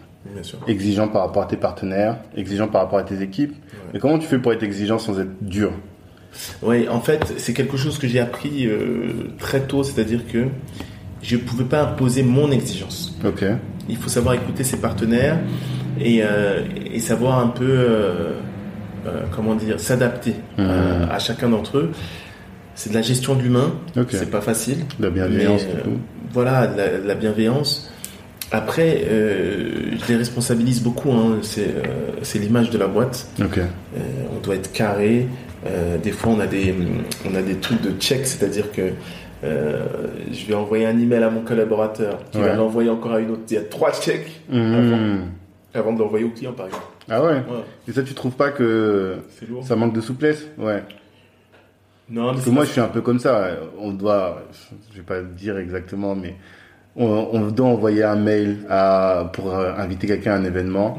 Exigeant 0.68 1.08
par 1.08 1.22
rapport 1.26 1.42
à 1.42 1.46
tes 1.46 1.56
partenaires, 1.56 2.16
exigeant 2.36 2.68
par 2.68 2.82
rapport 2.82 2.98
à 2.98 3.02
tes 3.02 3.22
équipes. 3.22 3.54
Et 3.94 3.98
comment 3.98 4.18
tu 4.18 4.26
fais 4.26 4.38
pour 4.38 4.52
être 4.52 4.62
exigeant 4.62 4.98
sans 4.98 5.18
être 5.20 5.30
dur? 5.42 5.72
Oui, 6.62 6.88
en 6.88 7.00
fait, 7.00 7.34
c'est 7.36 7.52
quelque 7.52 7.76
chose 7.76 7.98
que 7.98 8.06
j'ai 8.08 8.20
appris 8.20 8.66
euh, 8.66 9.28
très 9.38 9.60
tôt, 9.60 9.82
c'est-à-dire 9.82 10.26
que 10.26 10.46
je 11.22 11.36
ne 11.36 11.40
pouvais 11.42 11.64
pas 11.64 11.82
imposer 11.82 12.22
mon 12.22 12.50
exigence. 12.50 13.14
Ok. 13.24 13.44
Il 13.88 13.96
faut 13.96 14.08
savoir 14.08 14.34
écouter 14.34 14.64
ses 14.64 14.78
partenaires 14.78 15.38
et, 16.00 16.20
euh, 16.22 16.62
et 16.92 17.00
savoir 17.00 17.38
un 17.38 17.48
peu, 17.48 17.66
euh, 17.68 18.32
comment 19.34 19.54
dire, 19.54 19.78
s'adapter 19.78 20.34
euh, 20.58 21.06
à 21.10 21.18
chacun 21.18 21.48
d'entre 21.48 21.78
eux. 21.78 21.90
C'est 22.74 22.88
de 22.90 22.94
la 22.94 23.02
gestion 23.02 23.34
de 23.34 23.42
l'humain, 23.42 23.74
Ok. 23.98 24.08
c'est 24.12 24.30
pas 24.30 24.40
facile. 24.40 24.78
La 24.98 25.10
bienveillance 25.10 25.66
Mais. 25.74 25.92
Voilà, 26.32 26.66
la 27.04 27.14
bienveillance. 27.14 27.92
Après, 28.52 29.02
euh, 29.06 29.96
je 29.98 30.08
les 30.08 30.16
responsabilise 30.16 30.82
beaucoup. 30.82 31.10
Hein. 31.10 31.38
C'est 31.42 31.68
euh, 31.68 31.82
c'est 32.22 32.38
l'image 32.38 32.70
de 32.70 32.78
la 32.78 32.86
boîte. 32.86 33.26
Euh, 33.40 33.46
on 34.36 34.40
doit 34.40 34.54
être 34.56 34.72
carré. 34.72 35.26
Des 36.02 36.10
fois, 36.10 36.32
on 36.32 36.40
a 36.40 36.46
des, 36.48 36.74
on 37.24 37.34
a 37.36 37.40
des 37.42 37.54
trucs 37.54 37.80
de 37.80 37.92
check, 38.00 38.26
c'est-à-dire 38.26 38.72
que 38.72 38.90
je 39.44 40.46
vais 40.46 40.54
envoyer 40.54 40.86
un 40.86 40.98
email 40.98 41.22
à 41.22 41.30
mon 41.30 41.42
collaborateur 41.42 42.18
qui 42.32 42.38
Ouais. 42.38 42.48
va 42.48 42.54
l'envoyer 42.56 42.90
encore 42.90 43.12
à 43.12 43.20
une 43.20 43.30
autre. 43.30 43.42
Il 43.48 43.54
y 43.54 43.58
a 43.58 43.62
trois 43.62 43.92
checks 43.92 44.42
Mhm. 44.50 45.20
avant 45.72 45.92
de 45.92 46.00
l'envoyer 46.00 46.24
au 46.24 46.30
client, 46.30 46.52
par 46.52 46.66
exemple. 46.66 46.84
Ah 47.08 47.22
ouais. 47.22 47.34
Ouais, 47.34 47.64
Et 47.88 47.92
ça, 47.92 48.02
tu 48.02 48.12
trouves 48.14 48.34
pas 48.34 48.50
que 48.50 49.16
ça 49.62 49.76
manque 49.76 49.94
de 49.94 50.00
souplesse? 50.00 50.46
Ouais. 50.58 50.82
Non, 52.10 52.32
Parce 52.32 52.44
que 52.44 52.50
moi, 52.50 52.64
je 52.64 52.70
suis 52.70 52.80
un 52.80 52.88
peu 52.88 53.00
comme 53.00 53.20
ça. 53.20 53.50
On 53.78 53.92
doit, 53.92 54.42
je 54.90 54.96
vais 54.98 55.02
pas 55.04 55.20
le 55.20 55.28
dire 55.28 55.58
exactement, 55.58 56.14
mais 56.16 56.34
on, 56.96 57.28
on 57.32 57.48
doit 57.48 57.68
envoyer 57.68 58.04
un 58.04 58.16
mail 58.16 58.58
à, 58.68 59.30
pour 59.32 59.54
euh, 59.54 59.72
inviter 59.76 60.06
quelqu'un 60.06 60.32
à 60.32 60.36
un 60.36 60.44
événement. 60.44 60.98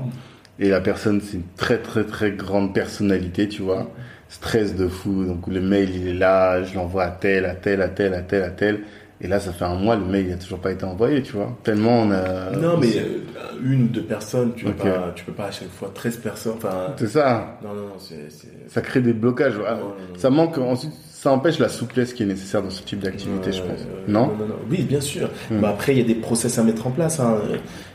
Et 0.60 0.70
la 0.70 0.82
personne, 0.82 1.22
c'est 1.22 1.38
une 1.38 1.44
très, 1.58 1.78
très, 1.78 2.04
très 2.04 2.32
grande 2.32 2.74
personnalité, 2.74 3.48
tu 3.48 3.62
vois. 3.62 3.90
Stress 4.30 4.76
de 4.76 4.88
fou. 4.88 5.26
Donc, 5.26 5.48
le 5.48 5.62
mail, 5.62 5.90
il 5.96 6.08
est 6.08 6.14
là. 6.14 6.64
Je 6.64 6.76
l'envoie 6.76 7.04
à 7.04 7.12
tel, 7.12 7.46
à 7.46 7.56
tel, 7.56 7.82
à 7.82 7.90
tel, 7.90 8.14
à 8.14 8.22
tel, 8.22 8.44
à 8.44 8.50
tel. 8.50 8.80
Et 9.22 9.28
là, 9.28 9.40
ça 9.40 9.54
fait 9.54 9.64
un 9.64 9.76
mois, 9.76 9.96
le 9.96 10.04
mail, 10.04 10.28
il 10.28 10.34
a 10.34 10.38
toujours 10.38 10.60
pas 10.60 10.72
été 10.72 10.84
envoyé, 10.84 11.22
tu 11.22 11.34
vois. 11.34 11.58
Tellement 11.64 12.02
on 12.02 12.12
a. 12.12 12.52
non, 12.52 12.78
mais 12.78 12.98
euh, 12.98 13.20
une 13.64 13.84
ou 13.84 13.88
deux 13.88 14.04
personnes, 14.04 14.54
tu 14.54 14.66
peux 14.66 14.74
pas, 14.74 15.14
tu 15.16 15.24
peux 15.24 15.32
pas 15.32 15.46
à 15.46 15.52
chaque 15.52 15.70
fois 15.70 15.92
13 15.94 16.18
personnes. 16.18 16.54
Enfin, 16.58 16.94
C'est 16.98 17.08
ça. 17.08 17.58
non, 17.64 17.74
non, 17.74 17.82
non, 17.88 18.00
c'est, 18.00 18.28
Ça 18.68 18.82
crée 18.82 19.00
des 19.00 19.14
blocages. 19.14 19.54
Ah, 19.66 19.76
non, 19.76 19.90
non. 19.90 20.20
Ça 20.20 20.30
manque, 20.30 20.58
ensuite, 20.58 20.92
ça 21.24 21.32
empêche 21.32 21.58
la 21.58 21.70
souplesse 21.70 22.14
qui 22.14 22.24
est 22.24 22.26
nécessaire 22.26 22.62
dans 22.62 22.70
ce 22.70 22.84
type 22.84 23.00
d'activité, 23.00 23.54
je 23.54 23.62
pense. 23.62 23.80
ouais, 23.80 23.88
non? 24.10 24.28
non, 24.28 24.46
non. 24.46 24.56
Oui, 24.70 24.82
bien 24.82 25.00
sûr. 25.00 25.30
Hmm. 25.50 25.62
Bah, 25.62 25.70
après, 25.70 25.94
il 25.94 26.00
y 26.00 26.02
a 26.02 26.06
des 26.06 26.16
process 26.16 26.60
à 26.60 26.64
mettre 26.64 26.86
en 26.86 26.92
place. 26.92 27.18
hein. 27.22 27.38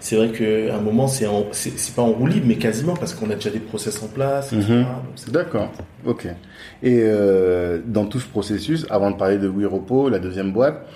C'est 0.00 0.16
vrai 0.16 0.30
qu'à 0.30 0.74
un 0.74 0.80
moment, 0.80 1.08
c'est, 1.08 1.26
en- 1.26 1.44
c'est, 1.52 1.78
c'est 1.78 1.94
pas 1.94 2.00
en 2.00 2.12
roue 2.12 2.26
libre, 2.26 2.46
mais 2.48 2.54
quasiment, 2.54 2.94
parce 2.94 3.12
qu'on 3.12 3.28
a 3.30 3.34
déjà 3.34 3.50
des 3.50 3.58
process 3.58 4.02
en 4.02 4.06
place. 4.08 4.52
Mhm. 4.52 4.60
Donc, 4.66 5.30
D'accord, 5.30 5.70
ok. 6.06 6.26
Et 6.82 7.00
euh, 7.04 7.80
dans 7.84 8.06
tout 8.06 8.18
ce 8.18 8.26
processus, 8.26 8.86
avant 8.88 9.10
de 9.10 9.16
parler 9.16 9.36
de 9.36 9.46
WeRepo, 9.48 10.08
la 10.08 10.20
deuxième 10.20 10.50
boîte, 10.52 10.86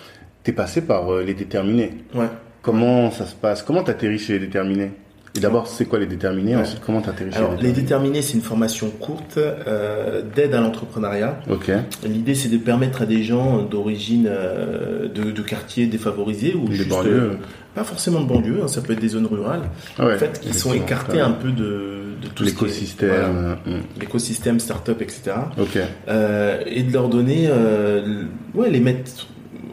t'es 0.43 0.53
passé 0.53 0.81
par 0.81 1.13
euh, 1.13 1.23
les 1.23 1.35
déterminés. 1.35 1.91
Ouais. 2.15 2.29
Comment 2.63 3.11
ça 3.11 3.27
se 3.27 3.35
passe? 3.35 3.63
Comment 3.63 3.83
t'atterris 3.83 4.19
chez 4.21 4.35
les 4.35 4.47
déterminés? 4.47 4.93
Et 5.35 5.41
d'abord, 5.41 5.67
c'est 5.67 5.87
quoi 5.87 5.99
les 5.99 6.07
déterminés? 6.07 6.55
Ouais. 6.57 6.63
Ensuite, 6.63 6.81
comment 6.85 7.01
chez 7.33 7.39
Alors, 7.39 7.55
les 7.57 7.69
les 7.69 7.73
déterminés? 7.73 8.21
c'est 8.21 8.35
une 8.35 8.43
formation 8.43 8.91
courte 8.91 9.39
euh, 9.39 10.21
d'aide 10.35 10.53
à 10.55 10.61
l'entrepreneuriat. 10.61 11.41
Ok, 11.51 11.71
L'idée, 12.07 12.35
c'est 12.35 12.51
de 12.51 12.59
permettre 12.59 13.03
à 13.03 13.07
des 13.07 13.23
gens 13.23 13.63
d'origine 13.63 14.27
euh, 14.29 15.09
de, 15.09 15.31
de 15.31 15.43
quartiers 15.43 15.87
défavorisés 15.87 16.55
ou 16.55 16.69
Des 16.69 16.75
juste, 16.75 16.91
banlieues. 16.91 17.11
euh, 17.13 17.35
pas 17.75 17.85
forcément 17.85 18.21
de 18.21 18.27
banlieue, 18.29 18.61
hein, 18.63 18.69
ça 18.69 18.83
peut 18.83 18.93
être 18.93 19.01
des 19.01 19.09
zones 19.09 19.25
rurales, 19.25 19.63
Ah 19.99 20.05
ouais, 20.07 20.15
en 20.17 20.19
fait, 20.19 20.39
qui 20.41 20.53
sont 20.53 20.73
Ah 20.73 21.21
un 21.21 21.31
peu 21.31 21.51
de, 21.51 22.19
de 22.21 22.29
tout 22.35 22.45
ce 22.45 22.51
qui 22.51 22.57
est- 22.65 22.67
l'écosystème. 22.67 23.09
voilà, 23.09 23.33
hmm. 23.65 23.81
l'écosystème, 24.01 24.61
start-up, 24.61 25.01
etc. 25.01 25.33
Ok, 25.59 25.79
et 26.67 26.83
de 26.83 26.93
leur 26.93 27.09
donner, 27.09 27.49
ouais, 28.55 28.69
les 28.69 28.81
mettre, 28.81 29.27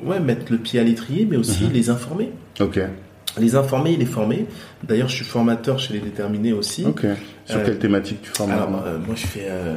ouais, 0.05 0.21
mettre 0.21 0.45
le 0.51 0.57
pied 0.57 0.79
à 0.79 0.83
l'étrier, 0.83 1.27
mais 1.29 1.35
aussi 1.35 1.65
Mhm. 1.65 1.73
les 1.73 1.89
informer. 1.89 2.31
ok, 2.61 2.79
Les 3.39 3.55
informer 3.55 3.93
et 3.93 3.97
les 3.97 4.05
former. 4.05 4.45
D'ailleurs, 4.83 5.07
je 5.09 5.15
suis 5.15 5.25
formateur 5.25 5.79
chez 5.79 5.93
les 5.93 5.99
déterminés 5.99 6.53
aussi. 6.53 6.85
ok. 6.85 7.05
Sur 7.45 7.57
Euh, 7.57 7.65
quelle 7.65 7.79
thématique 7.79 8.21
tu 8.21 8.29
formes 8.29 8.51
Alors, 8.51 8.83
euh, 8.85 8.97
moi, 8.99 9.15
je 9.15 9.25
fais 9.25 9.47
euh, 9.49 9.75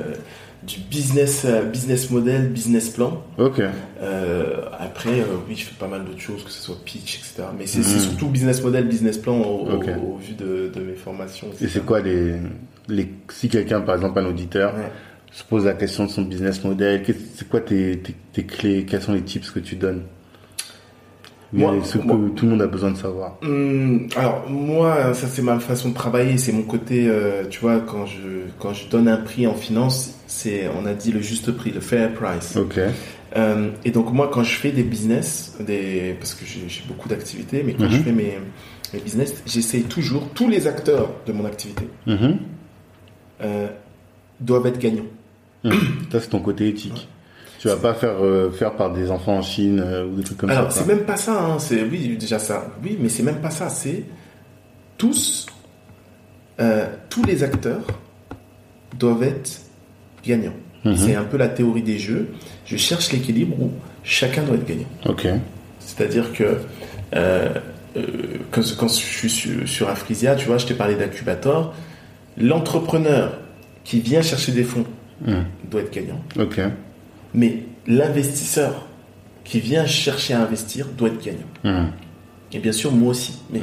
du 0.62 0.78
business, 0.90 1.46
business 1.72 2.10
model, 2.10 2.48
business 2.50 2.90
plan. 2.90 3.22
Ok, 3.38 3.60
Euh, 4.02 4.62
après, 4.78 5.20
euh, 5.20 5.24
oui, 5.48 5.54
je 5.56 5.64
fais 5.64 5.74
pas 5.78 5.86
mal 5.88 6.04
d'autres 6.04 6.20
choses, 6.20 6.44
que 6.44 6.50
ce 6.50 6.60
soit 6.62 6.76
pitch, 6.84 7.16
etc. 7.18 7.48
Mais 7.58 7.66
c'est 7.66 7.78
Mhm. 7.80 7.98
surtout 8.00 8.28
business 8.28 8.62
model, 8.62 8.86
business 8.88 9.18
plan 9.18 9.38
au, 9.40 9.66
au- 9.68 10.16
vu 10.18 10.34
de, 10.34 10.70
de 10.74 10.80
mes 10.84 10.94
formations. 10.94 11.48
et 11.60 11.68
c'est 11.68 11.84
quoi 11.84 12.00
les, 12.00 12.34
les... 12.88 13.08
Si 13.30 13.48
quelqu'un, 13.48 13.80
par 13.80 13.94
exemple, 13.96 14.18
un 14.18 14.26
auditeur, 14.26 14.74
Ouais. 14.74 14.90
se 15.32 15.42
pose 15.44 15.64
la 15.64 15.74
question 15.74 16.04
de 16.04 16.10
son 16.10 16.22
business 16.22 16.62
model, 16.62 17.02
c'est 17.34 17.48
quoi 17.48 17.60
tes, 17.60 17.98
tes, 17.98 18.14
tes 18.32 18.44
clés 18.44 18.84
Quels 18.86 19.02
sont 19.02 19.14
les 19.14 19.22
tips 19.22 19.50
que 19.50 19.60
tu 19.60 19.76
donnes? 19.76 20.02
Moi, 21.52 21.74
ce 21.84 21.98
que 21.98 22.28
tout 22.30 22.44
le 22.46 22.52
monde 22.52 22.62
a 22.62 22.66
besoin 22.66 22.90
de 22.92 22.96
savoir. 22.96 23.36
Hum, 23.42 24.08
alors 24.16 24.48
moi, 24.48 25.12
ça 25.12 25.26
c'est 25.26 25.42
ma 25.42 25.58
façon 25.58 25.90
de 25.90 25.94
travailler, 25.94 26.38
c'est 26.38 26.52
mon 26.52 26.62
côté, 26.62 27.06
euh, 27.08 27.44
tu 27.50 27.60
vois, 27.60 27.80
quand 27.80 28.06
je 28.06 28.48
quand 28.58 28.72
je 28.72 28.88
donne 28.88 29.06
un 29.08 29.18
prix 29.18 29.46
en 29.46 29.54
finance, 29.54 30.14
c'est 30.26 30.70
on 30.80 30.86
a 30.86 30.94
dit 30.94 31.12
le 31.12 31.20
juste 31.20 31.52
prix, 31.52 31.70
le 31.70 31.80
fair 31.80 32.12
price. 32.14 32.56
Ok. 32.56 32.78
Euh, 33.36 33.70
et 33.84 33.90
donc 33.90 34.12
moi, 34.12 34.30
quand 34.32 34.44
je 34.44 34.54
fais 34.56 34.72
des 34.72 34.82
business, 34.82 35.56
des 35.60 36.14
parce 36.18 36.34
que 36.34 36.44
j'ai 36.46 36.82
beaucoup 36.88 37.08
d'activités, 37.08 37.62
mais 37.64 37.74
quand 37.74 37.84
Mhm. 37.84 37.90
je 37.90 37.96
fais 37.98 38.12
mes 38.12 38.38
mes 38.94 39.00
business, 39.00 39.42
j'essaye 39.46 39.82
toujours 39.84 40.28
tous 40.34 40.48
les 40.48 40.66
acteurs 40.66 41.10
de 41.26 41.32
mon 41.32 41.44
activité 41.46 41.86
Mhm. 42.06 42.38
euh, 43.42 43.68
doivent 44.40 44.66
être 44.66 44.78
gagnants. 44.78 45.06
Ça, 45.64 46.20
c'est 46.20 46.28
ton 46.30 46.40
côté 46.40 46.68
éthique. 46.68 47.08
Tu 47.62 47.68
vas 47.68 47.76
pas 47.76 47.94
faire 47.94 48.16
euh, 48.24 48.50
faire 48.50 48.72
par 48.74 48.92
des 48.92 49.08
enfants 49.12 49.36
en 49.36 49.42
Chine 49.42 49.78
euh, 49.78 50.04
ou 50.04 50.16
des 50.16 50.24
trucs 50.24 50.36
comme 50.38 50.50
Alors, 50.50 50.72
ça. 50.72 50.80
c'est 50.80 50.84
quoi. 50.84 50.94
même 50.96 51.04
pas 51.04 51.16
ça, 51.16 51.40
hein, 51.44 51.58
c'est, 51.60 51.80
oui, 51.84 52.16
déjà 52.18 52.40
ça, 52.40 52.66
oui, 52.82 52.98
mais 53.00 53.08
c'est 53.08 53.22
même 53.22 53.40
pas 53.40 53.50
ça, 53.50 53.68
c'est 53.68 54.02
tous, 54.98 55.46
euh, 56.60 56.86
tous 57.08 57.22
les 57.24 57.44
acteurs 57.44 57.82
doivent 58.98 59.22
être 59.22 59.60
gagnants. 60.26 60.54
Mhm. 60.84 60.96
C'est 60.96 61.14
un 61.14 61.22
peu 61.22 61.36
la 61.36 61.46
théorie 61.48 61.84
des 61.84 62.00
jeux. 62.00 62.30
Je 62.66 62.76
cherche 62.76 63.12
l'équilibre 63.12 63.54
où 63.62 63.70
chacun 64.02 64.42
doit 64.42 64.56
être 64.56 64.66
gagnant. 64.66 64.88
Ok. 65.06 65.28
C'est-à-dire 65.78 66.32
que 66.32 66.56
quand, 68.50 68.62
quand 68.76 68.88
je 68.88 68.94
suis 68.94 69.30
sur, 69.30 69.68
sur 69.68 69.88
Afrisia, 69.88 70.34
tu 70.34 70.46
vois, 70.46 70.58
je 70.58 70.66
t'ai 70.66 70.74
parlé 70.74 70.96
d'incubator, 70.96 71.74
l'entrepreneur 72.36 73.38
qui 73.84 74.00
vient 74.00 74.22
chercher 74.22 74.50
des 74.50 74.64
fonds 74.64 74.84
Mhm. 75.24 75.44
doit 75.70 75.82
être 75.82 75.92
gagnant, 75.92 76.20
Ok. 76.36 76.60
Mais 77.34 77.64
l'investisseur 77.86 78.86
qui 79.44 79.60
vient 79.60 79.86
chercher 79.86 80.34
à 80.34 80.42
investir 80.42 80.86
doit 80.96 81.08
être 81.08 81.22
gagnant. 81.22 81.38
Mhm. 81.64 81.90
Et 82.54 82.58
bien 82.58 82.72
sûr, 82.72 82.92
moi 82.92 83.10
aussi. 83.10 83.38
Mais 83.50 83.60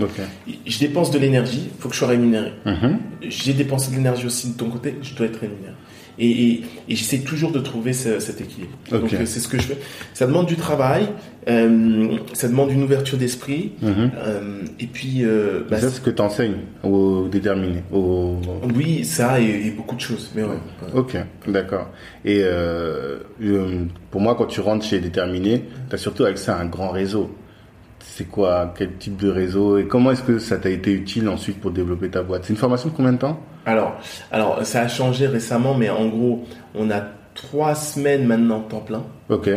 je 0.65 0.79
dépense 0.79 1.11
de 1.11 1.19
l'énergie, 1.19 1.69
il 1.71 1.81
faut 1.81 1.89
que 1.89 1.93
je 1.93 1.99
sois 1.99 2.07
rémunéré. 2.07 2.53
Mhm. 2.65 2.99
J'ai 3.21 3.53
dépensé 3.53 3.91
de 3.91 3.95
l'énergie 3.95 4.25
aussi 4.25 4.51
de 4.51 4.57
ton 4.57 4.69
côté, 4.69 4.95
je 5.01 5.13
dois 5.13 5.27
être 5.27 5.39
rémunéré. 5.39 5.73
Et, 6.19 6.29
et, 6.29 6.61
et 6.89 6.95
j'essaie 6.95 7.19
toujours 7.19 7.51
de 7.51 7.59
trouver 7.59 7.93
ce- 7.93 8.19
cet 8.19 8.41
équilibre. 8.41 8.73
Donc 8.91 9.13
euh, 9.13 9.25
c'est 9.25 9.39
ce 9.39 9.47
que 9.47 9.57
je 9.57 9.63
fais. 9.67 9.77
Ça 10.13 10.27
demande 10.27 10.47
du 10.47 10.55
travail, 10.57 11.07
euh, 11.47 12.17
ça 12.33 12.47
demande 12.49 12.71
une 12.71 12.83
ouverture 12.83 13.17
d'esprit. 13.17 13.71
Mhm. 13.81 14.11
euh, 14.17 14.61
et 14.79 14.85
puis, 14.87 15.19
euh, 15.23 15.61
bah, 15.69 15.77
c'est 15.79 15.89
ce 15.89 16.01
que 16.01 16.09
tu 16.09 16.21
enseignes 16.21 16.57
aux 16.83 17.27
déterminés. 17.29 17.83
Aux... 17.91 18.35
oui, 18.75 19.05
ça 19.05 19.39
et, 19.39 19.67
et 19.67 19.71
beaucoup 19.71 19.95
de 19.95 20.01
choses. 20.01 20.31
Mais 20.35 20.43
ouais. 20.43 20.49
ouais. 20.49 20.99
Ok, 20.99 21.17
d'accord. 21.47 21.87
Et 22.25 22.41
euh, 22.43 23.19
pour 24.11 24.21
moi, 24.21 24.35
quand 24.35 24.45
tu 24.47 24.59
rentres 24.61 24.85
chez 24.85 24.99
Déterminé, 24.99 25.63
tu 25.89 25.95
as 25.95 25.97
surtout 25.97 26.25
accès 26.25 26.51
à 26.51 26.57
un 26.59 26.65
grand 26.65 26.89
réseau. 26.89 27.33
C'est 28.01 28.25
quoi 28.29 28.73
Quel 28.77 28.93
type 28.97 29.17
de 29.17 29.29
réseau 29.29 29.77
Et 29.77 29.85
comment 29.85 30.11
est-ce 30.11 30.23
que 30.23 30.39
ça 30.39 30.57
t'a 30.57 30.69
été 30.69 30.91
utile 30.91 31.29
ensuite 31.29 31.59
pour 31.59 31.71
développer 31.71 32.09
ta 32.09 32.23
boîte? 32.23 32.43
C'est 32.45 32.53
une 32.53 32.59
formation 32.59 32.89
de 32.89 32.93
combien 32.95 33.13
de 33.13 33.17
temps? 33.17 33.39
Alors, 33.65 33.99
alors, 34.31 34.65
ça 34.65 34.81
a 34.81 34.87
changé 34.87 35.27
récemment, 35.27 35.75
mais 35.75 35.89
en 35.89 36.07
gros, 36.07 36.45
on 36.75 36.89
a 36.91 37.01
trois 37.35 37.75
semaines 37.75 38.25
maintenant 38.25 38.61
temps 38.61 38.79
plein. 38.81 39.03
Ok, 39.29 39.49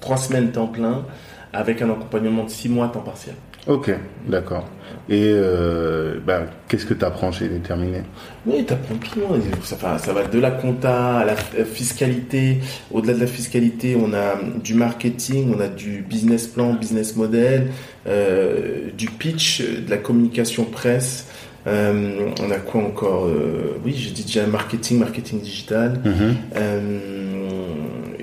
Trois 0.00 0.16
semaines 0.16 0.52
temps 0.52 0.68
plein 0.68 1.04
avec 1.52 1.82
un 1.82 1.90
accompagnement 1.90 2.44
de 2.44 2.50
six 2.50 2.68
mois 2.68 2.88
temps 2.88 3.00
partiel. 3.00 3.34
ok, 3.66 3.90
d'accord. 4.28 4.64
Et 5.10 5.24
euh, 5.34 6.18
bah, 6.24 6.42
qu'est-ce 6.68 6.84
que 6.86 6.94
tu 6.94 7.04
apprends 7.04 7.32
chez 7.32 7.48
Déterminé? 7.48 8.02
Oui, 8.46 8.64
t'apprends 8.64 8.94
tout. 8.96 9.20
hein. 9.34 9.38
Ça, 9.64 9.76
va- 9.76 9.98
ça 9.98 10.12
va 10.12 10.24
de 10.24 10.38
la 10.38 10.50
compta 10.50 11.18
à 11.18 11.24
la 11.24 11.34
f- 11.34 11.64
fiscalité. 11.64 12.58
Au-delà 12.90 13.14
de 13.14 13.20
la 13.20 13.26
fiscalité, 13.26 13.96
on 14.00 14.12
a 14.14 14.36
du 14.62 14.74
marketing, 14.74 15.52
on 15.56 15.60
a 15.60 15.68
du 15.68 16.02
business 16.02 16.46
plan, 16.46 16.74
business 16.74 17.16
model, 17.16 17.68
euh, 18.06 18.90
du 18.96 19.06
pitch, 19.08 19.60
euh, 19.62 19.80
de 19.84 19.90
la 19.90 19.96
communication 19.98 20.64
presse. 20.64 21.26
Euh, 21.66 22.30
on 22.42 22.50
a 22.50 22.56
quoi 22.58 22.82
encore 22.82 23.26
Euh, 23.26 23.76
Oui, 23.84 23.92
j'ai 23.96 24.10
dit 24.10 24.24
déjà 24.24 24.46
marketing, 24.46 24.98
marketing 24.98 25.40
digital. 25.40 26.00
Mhm. 26.04 26.36
Euh, 26.56 26.98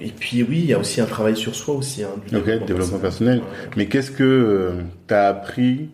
et 0.01 0.11
puis 0.17 0.43
oui, 0.43 0.59
il 0.59 0.65
y 0.65 0.73
a 0.73 0.79
aussi 0.79 1.01
un 1.01 1.05
travail 1.05 1.35
sur 1.35 1.55
soi 1.55 1.75
aussi. 1.75 2.03
Hein, 2.03 2.09
du 2.29 2.35
Ok, 2.37 2.65
développement 2.65 2.99
personnel. 2.99 3.39
Ouais. 3.39 3.69
Mais 3.77 3.85
qu'est-ce 3.87 4.11
que 4.11 4.71
tu 5.07 5.13
as 5.13 5.27
appris 5.27 5.89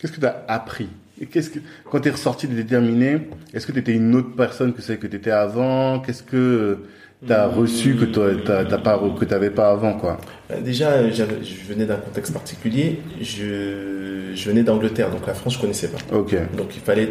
Qu'est-ce 0.00 0.12
que 0.12 0.20
tu 0.20 0.26
as 0.26 0.44
appris? 0.48 0.88
Et 1.20 1.26
qu'est-ce 1.26 1.50
que 1.50 1.58
quand 1.90 1.98
tu 2.00 2.08
es 2.08 2.12
ressorti 2.12 2.46
de 2.46 2.54
déterminé, 2.54 3.18
est-ce 3.52 3.66
que 3.66 3.72
tu 3.72 3.80
étais 3.80 3.92
une 3.94 4.14
autre 4.14 4.36
personne 4.36 4.72
que 4.72 4.80
celle 4.82 4.98
que 5.00 5.08
tu 5.08 5.16
étais 5.16 5.32
avant? 5.32 5.98
Qu'est-ce 5.98 6.22
que 6.22 6.78
tu 7.26 7.32
as 7.32 7.46
reçu 7.46 7.94
que 7.96 8.04
tu 8.04 8.18
n'avais 8.20 8.78
pas 8.82 8.98
que 9.18 9.24
t'avais 9.24 9.50
pas 9.50 9.70
avant 9.70 9.94
quoi 9.94 10.18
Euh, 10.50 10.60
Déjà, 10.60 11.10
je 11.10 11.24
venais 11.68 11.84
d'un 11.86 11.96
contexte 11.96 12.32
particulier. 12.32 13.00
Je, 13.20 14.32
je 14.34 14.48
venais 14.50 14.62
d'Angleterre, 14.62 15.10
donc 15.10 15.26
la 15.26 15.34
France, 15.34 15.54
je 15.54 15.60
connaissais 15.60 15.88
pas. 15.88 15.98
OK. 16.16 16.34
Donc 16.56 16.74
il 16.74 16.80
fallait. 16.80 17.10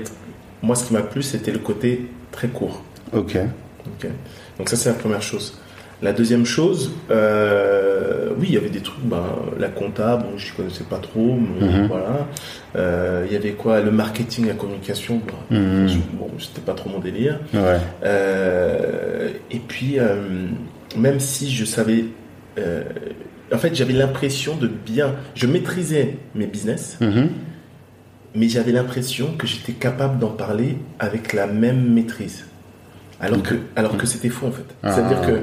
Moi, 0.62 0.76
ce 0.76 0.86
qui 0.86 0.94
m'a 0.94 1.02
plu, 1.02 1.22
c'était 1.22 1.52
le 1.52 1.60
côté 1.60 2.08
très 2.32 2.48
court. 2.48 2.84
OK. 3.14 3.38
Ok. 3.86 4.08
Donc 4.58 4.70
ça, 4.70 4.76
c'est 4.76 4.90
la 4.90 4.96
première 4.96 5.22
chose. 5.22 5.60
La 6.04 6.14
deuxième 6.14 6.46
chose, 6.46 6.92
euh, 7.10 8.30
oui, 8.40 8.48
il 8.50 8.54
y 8.54 8.58
avait 8.58 8.70
des 8.70 8.82
trucs, 8.82 9.04
ben, 9.04 9.24
la 9.60 9.68
compta, 9.68 10.16
bon, 10.18 10.38
je 10.38 10.54
connaissais 10.54 10.84
pas 10.84 11.00
trop, 11.00 11.40
mais 11.60 11.66
Mhm. 11.68 11.88
voilà. 11.88 12.28
Euh, 12.76 13.26
il 13.28 13.34
y 13.34 13.36
avait 13.36 13.54
quoi, 13.54 13.82
le 13.82 13.90
marketing, 13.90 14.46
la 14.48 14.54
communication, 14.54 15.20
ben, 15.50 15.58
Mhm. 15.58 15.88
bon, 16.14 16.30
c'était 16.38 16.62
pas 16.62 16.74
trop 16.74 16.90
mon 16.92 17.00
délire. 17.00 17.40
Ouais. 17.52 17.78
Euh, 18.04 19.30
et 19.50 19.58
puis, 19.60 19.98
même 20.96 21.20
si 21.20 21.50
je 21.52 21.66
savais, 21.66 22.06
en 23.52 23.58
fait, 23.58 23.74
j'avais 23.76 23.94
l'impression 23.94 24.56
de 24.56 24.68
bien, 24.68 25.16
je 25.34 25.48
maîtrisais 25.48 26.18
mes 26.36 26.46
business, 26.46 26.98
Mhm. 27.02 27.30
mais 28.36 28.50
j'avais 28.50 28.72
l'impression 28.72 29.34
que 29.38 29.48
j'étais 29.48 29.74
capable 29.74 30.20
d'en 30.20 30.30
parler 30.30 30.78
avec 31.00 31.34
la 31.34 31.48
même 31.48 31.92
maîtrise. 31.94 32.46
Alors 33.20 33.42
que, 33.42 33.56
alors 33.76 33.98
que 33.98 34.06
c'était 34.06 34.30
faux 34.30 34.46
en 34.46 34.52
fait. 34.52 34.66
Ah. 34.84 34.92
C'est-à-dire 34.94 35.22
que 35.22 35.40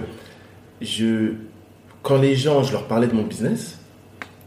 je, 0.84 1.32
quand 2.02 2.16
les 2.20 2.34
gens, 2.36 2.62
je 2.62 2.72
leur 2.72 2.84
parlais 2.84 3.06
de 3.06 3.14
mon 3.14 3.22
business, 3.24 3.78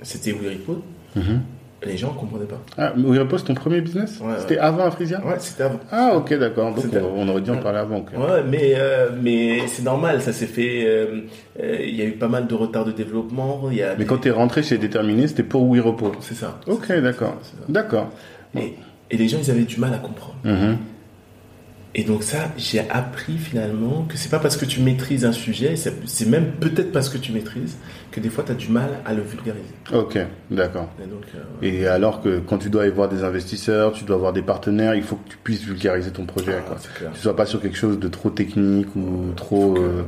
c'était 0.04 0.32
Wiripo, 0.32 0.82
Mhm. 1.16 1.42
les 1.86 1.98
gens 1.98 2.14
ne 2.14 2.20
comprenaient 2.20 2.46
pas. 2.46 2.62
Ah, 2.78 2.94
c'est 3.38 3.44
ton 3.46 3.54
premier 3.56 3.82
business 3.82 4.20
Ouais, 4.20 4.28
ouais. 4.28 4.34
C'était 4.40 4.58
avant 4.60 4.86
Afrisia 4.86 5.26
Ouais, 5.26 5.36
c'était 5.40 5.64
avant. 5.64 5.80
Ah, 5.92 6.14
ok, 6.16 6.34
d'accord. 6.38 6.74
Donc, 6.76 6.86
on, 6.94 7.22
on 7.22 7.28
aurait 7.30 7.42
dû 7.42 7.50
en 7.52 7.58
parler 7.58 7.80
avant. 7.80 8.00
Ouais, 8.16 8.44
mais, 8.48 8.74
euh, 8.76 9.10
mais 9.22 9.66
c'est 9.68 9.84
normal, 9.84 10.22
ça 10.22 10.34
s'est 10.34 10.46
fait. 10.48 10.84
euh, 10.86 11.22
euh, 11.62 11.78
Il 11.82 11.96
y 11.96 12.02
a 12.02 12.06
eu 12.06 12.12
pas 12.14 12.28
mal 12.28 12.46
de 12.48 12.54
retard 12.56 12.86
de 12.86 12.92
développement. 12.92 13.70
Il 13.72 13.78
y 13.78 13.84
a 13.84 13.96
Mais 13.98 14.06
quand 14.06 14.18
tu 14.20 14.28
es 14.28 14.32
rentré 14.32 14.62
chez 14.64 14.78
Déterminé, 14.78 15.28
c'était 15.28 15.44
pour 15.44 15.64
Wiripo. 15.68 16.12
C'est 16.20 16.36
ça. 16.36 16.60
Ok, 16.68 16.92
d'accord. 17.02 17.36
D'accord. 17.70 18.10
Et, 18.56 18.74
et 19.10 19.18
les 19.18 19.28
gens, 19.28 19.38
ils 19.42 19.50
avaient 19.50 19.62
du 19.64 19.80
mal 19.80 19.94
à 19.94 19.98
comprendre. 19.98 20.36
Mhm. 20.44 20.78
Et 22.00 22.04
donc 22.04 22.22
ça, 22.22 22.52
j'ai 22.58 22.88
appris 22.92 23.38
finalement 23.40 24.06
que 24.08 24.18
c'est 24.18 24.30
pas 24.30 24.38
parce 24.38 24.56
que 24.56 24.66
tu 24.66 24.82
maîtrises 24.82 25.26
un 25.26 25.32
sujet, 25.32 25.74
c'est 25.76 26.28
même 26.30 26.52
peut-être 26.60 26.92
parce 26.92 27.10
que 27.10 27.18
tu 27.18 27.32
maîtrises, 27.32 27.76
que 28.12 28.20
des 28.20 28.30
fois 28.30 28.44
tu 28.46 28.52
as 28.52 28.56
du 28.56 28.70
mal 28.70 28.90
à 29.04 29.16
le 29.16 29.24
vulgariser. 29.24 29.66
Ok, 29.92 30.20
d'accord. 30.52 30.90
Et 31.00 31.06
euh, 31.06 31.82
Et 31.84 31.88
alors 31.88 32.22
que 32.22 32.38
quand 32.38 32.60
tu 32.60 32.70
dois 32.70 32.84
aller 32.84 32.92
voir 32.92 33.10
des 33.10 33.24
investisseurs, 33.24 33.94
tu 33.94 34.04
dois 34.04 34.16
avoir 34.16 34.32
des 34.32 34.44
partenaires, 34.44 34.94
il 34.94 35.02
faut 35.02 35.16
que 35.16 35.28
tu 35.30 35.38
puisses 35.44 35.64
vulgariser 35.64 36.12
ton 36.12 36.26
projet. 36.26 36.54
ah, 36.60 36.62
quoi. 36.62 36.78
Tu 37.14 37.20
sois 37.20 37.36
pas 37.36 37.48
sur 37.48 37.60
quelque 37.62 37.78
chose 37.78 37.98
de 38.00 38.08
trop 38.08 38.30
technique 38.30 38.96
ou 38.96 39.32
trop 39.36 39.74
que- 39.74 39.80
euh, 39.80 40.04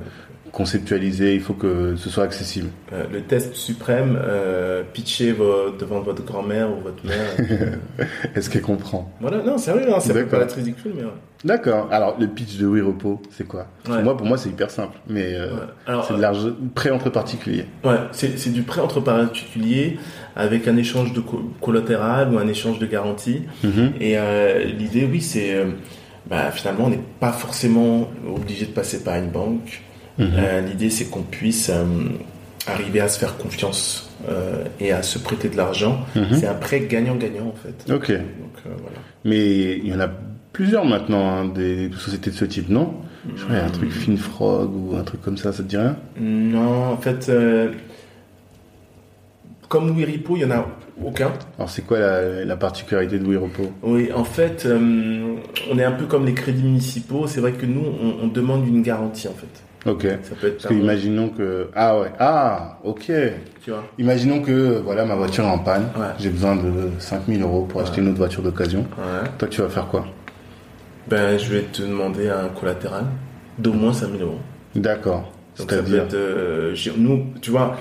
conceptualisé, 0.51 1.33
il 1.35 1.41
faut 1.41 1.53
que 1.53 1.95
ce 1.95 2.09
soit 2.09 2.23
accessible. 2.23 2.69
Euh, 2.93 3.03
le 3.12 3.21
test 3.21 3.55
suprême, 3.55 4.19
euh, 4.21 4.83
pitcher 4.93 5.33
devant 5.79 6.01
votre 6.01 6.23
grand-mère 6.23 6.69
ou 6.71 6.81
votre 6.81 7.05
mère. 7.05 7.77
Est-ce 8.35 8.49
qu'elle 8.49 8.62
comprend? 8.62 9.12
Voilà, 9.21 9.43
non, 9.43 9.57
sérieux, 9.57 9.93
hein, 9.93 9.99
ça 9.99 10.13
peut 10.13 10.25
paraître 10.25 10.55
ridicule, 10.55 10.93
mais 10.95 11.03
ouais. 11.03 11.09
D'accord. 11.45 11.88
Alors, 11.91 12.17
le 12.19 12.27
pitch 12.27 12.57
de 12.57 12.67
WeRepo, 12.67 13.21
c'est 13.31 13.47
quoi? 13.47 13.67
Ouais. 13.89 14.03
Moi, 14.03 14.17
pour 14.17 14.27
moi, 14.27 14.38
c'est 14.38 14.49
hyper 14.49 14.69
simple, 14.69 14.97
mais 15.07 15.33
euh, 15.35 15.53
Ouais. 15.53 15.59
Alors, 15.88 16.05
c'est 16.05 16.15
de 16.15 16.21
l'argent 16.21 16.49
prêt 16.75 16.89
entre 16.89 17.09
particuliers. 17.09 17.65
Ouais, 17.85 17.95
c'est 18.12 18.38
c'est 18.38 18.49
du 18.49 18.63
prêt 18.63 18.81
entre 18.81 18.99
particuliers 18.99 19.97
avec 20.35 20.67
un 20.67 20.75
échange 20.75 21.13
de 21.13 21.21
co- 21.21 21.49
collatéral 21.62 22.33
ou 22.33 22.38
un 22.39 22.47
échange 22.47 22.77
de 22.79 22.85
garantie. 22.85 23.43
Mhm. 23.63 23.91
Et 24.01 24.17
l'idée, 24.77 25.07
oui, 25.09 25.21
c'est 25.21 25.65
bah, 26.29 26.51
finalement, 26.51 26.85
on 26.85 26.89
n'est 26.89 26.99
pas 27.19 27.31
forcément 27.31 28.09
obligé 28.27 28.65
de 28.65 28.71
passer 28.71 29.03
par 29.03 29.15
une 29.15 29.29
banque. 29.29 29.81
Mhm. 30.19 30.32
Euh, 30.38 30.62
l'idée, 30.62 30.89
c'est 30.89 31.05
qu'on 31.05 31.23
puisse 31.23 31.69
euh, 31.69 31.86
arriver 32.67 32.99
à 32.99 33.07
se 33.07 33.17
faire 33.20 33.38
confiance 33.38 34.11
euh, 34.30 34.65
et 34.80 34.91
à 34.91 35.01
se 35.01 35.17
prêter 35.17 35.49
de 35.49 35.57
l'argent. 35.57 36.01
Mhm. 36.15 36.26
C'est 36.34 36.47
un 36.47 36.53
prêt 36.55 36.82
gagnant-gagnant 36.82 37.47
en 37.47 37.55
fait. 37.55 37.91
Ok. 37.91 38.11
Donc 38.11 38.61
voilà. 38.63 38.97
Mais 39.26 39.78
il 39.78 39.88
y 39.88 39.93
en 39.93 39.99
a 39.99 40.09
plusieurs 40.53 40.86
maintenant, 40.86 41.28
hein, 41.30 41.45
des 41.45 41.89
sociétés 41.97 42.32
de 42.32 42.36
ce 42.36 42.45
type, 42.45 42.70
non? 42.70 42.93
Je 43.36 43.43
crois 43.43 43.55
y 43.55 43.59
a 43.59 43.65
un 43.65 43.70
truc 43.70 43.91
FinFrog 43.91 44.72
ou 44.76 44.95
un 44.95 45.03
truc 45.03 45.22
comme 45.22 45.38
ça, 45.38 45.51
ça 45.51 45.63
te 45.63 45.67
dit 45.67 45.78
rien? 45.78 45.97
Non, 46.20 46.93
en 46.93 46.97
fait, 46.97 47.30
comme 49.70 49.95
Wiripo, 49.95 50.36
il 50.36 50.41
y 50.41 50.45
en 50.45 50.51
a 50.51 50.67
aucun. 51.03 51.32
Alors, 51.57 51.70
c'est 51.70 51.84
quoi 51.84 51.99
la, 51.99 52.43
la 52.43 52.57
particularité 52.57 53.20
de 53.20 53.26
WeRepo 53.26 53.72
Oui, 53.84 54.09
en 54.13 54.24
fait, 54.24 54.65
euh, 54.65 55.36
on 55.72 55.78
est 55.78 55.84
un 55.84 55.91
peu 55.91 56.05
comme 56.05 56.26
les 56.26 56.34
crédits 56.34 56.63
municipaux. 56.63 57.28
C'est 57.28 57.39
vrai 57.39 57.53
que 57.53 57.65
nous, 57.65 57.82
on, 57.86 58.26
on 58.26 58.28
demande 58.28 58.67
une 58.67 58.82
garantie, 58.82 59.28
en 59.28 59.34
fait. 59.34 59.63
Ok. 59.86 60.03
Ça 60.23 60.36
peut 60.39 60.47
être 60.47 60.61
Parce 60.61 60.67
que 60.67 60.73
imaginons 60.73 61.30
que 61.30 61.69
ah 61.75 61.99
ouais 61.99 62.11
ah 62.19 62.80
ok. 62.84 63.11
tu 63.63 63.71
vois. 63.71 63.84
Imaginons 63.97 64.41
que 64.41 64.80
voilà 64.84 65.05
ma 65.05 65.15
voiture 65.15 65.45
est 65.45 65.49
en 65.49 65.59
panne. 65.59 65.84
Ouais. 65.97 66.07
J'ai 66.19 66.30
besoin 66.30 66.55
de 66.55 66.89
5000 66.99 67.41
euros 67.41 67.65
pour 67.65 67.82
acheter 67.82 68.01
une 68.01 68.09
autre 68.09 68.17
voiture 68.17 68.41
d'occasion. 68.43 68.82
Ouais. 68.97 69.30
Toi 69.38 69.47
tu 69.47 69.61
vas 69.61 69.69
faire 69.69 69.88
quoi? 69.88 70.05
Ben, 71.07 71.38
je 71.39 71.49
vais 71.53 71.61
te 71.63 71.82
demander 71.82 72.30
un 72.30 72.49
collatéral 72.49 73.05
d'au 73.57 73.73
moins 73.73 73.93
5000 73.93 74.21
euros. 74.21 74.39
D'accord. 74.75 75.32
Donc 75.57 75.71
ça 75.71 75.82
peut 75.82 75.95
être, 75.95 76.13
euh, 76.13 76.75
nous, 76.97 77.25
tu 77.41 77.49
vois, 77.51 77.75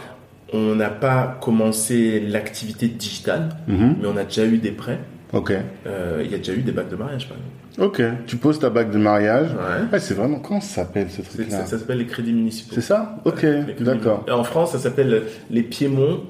on 0.52 0.74
n'a 0.74 0.88
pas 0.90 1.36
commencé 1.40 2.20
l'activité 2.20 2.88
digitale, 2.88 3.50
Mhm. 3.68 3.96
mais 4.00 4.08
on 4.08 4.16
a 4.16 4.24
déjà 4.24 4.44
eu 4.46 4.58
des 4.58 4.70
prêts. 4.72 4.98
Ok. 5.32 5.52
Euh, 5.86 6.22
Il 6.24 6.30
y 6.30 6.34
a 6.34 6.38
déjà 6.38 6.54
eu 6.54 6.62
des 6.62 6.72
bacs 6.72 6.88
de 6.88 6.96
mariage, 6.96 7.28
par 7.28 7.36
exemple. 7.36 7.54
Ok. 7.78 8.02
Tu 8.26 8.36
poses 8.36 8.58
ta 8.58 8.70
bague 8.70 8.90
de 8.90 8.98
mariage. 8.98 9.50
Ouais. 9.50 9.92
Ouais, 9.92 9.98
c'est 10.00 10.14
vraiment 10.14 10.40
comment 10.40 10.60
ça 10.60 10.82
s'appelle 10.82 11.08
ce 11.10 11.22
truc-là 11.22 11.64
Ça, 11.64 11.78
s'appelle 11.78 11.98
les 11.98 12.06
crédits 12.06 12.32
municipaux. 12.32 12.74
C'est 12.74 12.80
ça 12.80 13.16
Ok. 13.24 13.46
D'accord. 13.80 14.24
En 14.30 14.42
France, 14.44 14.72
ça 14.72 14.78
s'appelle 14.78 15.22
les 15.50 15.62
piémonts. 15.62 16.20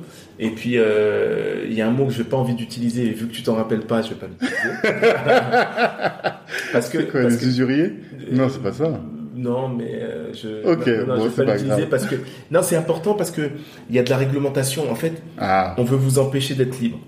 Et 0.41 0.51
puis, 0.51 0.75
euh, 0.77 1.65
il 1.67 1.73
y 1.75 1.81
a 1.83 1.89
un 1.89 1.91
mot 1.91 2.07
que 2.07 2.13
je 2.13 2.19
n'ai 2.19 2.29
pas 2.29 2.37
envie 2.37 2.55
d'utiliser. 2.55 3.07
Et 3.07 3.11
vu 3.13 3.27
que 3.27 3.33
tu 3.33 3.43
t'en 3.43 3.55
rappelles 3.55 3.81
pas, 3.81 4.03
je 4.03 4.11
vais 4.11 4.15
pas 4.15 4.27
l'utiliser. 4.27 4.69
parce 6.73 6.89
que, 6.89 6.99
quoi 6.99 7.23
parce 7.23 7.35
les 7.35 7.41
que- 7.41 7.45
usuriers 7.47 7.95
Non, 8.31 8.49
c'est 8.49 8.63
pas 8.63 8.73
ça. 8.73 9.01
Non, 9.35 9.69
mais 9.69 10.01
euh, 10.03 10.33
je 10.35 10.69
Ok, 10.69 10.87
non, 10.87 11.07
non, 11.07 11.17
bon, 11.19 11.25
je 11.25 11.29
vais 11.29 11.45
pas 11.45 11.55
l'utiliser 11.55 11.87
parce 11.87 12.07
que 12.07 12.17
non, 12.51 12.61
c'est 12.63 12.75
important 12.77 13.15
parce 13.15 13.31
que 13.31 13.43
il 13.89 13.95
y 13.95 13.99
a 13.99 14.03
de 14.03 14.11
la 14.11 14.17
réglementation. 14.17 14.91
En 14.91 14.97
fait, 14.97 15.13
Ah. 15.39 15.75
on 15.79 15.85
veut 15.85 15.97
vous 15.97 16.19
empêcher 16.19 16.55
d'être 16.55 16.79
libre. 16.81 16.99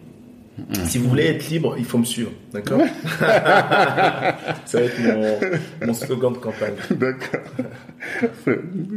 Mm. 0.69 0.85
Si 0.85 0.99
vous 0.99 1.09
voulez 1.09 1.27
être 1.27 1.49
libre, 1.49 1.75
il 1.79 1.85
faut 1.85 1.99
me 1.99 2.05
suivre, 2.05 2.31
d'accord 2.53 2.81
Ça 3.19 4.79
va 4.79 4.81
être 4.81 5.01
mon, 5.01 5.87
mon 5.87 5.95
slogan 5.95 6.33
de 6.33 6.39
campagne. 6.39 6.75
D'accord. 6.91 7.41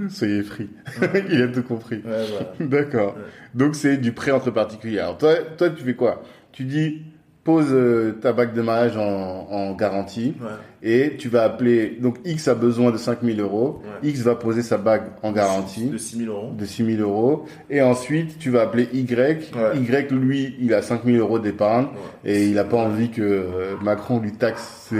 Soyez 0.09 0.43
free. 0.43 0.70
Il 1.30 1.41
a 1.41 1.47
tout 1.47 1.64
compris. 1.64 1.97
Ouais, 1.97 2.26
voilà. 2.30 2.53
D'accord. 2.59 3.16
Donc 3.53 3.76
c'est 3.76 3.97
du 3.97 4.11
prêt 4.11 4.32
entre 4.32 4.51
particuliers. 4.51 4.99
Alors 4.99 5.18
toi, 5.18 5.36
toi 5.57 5.70
tu 5.70 5.84
fais 5.84 5.95
quoi? 5.95 6.24
Tu 6.51 6.64
dis 6.64 7.01
pose 7.43 7.68
euh, 7.72 8.14
ta 8.22 8.32
bague 8.32 8.53
de 8.53 8.61
mariage 8.61 8.95
en, 8.97 9.47
en 9.49 9.74
garantie 9.74 10.34
Ouais. 10.39 10.47
Et 10.84 11.16
tu 11.18 11.30
vas 11.30 11.44
appeler. 11.44 11.98
Donc 12.02 12.18
X 12.26 12.48
a 12.48 12.56
besoin 12.56 12.92
de 12.92 12.98
5000 12.98 13.40
euros. 13.40 13.82
Ouais. 14.04 14.10
X 14.10 14.20
va 14.22 14.36
poser 14.36 14.62
sa 14.62 14.78
bague 14.78 15.04
en 15.24 15.32
garantie 15.32 15.88
De 15.90 15.98
6 15.98 16.18
000 16.26 16.32
euros. 16.36 16.52
de 16.58 16.66
6000 16.66 17.02
euros 17.02 17.46
et 17.70 17.82
ensuite 17.82 18.38
tu 18.38 18.50
vas 18.50 18.62
appeler 18.64 18.90
Y. 18.94 19.54
Ouais. 19.56 19.80
Y 19.80 20.12
lui 20.12 20.56
il 20.60 20.74
a 20.74 20.82
5000 20.82 21.18
euros 21.18 21.40
d'épargne 21.40 21.86
Ouais. 21.86 22.32
et 22.34 22.46
il 22.46 22.54
n'a 22.56 22.64
pas 22.66 22.78
envie 22.78 23.10
que 23.10 23.22
euh, 23.22 23.76
Macron 23.82 24.20
lui 24.20 24.34
taxe 24.34 24.92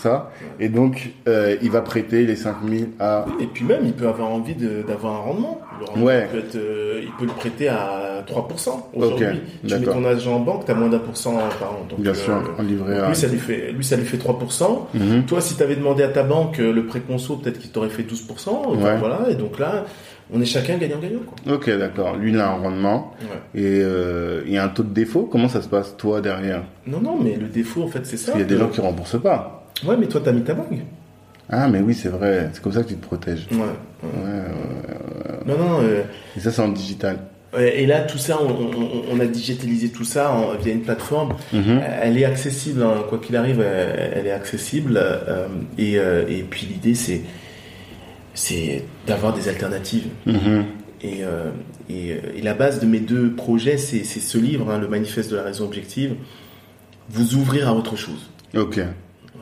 ça 0.00 0.30
et 0.60 0.68
donc 0.68 1.10
euh, 1.26 1.56
il 1.62 1.70
va 1.70 1.80
prêter 1.80 2.24
les 2.24 2.36
5000 2.36 2.90
à 3.00 3.24
Et 3.40 3.46
puis 3.46 3.64
même, 3.64 3.80
il 3.84 3.92
peut 3.92 4.06
avoir 4.06 4.30
envie 4.30 4.54
d'avoir 4.54 5.14
un 5.14 5.18
rendement. 5.20 5.60
Rendement 5.86 6.04
Ouais. 6.06 6.28
peut 6.30 6.38
être, 6.38 6.56
euh, 6.56 7.00
il 7.02 7.10
peut 7.18 7.24
le 7.24 7.32
prêter 7.32 7.68
à 7.68 8.22
3%. 8.26 8.90
Aujourd'hui, 8.94 9.26
Ok, 9.26 9.34
tu 9.66 9.74
mets 9.78 9.80
ton 9.86 10.04
argent 10.04 10.36
en 10.36 10.40
banque, 10.40 10.66
tu 10.66 10.70
as 10.70 10.74
moins 10.74 10.88
d'un 10.88 10.98
pour 10.98 11.16
cent 11.16 11.32
par 11.58 11.72
an. 11.72 11.86
Donc, 11.88 12.00
bien 12.00 12.12
euh, 12.12 12.14
sûr 12.14 12.54
en 12.58 12.62
livret 12.62 12.98
A. 13.00 13.08
lui, 13.08 13.16
ça 13.16 13.26
lui 13.28 13.38
fait, 13.38 13.72
lui, 13.72 13.82
ça 13.82 13.96
lui 13.96 14.04
fait 14.04 14.18
3%. 14.18 14.86
Mhm. 14.94 15.24
Toi, 15.30 15.40
si 15.40 15.56
tu 15.56 15.62
avais 15.62 15.76
demandé 15.76 16.02
à 16.02 16.08
ta 16.08 16.22
banque 16.24 16.58
euh, 16.58 16.72
le 16.72 16.86
prêt 16.86 16.98
conso, 17.00 17.36
peut-être 17.36 17.58
qu'il 17.60 17.70
t'aurait 17.70 17.88
fait 17.88 18.02
12%. 18.02 18.48
Enfin, 18.48 18.76
Ouais. 18.76 18.96
Voilà. 18.98 19.30
Et 19.30 19.34
donc 19.36 19.58
là, 19.60 19.84
on 20.32 20.40
est 20.40 20.44
chacun 20.44 20.76
gagnant-gagnant. 20.76 21.20
Ok, 21.48 21.70
d'accord. 21.78 22.16
Lui, 22.16 22.32
il 22.32 22.38
a 22.40 22.50
un 22.50 22.54
rendement. 22.56 23.12
Ouais. 23.22 23.60
Et 23.62 23.80
euh, 23.82 24.42
il 24.46 24.52
y 24.52 24.58
a 24.58 24.64
un 24.64 24.68
taux 24.68 24.82
de 24.82 24.92
défaut. 24.92 25.28
Comment 25.30 25.48
ça 25.48 25.62
se 25.62 25.68
passe, 25.68 25.96
toi, 25.96 26.20
derrière? 26.20 26.64
Non, 26.86 27.00
non, 27.00 27.16
mais 27.22 27.36
le 27.36 27.46
défaut, 27.46 27.84
en 27.84 27.88
fait, 27.88 28.04
c'est 28.04 28.16
ça. 28.16 28.32
Il 28.34 28.40
y 28.40 28.42
a 28.42 28.46
des 28.46 28.56
gens 28.58 28.68
qui 28.68 28.80
remboursent 28.80 29.22
pas. 29.22 29.64
Ouais, 29.86 29.96
mais 29.96 30.06
toi, 30.08 30.20
t'as 30.22 30.32
mis 30.32 30.42
ta 30.42 30.54
bague. 30.54 30.80
Ah, 31.48 31.68
mais 31.68 31.80
oui, 31.80 31.94
c'est 31.94 32.08
vrai. 32.10 32.50
C'est 32.52 32.62
comme 32.62 32.72
ça 32.72 32.82
que 32.82 32.88
tu 32.88 32.96
te 32.96 33.06
protèges. 33.06 33.46
Ouais. 33.52 33.58
Ouais, 34.02 34.24
ouais. 34.24 35.38
Non, 35.46 35.58
non. 35.58 35.80
euh, 35.82 36.02
Et 36.36 36.40
ça, 36.40 36.50
c'est 36.50 36.62
en 36.62 36.68
digital. 36.68 37.18
Et 37.58 37.86
là, 37.86 38.00
tout 38.02 38.18
ça, 38.18 38.38
on, 38.40 38.48
on- 38.48 39.02
on 39.10 39.20
a 39.20 39.26
digitalisé 39.26 39.88
tout 39.88 40.04
ça 40.04 40.30
en- 40.32 40.54
via 40.56 40.72
une 40.72 40.82
plateforme. 40.82 41.34
Mhm. 41.52 41.80
Elle 42.02 42.16
est 42.18 42.24
accessible, 42.24 42.82
hein, 42.82 43.04
quoi 43.08 43.18
qu'il 43.18 43.34
arrive, 43.36 43.60
elle, 43.60 44.26
est 44.26 44.30
accessible. 44.32 44.94
euh, 44.96 45.46
et, 45.78 45.98
euh, 45.98 46.24
et 46.28 46.42
puis 46.42 46.66
l'idée, 46.66 46.94
c'est 46.94 47.22
c'est 48.34 48.84
d'avoir 49.06 49.34
des 49.34 49.48
alternatives. 49.48 50.06
Mhm. 50.26 50.64
Et, 51.02 51.24
euh, 51.24 51.50
et, 51.88 52.10
et 52.36 52.42
la 52.42 52.54
base 52.54 52.78
de 52.80 52.86
mes 52.86 53.00
deux 53.00 53.30
projets, 53.32 53.76
c'est 53.78 54.04
ce 54.04 54.38
livre, 54.38 54.70
hein, 54.70 54.78
le 54.78 54.86
manifeste 54.88 55.30
de 55.30 55.36
la 55.36 55.42
raison 55.42 55.64
objective, 55.64 56.14
vous 57.08 57.34
ouvrir 57.34 57.68
à 57.68 57.74
autre 57.74 57.96
chose. 57.96 58.30
Ok. 58.56 58.80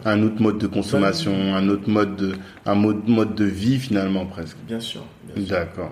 Un 0.05 0.23
autre 0.23 0.41
mode 0.41 0.59
de 0.59 0.67
consommation, 0.69 1.33
un 1.55 1.69
autre 1.69 1.91
mode 1.91 2.17
de, 2.17 2.33
un 2.65 2.75
mode, 2.77 3.07
mode 3.09 3.35
de 3.35 3.45
vie, 3.45 3.79
finalement, 3.79 4.25
presque. 4.27 4.57
Bien 4.67 4.81
sûr. 4.81 5.03
bien 5.35 5.45
sûr, 5.45 5.55
D'accord. 5.55 5.91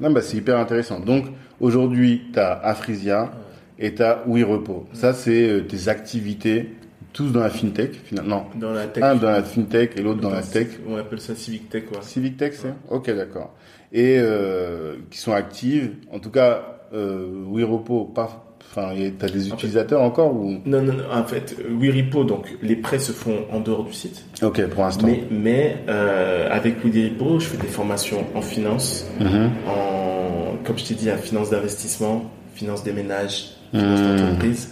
Non, 0.00 0.10
bah, 0.10 0.22
c'est 0.22 0.36
hyper 0.36 0.58
intéressant. 0.58 1.00
Donc, 1.00 1.26
aujourd'hui, 1.60 2.30
tu 2.32 2.38
as 2.38 2.52
Afrisia 2.52 3.32
et 3.78 3.94
tu 3.94 4.02
as 4.02 4.22
WeRepo. 4.26 4.86
Ça, 4.92 5.12
c'est 5.12 5.48
euh, 5.48 5.60
tes 5.62 5.88
activités, 5.88 6.74
tous 7.12 7.30
dans 7.30 7.40
la 7.40 7.50
fintech, 7.50 7.94
finalement. 8.04 8.48
Non. 8.54 8.60
Dans 8.60 8.72
la 8.72 8.86
tech. 8.86 9.02
Un 9.02 9.16
dans 9.16 9.30
la 9.30 9.42
fintech 9.42 9.96
et 9.96 10.02
l'autre 10.02 10.20
dans 10.20 10.30
la 10.30 10.42
tech. 10.42 10.68
On 10.86 10.96
appelle 10.96 11.20
ça 11.20 11.34
civic 11.34 11.68
tech, 11.68 11.84
ouais. 11.90 11.98
Civic 12.02 12.36
Tech, 12.36 12.54
c'est 12.54 12.74
Ok, 12.90 13.10
d'accord. 13.10 13.54
Et 13.92 14.18
euh, 14.18 14.96
qui 15.10 15.18
sont 15.18 15.32
actives. 15.32 15.92
En 16.12 16.18
tout 16.18 16.30
cas, 16.30 16.80
euh, 16.92 17.44
WeRepo, 17.48 18.04
pas. 18.04 18.44
Enfin, 18.78 18.94
tu 19.18 19.24
as 19.24 19.28
des 19.28 19.48
utilisateurs 19.48 20.00
encore 20.02 20.32
ou? 20.34 20.58
Non, 20.66 20.82
non, 20.82 20.92
non, 20.94 21.04
en 21.12 21.24
fait, 21.24 21.56
WeRepo, 21.68 22.24
donc 22.24 22.46
les 22.62 22.76
prêts 22.76 22.98
se 22.98 23.12
font 23.12 23.38
en 23.52 23.60
dehors 23.60 23.84
du 23.84 23.92
site. 23.92 24.24
Ok, 24.42 24.64
pour 24.68 24.84
l'instant. 24.84 25.06
Mais, 25.06 25.22
mais 25.30 25.76
euh, 25.88 26.48
avec 26.50 26.84
WeRepo, 26.84 27.40
je 27.40 27.46
fais 27.46 27.56
des 27.58 27.66
formations 27.68 28.24
en 28.34 28.40
finance, 28.42 29.06
Mhm. 29.20 29.50
en, 29.68 30.56
comme 30.64 30.78
je 30.78 30.84
t'ai 30.84 30.94
dit, 30.94 31.06
la 31.06 31.16
finance 31.16 31.50
d'investissement, 31.50 32.24
finance 32.54 32.82
des 32.84 32.92
ménages, 32.92 33.50
finance 33.72 34.00
Mmh. 34.00 34.16
d'entreprise. 34.16 34.68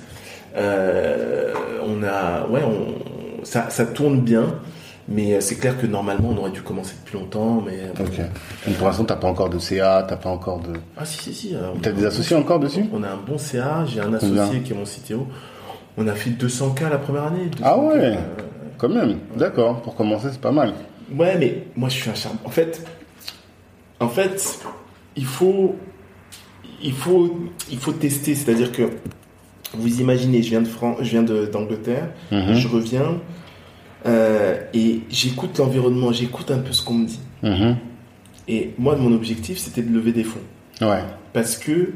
Euh, 0.56 1.52
on 1.86 2.02
a, 2.02 2.46
ouais, 2.48 2.62
on, 2.64 3.44
ça, 3.44 3.68
ça 3.70 3.84
tourne 3.86 4.20
bien, 4.20 4.44
mais 5.08 5.40
c'est 5.40 5.56
clair 5.56 5.78
que 5.80 5.86
normalement 5.86 6.30
on 6.34 6.38
aurait 6.38 6.50
dû 6.50 6.62
commencer 6.62 6.94
depuis 7.04 7.18
longtemps, 7.18 7.62
mais. 7.64 7.92
Donc, 7.96 8.10
pour 8.78 8.86
l'instant, 8.88 9.04
t'as 9.04 9.16
pas 9.16 9.28
encore 9.28 9.48
de 9.50 9.58
CA, 9.58 10.04
t'as 10.08 10.16
pas 10.16 10.30
encore 10.30 10.60
de. 10.60 10.72
ah 10.96 11.04
si 11.04 11.18
si 11.18 11.34
si. 11.34 11.54
euh, 11.54 11.72
T'as 11.82 11.92
des 11.92 12.04
associés 12.04 12.36
encore 12.36 12.58
dessus? 12.60 12.84
On 12.92 13.02
a 13.02 13.08
un 13.10 13.16
bon 13.16 13.38
CA, 13.38 13.84
j'ai 13.86 14.00
un 14.00 14.10
Combien 14.10 14.42
associé 14.42 14.60
qui 14.60 14.72
est 14.72 14.76
mon 14.76 14.84
CTO. 14.84 15.26
On 15.98 16.06
a 16.08 16.14
fait 16.14 16.30
200K 16.30 16.90
la 16.90 16.98
première 16.98 17.24
année. 17.24 17.46
200K, 17.46 17.60
Ah 17.62 17.78
ouais. 17.78 17.94
euh, 17.96 18.14
Quand 18.78 18.88
même. 18.88 19.18
D'accord. 19.36 19.80
Pour 19.82 19.94
commencer, 19.94 20.28
c'est 20.32 20.40
pas 20.40 20.52
mal. 20.52 20.74
Ouais, 21.16 21.36
mais 21.38 21.64
moi 21.76 21.88
je 21.88 21.94
suis 21.94 22.10
un 22.10 22.14
charme. 22.14 22.36
En 22.44 22.50
fait, 22.50 22.84
en 24.00 24.08
fait, 24.08 24.58
il 25.16 25.24
faut, 25.24 25.76
il 26.82 26.92
faut, 26.92 27.38
il 27.70 27.78
faut 27.78 27.92
tester. 27.92 28.34
C'est-à-dire 28.34 28.72
que 28.72 28.82
vous 29.74 30.00
imaginez, 30.00 30.42
je 30.42 30.50
viens 30.50 30.60
de 30.62 30.68
France, 30.68 30.98
je 31.00 31.10
viens 31.10 31.22
d'Angleterre, 31.22 32.08
Mhm. 32.32 32.54
je 32.54 32.68
reviens 32.68 33.20
euh, 34.06 34.58
et 34.74 35.00
j'écoute 35.10 35.58
l'environnement, 35.58 36.12
j'écoute 36.12 36.50
un 36.50 36.58
peu 36.58 36.72
ce 36.72 36.82
qu'on 36.82 36.94
me 36.94 37.06
dit. 37.06 37.20
Mhm. 37.42 37.76
Et 38.48 38.70
moi, 38.78 38.96
mon 38.96 39.12
objectif, 39.12 39.58
c'était 39.58 39.82
de 39.82 39.92
lever 39.92 40.12
des 40.12 40.24
fonds, 40.24 40.40
Ouais. 40.80 41.02
parce 41.32 41.56
que 41.58 41.92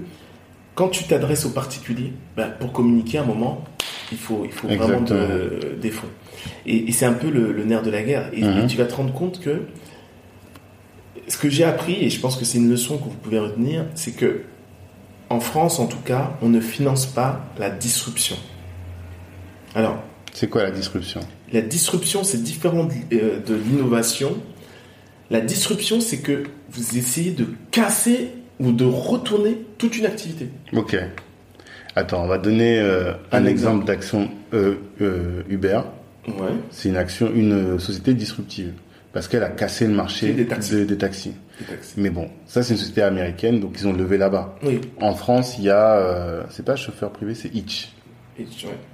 quand 0.74 0.88
tu 0.88 1.04
t'adresses 1.04 1.44
aux 1.46 1.50
particuliers, 1.50 2.12
bah, 2.36 2.46
pour 2.46 2.72
communiquer 2.72 3.18
à 3.18 3.22
un 3.22 3.26
moment, 3.26 3.64
il 4.12 4.18
faut, 4.18 4.42
il 4.44 4.50
faut 4.52 4.66
vraiment 4.66 5.00
de- 5.02 5.76
des 5.80 5.90
fonds. 5.90 6.08
Et, 6.66 6.88
et 6.88 6.92
c'est 6.92 7.04
un 7.06 7.12
peu 7.12 7.28
le, 7.30 7.52
le 7.52 7.64
nerf 7.64 7.82
de 7.82 7.90
la 7.90 8.02
guerre. 8.02 8.30
Et, 8.32 8.42
Mhm. 8.42 8.64
et 8.64 8.66
tu 8.66 8.76
vas 8.76 8.86
te 8.86 8.94
rendre 8.94 9.12
compte 9.12 9.40
que 9.40 9.62
ce 11.28 11.36
que 11.36 11.48
j'ai 11.48 11.64
appris, 11.64 11.94
et 12.00 12.10
je 12.10 12.18
pense 12.18 12.36
que 12.36 12.44
c'est 12.44 12.58
une 12.58 12.70
leçon 12.70 12.96
que 12.98 13.04
vous 13.04 13.10
pouvez 13.22 13.38
retenir, 13.38 13.84
c'est 13.94 14.12
que 14.12 14.42
en 15.28 15.38
France, 15.38 15.78
en 15.78 15.86
tout 15.86 16.00
cas, 16.04 16.32
on 16.42 16.48
ne 16.48 16.60
finance 16.60 17.06
pas 17.06 17.44
la 17.58 17.70
disruption. 17.70 18.36
Alors, 19.76 19.98
C'est 20.32 20.48
quoi 20.50 20.62
la 20.64 20.70
disruption? 20.72 21.20
La 21.52 21.60
disruption, 21.62 22.24
c'est 22.24 22.42
différent 22.42 22.84
de, 22.84 22.92
euh, 23.16 23.40
de 23.40 23.54
l'innovation. 23.54 24.36
La 25.30 25.40
disruption, 25.40 26.00
c'est 26.00 26.18
que 26.18 26.44
vous 26.70 26.98
essayez 26.98 27.30
de 27.32 27.46
casser 27.70 28.28
ou 28.58 28.72
de 28.72 28.84
retourner 28.84 29.58
toute 29.78 29.96
une 29.96 30.06
activité. 30.06 30.48
Ok. 30.72 30.96
Attends, 31.96 32.24
on 32.24 32.26
va 32.28 32.38
donner 32.38 32.78
euh, 32.78 33.12
un 33.32 33.42
Un 33.44 33.46
exemple 33.46 33.84
d'action 33.84 34.30
euh, 34.54 34.74
euh, 35.00 35.42
Uber. 35.48 35.80
Ouais. 36.28 36.34
C'est 36.70 36.88
une 36.88 36.96
action, 36.96 37.30
une 37.34 37.78
société 37.78 38.14
disruptive 38.14 38.72
parce 39.12 39.26
qu'elle 39.26 39.42
a 39.42 39.48
cassé 39.48 39.86
le 39.88 39.92
marché 39.94 40.32
Des 40.32 40.46
taxis. 40.46 40.72
de- 40.72 40.84
des 40.84 40.96
taxis. 40.98 41.32
Mais 41.96 42.10
bon, 42.10 42.28
ça 42.46 42.62
c'est 42.62 42.74
une 42.74 42.78
société 42.78 43.02
américaine, 43.02 43.58
donc 43.60 43.74
ils 43.78 43.86
ont 43.88 43.92
levé 43.92 44.18
là-bas. 44.18 44.54
Oui. 44.62 44.80
En 45.00 45.14
France, 45.14 45.56
il 45.58 45.64
y 45.64 45.70
a, 45.70 46.44
c'est 46.50 46.64
pas 46.64 46.76
chauffeur 46.76 47.10
privé, 47.10 47.34
c'est 47.34 47.52
Hitch. 47.54 47.90
Ouais. 48.38 48.46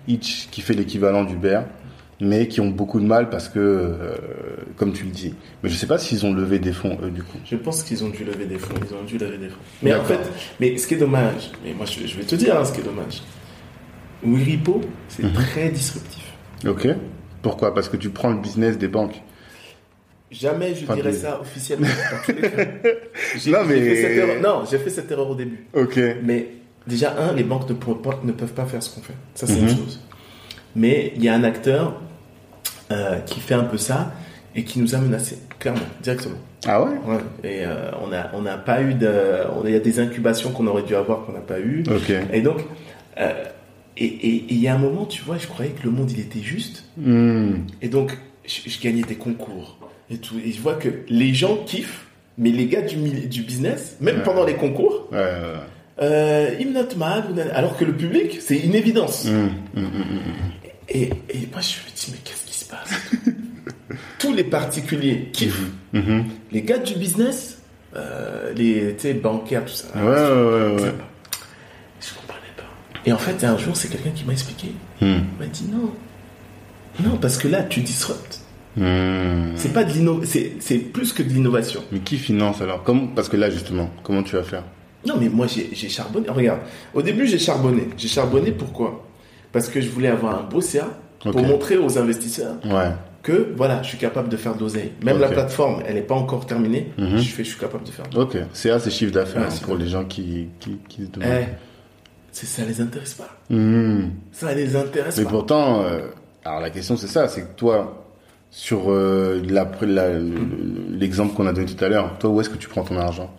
Hitch 0.09 0.49
qui 0.51 0.63
fait 0.63 0.73
l'équivalent 0.75 1.23
d'Uber, 1.25 1.61
mais 2.21 2.49
qui 2.49 2.61
ont 2.61 2.69
beaucoup 2.71 2.99
de 3.01 3.05
mal 3.07 3.29
parce 3.31 3.49
que, 3.49 3.59
euh, 3.59 4.15
comme 4.77 4.93
tu 4.93 5.05
le 5.05 5.11
dis. 5.11 5.35
Mais 5.63 5.69
je 5.69 5.75
sais 5.75 5.87
pas 5.87 5.99
s'ils 5.99 6.25
ont 6.25 6.33
levé 6.33 6.59
des 6.59 6.73
fonds 6.73 6.97
eux 7.03 7.11
du 7.11 7.23
coup. 7.23 7.37
Je 7.45 7.57
pense 7.57 7.83
qu'ils 7.83 8.03
ont 8.05 8.09
dû 8.09 8.25
lever 8.25 8.47
des 8.47 8.59
fonds. 8.59 8.75
Ils 8.89 8.95
ont 8.95 9.05
dû 9.05 9.19
lever 9.19 9.39
des 9.39 9.49
fonds. 9.49 9.59
Mais 9.83 9.95
en 9.95 10.03
fait, 10.05 10.19
mais 10.61 10.77
ce 10.79 10.87
qui 10.87 10.95
est 10.95 10.99
dommage, 10.99 11.51
mais 11.65 11.75
moi 11.75 11.85
je, 11.87 12.07
je 12.07 12.17
vais 12.17 12.25
te 12.25 12.35
dire 12.35 12.57
hein, 12.59 12.65
ce 12.65 12.73
qui 12.73 12.81
est 12.81 12.85
dommage. 12.85 13.23
WeRepo, 14.25 14.81
c'est 15.09 15.25
Mhm. 15.25 15.33
très 15.35 15.69
disruptif. 15.71 16.23
Ok. 16.67 16.89
Pourquoi? 17.43 17.75
Parce 17.75 17.89
que 17.89 17.97
tu 17.97 18.09
prends 18.11 18.31
le 18.31 18.39
business 18.41 18.79
des 18.79 18.89
banques. 18.89 19.23
Jamais 20.31 20.75
je 20.75 20.85
Enfin, 20.85 20.97
dirais 20.97 21.13
des- 21.13 21.19
ça 21.19 21.41
officiellement. 21.41 21.87
Non, 23.47 23.59
mais- 23.67 23.81
fait 23.81 23.97
cette 24.03 24.17
erreur. 24.17 24.41
Non, 24.43 24.65
j'ai 24.69 24.79
fait 24.79 24.91
cette 24.91 25.11
erreur 25.11 25.31
au 25.31 25.35
début. 25.35 25.67
Ok. 25.75 26.01
Mais 26.25 26.49
déjà, 26.87 27.15
un, 27.19 27.33
les 27.35 27.45
banques 27.45 27.69
ne, 27.69 27.75
pas- 27.75 28.21
ne 28.25 28.33
peuvent 28.33 28.53
pas 28.53 28.65
faire 28.65 28.83
ce 28.83 28.95
qu'on 28.95 29.03
fait. 29.03 29.15
Ça, 29.35 29.47
c'est 29.47 29.61
Mhm. 29.61 29.69
une 29.69 29.77
chose. 29.77 30.01
Mais 30.77 31.13
il 31.17 31.25
y 31.25 31.29
a 31.29 31.35
un 31.35 31.43
acteur 31.43 31.95
euh, 32.93 33.19
qui 33.21 33.41
fait 33.41 33.55
un 33.55 33.65
peu 33.65 33.79
ça 33.79 34.13
et 34.55 34.63
qui 34.63 34.79
nous 34.79 34.95
a 34.95 34.99
menacés, 34.99 35.39
clairement, 35.59 35.81
directement. 36.03 36.37
Ah 36.67 36.83
ouais? 36.83 36.91
Ouais. 37.07 37.19
Et 37.45 37.65
euh, 37.65 37.91
on 38.03 38.09
n'a 38.09 38.31
on 38.35 38.43
pas 38.65 38.83
eu 38.83 38.95
de. 38.95 39.11
Il 39.65 39.71
y 39.71 39.75
a 39.77 39.81
des 39.81 39.99
incubations 40.01 40.51
qu'on 40.53 40.67
aurait 40.67 40.83
dû 40.83 40.95
avoir 40.95 41.25
qu'on 41.25 41.33
n'a 41.33 41.41
pas 41.41 41.61
eu. 41.61 41.83
Et 42.33 42.41
donc, 42.43 42.59
euh, 43.19 43.33
et 43.97 44.45
il 44.51 44.59
y 44.59 44.69
a 44.69 44.75
un 44.75 44.79
moment, 44.79 45.07
tu 45.07 45.23
vois, 45.23 45.39
je 45.39 45.47
croyais 45.47 45.71
que 45.73 45.83
le 45.85 45.91
monde 45.91 46.11
il 46.11 46.21
était 46.21 46.41
juste. 46.43 46.85
Hmm. 46.99 47.55
Et 47.81 47.89
donc, 47.89 48.17
je, 48.47 48.69
je 48.69 48.81
gagnais 48.81 49.03
des 49.03 49.15
concours 49.17 49.79
et 50.11 50.19
tout. 50.19 50.35
Et 50.45 50.53
je 50.53 50.61
vois 50.61 50.75
que 50.75 50.89
les 51.09 51.33
gens 51.35 51.57
kiffent, 51.65 52.07
mais 52.37 52.51
les 52.51 52.67
gars 52.67 52.83
du, 52.83 52.97
du 53.27 53.43
business, 53.43 53.97
même 54.01 54.17
Ouais. 54.19 54.23
pendant 54.23 54.45
les 54.45 54.55
concours, 54.55 55.09
Ouais, 55.13 55.19
euh, 56.03 56.51
ils 56.61 56.69
me 56.69 56.75
notent 56.75 56.97
mal. 56.99 57.25
Alors 57.55 57.77
que 57.79 57.85
le 57.87 57.95
public, 57.95 58.39
c'est 58.41 58.59
une 58.59 58.75
évidence. 58.75 59.25
Hmm, 59.25 59.81
hmm. 59.81 59.87
Et, 60.89 61.11
et 61.29 61.49
moi, 61.53 61.61
je 61.61 61.79
me 61.79 61.95
dis, 61.95 62.09
mais 62.13 62.19
qu'est-ce 62.25 62.47
qui 62.47 62.59
se 62.59 62.65
passe 62.65 62.91
Tous 64.19 64.33
les 64.33 64.45
particuliers 64.45 65.31
kiffent. 65.33 65.71
Mhm. 65.93 66.25
Les 66.53 66.63
gars 66.63 66.79
du 66.79 66.95
business, 66.95 67.59
euh, 67.97 68.53
les 68.55 69.15
bancaires, 69.15 69.65
tout 69.65 69.73
ça. 69.73 69.89
Ouais, 69.95 70.03
ouais, 70.03 70.83
ouais. 70.83 70.93
Je 72.01 72.15
comprenais 72.15 72.53
pas. 72.57 72.65
Et 73.05 73.13
en 73.13 73.19
fait, 73.19 73.43
un 73.45 73.57
jour, 73.57 73.77
c'est 73.77 73.89
quelqu'un 73.89 74.11
qui 74.11 74.25
m'a 74.25 74.33
expliqué. 74.33 74.69
Hmm. 75.01 75.21
Il 75.33 75.39
m'a 75.39 75.47
dit 75.47 75.69
non. 75.71 75.93
Non, 77.03 77.17
parce 77.19 77.37
que 77.39 77.49
là, 77.49 77.63
tu 77.63 77.81
disruptes. 77.81 78.41
Hmm. 78.77 79.53
C'est 79.57 79.73
pas 79.73 79.85
de 79.85 79.93
c'est, 80.25 80.79
plus 80.79 81.13
que 81.13 81.23
de 81.23 81.31
l'innovation. 81.31 81.83
Mais 81.93 82.01
qui 82.01 82.19
finance 82.19 82.61
alors? 82.61 82.85
Parce 83.15 83.29
que 83.29 83.37
là, 83.37 83.51
justement, 83.51 83.91
comment 84.03 84.23
tu 84.23 84.37
vas 84.37 84.43
faire? 84.43 84.65
Non, 85.07 85.15
mais 85.19 85.29
moi, 85.29 85.47
j'ai, 85.47 85.71
j'ai 85.73 85.89
charbonné. 85.89 86.29
Regarde, 86.29 86.61
au 86.93 87.01
début, 87.01 87.27
j'ai 87.27 87.39
charbonné. 87.39 87.89
J'ai 87.97 88.09
charbonné 88.09 88.53
pourquoi? 88.53 89.06
Parce 89.57 89.69
que 89.71 89.81
je 89.81 89.89
voulais 89.89 90.09
avoir 90.09 90.39
un 90.39 90.43
beau 90.43 90.61
CA 90.61 90.87
pour 91.21 91.41
montrer 91.43 91.79
aux 91.79 91.97
investisseurs 91.99 92.57
Ouais. 92.67 92.91
que, 93.23 93.53
voilà, 93.57 93.83
je 93.83 93.89
suis 93.89 93.99
capable 93.99 94.29
de 94.29 94.37
faire 94.37 94.55
de 94.55 94.61
l'oseille. 94.61 94.93
Même 95.03 95.19
la 95.19 95.29
plateforme, 95.29 95.83
elle 95.87 95.95
n'est 95.95 96.03
pas 96.03 96.15
encore 96.15 96.45
terminée. 96.45 96.93
Mhm. 96.99 97.17
je, 97.17 97.29
fais, 97.31 97.43
je 97.43 97.49
suis 97.51 97.59
capable 97.59 97.85
de 97.85 97.91
faire. 97.91 98.07
de 98.09 98.19
Ok. 98.19 98.37
CA, 98.53 98.79
c'est 98.79 98.91
chiffre 98.91 99.13
d'affaires 99.13 99.43
Ouais, 99.43 99.49
hein, 99.51 99.59
pour 99.65 99.77
les 99.77 99.89
gens 99.89 100.05
qui, 100.05 100.49
qui, 100.61 100.77
qui 100.89 101.03
se 101.03 101.07
Eh, 101.07 101.19
demandent. 101.19 101.31
c'est, 102.33 102.47
ça 102.47 102.65
les 102.67 102.81
intéresse 102.83 103.15
pas. 103.15 103.31
Hmm. 103.49 104.11
Ça 104.31 104.53
les 104.55 104.77
intéresse 104.77 105.17
Mais 105.17 105.25
pas. 105.25 105.31
pourtant, 105.31 105.83
euh, 105.85 106.01
alors 106.45 106.61
la 106.61 106.69
question 106.71 106.97
c'est 106.99 107.07
ça, 107.07 107.27
c'est 107.29 107.41
que 107.43 107.55
toi, 107.57 108.05
sur 108.51 108.91
euh, 108.93 109.43
la- 109.49 109.71
la- 109.83 110.19
l'exemple 110.91 111.35
qu'on 111.35 111.47
a 111.47 111.53
donné 111.55 111.67
tout 111.67 111.83
à 111.85 111.89
l'heure, 111.89 112.19
toi, 112.19 112.29
où 112.31 112.41
est-ce 112.43 112.51
que 112.51 112.59
tu 112.59 112.69
prends 112.69 112.85
ton 112.85 112.99
argent? 112.99 113.31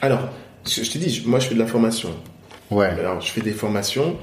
Alors, 0.00 0.20
je, 0.66 0.82
je 0.82 0.90
te 0.90 0.98
dis, 0.98 1.22
moi, 1.26 1.38
je 1.38 1.48
fais 1.48 1.54
de 1.54 1.60
la 1.60 1.66
formation. 1.66 2.08
Ouais. 2.70 2.86
Alors, 2.86 3.20
je 3.20 3.30
fais 3.30 3.42
des 3.42 3.52
formations 3.52 4.16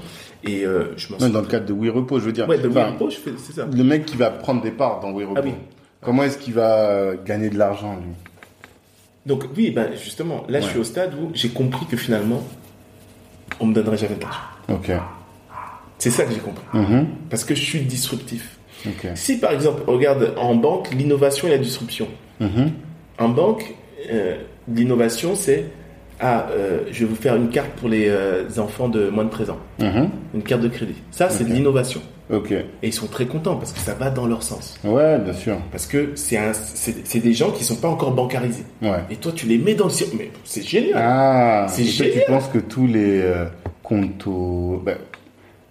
et 0.44 0.64
euh, 0.64 0.96
je 0.96 1.12
m'en 1.12 1.28
dans 1.28 1.40
le 1.40 1.46
cadre 1.46 1.66
de 1.66 1.72
WeRepo, 1.72 2.18
je 2.18 2.24
veux 2.24 2.32
dire. 2.32 2.48
Ouais, 2.48 2.58
de 2.58 2.68
Enfin, 2.68 2.90
Wipro, 2.90 3.10
je 3.10 3.16
fais, 3.16 3.30
c'est 3.38 3.52
ça. 3.52 3.66
Le 3.72 3.84
mec 3.84 4.06
qui 4.06 4.16
va 4.16 4.30
prendre 4.30 4.62
des 4.62 4.70
parts 4.70 5.00
dans 5.00 5.12
WeRepo, 5.12 5.34
Ah 5.36 5.42
oui. 5.44 5.52
comment 6.00 6.22
est-ce 6.22 6.38
qu'il 6.38 6.54
va 6.54 7.12
gagner 7.24 7.50
de 7.50 7.58
l'argent, 7.58 7.96
lui? 7.96 8.12
Donc 9.26 9.44
oui, 9.56 9.70
ben 9.70 9.90
justement, 10.02 10.44
là 10.48 10.60
je 10.60 10.66
suis 10.68 10.78
au 10.78 10.84
stade 10.84 11.12
où 11.14 11.30
j'ai 11.34 11.50
compris 11.50 11.84
que 11.86 11.96
finalement, 11.96 12.42
on 13.60 13.66
me 13.66 13.74
donnerait 13.74 13.98
jamais 13.98 14.14
de 14.16 14.22
l'argent. 14.22 14.40
Ok. 14.70 14.90
C'est 15.98 16.10
ça 16.10 16.24
que 16.24 16.32
j'ai 16.32 16.40
compris. 16.40 16.64
Mhm. 16.72 17.06
Parce 17.28 17.44
que 17.44 17.54
je 17.54 17.62
suis 17.62 17.80
disruptif. 17.80 18.58
Si 19.14 19.38
par 19.38 19.52
exemple, 19.52 19.82
regarde, 19.86 20.32
en 20.38 20.54
banque, 20.54 20.90
l'innovation 20.94 21.46
et 21.48 21.50
la 21.50 21.58
disruption. 21.58 22.08
Mhm. 22.40 22.72
En 23.18 23.28
banque, 23.28 23.74
euh, 24.10 24.38
l'innovation 24.66 25.34
c'est, 25.34 25.66
ah, 26.20 26.46
euh, 26.50 26.80
je 26.90 27.00
vais 27.00 27.06
vous 27.06 27.16
faire 27.16 27.34
une 27.36 27.48
carte 27.48 27.70
pour 27.70 27.88
les 27.88 28.06
euh, 28.08 28.44
enfants 28.58 28.88
de 28.88 29.08
moins 29.08 29.24
de 29.24 29.30
13 29.30 29.50
ans. 29.50 29.58
Mhm. 29.78 30.08
Une 30.34 30.42
carte 30.42 30.62
de 30.62 30.68
crédit. 30.68 30.94
Ça, 31.10 31.28
c'est 31.30 31.44
de 31.44 31.52
l'innovation. 31.52 32.00
Ok. 32.32 32.52
Et 32.52 32.64
ils 32.82 32.92
sont 32.92 33.06
très 33.08 33.26
contents 33.26 33.56
parce 33.56 33.72
que 33.72 33.80
ça 33.80 33.94
va 33.94 34.08
dans 34.10 34.26
leur 34.26 34.42
sens. 34.44 34.78
Ouais, 34.84 35.18
bien 35.18 35.32
sûr. 35.32 35.56
Parce 35.72 35.86
que 35.86 36.10
c'est 36.14 37.18
des 37.20 37.32
gens 37.32 37.50
qui 37.50 37.64
sont 37.64 37.74
pas 37.76 37.88
encore 37.88 38.12
bancarisés. 38.12 38.64
Ouais. 38.82 39.00
Et 39.10 39.16
toi, 39.16 39.32
tu 39.34 39.46
les 39.46 39.58
mets 39.58 39.74
dans 39.74 39.86
le 39.86 39.90
circuit. 39.90 40.16
Mais 40.18 40.30
c'est 40.44 40.62
génial. 40.62 40.92
Ah, 40.96 41.66
C'est 41.68 41.82
toi, 41.82 41.90
tu 42.06 42.12
génial. 42.12 42.24
penses 42.28 42.48
que 42.48 42.58
tous 42.58 42.86
les 42.86 43.20
euh, 43.22 43.46
comptos... 43.82 44.80
ben, 44.84 44.96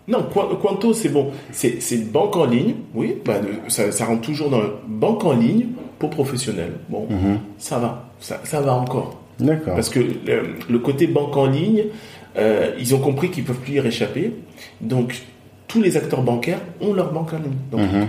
Non, 0.08 0.24
Qua- 0.34 0.50
Quanto, 0.62 0.94
c'est 0.94 1.10
bon. 1.10 1.32
C'est 1.52 1.80
une 1.92 2.06
banque 2.08 2.36
en 2.36 2.46
ligne, 2.46 2.76
oui. 2.94 3.16
bah, 3.24 3.36
ça, 3.70 3.92
ça 3.92 4.06
rentre 4.06 4.22
toujours 4.22 4.50
dans 4.50 4.60
la 4.60 4.70
banque 4.88 5.24
en 5.24 5.34
ligne 5.34 5.68
pour 5.98 6.10
professionnels. 6.10 6.74
Bon, 6.90 7.08
mhm. 7.10 7.40
ça 7.58 7.80
va. 7.80 8.10
Ça, 8.20 8.40
ça 8.44 8.60
va 8.62 8.74
encore. 8.74 9.19
D'accord. 9.40 9.76
Parce 9.76 9.90
que 9.90 10.00
le, 10.00 10.56
le 10.70 10.80
côté 10.80 11.08
banque 11.08 11.36
en 11.38 11.46
ligne, 11.48 11.86
euh, 12.38 12.72
ils 12.80 12.94
ont 12.96 13.00
compris 13.00 13.30
qu'ils 13.32 13.44
peuvent 13.44 13.60
plus 13.60 13.74
y 13.74 13.80
réchapper. 13.80 14.34
Donc, 14.82 15.22
tous 15.68 15.82
les 15.82 15.98
acteurs 15.98 16.24
bancaires 16.24 16.62
ont 16.82 16.94
leur 16.94 17.12
banque 17.14 17.34
en 17.34 17.38
ligne. 17.38 17.58
Donc, 17.72 17.82
Mhm. 17.82 18.08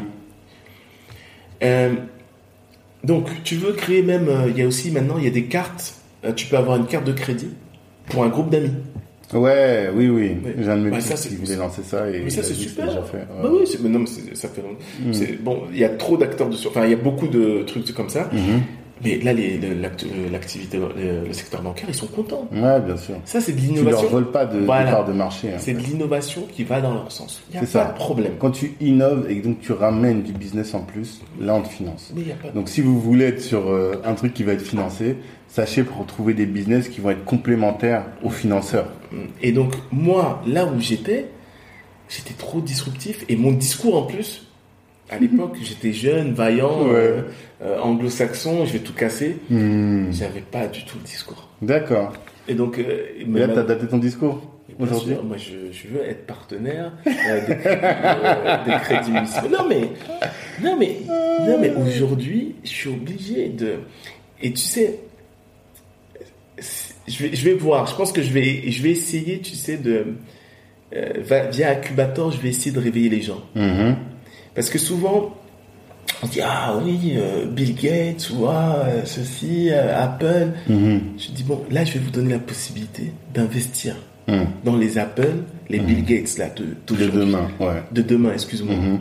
euh, 1.63 1.91
donc, 3.05 3.29
tu 3.45 3.55
veux 3.57 3.73
créer 3.73 4.03
même... 4.03 4.29
euh, 4.29 4.49
Il 4.51 4.59
y 4.59 4.63
a 4.63 4.67
aussi 4.67 4.91
maintenant, 4.91 5.17
il 5.19 5.25
y 5.25 5.29
a 5.29 5.31
des 5.31 5.45
cartes. 5.45 5.95
euh, 6.25 6.33
tu 6.33 6.47
peux 6.47 6.57
avoir 6.59 6.77
une 6.77 6.87
carte 6.87 7.07
de 7.07 7.13
crédit 7.13 7.49
pour 8.11 8.25
un 8.25 8.29
groupe 8.29 8.51
d'amis. 8.51 8.73
Ouais, 9.33 9.89
oui, 9.95 10.09
oui. 10.09 10.37
Ouais. 10.45 10.57
J'ai 10.59 10.69
un 10.69 10.77
de 10.77 10.83
mes 10.83 10.91
potes 10.91 11.01
ça, 11.03 11.15
qui 11.15 11.21
c'est- 11.29 11.35
voulait 11.37 11.57
lancer 11.57 11.83
ça 11.85 12.11
et 12.11 12.21
Mais 12.25 12.31
ça, 12.31 12.43
c'est 12.43 12.53
super. 12.55 12.87
déjà 12.87 13.03
fait. 13.05 13.25
Bah 13.43 13.49
oui, 13.51 13.61
mais 13.83 13.89
non, 13.89 14.01
mais 14.01 14.35
ça 14.35 14.49
fait 14.49 14.61
longtemps. 14.61 14.81
Mm. 15.03 15.13
C'est- 15.13 15.41
Bon, 15.43 15.63
il 15.73 15.79
y 15.79 15.85
a 15.85 15.89
trop 15.91 16.17
d'acteurs 16.17 16.49
dessus. 16.51 16.67
Enfin, 16.69 16.85
il 16.85 16.91
y 16.91 16.95
a 16.95 16.97
beaucoup 16.97 17.29
de 17.29 17.63
trucs 17.63 17.93
comme 17.95 18.09
ça. 18.09 18.29
Mhm. 18.33 18.63
Mais 19.03 19.19
là, 19.19 19.33
euh, 19.33 20.29
l'activité, 20.31 20.79
le, 20.79 21.27
le 21.27 21.33
secteur 21.33 21.63
bancaire, 21.63 21.87
ils 21.89 21.95
sont 21.95 22.07
contents. 22.07 22.47
Ouais, 22.53 22.81
bien 22.81 22.97
sûr. 22.97 23.15
Ça, 23.25 23.41
c'est 23.41 23.53
de 23.53 23.59
Tu 23.61 23.67
leur 23.67 23.75
l'innovation. 23.77 24.09
voles 24.09 24.31
pas 24.31 24.45
de, 24.47 24.61
de 24.61 24.65
Voilà. 24.65 24.91
part 24.91 25.05
de 25.07 25.13
marché. 25.13 25.49
hein. 25.53 25.57
C'est 25.59 25.73
de 25.73 25.79
l'innovation 25.81 26.47
qui 26.53 26.65
va 26.65 26.81
dans 26.81 26.93
leur 26.93 27.11
sens. 27.11 27.43
Il 27.49 27.53
n'y 27.53 27.57
a 27.59 27.61
C'est 27.67 27.73
pas 27.79 27.87
ça. 27.87 27.93
de 27.93 27.97
problème. 27.97 28.33
Quand 28.39 28.51
tu 28.51 28.75
innoves 28.81 29.27
et 29.31 29.37
donc 29.41 29.61
tu 29.61 29.73
ramènes 29.73 30.23
du 30.23 30.33
business 30.33 30.75
en 30.75 30.81
plus, 30.81 31.21
là 31.41 31.55
on 31.55 31.63
te 31.63 31.69
finance. 31.69 32.13
Mais 32.15 32.21
il 32.21 32.27
n'y 32.27 32.33
a 32.33 32.37
pas 32.37 32.49
de 32.49 32.55
Donc 32.55 32.69
si 32.69 32.81
vous 32.83 33.01
voulez 33.01 33.25
être 33.27 33.41
sur 33.41 33.69
euh, 33.71 34.01
un 34.05 34.15
truc 34.15 34.35
qui 34.35 34.45
va 34.45 34.53
être 34.53 34.63
financé, 34.63 35.17
sachez 35.49 35.83
pour 35.83 36.05
trouver 36.07 36.35
des 36.35 36.47
business 36.47 36.89
qui 36.89 37.01
vont 37.01 37.11
être 37.11 37.25
complémentaires 37.25 38.05
aux 38.23 38.31
financeurs. 38.31 38.87
Et 39.43 39.53
donc, 39.53 39.73
moi, 39.91 40.41
là 40.47 40.67
où 40.67 40.79
j'étais, 40.79 41.27
j'étais 42.09 42.35
trop 42.35 42.61
disruptif. 42.61 43.25
Et 43.29 43.37
mon 43.37 43.51
discours, 43.53 43.97
en 43.97 44.03
plus, 44.03 44.47
à 45.11 45.19
l'époque, 45.19 45.57
j'étais 45.63 45.93
jeune, 45.93 46.33
vaillant, 46.33 46.85
Ouais. 46.87 46.95
euh, 46.95 47.23
euh, 47.63 47.79
anglo-saxon, 47.81 48.65
je 48.65 48.73
vais 48.75 48.79
tout 48.79 48.95
casser. 48.95 49.37
Hmm. 49.51 50.11
J'avais 50.13 50.41
pas 50.41 50.67
du 50.69 50.85
tout 50.85 50.97
le 50.99 51.05
discours. 51.05 51.49
D'accord. 51.61 52.13
Et 52.49 52.55
donc, 52.55 52.79
euh, 52.79 53.07
mais 53.27 53.41
là 53.41 53.49
t'as 53.49 53.61
adapté 53.61 53.87
ton 53.87 53.99
discours 53.99 54.43
aujourd'hui 54.79 55.15
moi 55.23 55.37
je, 55.37 55.71
je 55.73 55.89
veux 55.89 56.03
être 56.09 56.27
partenaire 56.27 56.93
euh, 57.07 57.47
des, 57.47 57.55
crédits, 57.57 58.65
des 58.71 58.77
crédits 58.81 59.11
municipaux. 59.11 59.49
Non 59.49 59.67
mais, 59.69 59.83
non 60.63 60.77
mais, 60.79 60.97
non 61.47 61.59
mais 61.61 61.71
aujourd'hui, 61.75 62.55
je 62.65 62.69
suis 62.71 62.89
obligé 62.89 63.49
de. 63.51 63.75
Et 64.43 64.53
tu 64.53 64.63
sais, 64.63 65.01
je 67.09 67.23
vais, 67.25 67.35
je 67.37 67.45
vais 67.45 67.55
voir. 67.55 67.87
Je 67.87 67.95
pense 67.95 68.11
que 68.13 68.23
je 68.23 68.33
vais, 68.33 68.71
je 68.71 68.83
vais 68.83 68.91
essayer, 68.91 69.41
tu 69.41 69.53
sais, 69.55 69.77
de 69.77 70.07
via 70.93 71.71
Incubator, 71.73 72.31
je 72.33 72.41
vais 72.41 72.49
essayer 72.49 72.73
de 72.73 72.81
réveiller 72.81 73.11
les 73.11 73.23
gens. 73.23 73.43
Mhm. 73.55 73.97
Parce 74.55 74.69
que 74.71 74.79
souvent, 74.79 75.35
on 76.23 76.27
dit 76.27 76.41
ah 76.43 76.79
oui, 76.85 77.15
euh, 77.17 77.47
Bill 77.47 77.75
Gates 77.75 78.31
ou 78.31 78.47
ah 78.47 78.85
euh, 78.87 79.03
ceci, 79.05 79.69
euh, 79.71 80.03
Apple. 80.03 80.49
Mhm. 80.69 81.01
Je 81.19 81.31
dis 81.31 81.43
bon, 81.45 81.63
là 81.71 81.85
je 81.85 81.95
vais 81.95 82.01
vous 82.01 82.11
donner 82.11 82.33
la 82.33 82.39
possibilité 82.39 83.13
d'investir 83.35 83.97
Mhm. 84.29 84.47
dans 84.65 84.77
les 84.77 84.99
Apple, 84.99 85.33
les 85.69 85.79
Bill 85.81 86.05
Gates 86.05 86.37
là 86.39 86.49
de 86.51 86.77
demain, 86.95 87.49
ouais. 87.59 87.83
de 87.91 88.03
demain, 88.03 88.33
excuse-moi. 88.33 88.75
Mhm. 88.77 89.01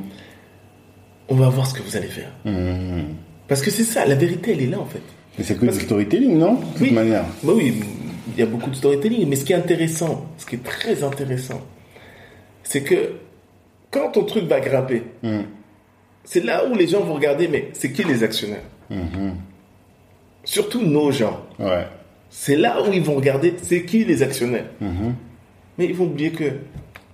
On 1.27 1.35
va 1.35 1.49
voir 1.49 1.67
ce 1.67 1.73
que 1.73 1.83
vous 1.83 1.95
allez 1.95 2.07
faire. 2.07 2.31
Mhm. 2.45 3.15
Parce 3.47 3.61
que 3.61 3.69
c'est 3.69 3.83
ça, 3.83 4.05
la 4.05 4.15
vérité 4.15 4.53
elle 4.53 4.61
est 4.61 4.67
là 4.67 4.79
en 4.79 4.85
fait. 4.85 5.01
Mais 5.37 5.43
c'est 5.43 5.55
que 5.55 5.65
du 5.65 5.79
storytelling, 5.79 6.37
non 6.37 6.53
De 6.55 6.59
toute 6.65 6.81
Oui. 6.81 6.91
manière? 6.91 7.25
Bah 7.43 7.53
oui, 7.55 7.73
il 8.35 8.39
y 8.39 8.43
a 8.43 8.45
beaucoup 8.45 8.69
de 8.69 8.75
storytelling, 8.75 9.27
mais 9.27 9.35
ce 9.35 9.43
qui 9.45 9.53
est 9.53 9.57
intéressant, 9.57 10.25
ce 10.37 10.45
qui 10.45 10.55
est 10.55 10.63
très 10.63 11.03
intéressant, 11.03 11.61
c'est 12.63 12.81
que 12.81 13.13
quand 13.91 14.09
ton 14.11 14.23
truc 14.23 14.45
va 14.45 14.59
grimper, 14.59 15.03
Mhm. 15.23 15.43
c'est 16.23 16.43
là 16.43 16.65
où 16.65 16.75
les 16.75 16.87
gens 16.87 17.01
vont 17.01 17.15
regarder, 17.15 17.47
mais 17.47 17.69
c'est 17.73 17.91
qui 17.91 18.03
les 18.03 18.23
actionnaires? 18.23 18.63
Mhm. 18.89 19.35
Surtout 20.43 20.81
nos 20.81 21.11
gens. 21.11 21.41
Ouais. 21.59 21.85
C'est 22.29 22.55
là 22.55 22.81
où 22.83 22.91
ils 22.93 23.01
vont 23.01 23.15
regarder, 23.15 23.53
c'est 23.61 23.83
qui 23.83 24.03
les 24.05 24.21
actionnaires? 24.23 24.65
Mhm. 24.79 25.15
Mais 25.77 25.85
ils 25.85 25.95
vont 25.95 26.05
oublier 26.05 26.31
que 26.31 26.45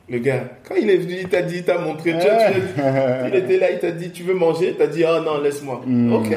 le 0.09 0.19
gars, 0.19 0.43
quand 0.67 0.75
il 0.75 0.89
est 0.89 0.97
venu, 0.97 1.15
il 1.21 1.29
t'a 1.29 1.41
dit, 1.41 1.57
il 1.57 1.63
t'a 1.63 1.77
montré, 1.77 2.11
tu 2.11 2.25
vois, 2.27 2.51
tu 2.51 3.29
il 3.29 3.35
était 3.35 3.57
là, 3.57 3.71
il 3.71 3.79
t'a 3.79 3.91
dit, 3.91 4.11
tu 4.11 4.23
veux 4.23 4.33
manger? 4.35 4.75
T'as 4.77 4.87
dit, 4.87 5.03
oh 5.07 5.21
non, 5.23 5.41
laisse-moi. 5.41 5.81
Ok. 6.13 6.35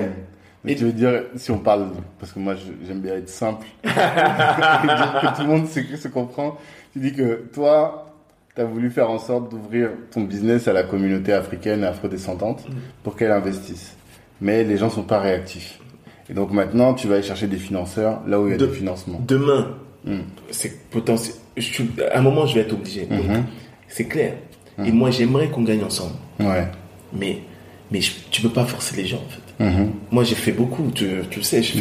Mais 0.65 0.73
Et- 0.73 0.77
tu 0.77 0.85
veux 0.85 0.93
dire, 0.93 1.25
si 1.37 1.51
on 1.51 1.59
parle, 1.59 1.89
parce 2.19 2.33
que 2.33 2.39
moi 2.41 2.55
j'aime 2.87 3.01
bien 3.01 3.15
être 3.17 3.29
simple, 3.29 3.67
que 3.83 5.37
tout 5.37 5.43
le 5.43 5.49
monde 5.49 5.67
se 5.69 6.09
comprend, 6.09 6.57
tu 6.93 6.99
dis 6.99 7.13
que 7.13 7.45
toi, 7.53 8.08
tu 8.59 8.63
as 8.65 8.67
voulu 8.67 8.91
faire 8.91 9.09
en 9.09 9.21
sorte 9.21 9.53
d'ouvrir 9.53 9.91
ton 10.11 10.23
business 10.23 10.67
à 10.67 10.73
la 10.73 10.83
communauté 10.83 11.33
africaine 11.33 11.83
et 11.85 11.87
afrodescendante 11.87 12.65
Mhm. 12.69 12.75
pour 13.05 13.15
qu'elle 13.17 13.31
investisse. 13.33 13.95
mais 14.41 14.63
les 14.63 14.77
gens 14.77 14.89
sont 14.89 15.03
pas 15.03 15.19
réactifs. 15.19 15.81
Et 16.31 16.33
donc 16.35 16.53
maintenant, 16.53 16.95
tu 16.95 17.09
vas 17.09 17.15
aller 17.17 17.25
chercher 17.25 17.49
des 17.49 17.57
financeurs 17.57 18.21
là 18.29 18.41
où 18.41 18.47
il 18.47 18.53
y 18.53 18.55
a 18.55 18.57
De- 18.57 18.67
des 18.67 18.73
financements. 18.73 19.21
Demain, 19.27 19.75
Mm. 20.05 20.19
c'est 20.53 20.89
potentiel. 20.91 21.35
je 21.57 21.83
À 22.13 22.19
un 22.19 22.23
moment, 22.23 22.47
je 22.47 22.55
vais 22.55 22.61
être 22.61 22.73
obligé. 22.73 23.09
Mhm. 23.11 23.43
C'est 23.89 24.05
clair. 24.05 24.35
Et 24.87 24.93
moi, 24.93 25.11
j'aimerais 25.11 25.49
qu'on 25.49 25.63
gagne 25.65 25.83
ensemble. 25.83 26.15
Ouais. 26.39 26.69
Mais, 27.13 27.39
mais 27.91 28.01
je- 28.01 28.13
tu 28.31 28.41
peux 28.43 28.49
pas 28.51 28.65
forcer 28.65 28.95
les 28.97 29.07
gens, 29.07 29.17
en 29.27 29.29
fait. 29.29 29.65
Mhm. 29.65 29.91
Moi, 30.13 30.23
j'ai 30.23 30.37
fait 30.37 30.53
beaucoup, 30.53 30.89
tu, 30.95 31.07
tu 31.31 31.41
le 31.41 31.45
sais, 31.45 31.61
Je 31.61 31.73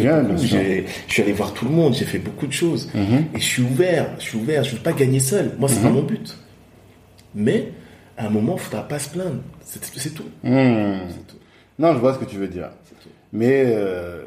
suis 1.07 1.21
allé 1.21 1.33
voir 1.33 1.53
tout 1.53 1.65
le 1.65 1.71
monde, 1.71 1.93
j'ai 1.93 2.05
fait 2.05 2.17
beaucoup 2.17 2.47
de 2.47 2.53
choses. 2.53 2.89
Mhm. 2.95 3.25
Et 3.35 3.39
je 3.39 3.45
suis 3.45 3.61
ouvert, 3.61 4.09
je 4.17 4.23
suis 4.23 4.37
ouvert, 4.39 4.63
je 4.63 4.71
veux 4.71 4.81
pas 4.81 4.93
gagner 4.93 5.19
seul. 5.19 5.51
Moi, 5.59 5.69
c'est 5.69 5.81
pas 5.83 5.89
mon 5.91 6.01
but. 6.01 6.35
Mais, 7.35 7.71
à 8.17 8.27
un 8.27 8.29
moment, 8.29 8.55
il 8.55 8.61
faudra 8.61 8.87
pas 8.87 8.99
se 8.99 9.09
plaindre. 9.09 9.41
C'est 9.61 9.83
c'est 9.83 10.09
tout. 10.11 10.29
Hmm. 10.43 10.99
C'est 11.09 11.27
tout. 11.27 11.37
Non, 11.79 11.93
je 11.93 11.99
vois 11.99 12.13
ce 12.13 12.19
que 12.19 12.25
tu 12.25 12.37
veux 12.37 12.47
dire. 12.47 12.69
Mais, 13.33 13.65
euh, 13.67 14.23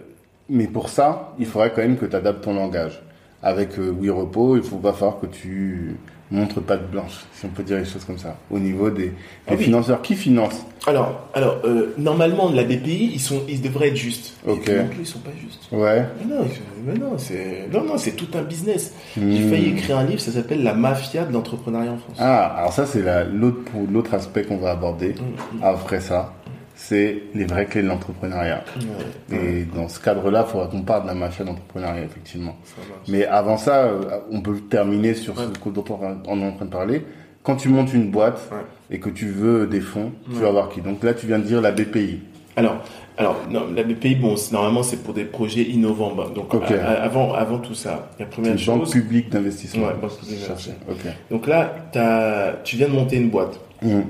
mais 0.48 0.66
pour 0.66 0.88
ça, 0.88 1.34
il 1.38 1.46
faudrait 1.46 1.72
quand 1.72 1.82
même 1.82 1.96
que 1.96 2.06
tu 2.06 2.14
adaptes 2.14 2.44
ton 2.44 2.54
langage. 2.54 3.02
Avec 3.42 3.78
euh, 3.78 3.90
Oui 3.90 4.10
Repos, 4.10 4.56
il 4.56 4.62
faut 4.62 4.76
pas 4.76 4.92
falloir 4.92 5.18
que 5.18 5.26
tu 5.26 5.96
montres 6.30 6.60
patte 6.60 6.90
blanche, 6.90 7.24
si 7.34 7.44
on 7.46 7.48
peut 7.48 7.62
dire 7.62 7.78
les 7.78 7.84
choses 7.84 8.04
comme 8.04 8.18
ça, 8.18 8.36
au 8.50 8.58
niveau 8.58 8.88
des, 8.90 9.06
des 9.06 9.12
Ah 9.48 9.52
oui. 9.58 9.64
financeurs. 9.64 10.00
Qui 10.02 10.14
finance? 10.14 10.64
Alors, 10.86 11.28
alors 11.34 11.58
euh, 11.64 11.92
normalement, 11.98 12.50
la 12.50 12.62
BPI, 12.64 13.10
ils, 13.12 13.20
sont, 13.20 13.42
ils 13.48 13.60
devraient 13.60 13.88
être 13.88 13.96
justes. 13.96 14.34
Ok. 14.46 14.68
Et 14.68 14.76
non 14.78 14.86
plus, 14.88 15.00
ils 15.00 15.06
sont 15.06 15.18
pas 15.18 15.30
justes. 15.38 15.68
Ouais. 15.72 16.04
Mais 16.18 16.34
non, 16.34 16.44
mais 16.86 16.94
non, 16.94 17.18
c'est 17.18 17.68
non, 17.72 17.82
non, 17.84 17.98
c'est 17.98 18.12
tout 18.12 18.28
un 18.34 18.42
business. 18.42 18.94
J'ai 19.16 19.20
Hmm. 19.22 19.50
failli 19.50 19.68
écrire 19.70 19.98
un 19.98 20.04
livre, 20.04 20.20
ça 20.20 20.30
s'appelle 20.30 20.62
La 20.62 20.74
mafia 20.74 21.24
de 21.24 21.32
l'entrepreneuriat 21.32 21.92
en 21.92 21.98
France. 21.98 22.16
Ah, 22.18 22.46
alors 22.58 22.72
ça, 22.72 22.86
c'est 22.86 23.02
la- 23.02 23.24
l'autre 23.24 24.14
aspect 24.14 24.44
qu'on 24.44 24.56
va 24.58 24.70
aborder 24.70 25.14
Mm, 25.14 25.62
après 25.62 26.00
ça. 26.00 26.32
C'est 26.82 27.22
les 27.34 27.44
vraies 27.44 27.66
clés 27.66 27.82
de 27.82 27.88
l'entrepreneuriat. 27.88 28.64
Ouais, 29.30 29.36
Et 29.36 29.64
dans 29.64 29.86
ce 29.88 30.00
cadre-là, 30.00 30.44
il 30.48 30.50
faudra 30.50 30.66
qu'on 30.66 30.80
parle 30.82 31.02
de 31.02 31.08
la 31.08 31.14
mafia 31.14 31.44
d'entrepreneuriat, 31.44 32.02
effectivement. 32.04 32.56
Mais 33.06 33.26
avant 33.26 33.58
ça, 33.58 33.84
euh, 33.84 34.00
on 34.32 34.40
peut 34.40 34.56
terminer 34.70 35.12
sur 35.14 35.38
ce 35.38 35.44
dont 35.70 35.84
on 36.26 36.40
est 36.40 36.44
en 36.48 36.52
train 36.52 36.64
de 36.64 36.70
parler. 36.70 37.04
Quand 37.42 37.56
tu 37.56 37.68
montes 37.68 37.92
une 37.92 38.10
boîte 38.10 38.40
Ouais. 38.50 38.64
et 38.90 38.98
que 38.98 39.10
tu 39.10 39.26
veux 39.26 39.66
des 39.66 39.80
fonds, 39.82 40.12
tu 40.32 40.40
vas 40.40 40.50
voir 40.50 40.70
qui. 40.70 40.80
Donc 40.80 41.04
là, 41.04 41.12
tu 41.12 41.26
viens 41.26 41.38
de 41.38 41.44
dire 41.44 41.60
la 41.60 41.70
BPI. 41.70 42.20
Alors, 42.56 42.78
alors 43.18 43.36
non, 43.50 43.66
la 43.76 43.82
BPI, 43.82 44.14
bon, 44.16 44.34
normalement, 44.50 44.82
c'est 44.82 45.02
pour 45.02 45.12
des 45.12 45.24
projets 45.24 45.62
innovants. 45.62 46.14
Bah, 46.14 46.28
Donc, 46.34 46.52
avant, 46.54 47.34
avant 47.34 47.58
tout 47.58 47.74
ça, 47.74 48.10
la 48.18 48.24
première 48.24 48.54
banque 48.54 48.84
chose. 48.86 48.90
publique 48.90 49.28
d'investissement. 49.28 49.86
Ouais, 49.88 49.94
banque 50.00 50.18
publique 50.18 50.40
Chercher. 50.46 50.72
Ok. 50.90 51.06
Donc 51.30 51.46
là, 51.46 51.74
tu 52.64 52.76
viens 52.76 52.88
de 52.88 52.94
monter 52.94 53.16
une 53.16 53.28
boîte. 53.28 53.60
Mhm. 53.82 54.04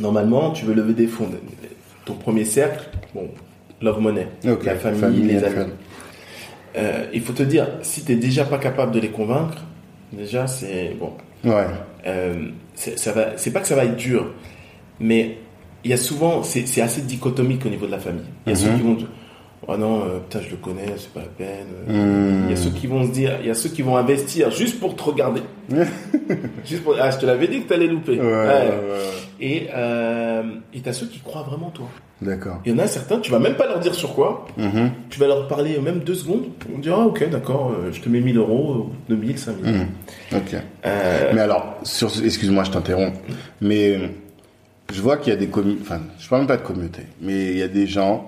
Normalement, 0.00 0.50
tu 0.50 0.64
veux 0.64 0.74
lever 0.74 0.92
des 0.94 1.06
fonds. 1.06 1.28
Ton 2.10 2.16
premier 2.16 2.44
cercle, 2.44 2.88
bon, 3.14 3.28
Love 3.80 4.00
Money, 4.00 4.26
la 4.64 4.74
famille, 4.74 5.22
les 5.22 5.44
amis. 5.44 5.70
Euh, 6.76 7.06
il 7.12 7.20
faut 7.20 7.32
te 7.32 7.42
dire, 7.44 7.68
si 7.82 8.04
tu 8.04 8.12
n'es 8.12 8.18
déjà 8.18 8.44
pas 8.44 8.58
capable 8.58 8.90
de 8.92 8.98
les 9.00 9.10
convaincre, 9.10 9.58
déjà, 10.12 10.46
c'est 10.48 10.96
bon. 10.98 11.12
Ouais. 11.44 11.66
Euh, 12.06 12.48
c'est 12.74 12.98
ça 12.98 13.12
va- 13.12 13.36
c'est 13.36 13.52
pas 13.52 13.60
que 13.60 13.68
ça 13.68 13.76
va 13.76 13.84
être 13.84 13.96
dur, 13.96 14.32
mais 14.98 15.36
il 15.84 15.90
y 15.90 15.94
a 15.94 15.96
souvent, 15.96 16.42
c'est 16.42 16.80
assez 16.82 17.02
dichotomique 17.02 17.64
au 17.64 17.68
niveau 17.68 17.86
de 17.86 17.92
la 17.92 17.98
famille. 18.00 18.24
Il 18.46 18.52
y 18.52 18.56
a 18.56 18.58
Mhm. 18.58 18.64
ceux 18.64 18.76
qui 18.76 18.82
vont 18.82 18.94
dire, 18.94 19.08
oh 19.72 19.76
non, 19.76 20.00
euh, 20.00 20.18
putain, 20.18 20.40
je 20.44 20.50
le 20.50 20.56
connais, 20.56 20.86
c'est 20.96 21.12
pas 21.12 21.20
la 21.20 21.26
peine. 21.26 21.66
Il 21.88 22.50
y 22.50 22.52
a 22.52 22.56
ceux 22.56 22.70
qui 22.70 22.86
vont 22.86 23.04
se 23.06 23.10
dire, 23.12 23.38
il 23.40 23.46
y 23.46 23.50
a 23.50 23.54
ceux 23.54 23.68
qui 23.70 23.82
vont 23.82 23.96
investir 23.96 24.50
juste 24.50 24.80
pour 24.80 24.96
te 24.96 25.02
regarder. 25.02 25.42
juste 26.64 26.82
pour, 26.82 26.96
ah, 27.00 27.10
je 27.10 27.18
te 27.18 27.26
l'avais 27.26 27.48
dit 27.48 27.62
que 27.62 27.68
t'allais 27.68 27.86
louper. 27.86 28.18
Ouais, 28.20 28.26
ouais, 28.26 28.32
Ouais. 28.32 28.68
ouais. 28.68 29.10
Et 29.40 29.68
euh, 29.74 30.42
et 30.74 30.80
t'as 30.80 30.92
ceux 30.92 31.06
qui 31.06 31.20
croient 31.20 31.42
vraiment 31.42 31.68
en 31.68 31.70
toi. 31.70 31.86
D'accord. 32.20 32.60
Il 32.66 32.72
y 32.72 32.74
en 32.74 32.78
a 32.78 32.86
certains, 32.86 33.18
tu 33.20 33.30
vas 33.32 33.38
même 33.38 33.54
pas 33.54 33.66
leur 33.66 33.78
dire 33.80 33.94
sur 33.94 34.14
quoi, 34.14 34.46
Mhm. 34.58 34.90
tu 35.08 35.18
vas 35.18 35.26
leur 35.26 35.48
parler 35.48 35.78
même 35.78 36.00
deux 36.00 36.14
secondes, 36.14 36.44
on 36.74 36.78
dira, 36.78 36.98
ah, 37.02 37.06
ok, 37.06 37.30
d'accord, 37.30 37.72
euh, 37.72 37.90
je 37.92 38.00
te 38.00 38.08
mets 38.10 38.20
1000 38.20 38.36
euros, 38.36 38.90
2000, 39.08 39.38
5000. 39.38 39.72
Mhm. 39.72 39.86
Ok. 40.36 40.56
Euh, 40.84 41.30
Mais 41.34 41.40
alors, 41.40 41.76
sur, 41.82 42.08
excuse-moi, 42.22 42.64
je 42.64 42.72
t'interromps, 42.72 43.16
mais 43.62 43.96
euh, 43.96 44.08
je 44.92 45.00
vois 45.00 45.16
qu'il 45.16 45.32
y 45.32 45.36
a 45.36 45.38
des 45.38 45.46
communautés, 45.46 45.80
enfin, 45.82 46.00
je 46.18 46.28
parle 46.28 46.42
même 46.42 46.48
pas 46.48 46.58
de 46.58 46.62
communauté, 46.62 47.02
mais 47.22 47.52
il 47.52 47.56
y 47.56 47.62
a 47.62 47.68
des 47.68 47.86
gens, 47.86 48.26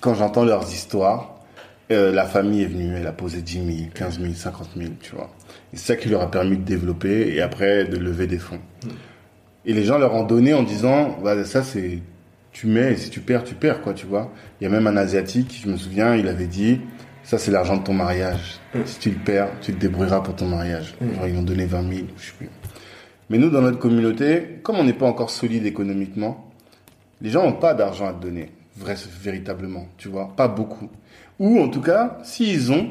quand 0.00 0.14
j'entends 0.14 0.44
leurs 0.44 0.72
histoires, 0.72 1.38
euh, 1.90 2.12
la 2.12 2.26
famille 2.26 2.62
est 2.62 2.66
venue, 2.66 2.94
elle 2.94 3.06
a 3.06 3.12
posé 3.12 3.40
10 3.40 3.52
000, 3.52 3.66
15 3.94 4.20
000, 4.20 4.34
50 4.34 4.68
000, 4.76 4.90
tu 5.00 5.14
vois. 5.14 5.30
C'est 5.72 5.80
ça 5.80 5.96
qui 5.96 6.08
leur 6.08 6.22
a 6.22 6.30
permis 6.30 6.56
de 6.56 6.62
développer 6.62 7.34
et 7.34 7.40
après 7.40 7.84
de 7.84 7.96
lever 7.96 8.26
des 8.26 8.38
fonds. 8.38 8.60
Et 9.64 9.72
les 9.72 9.84
gens 9.84 9.98
leur 9.98 10.14
ont 10.14 10.24
donné 10.24 10.54
en 10.54 10.62
disant, 10.62 11.18
bah, 11.22 11.44
ça 11.44 11.62
c'est, 11.62 12.00
tu 12.52 12.66
mets 12.66 12.92
et 12.92 12.96
si 12.96 13.10
tu 13.10 13.20
perds, 13.20 13.44
tu 13.44 13.54
perds, 13.54 13.82
quoi, 13.82 13.94
tu 13.94 14.06
vois. 14.06 14.32
Il 14.60 14.64
y 14.64 14.66
a 14.66 14.70
même 14.70 14.86
un 14.86 14.96
asiatique, 14.96 15.60
je 15.62 15.70
me 15.70 15.76
souviens, 15.76 16.14
il 16.14 16.28
avait 16.28 16.46
dit, 16.46 16.80
ça 17.22 17.38
c'est 17.38 17.50
l'argent 17.50 17.76
de 17.76 17.84
ton 17.84 17.94
mariage. 17.94 18.60
Si 18.84 18.98
tu 18.98 19.10
le 19.10 19.18
perds, 19.18 19.48
tu 19.60 19.72
te 19.72 19.78
débrouilleras 19.78 20.20
pour 20.20 20.36
ton 20.36 20.46
mariage. 20.46 20.94
Genre, 21.00 21.26
ils 21.26 21.36
ont 21.36 21.42
donné 21.42 21.64
20 21.64 21.82
000, 21.82 22.06
je 22.16 22.26
sais 22.26 22.32
plus. 22.36 22.50
Mais 23.30 23.38
nous, 23.38 23.50
dans 23.50 23.60
notre 23.60 23.78
communauté, 23.78 24.60
comme 24.62 24.76
on 24.76 24.84
n'est 24.84 24.94
pas 24.94 25.06
encore 25.06 25.30
solide 25.30 25.66
économiquement, 25.66 26.50
les 27.20 27.30
gens 27.30 27.44
n'ont 27.44 27.58
pas 27.58 27.74
d'argent 27.74 28.06
à 28.06 28.12
te 28.12 28.22
donner, 28.22 28.50
vrai, 28.78 28.94
véritablement, 29.20 29.86
tu 29.96 30.08
vois, 30.08 30.34
pas 30.36 30.48
beaucoup. 30.48 30.88
Ou 31.38 31.60
en 31.60 31.68
tout 31.68 31.80
cas, 31.80 32.18
s'ils 32.24 32.72
ont, 32.72 32.90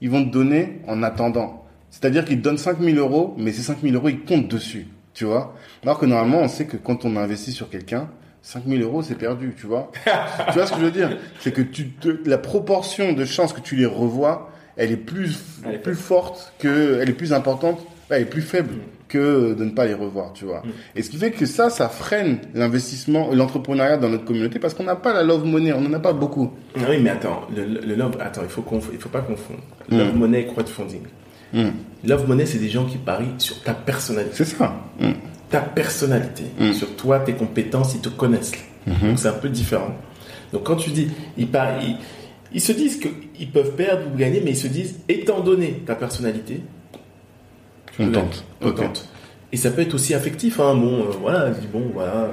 ils 0.00 0.10
vont 0.10 0.24
te 0.24 0.30
donner 0.30 0.80
en 0.86 1.02
attendant. 1.02 1.64
C'est-à-dire 1.90 2.24
qu'ils 2.24 2.38
te 2.38 2.42
donnent 2.42 2.58
5 2.58 2.80
000 2.80 2.96
euros, 2.98 3.34
mais 3.38 3.52
ces 3.52 3.62
5 3.62 3.78
000 3.82 3.94
euros, 3.94 4.08
ils 4.08 4.24
comptent 4.24 4.48
dessus, 4.48 4.86
tu 5.14 5.24
vois. 5.24 5.54
Alors 5.82 5.98
que 5.98 6.06
normalement, 6.06 6.38
on 6.40 6.48
sait 6.48 6.66
que 6.66 6.76
quand 6.76 7.04
on 7.04 7.16
investit 7.16 7.52
sur 7.52 7.70
quelqu'un, 7.70 8.08
5 8.42 8.64
000 8.66 8.82
euros, 8.82 9.02
c'est 9.02 9.14
perdu, 9.16 9.54
tu 9.58 9.66
vois. 9.66 9.90
tu 10.04 10.52
vois 10.54 10.66
ce 10.66 10.72
que 10.72 10.80
je 10.80 10.84
veux 10.84 10.90
dire? 10.90 11.16
C'est 11.40 11.52
que 11.52 11.62
tu 11.62 11.90
te- 11.90 12.28
la 12.28 12.38
proportion 12.38 13.12
de 13.12 13.24
chances 13.24 13.52
que 13.52 13.60
tu 13.60 13.74
les 13.76 13.86
revois, 13.86 14.50
elle 14.76 14.92
est 14.92 14.96
plus, 14.96 15.38
Elle 15.66 15.74
est 15.76 15.78
plus 15.78 15.94
forte 15.96 16.52
que, 16.58 16.98
elle 17.00 17.08
est 17.10 17.14
plus 17.14 17.32
importante, 17.32 17.80
elle 18.10 18.22
est 18.22 18.26
plus 18.26 18.42
faible 18.42 18.74
que 19.08 19.54
de 19.54 19.64
ne 19.64 19.70
pas 19.70 19.86
les 19.86 19.94
revoir, 19.94 20.32
tu 20.34 20.44
vois. 20.44 20.62
Et 20.94 21.02
ce 21.02 21.08
qui 21.10 21.16
fait 21.16 21.30
que 21.30 21.46
ça, 21.46 21.70
ça 21.70 21.88
freine 21.88 22.38
l'investissement, 22.54 23.30
l'entrepreneuriat 23.34 23.96
dans 23.96 24.08
notre 24.10 24.24
communauté 24.24 24.58
parce 24.58 24.74
qu'on 24.74 24.84
n'a 24.84 24.96
pas 24.96 25.14
la 25.14 25.22
love 25.22 25.44
money, 25.46 25.72
on 25.72 25.80
n'en 25.80 25.92
a 25.94 25.98
pas 25.98 26.12
beaucoup. 26.12 26.52
Ah 26.76 26.80
Oui, 26.90 26.98
mais 27.02 27.10
attends, 27.10 27.42
le, 27.54 27.64
le 27.64 27.94
love, 27.94 28.16
attends, 28.20 28.42
il 28.42 28.50
faut 28.50 28.64
il 28.92 28.98
faut 28.98 29.08
pas 29.08 29.22
confondre. 29.22 29.60
Love 29.90 30.14
Mm. 30.14 30.18
money 30.18 30.40
et 30.42 30.46
crowdfunding. 30.46 31.02
Mm. 31.54 31.68
Love 32.04 32.28
money, 32.28 32.44
c'est 32.46 32.58
des 32.58 32.68
gens 32.68 32.84
qui 32.84 32.98
parient 32.98 33.34
sur 33.38 33.62
ta 33.62 33.72
personnalité. 33.74 34.34
C'est 34.34 34.44
ça. 34.44 34.74
Mm. 35.00 35.12
Ta 35.50 35.60
personnalité, 35.60 36.44
Mm. 36.60 36.72
sur 36.72 36.94
toi, 36.96 37.20
tes 37.20 37.32
compétences, 37.32 37.94
ils 37.94 38.00
te 38.02 38.10
connaissent. 38.10 38.52
Mhm. 38.86 39.08
Donc 39.10 39.18
c'est 39.18 39.28
un 39.28 39.32
peu 39.32 39.48
différent. 39.48 39.94
Donc 40.52 40.64
quand 40.64 40.76
tu 40.76 40.90
dis, 40.90 41.08
ils, 41.38 41.46
parient, 41.48 41.88
ils, 41.88 41.96
ils 42.52 42.60
se 42.60 42.72
disent 42.72 42.98
qu'ils 43.00 43.50
peuvent 43.50 43.74
perdre 43.74 44.02
ou 44.12 44.16
gagner, 44.16 44.40
mais 44.44 44.50
ils 44.52 44.56
se 44.56 44.66
disent, 44.68 45.00
étant 45.08 45.40
donné 45.40 45.82
ta 45.86 45.94
personnalité, 45.94 46.60
On 47.98 48.10
tente. 48.10 48.44
On. 48.62 48.72
Et 49.52 49.56
ça 49.56 49.70
peut 49.70 49.82
être 49.82 49.94
aussi 49.94 50.14
affectif, 50.14 50.60
hein. 50.60 50.74
Bon, 50.74 51.00
euh, 51.04 51.10
voilà, 51.20 51.50
bon, 51.72 51.90
voilà, 51.94 52.12
euh, 52.24 52.28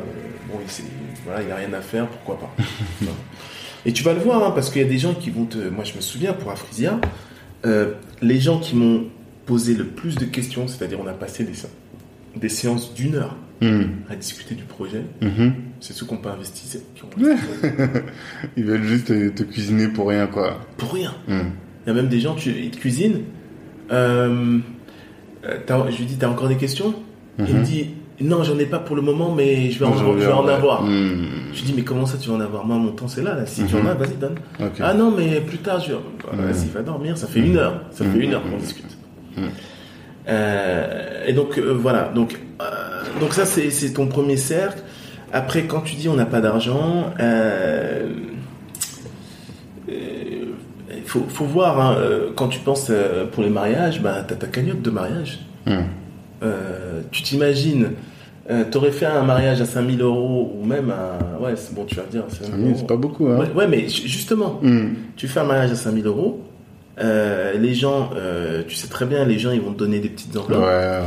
bon, 0.51 0.59
il, 0.61 0.84
voilà, 1.26 1.41
il 1.43 1.51
a 1.51 1.55
rien 1.55 1.74
à 1.74 1.82
faire, 1.82 2.07
pourquoi 2.07 2.39
pas. 2.39 2.55
Et 3.86 3.93
tu 3.93 4.03
vas 4.03 4.13
le 4.13 4.20
voir, 4.20 4.43
hein, 4.43 4.51
parce 4.51 4.70
qu'il 4.70 4.82
y 4.82 4.86
a 4.86 4.88
des 4.88 4.97
gens 4.97 5.13
qui 5.13 5.30
vont 5.30 5.45
te. 5.45 5.57
Moi, 5.70 5.84
je 5.84 5.93
me 5.95 6.01
souviens 6.01 6.34
pour 6.34 6.51
Afrisia, 6.51 6.99
euh, 7.66 7.93
les 8.22 8.39
gens 8.39 8.59
qui 8.59 8.76
m'ont 8.76 9.05
posé 9.45 9.76
le 9.76 9.86
plus 9.86 10.16
de 10.16 10.26
questions, 10.26 10.68
c'est-à-dire 10.68 10.99
on 10.99 11.07
a 11.07 11.13
passé 11.13 11.43
des, 11.43 11.53
sé- 11.53 11.68
des 12.36 12.49
séances 12.49 12.93
d'une 12.93 13.16
heure 13.16 13.36
Mm. 13.61 13.84
à 14.09 14.16
discuter 14.18 14.53
du 14.53 14.63
projet, 14.66 15.03
Mhm. 15.22 15.53
c'est 15.80 15.93
ceux 15.93 16.05
qui 16.05 16.13
n'ont 16.13 16.20
pas 16.20 16.32
investi. 16.34 16.68
c'est- 16.68 16.84
Qui 16.93 17.03
ont 17.05 17.09
Ils 18.57 18.66
veulent 18.66 18.84
juste 18.84 19.07
te, 19.07 19.30
te 19.30 19.43
cuisiner 19.43 19.88
pour 19.88 20.09
rien, 20.09 20.28
quoi. 20.28 20.59
pour 20.78 20.91
rien. 20.93 21.13
Mm. 21.30 21.39
Il 21.86 21.88
y 21.88 21.91
a 21.91 21.93
même 21.93 22.09
des 22.09 22.20
gens, 22.20 22.36
tu, 22.36 22.49
ils 22.49 22.72
te 22.72 22.78
cuisinent. 22.78 23.22
Euh, 25.48 25.58
je 25.91 25.98
lui 25.98 26.06
dis, 26.06 26.18
t'as 26.18 26.28
encore 26.30 26.48
des 26.48 26.56
questions? 26.58 26.93
Il 27.39 27.54
me 27.56 27.64
dit, 27.64 27.89
non, 28.22 28.43
j'en 28.43 28.58
ai 28.58 28.66
pas 28.66 28.80
pour 28.80 28.96
le 28.96 29.02
moment, 29.02 29.34
mais 29.36 29.70
je 29.72 29.80
vais 29.80 29.86
en, 29.86 29.93
Je 29.98 30.06
vais 30.06 30.26
avoir. 30.54 30.84
Mm. 30.84 31.28
Je 31.54 31.58
lui 31.60 31.66
dis, 31.66 31.74
mais 31.76 31.82
comment 31.84 32.06
ça 32.06 32.18
tu 32.18 32.30
vas 32.30 32.36
en 32.36 32.39
avoir? 32.41 32.66
Moi, 32.66 32.78
mon 32.78 32.91
temps, 32.91 33.08
c'est 33.08 33.22
là, 33.22 33.36
là. 33.36 33.46
Si 33.46 33.64
tu 33.66 33.76
en 33.76 33.80
Mhm. 33.80 33.88
as, 33.88 33.93
vas-y, 33.96 34.16
donne. 34.16 34.36
Ah 34.82 34.93
non, 34.93 35.12
mais 35.12 35.41
plus 35.41 35.58
tard, 35.58 35.80
je... 35.82 35.93
Bah, 35.93 36.00
Mhm. 36.34 36.46
Vas-y, 36.46 36.70
va 36.70 36.82
dormir, 36.82 37.18
ça 37.18 37.28
fait 37.28 37.41
une 37.41 37.58
heure. 37.58 37.82
Ça 37.91 38.06
fait 38.06 38.20
une 38.20 38.34
heure 38.34 38.41
qu'on 38.43 38.58
discute. 38.58 38.98
Mhm. 39.38 39.43
Euh, 40.28 41.26
et 41.28 41.34
donc, 41.34 41.58
euh, 41.58 41.72
voilà. 41.80 42.12
Donc, 42.16 42.39
euh, 42.62 42.66
donc 43.20 43.34
ça, 43.34 43.46
c'est 43.46 43.93
ton 43.93 44.08
premier 44.08 44.38
cercle. 44.38 44.82
Après, 45.34 45.64
quand 45.64 45.82
tu 45.82 45.96
dis 45.96 46.08
on 46.08 46.16
n'a 46.16 46.26
pas 46.26 46.39
d'argent, 46.41 47.12
euh, 47.20 48.08
faut, 51.06 51.24
faut 51.28 51.45
voir, 51.45 51.80
hein, 51.80 51.95
euh, 51.99 52.30
quand 52.36 52.47
tu 52.47 52.60
penses 52.60 52.88
euh, 52.89 53.26
pour 53.26 53.43
les 53.43 53.49
mariages, 53.49 54.01
bah, 54.01 54.24
tu 54.28 54.34
as 54.34 54.38
ta 54.38 54.47
cagnotte 54.47 54.82
de 54.82 54.89
mariage. 54.89 55.39
Mm. 55.66 55.72
Euh, 56.43 57.01
tu 57.12 57.22
t'imagines, 57.24 57.91
euh, 58.49 58.64
t'aurais 58.70 58.91
fait 58.91 59.06
un 59.06 59.24
mariage 59.24 59.62
à 59.62 59.66
5000 59.66 60.01
euros 60.01 60.56
ou 60.60 60.66
même 60.66 60.91
à. 60.91 61.41
Ouais, 61.41 61.53
c'est 61.56 61.74
bon, 61.74 61.86
tu 61.86 61.95
vas 61.95 62.03
dire. 62.03 62.24
5000 62.30 62.53
oui, 62.58 62.70
euros. 62.70 62.76
c'est 62.80 62.88
pas 62.88 62.97
beaucoup, 62.97 63.28
hein. 63.28 63.38
Ouais, 63.39 63.51
ouais, 63.56 63.68
mais 63.68 63.88
ju- 63.88 64.08
justement, 64.08 64.60
Mm. 64.62 64.89
tu 65.16 65.28
fais 65.28 65.39
un 65.39 65.45
mariage 65.45 65.72
à 65.72 65.76
5000 65.76 66.06
euros, 66.06 66.41
euh, 67.00 67.54
les 67.58 67.74
gens, 67.74 68.12
euh, 68.16 68.64
tu 68.68 68.76
sais 68.76 68.88
très 68.88 69.06
bien, 69.06 69.26
les 69.26 69.38
gens, 69.39 69.52
ils 69.52 69.62
vont 69.62 69.74
te 69.74 69.80
donner 69.80 70.00
des 70.00 70.10
petites 70.10 70.34
Ouais, 70.36 70.41
enveloppes. 70.41 70.64
ouais. 70.64 71.00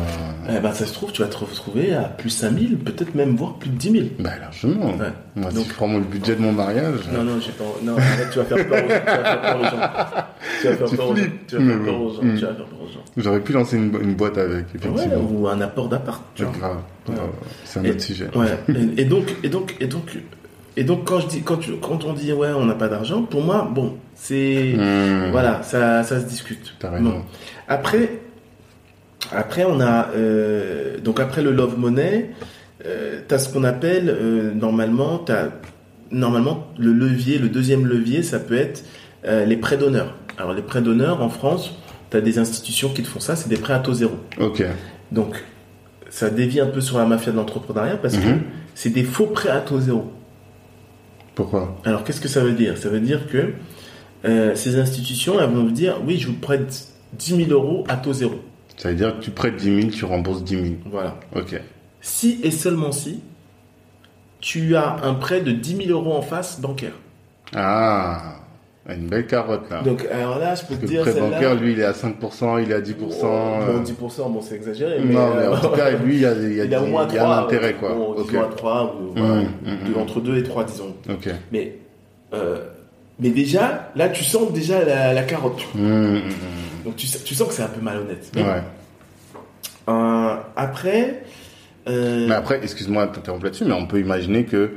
Eh 0.56 0.60
ben, 0.60 0.72
ça 0.72 0.86
se 0.86 0.92
trouve, 0.92 1.12
tu 1.12 1.22
vas 1.22 1.28
te 1.28 1.36
retrouver 1.38 1.94
à 1.94 2.02
plus 2.04 2.30
5000, 2.30 2.78
peut-être 2.78 3.14
même 3.14 3.36
voire 3.36 3.54
plus 3.54 3.70
de 3.70 3.76
10 3.76 3.90
000. 3.90 4.04
Bah, 4.18 4.30
largement. 4.40 4.86
Ouais. 4.96 5.12
Moi, 5.36 5.50
Donc- 5.50 5.64
si 5.64 5.68
je 5.70 5.74
prends 5.74 5.88
mon 5.88 6.00
budget 6.00 6.36
de 6.36 6.40
mon 6.42 6.52
mariage. 6.52 7.00
Non, 7.12 7.22
non, 7.24 7.40
j'ai 7.40 7.52
pas. 7.52 7.64
Non, 7.82 7.96
arrête, 7.96 8.28
tu 8.32 8.38
vas 8.38 8.44
faire 8.44 8.68
peur 8.68 8.84
aux 8.84 9.64
gens. 9.64 9.70
Tu 10.60 10.66
vas 10.68 10.74
faire 10.76 10.90
peur 10.96 11.10
aux 11.10 11.16
gens. 11.16 11.22
Tu 11.46 11.56
vas 11.56 11.62
faire 11.64 11.84
peur 11.84 12.00
aux 12.00 12.08
gens. 12.10 12.20
Tu 12.20 12.26
vas 12.26 12.38
faire 12.38 12.54
peur 12.56 12.64
aux. 12.82 12.88
J'aurais 13.16 13.40
pu 13.40 13.52
lancer 13.52 13.76
une, 13.76 13.92
une 14.00 14.14
boîte 14.14 14.38
avec, 14.38 14.66
Ouais, 14.66 14.66
effectivement. 14.76 15.28
ou 15.30 15.48
un 15.48 15.60
apport 15.60 15.88
d'appart. 15.88 16.22
tu 16.34 16.44
vois. 16.44 16.52
grave. 16.58 16.76
Ouais. 17.08 17.14
Ouais, 17.14 17.20
C'est 17.64 17.80
un 17.80 17.84
Et- 17.84 17.90
autre 17.90 18.00
sujet. 18.02 18.28
Ouais. 18.34 18.46
Et, 18.96 19.02
et 19.02 19.04
donc, 19.06 19.34
et 19.42 19.48
donc, 19.48 19.74
et 19.80 19.86
donc, 19.86 20.18
et 20.80 20.84
donc, 20.84 21.04
quand 21.04 21.20
je 21.20 21.26
dis, 21.26 21.42
quand 21.42 21.56
tu, 21.56 21.72
quand 21.76 22.04
on 22.04 22.12
dit 22.12 22.32
ouais, 22.32 22.50
on 22.56 22.64
n'a 22.64 22.74
pas 22.74 22.88
d'argent, 22.88 23.22
pour 23.22 23.42
moi, 23.42 23.68
bon, 23.74 23.96
c'est, 24.14 24.74
Mmh. 24.76 25.30
voilà, 25.32 25.62
ça, 25.62 26.02
ça 26.04 26.20
se 26.20 26.24
discute. 26.26 26.74
Bon. 27.00 27.22
Après, 27.68 28.20
après, 29.32 29.64
on 29.64 29.80
a, 29.80 30.08
euh, 30.16 30.98
donc 31.00 31.20
après 31.20 31.42
le 31.42 31.50
love 31.52 31.78
money, 31.78 32.30
euh, 32.86 33.20
t'as 33.26 33.38
ce 33.38 33.52
qu'on 33.52 33.64
appelle 33.64 34.08
euh, 34.08 34.52
normalement, 34.54 35.18
t'as 35.18 35.48
normalement 36.10 36.66
le 36.78 36.92
levier, 36.92 37.38
le 37.38 37.48
deuxième 37.48 37.86
levier, 37.86 38.22
ça 38.22 38.38
peut 38.38 38.56
être 38.56 38.84
les 39.24 39.56
prêts 39.56 39.76
d'honneur. 39.76 40.14
Alors 40.38 40.54
les 40.54 40.62
prêts 40.62 40.80
d'honneur 40.80 41.20
en 41.22 41.28
France, 41.28 41.74
t'as 42.08 42.20
des 42.20 42.38
institutions 42.38 42.88
qui 42.90 43.02
te 43.02 43.08
font 43.08 43.20
ça, 43.20 43.36
c'est 43.36 43.48
des 43.48 43.56
prêts 43.58 43.74
à 43.74 43.80
taux 43.80 43.92
zéro. 43.94 44.14
Ok. 44.40 44.64
Donc, 45.12 45.44
ça 46.08 46.30
dévie 46.30 46.60
un 46.60 46.66
peu 46.66 46.80
sur 46.80 46.96
la 46.98 47.04
mafia 47.04 47.32
de 47.32 47.36
l'entrepreneuriat 47.36 47.96
parce 47.96 48.16
que 48.16 48.26
Mhm. 48.28 48.40
c'est 48.74 48.90
des 48.90 49.02
faux 49.02 49.26
prêts 49.26 49.50
à 49.50 49.60
taux 49.60 49.80
zéro. 49.80 50.10
Pourquoi? 51.38 51.80
Alors, 51.84 52.02
qu'est-ce 52.02 52.20
que 52.20 52.26
ça 52.26 52.40
veut 52.40 52.54
dire? 52.54 52.76
Ça 52.76 52.88
veut 52.88 52.98
dire 52.98 53.28
que 53.28 53.52
euh, 54.24 54.56
ces 54.56 54.76
institutions, 54.76 55.40
elles 55.40 55.48
vont 55.48 55.62
vous 55.62 55.70
dire 55.70 56.00
oui, 56.04 56.18
je 56.18 56.26
vous 56.26 56.34
prête 56.34 56.88
10 57.12 57.46
000 57.46 57.50
euros 57.52 57.84
à 57.86 57.96
taux 57.96 58.12
zéro. 58.12 58.40
Ça 58.76 58.88
veut 58.88 58.96
dire 58.96 59.16
que 59.16 59.22
tu 59.22 59.30
prêtes 59.30 59.54
10 59.54 59.82
000, 59.82 59.90
tu 59.92 60.04
rembourses 60.04 60.42
10 60.42 60.54
000. 60.54 60.66
Voilà. 60.86 61.16
Ok. 61.36 61.60
Si 62.00 62.40
et 62.42 62.50
seulement 62.50 62.90
si 62.90 63.20
tu 64.40 64.74
as 64.74 64.96
un 65.04 65.14
prêt 65.14 65.40
de 65.40 65.52
10 65.52 65.86
000 65.86 65.90
euros 65.90 66.16
en 66.16 66.22
face 66.22 66.60
bancaire. 66.60 66.94
Ah, 67.54 68.40
une 68.94 69.06
belle 69.08 69.26
carotte 69.26 69.68
là. 69.70 69.82
Donc, 69.82 70.06
alors 70.10 70.38
là, 70.38 70.54
je 70.54 70.62
peux 70.62 70.68
Parce 70.68 70.80
te 70.80 70.86
dire, 70.86 71.04
le 71.04 71.10
prêt 71.12 71.20
bancaire, 71.20 71.54
lui, 71.56 71.72
il 71.72 71.80
est 71.80 71.84
à 71.84 71.92
5%, 71.92 72.62
il 72.62 72.70
est 72.70 72.74
à 72.74 72.80
10%. 72.80 72.94
Oh, 73.00 73.24
euh, 73.24 73.76
bon, 73.78 73.82
10%, 73.82 74.32
bon, 74.32 74.40
c'est 74.40 74.54
exagéré. 74.54 74.98
Mais, 75.04 75.12
non, 75.14 75.34
mais 75.36 75.46
en 75.46 75.52
euh, 75.52 75.56
tout 75.60 75.68
cas, 75.76 75.90
lui, 75.90 76.14
il 76.16 76.20
y 76.22 76.26
a, 76.26 76.32
il 76.32 76.54
y 76.54 76.60
a, 76.60 76.64
il 76.66 76.74
a 76.74 76.82
au 76.82 76.86
moins 76.86 77.06
il 77.08 77.14
y 77.14 77.18
a 77.18 77.22
3. 77.24 77.34
un 77.36 77.42
intérêt, 77.44 77.74
quoi. 77.74 77.90
Bon, 77.94 78.12
ok. 78.12 78.26
disons 78.28 78.42
à 78.42 78.46
3, 78.46 78.96
ou, 79.00 79.12
voilà, 79.14 79.34
Mmh, 79.42 79.46
de- 79.88 79.94
mmh, 79.94 80.00
entre 80.00 80.20
2 80.20 80.38
et 80.38 80.42
3, 80.42 80.64
disons. 80.64 80.94
Mais, 81.52 81.74
euh, 82.32 82.58
mais 83.20 83.30
déjà, 83.30 83.90
là, 83.94 84.08
tu 84.08 84.24
sens 84.24 84.52
déjà 84.52 84.82
la, 84.84 85.12
la 85.12 85.22
carotte. 85.22 85.60
vois. 85.74 85.82
Mmh, 85.88 86.14
mmh, 86.14 86.20
Donc, 86.86 86.96
tu, 86.96 87.06
tu 87.06 87.34
sens 87.34 87.48
que 87.48 87.54
c'est 87.54 87.62
un 87.62 87.68
peu 87.68 87.82
malhonnête. 87.82 88.30
mmh. 88.34 88.38
Mais, 88.40 88.42
Ouais. 88.44 88.62
euh, 89.88 90.34
après, 90.56 91.22
euh, 91.88 92.26
Mais 92.28 92.34
après, 92.34 92.60
excuse-moi 92.62 93.06
de 93.06 93.14
t'interrompre 93.14 93.44
là-dessus, 93.44 93.64
mais 93.64 93.72
on 93.74 93.86
peut 93.86 94.00
imaginer 94.00 94.44
que 94.44 94.72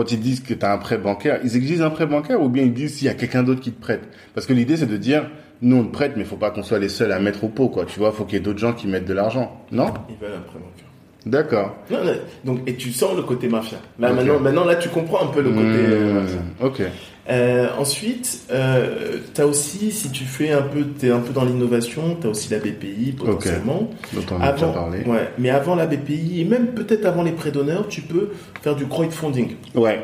quand 0.00 0.12
ils 0.12 0.20
disent 0.20 0.40
que 0.40 0.54
tu 0.54 0.64
as 0.64 0.72
un 0.72 0.78
prêt 0.78 0.96
bancaire, 0.96 1.40
ils 1.44 1.56
exigent 1.56 1.82
un 1.84 1.90
prêt 1.90 2.06
bancaire 2.06 2.40
ou 2.40 2.48
bien 2.48 2.62
ils 2.64 2.72
disent 2.72 2.94
s'il 2.94 3.06
y 3.06 3.10
a 3.10 3.14
quelqu'un 3.14 3.42
d'autre 3.42 3.60
qui 3.60 3.70
te 3.70 3.80
prête. 3.80 4.00
Parce 4.34 4.46
que 4.46 4.54
l'idée, 4.54 4.78
c'est 4.78 4.86
de 4.86 4.96
dire, 4.96 5.28
nous, 5.60 5.76
on 5.76 5.84
te 5.84 5.92
prête, 5.92 6.12
mais 6.16 6.22
il 6.22 6.26
faut 6.26 6.36
pas 6.36 6.50
qu'on 6.50 6.62
soit 6.62 6.78
les 6.78 6.88
seuls 6.88 7.12
à 7.12 7.18
mettre 7.18 7.44
au 7.44 7.48
pot, 7.48 7.68
quoi. 7.68 7.84
Tu 7.84 7.98
vois, 7.98 8.10
faut 8.12 8.24
qu'il 8.24 8.34
y 8.34 8.36
ait 8.38 8.42
d'autres 8.42 8.58
gens 8.58 8.72
qui 8.72 8.86
mettent 8.86 9.04
de 9.04 9.12
l'argent. 9.12 9.62
Non? 9.72 9.92
Ils 10.08 10.16
veulent 10.16 10.36
un 10.36 10.40
prêt 10.40 10.58
bancaire. 10.58 10.86
D'accord. 11.26 11.76
Non, 11.90 12.02
non, 12.02 12.12
donc, 12.46 12.60
et 12.66 12.76
tu 12.76 12.92
sens 12.92 13.14
le 13.14 13.22
côté 13.22 13.46
mafia. 13.46 13.76
Là, 13.98 14.10
maintenant, 14.14 14.40
maintenant, 14.40 14.64
là, 14.64 14.76
tu 14.76 14.88
comprends 14.88 15.22
un 15.24 15.26
peu 15.26 15.42
le 15.42 15.50
côté 15.50 15.60
euh, 15.66 16.12
Mmh, 16.12 16.14
mafia. 16.14 16.38
ok. 16.62 16.82
Euh, 17.30 17.68
ensuite, 17.78 18.40
euh, 18.50 19.18
tu 19.34 19.40
as 19.40 19.46
aussi, 19.46 19.92
si 19.92 20.10
tu 20.10 20.24
fais 20.24 20.50
un 20.50 20.62
peu, 20.62 20.82
t'es 20.98 21.10
un 21.10 21.20
peu 21.20 21.32
dans 21.32 21.44
l'innovation, 21.44 22.16
tu 22.20 22.26
as 22.26 22.30
aussi 22.30 22.50
la 22.50 22.58
BPI 22.58 23.12
potentiellement. 23.16 23.88
Dont 24.12 24.22
on 24.36 24.40
a 24.40 24.52
parlé. 24.52 25.04
ouais, 25.04 25.30
mais 25.38 25.50
avant 25.50 25.74
la 25.76 25.86
BPI 25.86 26.40
et 26.40 26.44
même 26.44 26.68
peut-être 26.68 27.06
avant 27.06 27.22
les 27.22 27.32
prêts 27.32 27.52
d'honneur, 27.52 27.86
tu 27.88 28.00
peux 28.00 28.30
faire 28.62 28.74
du 28.74 28.86
crowdfunding. 28.86 29.50
Ouais. 29.74 30.00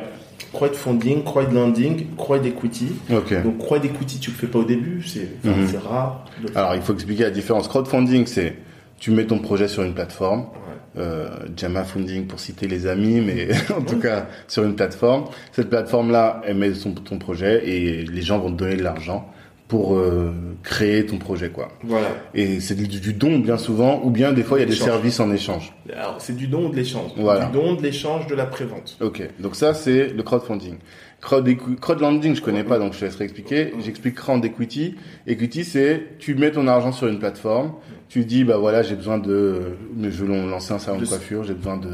Crowdfunding, 0.53 1.24
crowdlending, 1.24 2.07
crowd-equity. 2.16 2.89
Ok. 3.12 3.43
Donc 3.43 3.59
crowd-equity, 3.59 4.20
tu 4.20 4.31
le 4.31 4.37
fais 4.37 4.47
pas 4.47 4.61
au 4.61 4.64
début, 4.64 5.03
c'est 5.05 5.29
Mhm. 5.45 5.66
c'est 5.70 5.79
rare. 5.79 6.24
Alors, 6.55 6.74
il 6.77 6.83
faut 6.83 6.95
expliquer 6.95 7.24
la 7.24 7.31
différence. 7.31 7.68
Crowdfunding, 7.68 8.27
c'est 8.27 8.55
tu 8.99 9.11
mets 9.11 9.26
ton 9.26 9.38
projet 9.38 9.68
sur 9.68 9.82
une 9.82 9.94
plateforme. 9.94 10.40
Ouais. 10.40 11.03
Euh, 11.03 11.28
Jama 11.55 11.84
Funding 11.84 12.26
pour 12.26 12.40
citer 12.40 12.66
les 12.66 12.86
amis, 12.86 13.20
mais 13.20 13.49
en 13.76 13.82
tout 13.82 13.99
cas 13.99 14.28
sur 14.49 14.64
une 14.64 14.74
plateforme. 14.74 15.24
Cette 15.53 15.68
plateforme-là, 15.68 16.40
elle 16.44 16.57
met 16.57 16.72
son, 16.74 16.92
ton 16.92 17.18
projet 17.18 17.68
et 17.68 18.05
les 18.05 18.22
gens 18.22 18.38
vont 18.38 18.51
te 18.51 18.57
donner 18.57 18.76
de 18.76 18.82
l'argent 18.82 19.30
pour 19.68 19.97
euh, 19.97 20.32
créer 20.62 21.07
ton 21.07 21.18
projet, 21.18 21.51
quoi. 21.51 21.68
Voilà. 21.82 22.09
Et 22.34 22.61
c'est 22.61 22.76
du, 22.76 22.86
du 22.86 23.12
don 23.12 23.40
bien 23.40 23.59
souvent, 23.59 24.01
ou 24.05 24.11
bien 24.11 24.32
des 24.32 24.44
fois 24.44 24.59
il 24.59 24.61
y 24.61 24.64
a 24.64 24.68
des 24.68 24.76
services 24.76 25.18
en 25.18 25.32
échange. 25.32 25.74
Alors, 25.92 26.16
c'est 26.18 26.36
du 26.36 26.47
don 26.47 26.66
ou 26.66 26.70
de 26.70 26.76
l'échange. 26.76 27.11
Voilà. 27.16 27.47
Du 27.47 27.53
don, 27.53 27.74
de 27.74 27.82
l'échange, 27.82 28.28
de 28.28 28.34
la 28.34 28.47
prévente. 28.47 28.97
Ok, 29.01 29.22
donc 29.40 29.57
ça 29.57 29.74
c'est 29.74 30.09
le 30.09 30.22
crowdfunding. 30.22 30.76
Crowd 31.20 31.49
crowdlending, 31.80 32.36
je 32.36 32.42
connais 32.42 32.62
pas, 32.62 32.78
donc 32.78 32.92
je 32.92 33.01
te 33.01 33.05
laisserai 33.07 33.24
expliquer. 33.24 33.72
J'explique 33.84 34.14
crowd 34.14 34.44
equity. 34.44 34.94
Equity, 35.26 35.64
c'est 35.64 36.18
tu 36.18 36.34
mets 36.36 36.53
ton 36.53 36.68
argent 36.68 36.92
sur 36.92 37.09
une 37.09 37.18
plateforme, 37.18 37.72
tu 38.09 38.25
dis 38.25 38.45
bah 38.45 38.57
voilà 38.57 38.83
j'ai 38.83 38.95
besoin 38.95 39.19
de, 39.19 39.61
mais 39.97 40.11
je 40.11 40.25
veux 40.25 40.49
lancer 40.49 40.73
un 40.73 40.79
salon 40.79 40.99
de 40.99 41.07
coiffure, 41.07 41.43
j'ai 41.45 41.55
besoin 41.55 41.77
de 41.77 41.89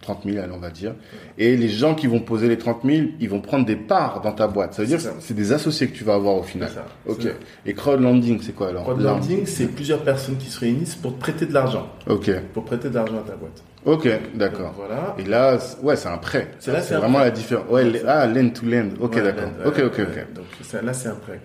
30 0.00 0.22
000, 0.24 0.38
allez 0.42 0.52
on 0.52 0.58
va 0.58 0.70
dire. 0.70 0.94
Et 1.38 1.56
les 1.56 1.68
gens 1.68 1.94
qui 1.94 2.08
vont 2.08 2.18
poser 2.20 2.48
les 2.48 2.58
30 2.58 2.80
000, 2.84 3.06
ils 3.20 3.28
vont 3.28 3.40
prendre 3.40 3.64
des 3.64 3.76
parts 3.76 4.20
dans 4.22 4.32
ta 4.32 4.48
boîte. 4.48 4.74
Ça 4.74 4.82
veut 4.82 4.88
dire 4.88 5.00
C'est 5.00 5.10
que 5.10 5.14
c'est 5.20 5.34
des 5.34 5.52
associés 5.52 5.86
que 5.86 5.94
tu 5.96 6.02
vas 6.02 6.14
avoir 6.14 6.34
au 6.34 6.42
final. 6.42 6.68
Ça. 6.68 6.84
Ok. 7.06 7.26
Et 7.64 7.74
crowdlending, 7.74 8.40
c'est 8.42 8.52
quoi 8.52 8.68
alors? 8.70 8.82
Crowdlending, 8.82 9.46
c'est 9.46 9.66
plusieurs 9.66 10.02
personnes 10.02 10.36
qui 10.36 10.50
se 10.50 10.58
réunissent 10.58 10.96
pour 10.96 11.14
te 11.14 11.20
prêter 11.20 11.46
de 11.46 11.54
l'argent. 11.54 11.88
Ok, 12.08 12.30
Pour 12.52 12.64
prêter 12.64 12.88
de 12.90 12.94
l'argent 12.94 13.18
à 13.24 13.28
ta 13.30 13.36
boîte. 13.36 13.62
ok, 13.84 14.08
d'accord. 14.34 14.74
Voilà. 14.76 15.14
Et 15.18 15.24
là, 15.24 15.58
c'est- 15.60 15.80
ouais, 15.84 15.94
c'est 15.94 16.08
un 16.08 16.18
prêt. 16.18 16.48
C'est 16.58 16.72
là, 16.72 16.80
vraiment 16.80 17.18
prêt. 17.18 17.24
la 17.26 17.30
différence. 17.30 17.64
Ouais, 17.70 18.02
ah, 18.06 18.26
lend 18.26 18.50
to 18.50 18.66
lend. 18.66 18.88
Ok, 19.00 19.14
Ouais, 19.14 19.22
d'accord. 19.22 19.48
Ok, 19.64 19.78
ok, 19.86 20.00
ok. 20.00 20.34
Donc 20.34 20.82
là, 20.82 20.92
c'est 20.92 21.08
un 21.08 21.14
prêt. 21.14 21.40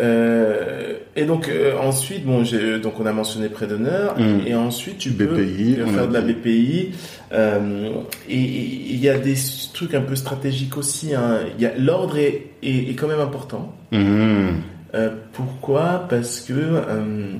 Euh, 0.00 0.94
et 1.16 1.24
donc 1.24 1.48
euh, 1.48 1.76
ensuite, 1.78 2.24
bon, 2.24 2.44
j'ai 2.44 2.78
donc 2.78 3.00
on 3.00 3.06
a 3.06 3.12
mentionné 3.12 3.48
prêt 3.48 3.66
d'honneur 3.66 4.16
Mm. 4.18 4.46
et 4.46 4.54
ensuite 4.54 4.98
tu 4.98 5.10
peux 5.10 5.26
faire 5.34 6.08
de 6.08 6.12
la. 6.14 6.20
BPI. 6.20 6.90
euh, 7.32 7.90
et 8.28 8.36
il 8.36 8.96
y 8.96 9.08
a 9.08 9.18
des 9.18 9.34
trucs 9.74 9.94
un 9.94 10.00
peu 10.02 10.14
stratégiques 10.16 10.76
aussi. 10.76 11.14
Hein. 11.14 11.40
L'ordre 11.78 12.16
est, 12.18 12.46
est, 12.62 12.90
est 12.90 12.94
quand 12.94 13.08
même 13.08 13.20
important. 13.20 13.74
Mhm. 13.92 14.62
Euh, 14.94 15.10
pourquoi? 15.32 16.06
Parce 16.08 16.40
que 16.40 16.52
euh, 16.54 17.32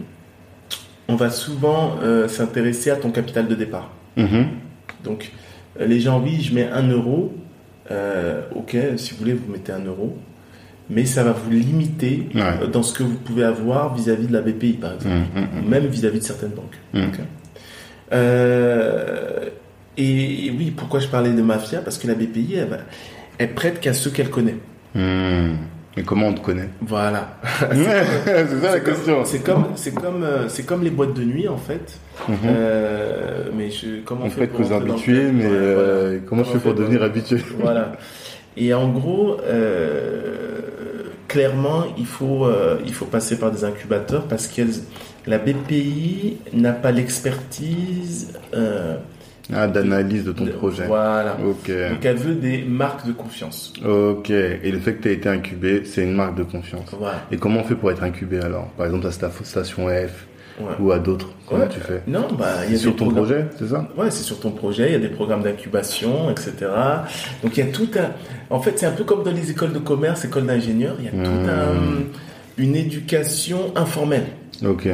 on 1.09 1.15
va 1.17 1.31
souvent 1.31 1.97
euh, 2.03 2.29
s'intéresser 2.29 2.91
à 2.91 2.97
ton 2.97 3.11
capital 3.11 3.47
de 3.49 3.55
départ. 3.55 3.91
Mhm. 4.17 4.47
Donc, 5.05 5.33
euh, 5.81 5.87
les 5.87 6.01
gens, 6.01 6.21
oui, 6.21 6.43
je 6.43 6.55
mets 6.55 6.69
un 6.69 6.89
euro. 6.89 7.33
Euh, 7.91 8.43
ok, 8.55 8.77
si 8.97 9.13
vous 9.13 9.19
voulez, 9.21 9.33
vous 9.33 9.51
mettez 9.51 9.73
un 9.73 9.85
euro. 9.85 10.19
Mais 10.91 11.05
ça 11.05 11.22
va 11.22 11.32
vous 11.32 11.51
limiter 11.51 12.28
Ouais. 12.34 12.41
euh, 12.62 12.66
dans 12.66 12.82
ce 12.82 12.95
que 12.97 13.03
vous 13.03 13.16
pouvez 13.16 13.45
avoir 13.45 13.95
vis-à-vis 13.95 14.26
de 14.26 14.32
la 14.32 14.41
BPI, 14.41 14.74
par 14.74 14.95
exemple. 14.95 15.16
Mhm. 15.34 15.64
Ou 15.66 15.68
même 15.68 15.86
vis-à-vis 15.86 16.20
de 16.20 16.24
certaines 16.24 16.51
banques. 16.53 16.78
Euh, 18.12 19.49
et, 19.97 20.47
et 20.47 20.51
oui, 20.51 20.72
pourquoi 20.76 21.01
je 21.01 21.09
parlais 21.09 21.32
de 21.32 21.43
mafia? 21.43 21.80
Parce 21.80 21.99
que 21.99 22.07
la 22.07 22.14
BPI, 22.14 22.55
elle, 22.57 22.78
elle 23.39 23.55
prête 23.55 23.80
qu'à 23.80 23.93
ceux 23.93 24.11
qu'elle 24.11 24.30
connaît. 24.30 24.57
Mais 24.95 26.05
comment 26.05 26.28
on 26.28 26.32
te 26.34 26.41
connaît? 26.41 26.68
Voilà. 26.80 27.39
C'est 27.70 28.61
ça 28.61 28.72
la 28.72 28.80
question. 28.80 29.24
C'est 29.24 29.41
comme, 29.43 29.66
c'est 29.74 29.93
comme, 29.95 30.22
euh, 30.22 30.49
c'est 30.49 30.62
comme 30.64 30.84
les 30.84 30.91
boîtes 30.91 31.14
de 31.14 31.24
nuit 31.24 31.49
en 31.49 31.57
fait. 31.57 31.99
Mhm. 32.28 32.36
Euh, 32.47 33.45
mais 33.57 33.70
je, 33.70 34.01
comment 34.05 34.26
On 34.26 34.30
fait 34.30 34.43
fait 34.43 34.47
pour 34.47 34.59
club 34.68 34.70
mais 35.34 35.45
Ouais, 35.45 35.51
euh, 35.51 36.05
voilà. 36.07 36.18
comment 36.26 36.45
je 36.45 36.51
fais 36.53 36.59
pour 36.59 36.74
devenir 36.74 37.03
habitué? 37.03 37.39
Voilà. 37.59 37.93
Et 38.57 38.72
en 38.74 38.89
gros, 38.89 39.39
euh, 39.43 40.58
clairement, 41.29 41.85
il 41.97 42.07
faut, 42.07 42.47
euh, 42.47 42.79
il 42.87 42.93
faut 42.95 43.05
passer 43.05 43.39
par 43.39 43.51
des 43.53 43.64
incubateurs 43.64 44.24
parce 44.26 44.47
que 44.49 44.62
la 45.26 45.39
BPI 45.39 46.39
n'a 46.55 46.72
pas 46.72 46.91
l'expertise. 46.91 48.33
euh, 48.55 48.97
Ah, 49.51 49.66
d'analyse 49.66 50.24
de 50.24 50.33
ton 50.33 50.45
de- 50.45 50.51
projet. 50.51 50.87
Voilà. 50.87 51.39
Donc 51.43 51.70
elle 52.05 52.16
veut 52.16 52.35
des 52.35 52.59
marques 52.64 53.07
de 53.07 53.12
confiance. 53.12 53.72
Ok. 53.83 54.29
Et 54.29 54.70
le 54.70 54.79
fait 54.79 54.95
que 54.97 55.03
tu 55.05 55.09
aies 55.09 55.14
été 55.14 55.29
incubé, 55.31 55.85
c'est 55.87 56.03
une 56.03 56.12
marque 56.12 56.35
de 56.37 56.43
confiance. 56.43 56.91
Voilà. 56.99 57.22
Et 57.33 57.39
comment 57.39 57.61
on 57.61 57.64
fait 57.64 57.74
pour 57.74 57.91
être 57.91 58.03
incubé 58.03 58.41
alors? 58.41 58.66
Par 58.76 58.85
exemple 58.87 59.07
à 59.07 59.11
Sta- 59.11 59.31
Station 59.45 59.89
F 59.89 60.26
Ouais. 60.61 60.75
ou 60.81 60.93
à 60.93 60.99
d'autres 60.99 61.29
Comment 61.47 61.63
Ouais. 61.63 61.69
tu 61.69 61.81
fais 61.81 62.03
Non, 62.07 62.27
bah 62.39 62.65
il 62.67 62.73
y 62.73 62.75
a 62.75 62.79
Sur 62.79 62.97
ton 62.97 63.07
programmes- 63.07 63.25
projet, 63.27 63.47
c'est 63.59 63.69
ça 63.69 63.89
Ouais, 63.97 64.11
c'est 64.11 64.23
sur 64.23 64.41
ton 64.41 64.51
projet, 64.51 64.87
il 64.89 64.93
y 64.93 64.97
a 64.97 64.99
des 64.99 65.09
programmes 65.09 65.43
d'incubation, 65.43 66.31
etc. 66.31 66.53
Donc 67.43 67.57
il 67.57 67.65
y 67.65 67.69
a 67.69 67.73
tout 67.73 67.89
un... 67.97 68.11
En 68.55 68.61
fait, 68.61 68.79
c'est 68.79 68.87
un 68.87 68.93
peu 68.93 69.05
comme 69.05 69.23
dans 69.23 69.31
les 69.33 69.51
écoles 69.51 69.73
de 69.73 69.79
commerce, 69.79 70.25
écoles 70.25 70.47
d'ingénieurs, 70.47 70.97
il 70.99 71.05
y 71.05 71.09
a 71.09 71.13
Mmh. 71.13 71.25
tout 71.25 71.51
un... 71.51 72.63
une 72.63 72.77
éducation 72.77 73.73
informelle. 73.77 74.27
Ok. 74.67 74.89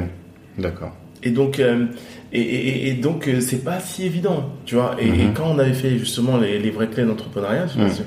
D'accord. 0.58 0.92
Et 1.22 1.30
donc, 1.30 1.58
euh, 1.58 1.86
et, 2.32 2.40
et- 2.40 2.88
et 2.90 2.94
donc 2.94 3.26
euh, 3.28 3.40
c'est 3.40 3.64
pas 3.64 3.80
si 3.80 4.04
évident, 4.04 4.50
tu 4.66 4.74
vois. 4.74 4.96
Et, 5.00 5.08
et 5.08 5.28
quand 5.34 5.46
on 5.50 5.58
avait 5.58 5.72
fait 5.72 5.96
justement 5.98 6.36
les, 6.36 6.58
les 6.58 6.70
vraies 6.70 6.88
clés 6.88 7.04
d'entrepreneuriat, 7.04 7.66
si- 7.68 8.02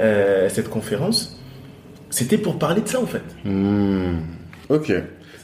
euh, 0.00 0.48
cette 0.50 0.68
conférence, 0.68 1.40
c'était 2.10 2.36
pour 2.38 2.58
parler 2.58 2.82
de 2.82 2.88
ça 2.88 3.00
en 3.00 3.06
fait. 3.06 3.22
Hmm. 3.46 4.18
Ok. 4.68 4.92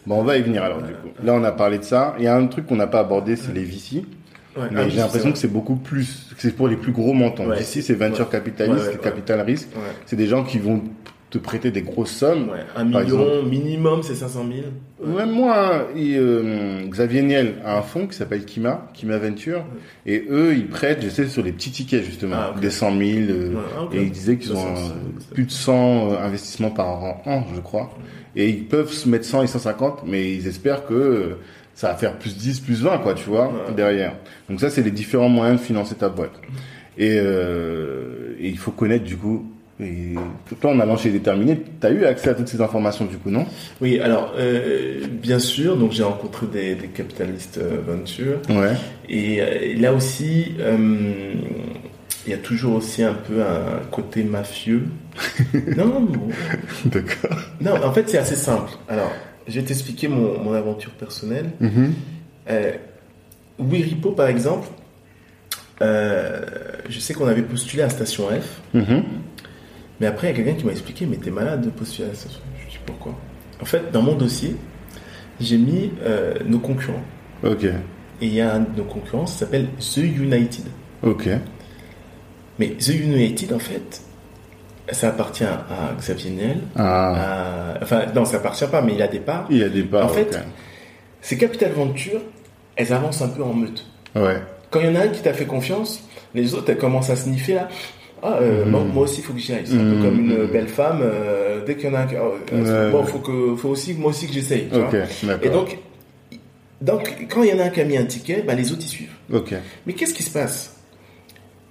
Bon, 0.07 0.21
on 0.21 0.25
va 0.25 0.37
y 0.37 0.43
venir 0.43 0.63
alors 0.63 0.83
du 0.83 0.93
coup. 0.93 1.09
Là, 1.23 1.33
on 1.35 1.45
a 1.45 1.53
parlé 1.53 1.79
de 1.79 1.85
ça. 1.85 2.15
Il 2.19 2.25
y 2.25 2.29
a 2.29 2.37
un 2.37 2.47
truc 2.47 2.67
qu'on 2.67 2.77
n'a 2.77 2.87
pas 2.87 3.01
abordé, 3.01 3.37
c'est 3.37 3.53
les 3.55 3.65
VC. 3.65 4.05
Ouais, 4.57 4.69
Mais 4.71 4.83
ah, 4.83 4.89
j'ai 4.89 4.99
l'impression 4.99 5.33
que 5.33 5.39
c'est 5.39 5.49
beaucoup 5.53 5.75
plus, 5.77 6.31
que 6.37 6.41
c'est 6.41 6.53
pour 6.55 6.69
les 6.69 6.77
plus 6.77 6.93
gros 6.93 7.13
montants. 7.13 7.47
Ouais. 7.47 7.61
Ici, 7.61 7.83
c'est 7.83 7.95
venture 7.95 8.27
Ouais. 8.27 8.31
capitalist, 8.33 8.87
Ouais, 8.87 8.99
capital 9.03 9.41
risque. 9.41 9.69
Ouais. 9.75 9.83
C'est 10.07 10.17
des 10.17 10.27
gens 10.27 10.45
qui 10.45 10.59
vont 10.59 10.83
te 11.35 11.39
prêter 11.39 11.71
des 11.73 11.83
grosses 11.83 12.13
sommes. 12.13 12.49
Ouais, 12.51 12.61
un 12.77 12.85
million 12.85 13.43
minimum, 13.43 14.03
c'est 14.05 14.15
500 14.15 14.47
000. 15.03 15.15
Même 15.17 15.33
moi, 15.33 15.55
hein, 15.75 15.83
il, 15.97 16.17
euh, 16.17 16.87
Xavier 16.89 17.23
Niel 17.23 17.55
a 17.65 17.77
un 17.79 17.83
fonds 17.83 18.07
qui 18.07 18.17
s'appelle 18.17 18.45
Kima, 18.45 18.89
Kima 18.95 19.19
Venture, 19.19 19.65
et 20.07 20.25
eux, 20.31 20.55
ils 20.55 20.69
prêtent, 20.69 21.03
je 21.03 21.09
sais, 21.09 21.27
sur 21.27 21.43
les 21.43 21.51
petits 21.53 21.73
tickets 21.73 22.05
justement, 22.05 22.37
Ah, 22.39 22.53
ok. 22.55 22.61
des 22.61 22.71
100 22.71 22.91
000, 22.97 23.01
euh, 23.31 23.49
Ouais, 23.55 23.61
ah, 23.77 23.83
ok. 23.83 23.95
et 23.97 24.03
ils 24.03 24.11
disaient 24.13 24.37
qu'ils 24.37 24.53
ont 24.53 24.77
ça, 24.77 24.95
plus 25.33 25.45
de 25.47 25.51
100 25.51 26.13
euh, 26.13 26.19
investissements 26.25 26.71
par 26.71 26.87
an, 27.03 27.23
an, 27.27 27.45
je 27.55 27.61
crois, 27.61 27.91
et 28.37 28.49
ils 28.49 28.65
peuvent 28.67 28.93
se 28.93 29.09
mettre 29.09 29.25
100 29.25 29.43
et 29.43 29.47
150, 29.49 30.05
mais 30.07 30.33
ils 30.33 30.47
espèrent 30.47 30.87
que 30.87 30.95
euh, 30.95 31.39
ça 31.75 31.89
va 31.89 31.95
faire 31.97 32.17
plus 32.17 32.37
10, 32.37 32.61
plus 32.61 32.81
20, 32.83 32.99
quoi, 32.99 33.15
tu 33.15 33.29
vois, 33.29 33.49
Ouais. 33.49 33.75
derrière. 33.77 34.15
Donc 34.49 34.61
ça, 34.61 34.71
c'est 34.71 34.83
les 34.83 34.93
différents 34.93 35.29
moyens 35.29 35.61
de 35.61 35.65
financer 35.67 35.97
ta 35.97 36.09
boîte. 36.09 36.41
Et, 36.97 37.17
euh, 37.19 38.37
et 38.39 38.49
il 38.49 38.57
faut 38.59 38.71
connaître 38.71 39.05
du 39.05 39.17
coup. 39.17 39.51
Et 39.81 40.15
toi, 40.61 40.71
en 40.71 40.79
allant 40.79 40.97
chez 40.97 41.11
Déterminé, 41.11 41.61
tu 41.81 41.87
as 41.87 41.91
eu 41.91 42.05
accès 42.05 42.31
à 42.31 42.35
toutes 42.35 42.47
ces 42.47 42.61
informations 42.61 43.07
du 43.07 43.17
coup, 43.17 43.31
non? 43.31 43.45
Oui, 43.81 43.99
alors, 43.99 44.33
euh, 44.39 45.05
bien 45.11 45.41
sûr, 45.41 45.77
donc 45.77 45.91
j'ai 45.91 46.05
rencontré 46.05 46.47
des, 46.47 46.75
des 46.77 46.87
capitalistes 46.87 47.59
euh, 47.59 47.79
venture. 47.85 48.39
Ouais. 48.51 48.75
Et 49.09 49.41
euh, 49.41 49.75
là 49.81 49.93
aussi, 49.93 50.53
euh, 50.61 51.33
il 52.25 52.31
y 52.31 52.35
a 52.35 52.39
toujours 52.39 52.77
aussi 52.77 53.03
un 53.03 53.15
peu 53.15 53.43
un 53.43 53.81
côté 53.91 54.23
mafieux. 54.23 54.85
non, 55.77 55.87
non, 55.87 56.01
non. 56.03 56.29
D'accord. 56.87 57.39
Non, 57.61 57.73
en 57.85 57.93
fait, 57.93 58.09
c'est 58.09 58.19
assez 58.19 58.37
simple. 58.37 58.71
Alors, 58.89 59.11
je 59.49 59.59
vais 59.59 59.67
t'expliquer 59.67 60.07
mon, 60.07 60.39
mon 60.41 60.53
aventure 60.55 60.93
personnelle. 60.93 61.51
Mhm. 61.59 61.93
Euh, 62.49 62.73
Wiripo, 63.59 64.13
par 64.13 64.29
exemple, 64.29 64.69
je 65.81 66.99
sais 67.01 67.13
qu'on 67.13 67.27
avait 67.27 67.43
postulé 67.43 67.83
à 67.83 67.91
Station 67.91 68.29
F, 68.29 68.61
Mhm. 68.73 69.03
Mais 70.05 70.11
après, 70.11 70.27
il 70.27 70.31
y 70.31 70.35
a 70.35 70.37
quelqu'un 70.45 70.59
qui 70.61 70.67
m'a 70.67 70.73
expliqué, 70.73 71.07
mais 71.07 71.17
t'es 71.17 71.31
malade 71.31 71.63
de 71.63 71.71
postuler 71.71 72.09
à 72.09 72.11
la 72.11 72.15
Station. 72.15 72.41
Je 72.63 72.73
dis 72.73 72.79
pourquoi? 72.85 73.15
En 73.63 73.65
fait, 73.65 73.91
dans 73.91 74.03
mon 74.03 74.15
dossier, 74.17 74.55
j'ai 75.41 75.57
mis 75.57 75.93
euh, 76.05 76.35
nos 76.45 76.59
concurrents. 76.59 77.01
Ok. 77.43 77.65
Et 77.65 77.73
il 78.21 78.35
y 78.35 78.43
a 78.43 78.53
un 78.53 78.61
de 78.61 78.77
nos 78.77 78.85
concurrents, 78.85 79.25
ça 79.27 79.47
s'appelle 79.47 79.69
The 79.79 79.97
United. 79.97 80.67
Ok. 81.03 81.27
Mais 82.59 82.69
The 82.79 82.89
United, 82.89 83.55
en 83.55 83.59
fait, 83.59 84.03
ça 84.93 85.09
appartient 85.09 85.45
à 85.45 85.95
Xavier 85.99 86.31
Niel. 86.33 86.59
Ah. 86.77 87.15
à- 87.77 87.83
Enfin, 87.83 88.03
non, 88.15 88.27
ça 88.27 88.37
appartient 88.37 88.67
pas, 88.67 88.83
mais 88.83 88.93
il 88.95 89.01
a 89.01 89.09
des 89.09 89.21
parts. 89.21 89.47
Il 89.49 89.63
a 89.63 89.71
des 89.71 89.85
parts. 89.85 90.05
En 90.05 90.09
fait. 90.09 90.39
Ces 91.23 91.39
Capital 91.39 91.73
Venture, 91.73 92.21
elles 92.77 92.93
avancent 92.93 93.23
un 93.23 93.29
peu 93.29 93.43
en 93.43 93.55
meute. 93.55 93.87
Ouais. 94.15 94.37
Quand 94.71 94.81
il 94.81 94.87
y 94.87 94.89
en 94.91 94.97
a 94.97 95.05
un 95.05 95.09
qui 95.09 95.23
t'a 95.23 95.33
fait 95.33 95.47
confiance, 95.47 96.07
les 96.35 96.53
autres, 96.55 96.69
elles 96.71 96.77
commencent 96.79 97.09
à 97.09 97.17
sniffer 97.17 97.55
là. 97.55 97.69
Ah, 98.27 98.39
euh, 98.41 98.65
Mhm. 98.65 98.71
moi, 98.71 98.81
moi 98.85 99.03
aussi, 99.05 99.21
il 99.21 99.25
faut 99.25 99.35
que 99.35 99.39
j'y 99.39 99.53
aille. 99.53 99.67
C'est 99.67 99.75
un 99.79 99.91
peu 99.91 100.01
comme 100.03 100.19
une 100.19 100.47
belle 100.47 100.69
femme. 100.69 101.01
euh, 101.03 101.63
dès 101.65 101.77
qu'il 101.77 101.91
y 101.91 101.93
en 101.93 101.95
a 101.95 102.01
un 102.01 102.07
qui. 102.07 102.15
euh. 102.17 102.91
Bon, 102.91 103.05
faut, 103.05 103.19
que, 103.19 103.55
faut 103.55 103.69
aussi, 103.69 103.93
moi 103.93 104.11
aussi 104.11 104.27
que 104.27 104.33
j'essaye. 104.33 104.69
tu 104.73 104.77
Ok. 104.79 104.91
vois. 104.91 105.01
D'accord. 105.25 105.45
Et 105.47 105.51
donc, 105.51 105.79
donc, 106.81 107.27
quand 107.29 107.43
il 107.43 107.51
y 107.51 107.53
en 107.53 107.59
a 107.59 107.65
un 107.65 107.69
qui 107.69 107.81
a 107.83 107.85
mis 107.85 107.97
un 107.99 108.07
ticket, 108.07 108.43
bah, 108.43 108.55
les 108.55 108.73
autres 108.73 108.83
y 108.85 108.89
suivent. 108.89 109.13
Ok. 109.33 109.55
Mais 109.87 109.93
qu'est-ce 109.93 110.15
qui 110.15 110.23
se 110.23 110.31
passe? 110.31 110.75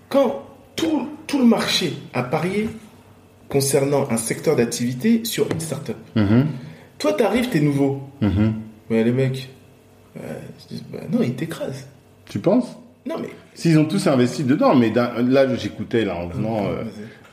Quand 0.10 0.44
tout, 0.76 1.08
tout 1.28 1.40
le 1.40 1.46
marché 1.46 1.94
a 2.14 2.22
parié 2.24 2.70
concernant 3.50 4.08
un 4.12 4.18
secteur 4.18 4.56
d'activité 4.56 5.26
sur 5.26 5.50
une 5.52 5.60
start-up, 5.60 5.98
Mhm. 6.16 6.48
toi, 7.00 7.14
t'arrives, 7.14 7.50
t'es 7.50 7.60
nouveau. 7.62 8.02
Mhm. 8.22 8.54
Ouais, 8.92 9.04
les 9.04 9.12
mecs, 9.12 9.50
euh, 10.18 10.22
ils 10.70 10.76
disent, 10.76 10.86
bah, 10.92 11.00
non, 11.12 11.20
ils 11.24 11.34
t'écrasent. 11.34 11.88
Tu 12.30 12.38
penses? 12.40 12.78
Non, 13.06 13.16
mais. 13.22 13.30
S'ils 13.54 13.78
ont 13.78 13.86
tous 13.86 14.08
investi 14.08 14.44
dedans, 14.44 14.76
mais 14.76 14.92
là, 14.92 15.56
j'écoutais 15.56 16.06
là 16.06 16.16
en 16.16 16.28
venant 16.28 16.66
euh, 16.68 16.84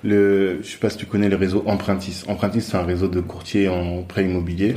le, 0.03 0.59
je 0.63 0.69
sais 0.69 0.79
pas 0.79 0.91
si 0.91 0.97
tu 0.99 1.07
connais 1.07 1.29
le 1.29 1.37
réseau 1.37 1.63
Empruntis. 1.67 2.25
Empruntis, 2.29 2.61
c'est 2.61 2.77
un 2.77 2.83
réseau 2.83 3.09
de 3.09 3.21
courtiers 3.21 3.69
en 3.69 4.03
prêt 4.03 4.25
immobilier. 4.25 4.75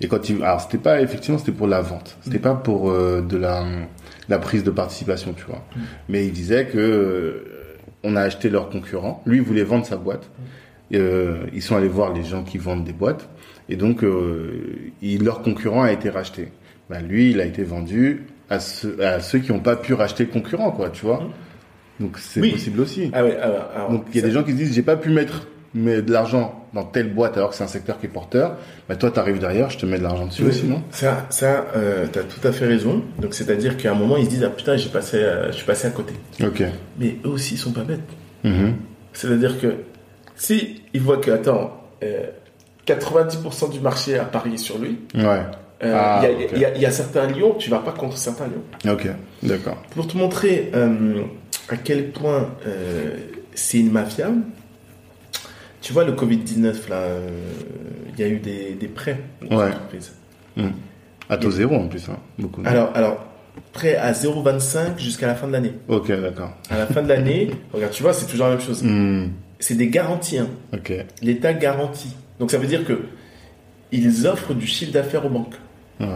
Et 0.00 0.08
quand 0.08 0.28
il, 0.28 0.42
alors 0.42 0.60
c'était 0.60 0.78
pas 0.78 1.00
effectivement, 1.00 1.38
c'était 1.38 1.52
pour 1.52 1.66
la 1.68 1.80
vente. 1.80 2.18
C'était 2.22 2.38
pas 2.38 2.54
pour 2.54 2.90
euh, 2.90 3.22
de 3.22 3.36
la, 3.36 3.64
la 4.28 4.38
prise 4.38 4.64
de 4.64 4.70
participation, 4.70 5.32
tu 5.32 5.44
vois. 5.44 5.64
Mais 6.08 6.26
il 6.26 6.32
disait 6.32 6.66
que 6.66 6.78
euh, 6.78 7.44
on 8.02 8.16
a 8.16 8.20
acheté 8.22 8.50
leur 8.50 8.68
concurrent. 8.68 9.22
Lui 9.26 9.36
il 9.38 9.42
voulait 9.42 9.62
vendre 9.64 9.86
sa 9.86 9.96
boîte. 9.96 10.28
Et, 10.90 10.98
euh, 10.98 11.36
ils 11.54 11.62
sont 11.62 11.76
allés 11.76 11.88
voir 11.88 12.12
les 12.12 12.24
gens 12.24 12.42
qui 12.42 12.58
vendent 12.58 12.84
des 12.84 12.92
boîtes. 12.92 13.28
Et 13.68 13.76
donc 13.76 14.02
euh, 14.04 14.90
il- 15.00 15.22
leur 15.24 15.40
concurrent 15.42 15.82
a 15.82 15.92
été 15.92 16.10
racheté. 16.10 16.48
Ben, 16.90 17.00
lui, 17.00 17.30
il 17.30 17.40
a 17.40 17.46
été 17.46 17.62
vendu 17.62 18.24
à 18.52 18.60
ceux, 18.60 18.96
à 19.04 19.20
ceux 19.20 19.38
qui 19.38 19.50
n'ont 19.52 19.60
pas 19.60 19.76
pu 19.76 19.94
racheter 19.94 20.24
le 20.24 20.30
concurrent, 20.30 20.70
quoi, 20.70 20.90
tu 20.90 21.04
vois. 21.06 21.22
Donc 22.00 22.18
c'est 22.18 22.40
Oui. 22.40 22.52
possible 22.52 22.80
aussi. 22.80 23.10
Ah 23.12 23.24
ouais, 23.24 23.36
alors, 23.36 23.68
alors, 23.74 23.90
Donc 23.90 24.04
il 24.10 24.16
y 24.16 24.18
a 24.18 24.22
ça- 24.22 24.28
des 24.28 24.32
gens 24.34 24.42
qui 24.42 24.52
se 24.52 24.56
disent 24.56 24.74
j'ai 24.74 24.82
pas 24.82 24.96
pu 24.96 25.10
mettre 25.10 25.46
mais 25.74 26.02
de 26.02 26.12
l'argent 26.12 26.66
dans 26.74 26.84
telle 26.84 27.14
boîte 27.14 27.38
alors 27.38 27.48
que 27.50 27.56
c'est 27.56 27.64
un 27.64 27.68
secteur 27.68 27.98
qui 27.98 28.04
est 28.04 28.08
porteur. 28.10 28.56
Bah 28.88 28.96
toi 28.96 29.10
t'arrives 29.10 29.38
derrière, 29.38 29.70
je 29.70 29.78
te 29.78 29.86
mets 29.86 29.96
de 29.98 30.02
l'argent 30.02 30.26
dessus 30.26 30.44
aussi, 30.44 30.64
non? 30.66 30.82
Ça, 30.90 31.26
ça 31.30 31.64
euh, 31.76 32.06
t'as 32.12 32.24
tout 32.24 32.46
à 32.46 32.52
fait 32.52 32.66
raison. 32.66 33.02
Donc, 33.18 33.32
c'est-à-dire 33.32 33.76
qu'à 33.78 33.92
un 33.92 33.94
moment, 33.94 34.16
ils 34.18 34.26
se 34.26 34.30
disent, 34.30 34.44
ah 34.44 34.50
putain, 34.50 34.76
j'ai 34.76 34.90
passé, 34.90 35.16
euh, 35.18 35.46
je 35.46 35.52
suis 35.56 35.64
passé 35.66 35.86
à 35.88 35.90
côté. 35.90 36.12
Ok. 36.42 36.62
Mais 36.98 37.16
eux 37.24 37.28
aussi, 37.28 37.54
ils 37.54 37.58
sont 37.58 37.72
pas 37.72 37.84
bêtes. 37.84 38.00
Mhm. 38.44 38.74
C'est-à-dire 39.14 39.58
que 39.60 39.76
si 40.36 40.82
ils 40.92 41.00
voient 41.00 41.16
que, 41.18 41.30
attends, 41.30 41.80
euh, 42.02 42.26
90% 42.86 43.70
du 43.70 43.80
marché 43.80 44.18
a 44.18 44.24
parié 44.24 44.56
sur 44.58 44.78
lui, 44.78 44.98
Ouais. 45.14 45.40
Euh, 45.82 45.88
il 45.88 45.92
Ah, 45.94 46.20
y, 46.22 46.26
a, 46.26 46.30
ok. 46.30 46.50
il 46.54 46.58
y 46.60 46.64
a- 46.64 46.74
il 46.76 46.80
y 46.82 46.86
a 46.86 46.90
certains 46.90 47.26
lions, 47.26 47.54
tu 47.58 47.70
vas 47.70 47.78
pas 47.80 47.92
contre 47.92 48.16
certains 48.16 48.46
lions. 48.46 48.92
Ok. 48.92 49.08
D'accord. 49.42 49.82
Pour 49.90 50.06
te 50.06 50.16
montrer 50.16 50.70
euh, 50.74 51.22
à 51.68 51.76
quel 51.76 52.10
point 52.12 52.50
euh, 52.66 53.16
c'est 53.54 53.78
une 53.80 53.90
mafia, 53.90 54.30
tu 55.80 55.92
vois 55.92 56.04
le 56.04 56.12
Covid-19, 56.12 56.88
là, 56.88 57.06
il 58.14 58.20
y 58.20 58.22
a 58.24 58.28
eu 58.28 58.38
des, 58.38 58.74
des 58.78 58.86
prêts 58.88 59.18
aux 59.50 59.56
Ouais. 59.56 59.64
entreprises. 59.66 60.12
Mhm. 60.56 60.72
À 61.28 61.36
taux 61.36 61.50
zéro 61.50 61.74
en 61.76 61.88
plus, 61.88 62.08
hein. 62.08 62.18
Beaucoup. 62.38 62.62
Alors, 62.64 62.90
alors, 62.94 63.24
prêt 63.72 63.96
à 63.96 64.12
0,25 64.12 64.98
jusqu'à 64.98 65.26
la 65.26 65.34
fin 65.34 65.46
de 65.48 65.52
l'année. 65.52 65.72
Ok, 65.88 66.08
d'accord. 66.08 66.52
À 66.70 66.78
la 66.78 66.86
fin 66.86 67.02
de 67.02 67.08
l'année, 67.08 67.50
regarde, 67.72 67.92
tu 67.92 68.02
vois, 68.02 68.12
c'est 68.12 68.26
toujours 68.26 68.46
la 68.46 68.52
même 68.56 68.60
chose. 68.64 68.82
Mhm. 68.82 69.30
C'est 69.58 69.74
des 69.74 69.88
garanties. 69.88 70.38
hein. 70.38 70.48
L'État 71.22 71.52
garantit. 71.54 72.16
Donc 72.38 72.50
ça 72.50 72.58
veut 72.58 72.66
dire 72.66 72.84
que 72.84 73.00
ils 73.92 74.26
offrent 74.26 74.54
du 74.54 74.66
chiffre 74.66 74.92
d'affaires 74.92 75.24
aux 75.26 75.30
banques. 75.30 75.54
Ouais. 76.00 76.06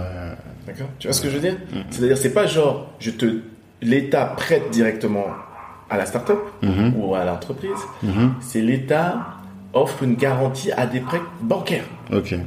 D'accord 0.66 0.88
Tu 0.98 1.06
vois 1.06 1.14
ce 1.14 1.20
que 1.20 1.28
je 1.28 1.34
veux 1.34 1.40
dire 1.40 1.56
C'est-à-dire, 1.90 2.16
c'est 2.18 2.32
pas 2.32 2.46
genre, 2.46 2.92
je 2.98 3.10
te, 3.10 3.40
l'État 3.82 4.24
prête 4.36 4.70
directement 4.70 5.26
à 5.88 5.96
la 5.96 6.06
start-up 6.06 6.38
Mhm. 6.62 6.94
ou 6.96 7.14
à 7.14 7.24
l'entreprise. 7.24 7.70
Mhm. 8.02 8.34
C'est 8.40 8.60
l'État 8.60 9.26
offre 9.72 10.02
une 10.02 10.14
garantie 10.16 10.72
à 10.72 10.86
des 10.86 11.00
prêts 11.00 11.20
bancaires. 11.40 11.84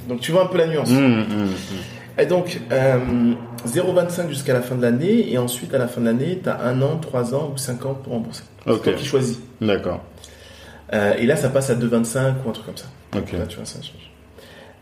Donc 0.07 0.19
tu 0.19 0.31
vois 0.31 0.43
un 0.43 0.47
peu 0.47 0.57
la 0.57 0.67
nuance. 0.67 0.91
Et 2.17 2.25
donc, 2.25 2.59
euh, 2.71 2.97
0,25 3.65 4.27
jusqu'à 4.29 4.51
la 4.53 4.61
fin 4.61 4.75
de 4.75 4.81
l'année, 4.81 5.31
et 5.31 5.37
ensuite 5.37 5.73
à 5.73 5.77
la 5.77 5.87
fin 5.87 6.01
de 6.01 6.05
l'année, 6.07 6.39
tu 6.43 6.49
as 6.49 6.59
un 6.63 6.81
an, 6.81 6.97
trois 6.97 7.33
ans 7.33 7.51
ou 7.53 7.57
cinq 7.57 7.85
ans 7.85 7.93
pour 7.93 8.11
rembourser. 8.13 8.43
C'est 8.65 8.71
Ok. 8.71 8.81
toi 8.83 8.93
qui 8.93 9.05
choisis. 9.05 9.39
D'accord. 9.61 10.03
Euh, 10.91 11.13
et 11.17 11.25
là, 11.25 11.37
ça 11.37 11.47
passe 11.49 11.69
à 11.69 11.75
2,25 11.75 12.33
ou 12.45 12.49
un 12.49 12.51
truc 12.51 12.65
comme 12.65 12.75
ça. 12.77 12.87
Ok. 13.15 13.31
Là, 13.31 13.45
tu 13.47 13.55
vois, 13.57 13.65
ça 13.65 13.81
change. 13.81 14.11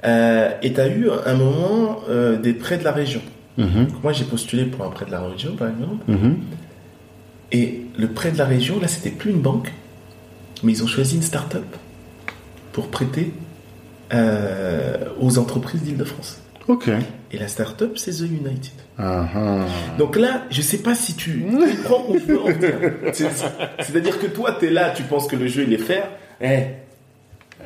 Euh, 0.05 0.51
et 0.61 0.73
tu 0.73 0.79
as 0.79 0.87
eu 0.87 1.09
un 1.25 1.33
moment 1.33 1.99
euh, 2.09 2.37
des 2.37 2.53
prêts 2.53 2.77
de 2.77 2.83
la 2.83 2.91
région. 2.91 3.21
Mhm. 3.57 3.87
Donc, 3.87 4.03
moi, 4.03 4.13
j'ai 4.13 4.25
postulé 4.25 4.65
pour 4.65 4.85
un 4.85 4.89
prêt 4.89 5.05
de 5.05 5.11
la 5.11 5.21
région, 5.21 5.55
par 5.55 5.69
exemple. 5.69 6.03
Mhm. 6.07 6.37
Et 7.51 7.81
le 7.97 8.07
prêt 8.09 8.31
de 8.31 8.37
la 8.37 8.45
région, 8.45 8.79
là, 8.79 8.87
c'était 8.87 9.09
plus 9.09 9.31
une 9.31 9.41
banque, 9.41 9.71
mais 10.63 10.71
ils 10.73 10.83
ont 10.83 10.87
choisi 10.87 11.15
une 11.15 11.21
start-up 11.23 11.65
pour 12.73 12.89
prêter 12.89 13.31
euh, 14.13 15.05
aux 15.19 15.37
entreprises 15.39 15.81
d'Île-de-France. 15.81 16.41
Ok. 16.67 16.89
Et 17.31 17.37
la 17.37 17.47
start-up, 17.47 17.93
c'est 17.97 18.11
The 18.11 18.21
United. 18.29 18.73
Ah, 18.99 19.27
ah. 19.35 19.65
Donc 19.97 20.15
là, 20.17 20.43
je 20.49 20.61
sais 20.61 20.79
pas 20.79 20.95
si 20.95 21.15
tu 21.15 21.31
veux 21.49 22.39
en 22.39 22.47
c'est- 23.13 23.29
C'est-à-dire 23.79 24.19
que 24.19 24.27
toi, 24.27 24.55
tu 24.59 24.67
es 24.67 24.69
là, 24.69 24.91
tu 24.91 25.03
penses 25.03 25.27
que 25.27 25.35
le 25.35 25.47
jeu, 25.47 25.63
il 25.65 25.73
est 25.73 25.77
faire. 25.77 26.07
Eh, 26.41 26.59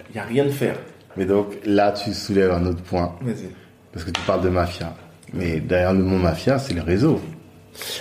il 0.09 0.13
n'y 0.13 0.19
a 0.19 0.23
rien 0.23 0.45
de 0.45 0.49
faire. 0.51 0.77
Mais 1.17 1.25
donc 1.25 1.47
là, 1.65 1.91
tu 1.91 2.13
soulèves 2.13 2.51
un 2.51 2.65
autre 2.65 2.81
point 2.83 3.15
Vas-y. 3.21 3.49
parce 3.91 4.05
que 4.05 4.11
tu 4.11 4.21
parles 4.21 4.41
de 4.41 4.49
mafia. 4.49 4.93
Mais 5.33 5.59
derrière 5.59 5.93
le 5.93 6.03
mot 6.03 6.17
mafia, 6.17 6.57
c'est 6.59 6.73
le 6.73 6.81
réseau. 6.81 7.19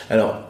Alors, 0.08 0.40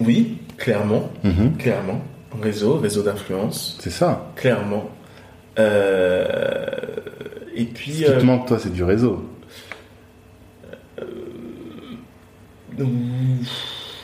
oui, 0.00 0.38
clairement, 0.56 1.10
Mhm. 1.24 1.56
clairement. 1.58 2.00
Réseau, 2.42 2.76
réseau 2.78 3.02
d'influence, 3.02 3.78
C'est 3.80 3.90
ça. 3.90 4.30
clairement. 4.36 4.90
Euh, 5.58 6.66
et 7.54 7.64
puis, 7.64 7.92
Ce 7.92 7.96
qui 7.98 8.04
euh, 8.06 8.20
te 8.20 8.24
manque, 8.24 8.46
toi, 8.46 8.58
c'est 8.60 8.72
du 8.72 8.84
réseau. 8.84 9.24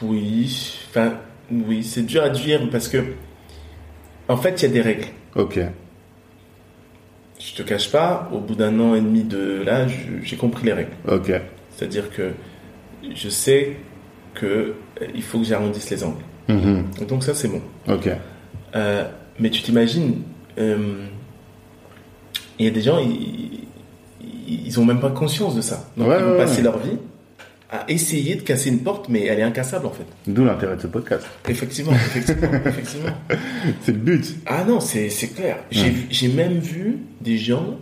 oui, 0.03 0.79
enfin, 0.91 1.15
oui, 1.51 1.85
c'est 1.85 2.03
dur 2.03 2.23
à 2.23 2.31
dire 2.31 2.69
parce 2.71 2.89
que, 2.89 2.99
en 4.29 4.37
fait, 4.37 4.63
il 4.63 4.67
y 4.67 4.71
a 4.71 4.73
des 4.73 4.81
règles. 4.81 5.07
Ok. 5.37 5.61
Je 7.45 7.55
te 7.55 7.63
cache 7.63 7.91
pas, 7.91 8.29
au 8.33 8.39
bout 8.39 8.55
d'un 8.55 8.79
an 8.81 8.95
et 8.95 9.01
demi 9.01 9.25
de 9.25 9.63
là, 9.65 9.87
j'ai 10.23 10.37
compris 10.37 10.65
les 10.67 10.73
règles. 10.73 10.93
Ok. 11.09 11.33
C'est-à-dire 11.71 12.11
que 12.11 12.31
je 13.15 13.29
sais 13.29 13.77
que 14.35 14.47
euh, 14.47 15.07
il 15.15 15.23
faut 15.23 15.39
que 15.41 15.45
j'arrondisse 15.45 15.91
les 15.91 16.05
angles. 16.05 16.23
Mhm. 16.49 16.85
Donc 17.09 17.25
ça, 17.25 17.35
c'est 17.35 17.49
bon. 17.49 17.61
Ok. 17.89 18.09
Euh, 18.75 19.05
mais 19.39 19.51
tu 19.51 19.63
t'imagines, 19.63 20.23
euh, 20.59 21.05
il 22.59 22.67
y 22.67 22.69
a 22.69 22.73
des 22.73 22.81
gens, 22.83 22.99
ils, 22.99 23.67
ils 24.49 24.81
ont 24.81 24.85
même 24.85 25.01
pas 25.01 25.11
conscience 25.11 25.55
de 25.57 25.61
ça. 25.61 25.85
Donc 25.97 26.09
Ouais, 26.09 26.17
ils 26.19 26.25
vont 26.25 26.33
ouais, 26.33 26.37
passer 26.39 26.59
ouais. 26.59 26.63
leur 26.65 26.79
vie 26.79 26.97
à 27.73 27.85
essayer 27.89 28.35
de 28.35 28.43
casser 28.43 28.69
une 28.69 28.81
porte, 28.81 29.09
mais 29.09 29.25
elle 29.25 29.39
est 29.39 29.43
incassable 29.43 29.87
en 29.87 29.91
fait. 29.93 30.05
D'où 30.27 30.45
l'intérêt 30.45 30.77
de 30.77 30.83
ce 30.83 30.87
podcast. 30.89 31.25
Effectivement, 31.49 31.93
effectivement, 31.93 32.49
effectivement. 32.67 33.11
C'est 33.81 33.93
le 33.93 33.99
but. 33.99 34.37
Ah 34.47 34.65
non, 34.65 34.79
c'est 34.81 35.09
clair. 35.35 35.57
J'ai 35.71 35.89
vu- 35.91 36.07
J'ai 36.11 36.29
même 36.29 36.59
vu 36.59 36.99
des 37.23 37.39
gens 37.39 37.79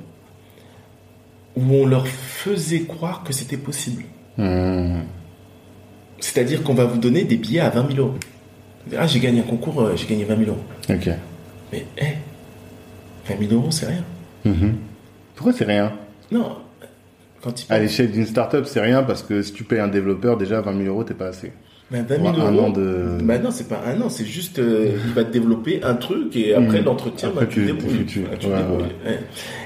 où 1.57 1.63
on 1.75 1.87
leur 1.87 2.07
faisait 2.07 2.83
croire 2.83 3.25
que 3.25 3.33
c'était 3.33 3.57
possible. 3.57 4.05
Mhm. 4.39 5.03
C'est-à-dire 6.21 6.63
qu'on 6.63 6.75
va 6.75 6.85
vous 6.85 6.99
donner 6.99 7.25
des 7.25 7.37
billets 7.37 7.61
à 7.61 7.71
20 7.71 7.89
000 7.95 7.99
euros. 8.07 8.19
Ah, 8.97 9.07
j'ai 9.07 9.19
gagné 9.21 9.41
un 9.41 9.45
concours, 9.45 9.81
euh, 9.83 9.97
j'ai 9.97 10.07
gagné 10.07 10.25
20 10.25 10.37
000 10.37 10.51
euros. 10.51 10.61
Ok. 10.89 11.09
Mais, 11.73 11.85
hé, 11.99 12.15
20 13.29 13.49
000 13.49 13.53
euros, 13.55 13.71
c'est 13.71 13.87
rien. 13.87 14.05
Mhm. 14.45 14.75
Pourquoi 15.35 15.53
c'est 15.53 15.65
rien? 15.65 15.93
Non, 16.31 16.57
quand 17.43 17.63
il 17.63 17.73
À 17.73 17.79
l'échelle 17.79 18.11
d'une 18.11 18.27
startup, 18.27 18.67
c'est 18.67 18.81
rien 18.81 19.03
parce 19.03 19.23
que 19.23 19.43
si 19.43 19.53
tu 19.53 19.65
payes 19.65 19.81
un 19.81 19.89
développeur, 19.89 20.37
déjà 20.37 20.61
20 20.61 20.73
000 20.77 20.85
euros, 20.89 21.05
t'es 21.05 21.15
pas 21.15 21.27
assez. 21.29 21.53
Ben, 21.91 22.05
20 22.09 22.17
000 22.23 22.33
Pour 22.33 22.43
un 22.45 22.53
euros. 22.53 22.67
an 22.67 22.71
de- 22.71 23.19
Ben 23.23 23.43
non, 23.43 23.51
c'est 23.51 23.69
pas 23.69 23.81
un 23.85 24.01
an, 24.01 24.09
c'est 24.09 24.25
juste, 24.25 24.59
euh, 24.61 24.93
il 25.07 25.13
va 25.13 25.25
te 25.25 25.33
développer 25.33 25.81
un 25.83 25.95
truc 25.95 26.37
et 26.37 26.55
après 26.55 26.81
Mm. 26.83 26.85
l'entretien, 26.85 27.33
ben, 27.35 27.47
tu 27.47 27.61
tu- 27.61 27.67
débrouilles. 27.67 27.97
foutu. 27.99 28.21
Ouais, 28.21 28.27
tu 28.39 28.47
Ouais, 28.47 28.53
te 28.53 28.59
débrouilles, 28.59 28.83
ouais. 29.05 29.11
ouais. 29.11 29.19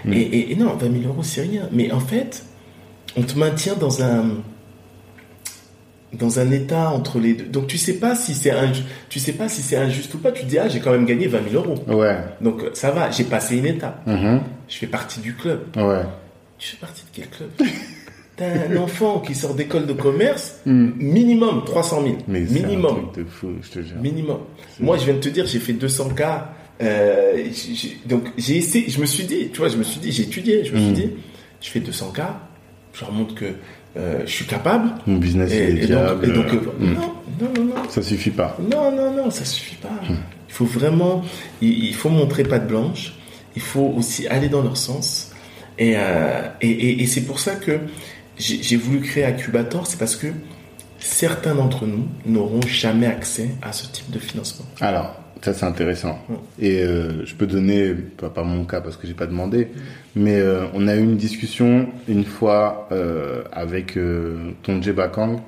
Mm. 0.07 0.13
Et, 0.15 0.21
et- 0.21 0.53
et 0.53 0.57
non, 0.57 0.75
20 0.75 0.91
000 1.01 1.05
euros, 1.13 1.23
c'est 1.23 1.43
rien. 1.43 1.69
Mais 1.73 1.93
en 1.93 2.01
fait, 2.01 2.43
on 3.17 3.23
te 3.23 3.39
maintient 3.39 3.75
dans 3.75 4.03
un 4.03 4.25
dans 6.17 6.39
un 6.39 6.49
état 6.53 6.91
entre 6.91 7.19
les 7.19 7.35
deux. 7.35 7.47
Donc 7.47 7.67
tu 7.67 7.77
sais 7.77 7.95
pas 7.95 8.15
si 8.15 8.35
c'est 8.35 8.53
inju- 8.53 8.85
tu 9.09 9.19
sais 9.19 9.33
pas 9.33 9.49
si 9.49 9.63
c'est 9.63 9.77
injuste 9.77 10.15
ou 10.15 10.19
pas. 10.19 10.31
Tu 10.31 10.43
te 10.45 10.47
dis 10.49 10.59
ah 10.59 10.69
j'ai 10.69 10.79
quand 10.79 10.93
même 10.93 11.07
gagné 11.07 11.27
20 11.27 11.41
000 11.51 11.61
euros. 11.65 11.75
Ouais. 11.89 12.17
Donc 12.41 12.63
ça 12.73 12.93
va, 12.93 13.11
j'ai 13.11 13.25
passé 13.25 13.57
une 13.57 13.67
étape. 13.67 14.07
Mhm. 14.07 14.41
Je 14.69 14.77
fais 14.79 14.87
partie 14.87 15.19
du 15.21 15.35
club. 15.35 15.61
Ouais. 15.77 16.03
Tu 16.59 16.69
fais 16.69 16.77
partie 16.77 17.03
de 17.03 17.09
quel 17.13 17.29
club? 17.29 17.51
T'as 18.37 18.47
un 18.69 18.77
enfant 18.79 19.21
qui 19.21 19.35
sort 19.35 19.55
d'école 19.55 19.87
de 19.87 19.93
commerce, 19.93 20.57
Mm. 20.67 20.91
minimum 20.99 21.63
300 21.65 22.03
000. 22.03 22.17
Mais 22.27 22.41
un 22.41 22.43
minimum. 22.67 23.11
truc 23.13 23.25
de 23.27 23.31
fou, 23.31 23.49
je 23.63 23.69
te 23.71 23.83
jure. 23.83 23.97
Minimum. 24.01 24.39
Moi, 24.81 24.99
je 24.99 25.05
viens 25.05 25.15
de 25.15 25.21
te 25.21 25.29
dire, 25.29 25.47
j'ai 25.47 25.61
fait 25.61 25.73
200 25.73 26.11
k. 26.11 26.23
euh, 26.83 27.45
donc 28.07 28.25
j'ai 28.37 28.57
essayé, 28.57 28.91
je 28.91 29.01
me 29.01 29.07
suis 29.07 29.25
dit, 29.25 29.51
tu 29.53 29.59
vois, 29.59 29.69
je 29.69 29.77
me 29.77 29.85
suis 29.85 30.01
dit, 30.01 30.11
j'ai 30.11 30.25
étudié, 30.25 30.65
je 30.65 30.73
me 30.73 30.79
suis 30.79 30.91
Mm. 30.91 30.95
dit, 30.95 31.11
je 31.61 31.69
fais 31.71 31.79
200 31.81 32.11
k, 32.13 32.23
je 32.93 33.05
remonte 33.05 33.35
que 33.37 33.45
euh, 33.97 34.23
je 34.27 34.31
suis 34.33 34.47
capable. 34.47 34.91
Mon 35.07 35.19
business 35.19 35.53
Et, 35.53 35.57
est 35.57 35.69
et 35.71 35.75
donc, 35.75 35.87
viable. 35.87 36.25
et 36.29 36.33
donc, 36.33 36.47
euh, 36.53 36.61
Mm. 36.81 36.93
non, 36.95 37.01
non, 37.41 37.49
non, 37.57 37.65
non. 37.77 37.89
Ça 37.89 38.03
suffit 38.03 38.31
pas. 38.31 38.57
Non, 38.69 38.91
non, 38.91 39.13
non, 39.15 39.31
ça 39.31 39.45
suffit 39.45 39.77
pas. 39.77 39.89
Hmm. 40.09 40.17
Il 40.49 40.53
faut 40.53 40.65
vraiment, 40.65 41.23
il, 41.63 41.85
il 41.85 41.95
faut 41.95 42.09
montrer 42.11 42.43
patte 42.43 42.67
blanche. 42.67 43.15
Il 43.55 43.63
faut 43.63 43.95
aussi 43.97 44.27
aller 44.27 44.49
dans 44.49 44.63
leur 44.63 44.77
sens. 44.77 45.31
Et, 45.79 45.95
euh, 45.97 46.43
et, 46.61 46.71
et, 46.71 47.03
et 47.03 47.07
c'est 47.07 47.23
pour 47.23 47.39
ça 47.41 47.57
que 47.57 47.79
j'ai 48.39 48.77
voulu 48.77 49.01
créer 49.01 49.25
Acubator, 49.25 49.87
c'est 49.87 49.99
parce 49.99 50.17
que 50.17 50.29
certains 50.99 51.55
d'entre 51.55 51.87
nous 51.87 52.07
n'auront 52.27 52.63
jamais 52.67 53.07
accès 53.07 53.51
à 53.63 53.73
ce 53.73 53.87
type 53.91 54.11
de 54.11 54.19
financement. 54.19 54.67
Alors, 54.81 55.21
ça 55.43 55.53
c'est 55.53 55.67
intéressant. 55.67 56.19
Et 56.61 56.83
euh, 56.83 57.25
je 57.27 57.35
peux 57.35 57.47
donner, 57.47 57.95
pas, 57.95 58.43
mon 58.43 58.65
cas 58.65 58.81
parce 58.81 58.97
que 58.97 59.07
j'ai 59.07 59.15
pas 59.15 59.27
demandé, 59.27 59.69
mais 60.17 60.37
euh, 60.37 60.65
on 60.75 60.89
a 60.89 60.97
eu 60.97 61.03
une 61.03 61.17
discussion 61.17 61.89
une 62.09 62.25
fois 62.25 62.89
euh, 62.93 63.43
avec 63.53 63.99
Tonje 64.63 64.93
Bakang, 64.93 65.41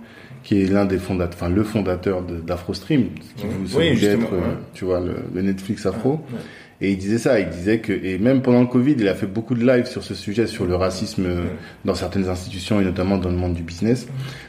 qui 0.44 0.62
est 0.62 0.66
l'un 0.66 0.84
des 0.84 0.98
fondateurs, 0.98 1.34
enfin 1.40 1.48
le 1.48 1.64
fondateur 1.64 2.22
d'AfroStream, 2.22 3.08
qui 3.36 3.46
vous 3.46 3.76
Oui, 3.78 3.88
être, 4.04 4.32
ouais. 4.32 4.56
tu 4.74 4.84
vois, 4.84 5.00
le, 5.00 5.16
le 5.34 5.42
Netflix 5.42 5.86
Afro. 5.86 6.24
Ouais. 6.32 6.38
Et 6.80 6.92
il 6.92 6.98
disait 6.98 7.18
ça, 7.18 7.40
il 7.40 7.48
disait 7.48 7.78
que, 7.78 7.92
et 7.92 8.18
même 8.18 8.42
pendant 8.42 8.60
le 8.60 8.66
Covid, 8.66 8.96
il 8.98 9.08
a 9.08 9.14
fait 9.14 9.26
beaucoup 9.26 9.54
de 9.54 9.66
lives 9.66 9.86
sur 9.86 10.04
ce 10.04 10.14
sujet, 10.14 10.46
sur 10.46 10.66
le 10.66 10.76
racisme 10.76 11.24
euh, 11.26 11.44
dans 11.84 11.94
certaines 11.94 12.28
institutions 12.28 12.80
et 12.80 12.84
notamment 12.84 13.16
dans 13.16 13.30
le 13.30 13.36
monde 13.36 13.54
du 13.54 13.62
business, 13.62 14.06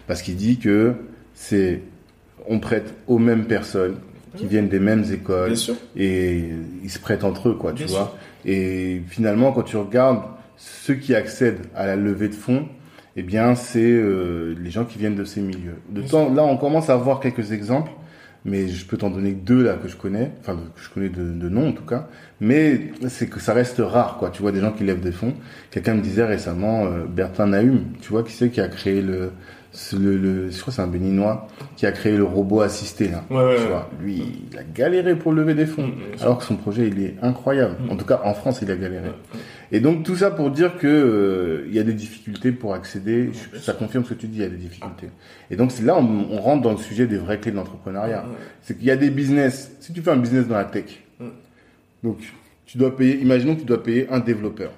parce 0.08 0.22
qu'il 0.22 0.36
dit 0.36 0.58
que 0.58 0.94
c'est, 1.34 1.82
on 2.48 2.60
prête 2.60 2.94
aux 3.08 3.18
mêmes 3.20 3.46
personnes 3.46 3.96
qui 4.36 4.46
viennent 4.46 4.68
des 4.68 4.80
mêmes 4.80 5.06
écoles 5.12 5.56
et 5.96 6.44
ils 6.84 6.90
se 6.90 7.00
prêtent 7.00 7.24
entre 7.24 7.50
eux, 7.50 7.56
quoi, 7.56 7.74
tu 7.74 7.86
Bien 7.86 7.96
vois. 7.96 8.18
Et 8.46 9.02
finalement, 9.08 9.52
quand 9.52 9.64
tu 9.64 9.78
regardes 9.78 10.22
ceux 10.58 10.96
qui 10.96 11.16
accèdent 11.16 11.66
à 11.76 11.88
la 11.88 11.96
levée 11.96 12.28
de 12.30 12.36
fonds, 12.36 12.68
eh 13.16 13.24
bien, 13.24 13.56
c'est 13.56 13.80
euh, 13.82 14.56
les 14.62 14.70
gens 14.70 14.86
qui 14.86 15.00
viennent 15.00 15.16
de 15.16 15.26
ces 15.26 15.42
milieux. 15.42 15.78
De 15.90 16.02
Bien 16.02 16.10
temps, 16.10 16.34
là, 16.34 16.44
on 16.44 16.56
commence 16.56 16.90
à 16.90 16.96
voir 16.96 17.20
quelques 17.20 17.52
exemples, 17.52 17.92
mais 18.48 18.70
je 18.70 18.86
peux 18.86 18.98
t'en 18.98 19.10
donner 19.10 19.34
deux 19.34 19.62
là 19.62 19.74
que 19.74 19.90
je 19.90 19.98
connais, 19.98 20.32
enfin 20.40 20.56
que 20.56 20.82
je 20.82 20.90
connais 20.90 21.10
de, 21.10 21.50
nom 21.50 21.70
en 21.70 21.74
tout 21.74 21.86
cas. 21.86 22.08
Mais 22.40 22.92
c'est 23.10 23.28
que 23.28 23.40
ça 23.40 23.54
reste 23.54 23.80
rare, 23.80 24.18
quoi. 24.18 24.30
Tu 24.30 24.42
vois 24.42 24.52
des 24.52 24.62
gens 24.62 24.72
qui 24.72 24.86
lèvent 24.86 25.02
des 25.02 25.12
fonds. 25.12 25.34
Quelqu'un 25.70 25.96
me 25.96 26.02
disait 26.02 26.24
récemment 26.24 26.86
euh, 26.86 27.06
Bertin 27.06 27.48
Nahum, 27.48 27.84
tu 28.02 28.10
vois 28.10 28.24
qui 28.24 28.32
c'est 28.32 28.50
qui 28.50 28.62
a 28.62 28.70
créé 28.70 29.02
le, 29.02 29.32
le, 29.94 30.18
le- 30.18 30.50
je 30.50 30.60
crois 30.62 30.74
c'est 30.74 30.82
un 30.82 30.88
béninois 30.88 31.48
qui 31.76 31.86
a 31.86 31.92
créé 31.92 32.16
le 32.18 32.24
robot 32.24 32.62
assisté 32.62 33.08
là. 33.10 33.24
Ouais, 33.30 33.38
ouais, 33.38 33.56
tu 33.56 33.62
ouais. 33.62 33.68
vois, 33.68 33.90
lui, 34.02 34.24
il 34.52 34.58
a 34.58 34.64
galéré 34.64 35.16
pour 35.16 35.32
lever 35.34 35.54
des 35.54 35.66
fonds, 35.66 35.88
Mm, 35.88 36.22
alors 36.22 36.38
que 36.40 36.44
son 36.44 36.56
projet 36.56 36.88
il 36.88 37.02
est 37.04 37.16
incroyable. 37.22 37.76
Mm. 37.82 37.92
En 37.92 37.96
tout 37.96 38.06
cas, 38.06 38.22
en 38.24 38.34
France, 38.34 38.60
il 38.62 38.72
a 38.72 38.76
galéré. 38.76 39.10
Et 39.72 39.80
donc 39.80 40.04
tout 40.04 40.16
ça 40.16 40.32
pour 40.32 40.50
dire 40.52 40.78
que 40.78 40.88
euh, 40.88 41.66
il 41.68 41.76
y 41.76 41.80
a 41.80 41.84
des 41.84 41.94
difficultés 41.94 42.52
pour 42.52 42.74
accéder. 42.74 43.32
Ça 43.60 43.74
confirme 43.74 44.04
ce 44.06 44.10
que 44.10 44.20
tu 44.20 44.28
dis, 44.28 44.38
il 44.38 44.42
y 44.44 44.46
a 44.46 44.50
des 44.50 44.56
difficultés. 44.58 45.10
Et 45.52 45.56
donc 45.58 45.72
c'est 45.72 45.84
là 45.84 45.98
on, 45.98 46.28
on 46.32 46.40
rentre 46.42 46.62
dans 46.64 46.72
le 46.72 46.78
sujet 46.78 47.06
des 47.06 47.18
vraies 47.18 47.40
clés 47.40 47.52
de 47.52 47.58
l'entrepreneuriat. 47.58 48.26
C'est 48.62 48.78
qu'il 48.78 48.88
y 48.88 48.92
a 48.92 48.96
des 48.98 49.10
business. 49.10 49.72
Si 49.80 49.94
tu 49.94 50.02
fais 50.02 50.12
un 50.12 50.18
business 50.18 50.48
dans 50.48 50.56
la 50.56 50.66
tech, 50.66 51.04
Mm. 51.20 51.26
donc 52.04 52.18
tu 52.66 52.78
dois 52.78 52.96
payer. 52.96 53.20
Imaginons 53.22 53.56
que 53.56 53.62
tu 53.62 53.66
dois 53.66 53.82
payer 53.82 54.08
un 54.12 54.20
développeur 54.20 54.72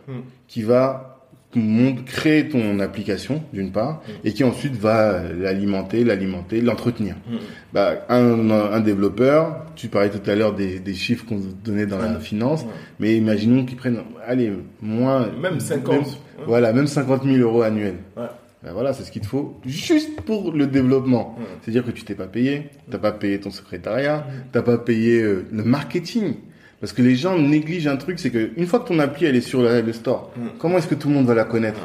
qui 0.47 0.61
va 0.61 1.08
monde 1.55 2.05
créer 2.05 2.47
ton 2.47 2.79
application 2.79 3.41
d'une 3.53 3.71
part 3.71 4.03
et 4.23 4.33
qui 4.33 4.43
ensuite 4.43 4.75
va 4.75 5.23
l'alimenter, 5.33 6.03
l'alimenter, 6.03 6.61
l'entretenir. 6.61 7.15
Mm. 7.27 7.35
Bah, 7.73 8.05
un, 8.09 8.49
un 8.51 8.79
développeur, 8.79 9.65
tu 9.75 9.87
parlais 9.87 10.09
tout 10.11 10.29
à 10.29 10.35
l'heure 10.35 10.53
des, 10.53 10.79
des 10.79 10.93
chiffres 10.93 11.25
qu'on 11.25 11.41
donnait 11.63 11.87
dans 11.87 11.97
la 11.97 12.19
finance, 12.19 12.65
mais 12.99 13.15
imaginons 13.15 13.65
qu'ils 13.65 13.77
prennent, 13.77 14.01
allez, 14.27 14.51
moins, 14.81 15.27
Même 15.41 15.59
50. 15.59 15.93
même- 15.93 16.03
Ouais. 16.03 16.45
voilà, 16.45 16.71
même 16.71 16.87
50 16.87 17.23
000 17.23 17.37
euros 17.37 17.63
annuels. 17.63 17.97
Ouais. 18.15 18.23
Ben 18.63 18.71
voilà, 18.73 18.93
c'est 18.93 19.03
ce 19.03 19.11
qu'il 19.11 19.21
te 19.21 19.27
faut 19.27 19.57
juste 19.65 20.21
pour 20.21 20.51
le 20.51 20.67
développement. 20.67 21.35
Ouais. 21.39 21.45
C'est-à-dire 21.61 21.83
que 21.85 21.91
tu 21.91 22.03
t'es 22.03 22.13
pas 22.15 22.27
payé, 22.27 22.69
t'as 22.91 22.97
pas 22.97 23.11
payé 23.13 23.39
ton 23.39 23.51
secrétariat, 23.51 24.17
Mm. 24.27 24.31
t'as 24.51 24.61
pas 24.61 24.77
payé 24.77 25.21
euh, 25.21 25.45
le 25.51 25.63
marketing. 25.63 26.35
Parce 26.79 26.93
que 26.93 27.01
les 27.01 27.15
gens 27.15 27.37
négligent 27.37 27.87
un 27.87 27.97
truc, 27.97 28.19
c'est 28.19 28.29
que 28.29 28.51
une 28.55 28.65
fois 28.65 28.79
que 28.79 28.87
ton 28.87 28.99
appli 28.99 29.25
elle 29.25 29.35
est 29.35 29.41
sur 29.41 29.61
le 29.61 29.93
store, 29.93 30.31
Mm. 30.37 30.41
comment 30.59 30.77
est-ce 30.77 30.87
que 30.87 30.95
tout 30.95 31.09
le 31.09 31.13
monde 31.15 31.25
va 31.25 31.33
la 31.35 31.43
connaître. 31.43 31.79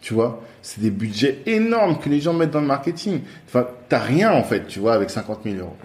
Tu 0.00 0.14
vois, 0.14 0.40
c'est 0.62 0.80
des 0.80 0.90
budgets 0.90 1.38
énormes 1.46 1.98
que 1.98 2.08
les 2.08 2.20
gens 2.20 2.32
mettent 2.32 2.52
dans 2.52 2.60
le 2.60 2.66
marketing. 2.66 3.20
Enfin, 3.48 3.66
t'as 3.88 3.98
rien 3.98 4.30
en 4.32 4.44
fait, 4.44 4.66
tu 4.68 4.78
vois, 4.78 4.94
avec 4.94 5.10
50 5.10 5.40
000 5.44 5.56
euros. 5.56 5.76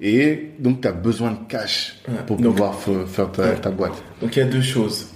Et 0.00 0.50
donc 0.58 0.80
t'as 0.80 0.92
besoin 0.92 1.32
de 1.32 1.38
cash 1.48 1.96
pour 2.26 2.36
Donc- 2.38 2.52
pouvoir 2.54 2.74
faire 3.06 3.30
ta, 3.32 3.70
boîte. 3.70 4.02
Donc 4.22 4.34
il 4.36 4.38
y 4.38 4.42
a 4.42 4.46
deux 4.46 4.62
choses. 4.62 5.08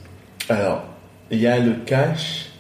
Alors, 0.49 0.85
il 1.31 1.39
y 1.41 1.47
a 1.47 1.59
le 1.59 1.75
cash 1.87 2.51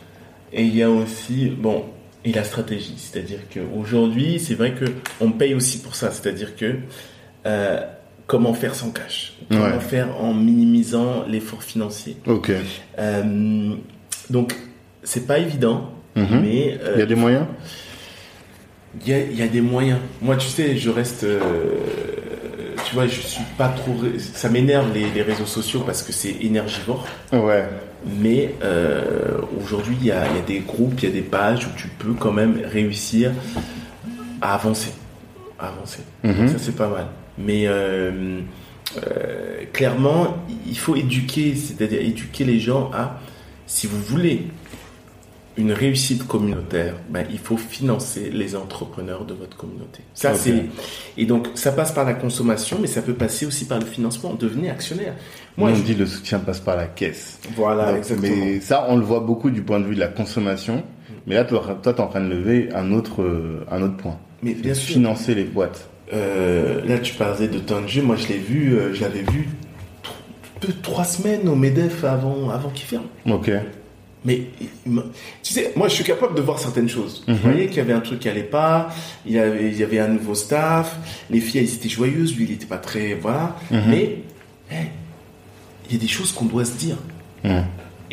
et 0.52 0.62
il 0.64 0.74
y 0.76 0.82
a 0.82 0.90
aussi, 0.90 1.48
bon, 1.50 1.84
et 2.24 2.32
la 2.32 2.44
stratégie. 2.44 2.94
C'est-à-dire 2.98 3.40
qu'aujourd'hui, 3.52 4.38
c'est 4.38 4.54
vrai 4.54 4.72
que 4.74 4.84
on 5.20 5.32
paye 5.32 5.54
aussi 5.54 5.78
pour 5.78 5.94
ça. 5.94 6.10
C'est-à-dire 6.10 6.56
que 6.56 6.76
euh, 7.46 7.80
comment 8.30 8.54
faire 8.54 8.74
sans 8.76 8.90
cash 8.92 9.32
Comment 9.50 9.64
Ouais. 9.64 9.80
faire 9.80 10.08
en 10.22 10.32
minimisant 10.32 11.24
l'effort 11.26 11.64
financier 11.64 12.16
Ok. 12.26 12.52
Euh, 12.98 13.74
Donc, 14.30 14.54
c'est 15.02 15.26
pas 15.26 15.38
évident, 15.38 15.90
Mhm. 16.14 16.40
mais 16.42 16.78
euh, 16.80 16.92
Il 16.94 17.00
y 17.00 17.02
a 17.02 17.06
des 17.06 17.16
moyens? 17.16 17.46
Il 19.04 19.08
y 19.10 19.14
a, 19.14 19.18
il 19.32 19.36
y 19.36 19.42
a 19.42 19.48
des 19.48 19.60
moyens. 19.60 19.98
Moi, 20.22 20.36
tu 20.36 20.46
sais, 20.46 20.76
je 20.76 20.90
reste. 20.90 21.24
euh, 21.24 21.40
tu 22.86 22.94
vois, 22.94 23.06
je 23.08 23.20
suis 23.20 23.42
pas 23.58 23.68
trop. 23.68 23.94
Ça 24.34 24.48
m'énerve 24.48 24.92
les, 24.94 25.10
les 25.10 25.22
réseaux 25.22 25.46
sociaux 25.46 25.82
parce 25.84 26.02
que 26.04 26.12
c'est 26.12 26.36
énergivore. 26.42 27.04
Ouais. 27.32 27.64
Mais 28.22 28.54
aujourd'hui, 29.60 29.96
il 30.00 30.06
y 30.06 30.12
a, 30.12 30.28
il 30.30 30.36
y 30.36 30.38
a 30.38 30.42
des 30.42 30.60
groupes, 30.60 30.94
il 31.02 31.08
y 31.08 31.12
a 31.12 31.14
des 31.14 31.22
pages 31.22 31.66
où 31.66 31.70
tu 31.76 31.88
peux 31.88 32.12
quand 32.14 32.32
même 32.32 32.60
réussir 32.64 33.32
à 34.40 34.54
avancer. 34.54 34.92
À 35.58 35.68
avancer. 35.68 36.02
Mhm. 36.22 36.48
Ça, 36.48 36.54
c'est 36.58 36.76
pas 36.76 36.88
mal. 36.88 37.06
Mais 37.44 37.64
euh, 37.66 38.40
euh, 38.96 39.64
clairement, 39.72 40.36
il 40.66 40.76
faut 40.78 40.96
éduquer, 40.96 41.54
c'est-à-dire 41.54 42.00
éduquer 42.02 42.44
les 42.44 42.58
gens 42.60 42.90
à, 42.92 43.18
si 43.66 43.86
vous 43.86 44.00
voulez 44.00 44.44
une 45.56 45.72
réussite 45.72 46.26
communautaire, 46.26 46.94
ben, 47.10 47.26
il 47.30 47.38
faut 47.38 47.56
financer 47.56 48.30
les 48.32 48.56
entrepreneurs 48.56 49.24
de 49.26 49.34
votre 49.34 49.56
communauté. 49.56 50.00
Ça, 50.14 50.34
c'est 50.34 50.64
et 51.18 51.26
donc 51.26 51.48
ça 51.54 51.72
passe 51.72 51.92
par 51.92 52.04
la 52.04 52.14
consommation, 52.14 52.78
mais 52.80 52.86
ça 52.86 53.02
peut 53.02 53.12
passer 53.14 53.44
aussi 53.46 53.66
par 53.66 53.78
le 53.78 53.84
financement. 53.84 54.32
Devenez 54.34 54.70
actionnaire. 54.70 55.14
Moi, 55.58 55.68
Moi, 55.70 55.78
on 55.78 55.80
je- 55.82 55.86
dit 55.86 55.94
le 55.94 56.06
soutien 56.06 56.38
passe 56.38 56.60
par 56.60 56.76
la 56.76 56.86
caisse. 56.86 57.38
voilà, 57.56 57.88
Donc, 57.88 57.96
exactement. 57.98 58.36
Mais 58.36 58.60
ça, 58.60 58.86
on 58.88 58.96
le 58.96 59.02
voit 59.04 59.20
beaucoup 59.20 59.50
du 59.50 59.60
point 59.62 59.80
de 59.80 59.84
vue 59.86 59.96
de 59.96 60.00
la 60.00 60.08
consommation. 60.08 60.82
Mais 61.26 61.34
là, 61.34 61.44
toi, 61.44 61.78
toi, 61.82 61.92
t'es 61.92 62.00
en 62.00 62.06
train 62.06 62.22
de 62.22 62.30
lever 62.30 62.70
un 62.74 62.92
autre, 62.92 63.20
euh, 63.20 63.64
un 63.70 63.82
autre 63.82 63.96
point. 63.98 64.18
Mais 64.42 64.54
bien 64.54 64.72
sûr. 64.72 64.94
Financer 64.94 65.34
les 65.34 65.44
boîtes. 65.44 65.89
Euh, 66.12 66.84
là, 66.86 66.98
tu 66.98 67.14
parlais 67.14 67.48
de 67.48 67.58
Tangier. 67.58 68.02
Moi, 68.02 68.16
je 68.16 68.28
l'ai 68.28 68.38
vu, 68.38 68.74
euh, 68.74 68.92
je 68.94 69.00
l'avais 69.02 69.22
vu 69.22 69.48
tr- 70.02 70.08
peu 70.60 70.72
trois 70.82 71.04
semaines 71.04 71.48
au 71.48 71.54
Medef 71.54 72.04
avant, 72.04 72.50
avant 72.50 72.70
qu'il 72.70 72.86
ferme. 72.86 73.04
Ok. 73.30 73.50
Mais 74.24 74.42
tu 75.42 75.54
sais, 75.54 75.72
moi, 75.76 75.88
je 75.88 75.94
suis 75.94 76.04
capable 76.04 76.34
de 76.34 76.42
voir 76.42 76.58
certaines 76.58 76.88
choses. 76.90 77.24
Mhm. 77.26 77.36
Je 77.36 77.40
voyais 77.42 77.66
qu'il 77.68 77.78
y 77.78 77.80
avait 77.80 77.94
un 77.94 78.00
truc 78.00 78.18
qui 78.20 78.28
allait 78.28 78.42
pas. 78.42 78.90
Il 79.24 79.32
y 79.32 79.38
avait, 79.38 79.68
il 79.68 79.76
y 79.78 79.82
avait 79.82 79.98
un 79.98 80.08
nouveau 80.08 80.34
staff. 80.34 80.98
Les 81.30 81.40
filles, 81.40 81.60
elles 81.60 81.72
étaient 81.74 81.88
joyeuses. 81.88 82.36
Lui, 82.36 82.44
il 82.44 82.52
était 82.52 82.66
pas 82.66 82.76
très, 82.78 83.14
voilà. 83.14 83.56
Mhm. 83.70 83.80
Mais 83.88 84.02
hey, 84.70 84.88
il 85.88 85.94
y 85.94 85.96
a 85.96 86.00
des 86.00 86.08
choses 86.08 86.32
qu'on 86.32 86.44
doit 86.44 86.64
se 86.66 86.76
dire. 86.76 86.96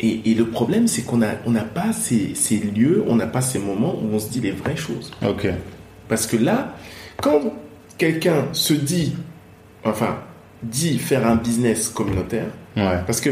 Et, 0.00 0.30
et 0.30 0.34
le 0.34 0.46
problème, 0.46 0.86
c'est 0.86 1.02
qu'on 1.02 1.20
a, 1.22 1.32
on 1.44 1.50
n'a 1.50 1.64
pas 1.64 1.92
ces, 1.92 2.34
ces 2.36 2.56
lieux, 2.58 3.04
on 3.08 3.16
n'a 3.16 3.26
pas 3.26 3.40
ces 3.42 3.58
moments 3.58 3.96
où 4.00 4.14
on 4.14 4.18
se 4.20 4.30
dit 4.30 4.40
les 4.40 4.52
vraies 4.52 4.76
choses. 4.76 5.10
Ok. 5.26 5.48
Parce 6.08 6.26
que 6.26 6.36
là, 6.38 6.76
quand 7.20 7.40
quelqu'un 7.98 8.46
se 8.52 8.72
dit, 8.74 9.14
enfin, 9.84 10.18
dit 10.62 10.98
faire 10.98 11.26
un 11.26 11.36
business 11.36 11.88
communautaire, 11.88 12.46
Ouais. 12.76 13.00
parce 13.06 13.20
que 13.20 13.30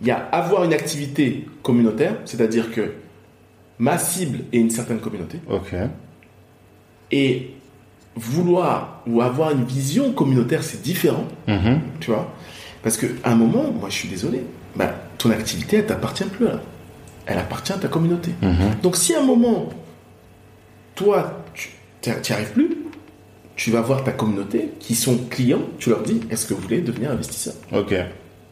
il 0.00 0.06
y 0.06 0.10
a 0.10 0.16
avoir 0.32 0.64
une 0.64 0.72
activité 0.72 1.46
communautaire, 1.62 2.16
c'est-à-dire 2.24 2.70
que 2.72 2.92
ma 3.78 3.98
cible 3.98 4.40
est 4.52 4.58
une 4.58 4.70
certaine 4.70 4.98
communauté, 5.00 5.38
et 7.10 7.50
vouloir 8.16 9.02
ou 9.06 9.20
avoir 9.22 9.50
une 9.50 9.64
vision 9.64 10.12
communautaire, 10.12 10.62
c'est 10.62 10.82
différent, 10.82 11.24
Mhm. 11.48 11.80
tu 12.00 12.10
vois. 12.10 12.32
Parce 12.82 12.96
qu'à 12.96 13.06
un 13.24 13.34
moment, 13.34 13.64
moi 13.72 13.88
je 13.90 13.94
suis 13.94 14.08
désolé, 14.08 14.42
bah, 14.76 14.94
ton 15.18 15.30
activité, 15.30 15.78
elle 15.78 15.86
t'appartient 15.86 16.24
plus 16.24 16.46
là. 16.46 16.60
Elle 17.26 17.38
appartient 17.38 17.72
à 17.72 17.78
ta 17.78 17.88
communauté. 17.88 18.32
Mhm. 18.42 18.80
Donc 18.82 18.96
si 18.96 19.14
à 19.14 19.20
un 19.20 19.24
moment, 19.24 19.68
toi, 20.94 21.42
tu 21.54 22.10
n'y 22.10 22.32
arrives 22.32 22.52
plus, 22.52 22.70
tu 23.56 23.70
vas 23.70 23.80
voir 23.80 24.02
ta 24.04 24.12
communauté 24.12 24.70
qui 24.80 24.94
sont 24.94 25.16
clients, 25.30 25.62
tu 25.78 25.90
leur 25.90 26.02
dis, 26.02 26.20
est-ce 26.30 26.46
que 26.46 26.54
vous 26.54 26.60
voulez 26.62 26.80
devenir 26.80 27.10
investisseur? 27.12 27.54
Ok. 27.72 27.94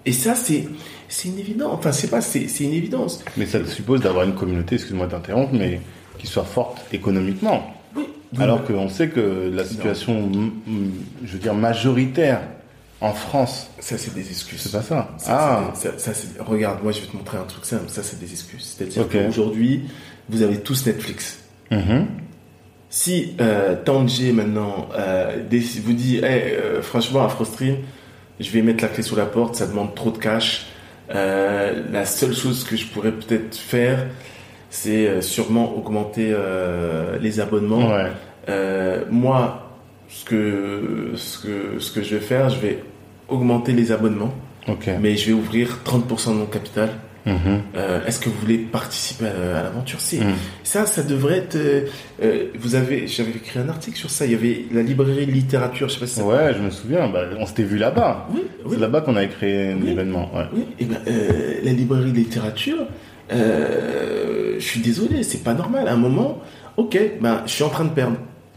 Et 0.04 0.12
ça, 0.12 0.34
c'est 0.34 0.68
c'est 1.08 1.28
une 1.28 1.38
évidence. 1.38 1.74
Enfin, 1.74 1.92
c'est 1.92 2.08
pas, 2.08 2.20
c'est 2.20 2.46
une 2.60 2.72
évidence. 2.72 3.22
Mais 3.36 3.46
ça 3.46 3.60
te 3.60 3.68
suppose 3.68 4.00
d'avoir 4.00 4.24
une 4.24 4.34
communauté, 4.34 4.76
excuse-moi 4.76 5.06
de 5.06 5.12
t'interrompre, 5.12 5.52
mais 5.52 5.80
qui 6.18 6.26
soit 6.26 6.44
forte 6.44 6.78
économiquement. 6.92 7.74
Oui. 7.94 8.04
Alors 8.38 8.64
qu'on 8.64 8.88
sait 8.88 9.08
que 9.08 9.50
la 9.52 9.64
situation, 9.64 10.30
je 11.24 11.32
veux 11.32 11.38
dire, 11.38 11.54
majoritaire 11.54 12.40
en 13.00 13.12
France, 13.12 13.68
Ça, 13.80 13.98
c'est 13.98 14.14
des 14.14 14.26
excuses. 14.28 14.60
c'est 14.60 14.72
pas 14.72 14.82
ça. 14.82 15.10
Ça, 15.18 15.72
ah, 15.72 15.72
ça, 15.74 16.12
regarde, 16.40 16.82
moi, 16.82 16.92
je 16.92 17.00
vais 17.00 17.06
te 17.08 17.16
montrer 17.16 17.36
un 17.36 17.42
truc 17.44 17.64
simple. 17.64 17.88
Ça, 17.88 18.02
c'est 18.02 18.18
des 18.20 18.30
excuses. 18.30 18.74
C'est-à-dire 18.76 19.02
Ok. 19.02 19.10
qu'aujourd'hui, 19.12 19.82
vous 20.28 20.42
avez 20.42 20.60
tous 20.60 20.86
Netflix. 20.86 21.38
Mhm. 21.70 22.06
Si 22.94 23.34
euh, 23.40 23.74
Tangier 23.82 24.32
maintenant 24.32 24.86
euh, 24.94 25.38
vous 25.82 25.92
dit, 25.94 26.18
Hey, 26.18 26.52
euh, 26.52 26.82
franchement, 26.82 27.24
AfroStream, 27.24 27.76
je 28.38 28.50
vais 28.50 28.60
mettre 28.60 28.84
la 28.84 28.90
clé 28.90 29.02
sous 29.02 29.16
la 29.16 29.24
porte, 29.24 29.54
ça 29.54 29.66
demande 29.66 29.94
trop 29.94 30.10
de 30.10 30.18
cash. 30.18 30.66
Euh, 31.14 31.84
la 31.90 32.04
seule 32.04 32.34
chose 32.34 32.64
que 32.64 32.76
je 32.76 32.86
pourrais 32.86 33.12
peut-être 33.12 33.56
faire, 33.56 34.08
c'est 34.68 35.08
euh, 35.08 35.20
sûrement 35.22 35.74
augmenter 35.74 36.36
les 37.18 37.40
abonnements. 37.40 37.90
ouais. 37.94 39.06
Moi, 39.10 39.70
ce 40.08 40.26
que, 40.26 41.12
ce, 41.16 41.38
que, 41.38 41.78
ce 41.78 41.90
que 41.92 42.02
je 42.02 42.16
vais 42.16 42.20
faire, 42.20 42.50
je 42.50 42.60
vais 42.60 42.84
augmenter 43.26 43.72
les 43.72 43.90
abonnements, 43.90 44.34
mais 45.00 45.16
je 45.16 45.28
vais 45.28 45.32
ouvrir 45.32 45.78
30% 45.86 46.28
de 46.28 46.34
mon 46.34 46.44
capital. 46.44 46.90
Mhm. 47.24 47.62
Euh, 47.76 48.04
Est-ce 48.06 48.18
que 48.18 48.28
vous 48.28 48.38
voulez 48.40 48.58
participer 48.58 49.26
à, 49.26 49.60
à 49.60 49.62
l'aventure? 49.62 50.00
C'est 50.00 50.18
Mhm. 50.18 50.34
ça, 50.64 50.86
ça 50.86 51.02
devrait 51.02 51.38
être. 51.38 51.56
euh, 51.56 51.86
euh, 52.22 52.46
vous 52.58 52.74
avez, 52.74 53.06
j'avais 53.06 53.30
écrit 53.30 53.60
un 53.60 53.68
article 53.68 53.96
sur 53.96 54.10
ça. 54.10 54.26
Il 54.26 54.32
y 54.32 54.34
avait 54.34 54.64
la 54.72 54.82
librairie 54.82 55.26
de 55.26 55.30
littérature. 55.32 55.88
Je 55.88 55.94
sais 55.94 56.00
pas 56.00 56.06
si 56.06 56.14
ça. 56.16 56.24
Ouais, 56.24 56.52
je 56.54 56.58
me 56.60 56.70
souviens. 56.70 57.08
Bah, 57.08 57.24
on 57.38 57.46
s'était 57.46 57.62
vu 57.62 57.78
là-bas. 57.78 58.28
Oui, 58.34 58.42
oui. 58.64 58.70
C'est 58.74 58.80
là-bas 58.80 59.02
qu'on 59.02 59.14
avait 59.16 59.28
créé 59.28 59.72
un 59.72 59.76
Oui. 59.80 59.90
événement. 59.90 60.30
Ouais. 60.34 60.44
Oui, 60.52 60.66
et 60.80 60.84
ben, 60.84 60.98
euh, 61.06 61.54
la 61.62 61.72
librairie 61.72 62.10
de 62.12 62.16
littérature, 62.16 62.86
je 63.30 64.58
suis 64.60 64.80
désolé, 64.80 65.22
c'est 65.22 65.42
pas 65.42 65.54
normal. 65.54 65.88
À 65.88 65.92
un 65.92 65.96
moment, 65.96 66.40
ok, 66.76 66.98
ben, 67.20 67.42
je 67.46 67.50
suis 67.52 67.64
en 67.64 67.68
train 67.68 67.84
de 67.84 67.90
perdre. 67.90 68.16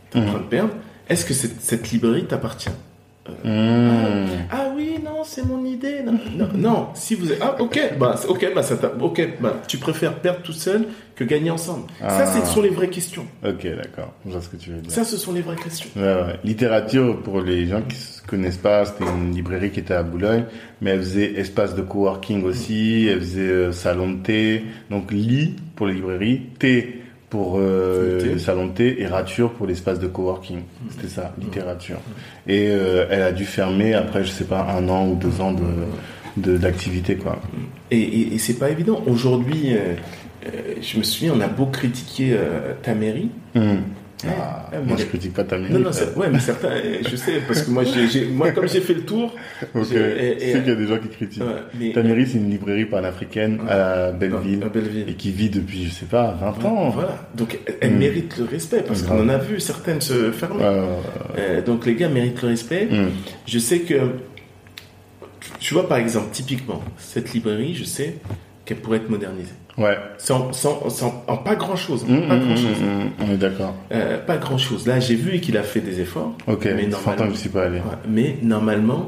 T'es 0.10 0.20
en 0.20 0.22
Mhm. 0.24 0.28
train 0.30 0.40
de 0.40 0.44
perdre. 0.46 0.74
Est-ce 1.10 1.26
que 1.26 1.34
cette, 1.34 1.62
cette 1.62 1.92
librairie 1.92 2.26
t'appartient? 2.26 2.70
Mhm. 3.44 4.26
Ah 4.52 4.68
oui, 4.76 4.96
non, 5.04 5.24
c'est 5.24 5.46
mon 5.46 5.64
idée. 5.66 6.02
Non, 6.06 6.14
non, 6.38 6.48
non, 6.56 6.88
si 6.94 7.16
vous 7.16 7.32
êtes... 7.32 7.40
Ah, 7.42 7.56
ok, 7.60 7.80
bah, 8.00 8.16
ok, 8.28 8.52
bah, 8.54 8.64
ça 8.64 8.78
t'a- 8.78 8.92
ok, 9.00 9.30
bah, 9.42 9.62
tu 9.68 9.78
préfères 9.78 10.14
perdre 10.16 10.42
tout 10.44 10.54
seul 10.54 10.86
que 11.16 11.24
gagner 11.24 11.50
ensemble. 11.50 11.86
Ça, 12.00 12.08
Ah. 12.20 12.26
ce 12.28 12.46
sont 12.54 12.62
les 12.62 12.70
vraies 12.70 12.90
questions. 12.90 13.26
Ok, 13.44 13.66
d'accord. 13.76 14.14
Je 14.26 14.32
vois 14.32 14.42
ce 14.42 14.50
que 14.50 14.58
tu 14.58 14.70
veux 14.72 14.78
dire. 14.82 14.92
Ça, 14.92 15.04
ce 15.04 15.18
sont 15.18 15.34
les 15.34 15.42
vraies 15.42 15.56
questions. 15.56 15.90
Ouais, 15.96 16.04
ouais. 16.04 16.40
Littérature, 16.44 17.22
pour 17.24 17.42
les 17.42 17.66
gens 17.68 17.82
qui 17.82 17.96
ne 17.98 18.28
connaissent 18.30 18.58
pas, 18.58 18.86
c'était 18.86 19.06
une 19.06 19.34
librairie 19.34 19.72
qui 19.72 19.80
était 19.80 19.94
à 19.94 20.04
Boulogne, 20.04 20.44
mais 20.82 20.92
elle 20.92 21.00
faisait 21.00 21.34
espace 21.34 21.74
de 21.76 21.82
coworking 21.82 22.44
aussi, 22.44 23.08
elle 23.10 23.20
faisait 23.22 23.42
euh, 23.42 23.72
salon 23.72 24.12
de 24.12 24.18
thé, 24.24 24.66
donc 24.92 25.12
lit 25.12 25.56
pour 25.76 25.88
les 25.88 25.94
librairies, 25.96 26.42
thé 26.60 27.02
pour 27.36 27.58
euh, 27.60 28.34
Le 28.34 28.40
salon 28.40 28.68
de 28.68 28.72
thé 28.72 29.02
et 29.02 29.08
rature 29.08 29.52
pour 29.52 29.68
l'espace 29.68 30.00
de 30.00 30.08
coworking. 30.08 30.60
C'était 30.92 31.10
ça, 31.10 31.34
littérature. 31.40 31.98
Et 32.48 32.70
euh, 32.70 33.06
elle 33.10 33.24
a 33.24 33.32
dû 33.34 33.44
fermer 33.44 33.94
après, 33.94 34.24
je 34.24 34.30
sais 34.30 34.46
pas, 34.46 34.66
un 34.78 34.88
an 34.88 35.08
ou 35.10 35.16
deux 35.16 35.42
ans 35.42 35.52
de 35.52 35.64
de- 36.38 36.58
d'activité 36.58 37.16
quoi. 37.16 37.42
Et, 37.92 38.00
et, 38.00 38.34
et 38.36 38.38
c'est 38.38 38.58
pas 38.60 38.70
évident. 38.70 39.02
Aujourd'hui, 39.08 39.74
euh, 39.74 39.96
euh, 40.46 40.50
je 40.82 40.98
me 40.98 41.04
souviens, 41.04 41.34
on 41.36 41.42
a 41.42 41.48
beau 41.48 41.66
critiquer 41.66 42.38
ta 42.84 42.94
mairie. 42.96 43.30
Ah, 44.28 44.70
moi 44.86 44.96
je 44.98 45.04
critique 45.06 45.34
pas 45.34 45.44
ta 45.44 45.58
Non, 45.58 45.80
non, 45.80 45.92
c'est- 45.92 46.16
ouais, 46.16 46.30
mais 46.32 46.40
certains, 46.40 46.72
je 47.08 47.16
sais, 47.16 47.34
parce 47.46 47.64
que 47.64 47.70
moi, 47.72 47.84
moi 48.32 48.52
comme 48.52 48.68
j'ai 48.68 48.80
fait 48.80 48.94
le 48.94 49.02
tour, 49.02 49.36
Ok. 49.76 49.84
Je 49.84 49.94
sais 49.94 50.60
qu'il 50.62 50.68
y 50.68 50.72
a 50.72 50.76
des 50.76 50.88
gens 50.88 50.98
qui 50.98 51.10
critiquent. 51.10 51.44
ouais, 51.44 51.94
mais, 52.04 52.26
c'est 52.26 52.38
une 52.38 52.50
librairie 52.50 52.86
panafricaine 52.86 53.60
à 53.68 54.12
Belleville 54.12 54.64
à 54.64 54.70
Belleville. 54.70 55.06
et 55.10 55.14
qui 55.16 55.32
vit 55.32 55.50
depuis, 55.50 55.86
je 55.86 55.90
sais 55.92 56.06
pas, 56.06 56.32
20 56.40 56.66
ans. 56.66 56.90
Voilà. 56.90 57.28
Donc, 57.36 57.60
elle, 57.82 57.92
Mm. 57.94 57.98
mérite 57.98 58.38
le 58.38 58.46
respect 58.46 58.84
parce 58.88 59.04
Grave. 59.04 59.18
qu'on 59.20 59.24
en 59.26 59.30
a 59.30 59.38
vu 59.38 59.60
certaines 59.60 60.02
se 60.02 60.32
fermer. 60.32 60.64
Ouais, 60.64 60.70
ouais, 60.70 60.86
Euh, 61.38 61.62
donc, 61.62 61.86
les 61.86 61.96
gars 61.96 62.10
méritent 62.10 62.42
le 62.42 62.48
respect. 62.50 62.88
ouais. 62.90 62.98
Hum. 62.98 63.10
Je 63.46 63.60
sais 63.60 63.80
que, 63.80 63.96
tu 65.60 65.74
vois, 65.74 65.88
par 65.88 65.98
exemple, 65.98 66.28
typiquement, 66.32 66.82
cette 66.98 67.34
librairie, 67.34 67.76
je 67.76 67.84
sais 67.84 68.16
qu'elle 68.64 68.78
pourrait 68.78 68.98
être 68.98 69.10
modernisée. 69.10 69.54
Ouais. 69.78 69.98
Sans, 70.18 70.54
sans, 70.54 70.90
sans- 70.90 71.24
en 71.28 71.38
pas 71.38 71.56
grand 71.56 71.76
chose. 71.76 72.06
Hum, 72.08 72.28
pas 72.28 72.36
hum, 72.36 72.46
grand 72.46 72.56
chose. 72.56 72.78
hum, 72.82 73.10
On 73.28 73.34
est 73.34 73.38
d'accord. 73.38 73.74
pas 74.26 74.38
grand 74.38 74.58
chose. 74.58 74.88
Là, 74.88 75.00
j'ai 75.00 75.16
vu 75.16 75.40
qu'il 75.42 75.58
a 75.58 75.64
fait 75.64 75.82
des 75.82 76.00
efforts. 76.00 76.34
Ok. 76.48 76.66
Mais 76.76 76.88
normalement- 76.88 77.26
que 77.28 77.32
je 77.32 77.38
suis 77.38 77.50
pas 77.50 77.64
allé. 77.64 77.78
Ouais, 77.80 77.84
mais 78.08 78.38
normalement, 78.42 79.08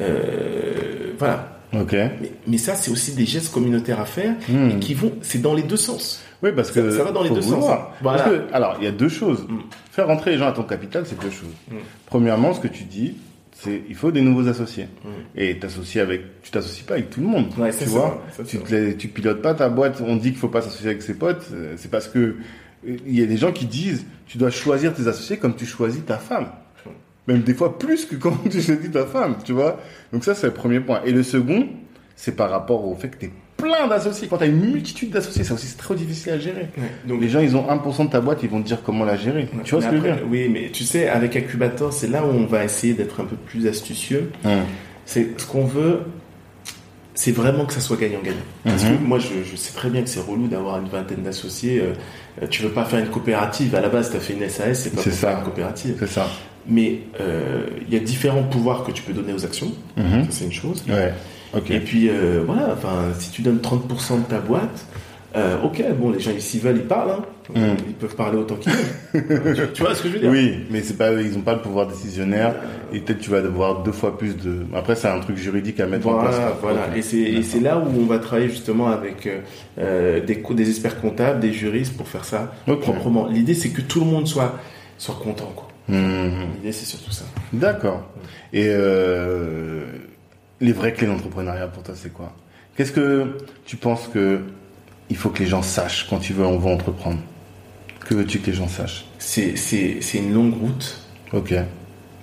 euh, 0.00 1.12
voilà. 1.18 1.52
Ok. 1.74 1.92
Mais, 1.92 2.32
mais 2.46 2.58
ça, 2.58 2.74
c'est 2.76 2.90
aussi 2.90 3.12
des 3.14 3.26
gestes 3.26 3.52
communautaires 3.52 4.00
à 4.00 4.04
faire 4.04 4.34
et 4.48 4.78
qui 4.78 4.94
vont, 4.94 5.12
c'est 5.22 5.42
dans 5.42 5.54
les 5.54 5.62
deux 5.62 5.76
sens. 5.76 6.22
Oui, 6.42 6.50
parce 6.54 6.70
que 6.70 6.90
ça 6.90 7.02
va 7.02 7.10
dans 7.12 7.22
les 7.22 7.30
deux 7.30 7.42
sens, 7.42 7.64
hein. 7.68 7.80
Voilà. 8.02 8.18
Parce 8.22 8.30
que, 8.30 8.42
alors, 8.54 8.76
il 8.78 8.84
y 8.84 8.86
a 8.86 8.92
deux 8.92 9.08
choses. 9.08 9.46
Faire 9.90 10.06
rentrer 10.06 10.32
les 10.32 10.38
gens 10.38 10.46
à 10.48 10.52
ton 10.52 10.62
capital, 10.62 11.04
c'est 11.06 11.18
deux 11.20 11.30
choses. 11.30 11.80
Premièrement, 12.06 12.54
ce 12.54 12.60
que 12.60 12.68
tu 12.68 12.84
dis, 12.84 13.14
il 13.88 13.94
faut 13.94 14.10
des 14.10 14.22
nouveaux 14.22 14.48
associés. 14.48 14.88
Mm. 15.04 15.08
Et 15.36 15.58
t'associer 15.58 16.00
avec, 16.00 16.42
tu 16.42 16.50
t'associes 16.50 16.84
pas 16.84 16.94
avec 16.94 17.10
tout 17.10 17.20
le 17.20 17.26
monde. 17.26 17.46
Ouais, 17.58 17.70
tu 17.70 17.84
vois, 17.84 18.22
ça, 18.36 18.44
tu, 18.44 18.58
te 18.58 19.06
pilotes 19.08 19.42
pas 19.42 19.54
ta 19.54 19.68
boîte. 19.68 20.00
On 20.04 20.16
dit 20.16 20.30
qu'il 20.30 20.38
faut 20.38 20.48
pas 20.48 20.62
s'associer 20.62 20.90
avec 20.90 21.02
ses 21.02 21.14
potes. 21.14 21.48
euh, 21.52 21.74
C'est 21.76 21.90
parce 21.90 22.08
que 22.08 22.18
euh, 22.18 22.36
il 22.84 23.18
y 23.18 23.22
a 23.22 23.26
des 23.26 23.36
gens 23.36 23.52
qui 23.52 23.66
disent, 23.66 24.06
tu 24.26 24.38
dois 24.38 24.50
choisir 24.50 24.94
tes 24.94 25.06
associés 25.06 25.38
comme 25.38 25.56
tu 25.56 25.66
choisis 25.66 26.04
ta 26.04 26.18
femme. 26.18 26.48
Même 27.26 27.42
des 27.42 27.54
fois 27.54 27.78
plus 27.78 28.04
que 28.04 28.16
quand 28.16 28.36
tu 28.50 28.60
choisis 28.60 28.90
ta 28.90 29.04
femme, 29.06 29.36
tu 29.44 29.52
vois. 29.52 29.80
Donc 30.12 30.24
ça, 30.24 30.34
c'est 30.34 30.46
le 30.46 30.52
premier 30.54 30.80
point. 30.80 31.02
Et 31.04 31.12
le 31.12 31.22
second, 31.22 31.68
c'est 32.14 32.36
par 32.36 32.50
rapport 32.50 32.86
au 32.86 32.94
fait 32.94 33.08
que 33.08 33.26
tu 33.26 33.30
plein 33.56 33.86
d'associés. 33.88 34.28
Quand 34.28 34.38
tu 34.38 34.44
as 34.44 34.46
une 34.46 34.70
multitude 34.70 35.10
d'associés, 35.10 35.44
ça 35.44 35.54
aussi, 35.54 35.66
c'est 35.66 35.78
trop 35.78 35.94
difficile 35.94 36.32
à 36.32 36.38
gérer. 36.38 36.68
Ouais, 36.76 36.90
donc, 37.06 37.20
Les 37.20 37.28
gens, 37.28 37.40
ils 37.40 37.56
ont 37.56 37.66
1% 37.68 38.04
de 38.06 38.10
ta 38.10 38.20
boîte, 38.20 38.40
ils 38.42 38.48
vont 38.50 38.60
te 38.62 38.66
dire 38.66 38.82
comment 38.84 39.04
la 39.04 39.16
gérer. 39.16 39.48
tu 39.64 39.74
vois 39.74 39.82
ce 39.82 39.88
que 39.88 39.96
je 39.96 40.00
veux 40.00 40.12
dire? 40.12 40.22
Oui, 40.30 40.48
mais 40.52 40.70
tu 40.72 40.84
sais, 40.84 41.08
avec 41.08 41.36
Incubator, 41.36 41.92
c'est 41.92 42.08
là 42.08 42.24
où 42.24 42.28
on 42.28 42.46
va 42.46 42.64
essayer 42.64 42.94
d'être 42.94 43.20
un 43.20 43.24
peu 43.24 43.36
plus 43.36 43.66
astucieux. 43.66 44.30
C'est 45.04 45.40
ce 45.40 45.46
qu'on 45.46 45.64
veut, 45.64 46.00
c'est 47.14 47.32
vraiment 47.32 47.64
que 47.64 47.72
ça 47.72 47.80
soit 47.80 47.96
gagnant-gagnant. 47.96 48.36
Parce 48.64 48.84
Mhm. 48.84 48.98
que 48.98 49.02
moi, 49.04 49.18
je, 49.18 49.28
je 49.50 49.56
sais 49.56 49.72
très 49.72 49.88
bien 49.88 50.02
que 50.02 50.08
c'est 50.08 50.20
relou 50.20 50.48
d'avoir 50.48 50.78
une 50.80 50.88
vingtaine 50.88 51.22
d'associés. 51.22 51.80
euh, 51.80 51.92
euh, 52.42 52.46
tu 52.48 52.62
veux 52.62 52.68
pas 52.70 52.84
faire 52.84 52.98
une 52.98 53.06
coopérative. 53.08 53.74
À 53.74 53.80
la 53.80 53.88
base, 53.88 54.10
tu 54.10 54.16
as 54.16 54.20
fait 54.20 54.34
une 54.34 54.46
SAS, 54.50 54.82
c'est 54.82 54.90
pas 54.90 54.96
pour 55.02 55.04
ça. 55.04 55.28
faire 55.28 55.38
une 55.38 55.44
coopérative. 55.44 55.96
C'est 55.98 56.08
ça. 56.10 56.28
Mais 56.68 56.98
euh, 57.20 57.66
il 57.88 57.94
y 57.94 57.96
a 57.96 58.00
différents 58.00 58.42
pouvoirs 58.42 58.82
que 58.84 58.90
tu 58.90 59.02
peux 59.02 59.12
donner 59.14 59.32
aux 59.32 59.44
actions. 59.44 59.72
Mhm. 59.96 60.24
Ça, 60.24 60.28
c'est 60.30 60.44
une 60.44 60.52
chose. 60.52 60.82
Ouais. 60.88 61.14
Et 61.70 61.80
puis, 61.80 62.08
euh, 62.08 62.42
voilà, 62.46 62.70
enfin, 62.72 63.12
si 63.18 63.30
tu 63.30 63.42
donnes 63.42 63.60
30% 63.60 64.18
de 64.18 64.28
ta 64.28 64.40
boîte, 64.40 64.86
Euh, 65.36 65.62
ok, 65.62 65.84
bon, 65.98 66.10
les 66.10 66.20
gens, 66.20 66.30
s'ils 66.38 66.60
veulent, 66.60 66.78
ils 66.78 66.86
parlent. 66.86 67.10
Hein. 67.10 67.22
Mm. 67.54 67.76
Ils 67.88 67.94
peuvent 67.94 68.16
parler 68.16 68.38
autant 68.38 68.54
qu'ils 68.56 68.72
veulent. 68.72 69.54
tu, 69.66 69.72
tu 69.74 69.82
vois 69.82 69.94
ce 69.94 70.02
que 70.02 70.08
je 70.08 70.14
veux 70.14 70.20
dire? 70.20 70.30
Oui, 70.30 70.64
mais 70.70 70.80
c'est 70.82 70.96
pas, 70.96 71.12
ils 71.12 71.36
ont 71.36 71.42
pas 71.42 71.54
le 71.54 71.60
pouvoir 71.60 71.86
décisionnaire 71.86 72.54
et 72.92 73.00
peut-être 73.00 73.18
tu 73.18 73.30
vas 73.30 73.42
devoir 73.42 73.82
deux 73.82 73.92
fois 73.92 74.16
plus 74.16 74.36
de. 74.36 74.64
Après, 74.74 74.94
c'est 74.94 75.08
un 75.08 75.20
truc 75.20 75.36
juridique 75.36 75.78
à 75.80 75.86
mettre 75.86 76.08
en 76.08 76.20
place. 76.20 76.36
Voilà. 76.62 76.96
Et 76.96 77.02
c'est 77.02 77.60
là 77.60 77.78
où 77.78 78.00
on 78.00 78.06
va 78.06 78.18
travailler 78.18 78.48
justement 78.48 78.88
avec 78.88 79.26
euh, 79.26 79.40
euh, 79.78 80.20
des, 80.24 80.68
experts 80.70 81.00
comptables, 81.00 81.40
des 81.40 81.52
juristes 81.52 81.96
pour 81.96 82.08
faire 82.08 82.24
ça 82.24 82.52
proprement. 82.66 83.26
L'idée, 83.26 83.54
c'est 83.54 83.70
que 83.70 83.82
tout 83.82 84.00
le 84.00 84.06
monde 84.06 84.26
soit, 84.26 84.58
soit 84.96 85.18
content. 85.22 85.52
quoi. 85.54 85.68
Mhm. 85.88 86.54
L'idée, 86.56 86.72
c'est 86.72 86.86
surtout 86.86 87.12
ça. 87.12 87.24
D'accord. 87.52 88.02
Et 88.52 88.68
euh, 88.68 89.84
les 90.60 90.72
vraies 90.72 90.92
clés 90.92 91.06
d'entrepreneuriat 91.06 91.68
pour 91.68 91.82
toi, 91.82 91.94
c'est 91.96 92.12
quoi? 92.12 92.32
Qu'est-ce 92.76 92.92
que 92.92 93.36
tu 93.64 93.76
penses 93.76 94.08
que 94.12 94.40
il 95.08 95.16
faut 95.16 95.30
que 95.30 95.38
les 95.40 95.46
gens 95.48 95.62
sachent 95.62 96.06
quand 96.08 96.18
tu 96.18 96.32
veux, 96.32 96.44
on 96.44 96.58
veut 96.58 96.70
entreprendre? 96.70 97.18
Que 98.06 98.14
veux-tu 98.14 98.38
que 98.40 98.46
les 98.46 98.56
gens 98.56 98.68
sachent? 98.68 99.06
C'est 99.18 99.56
c'est- 99.56 99.98
c'est 100.00 100.18
une 100.18 100.32
longue 100.34 100.54
route. 100.60 101.00
Ok. 101.32 101.54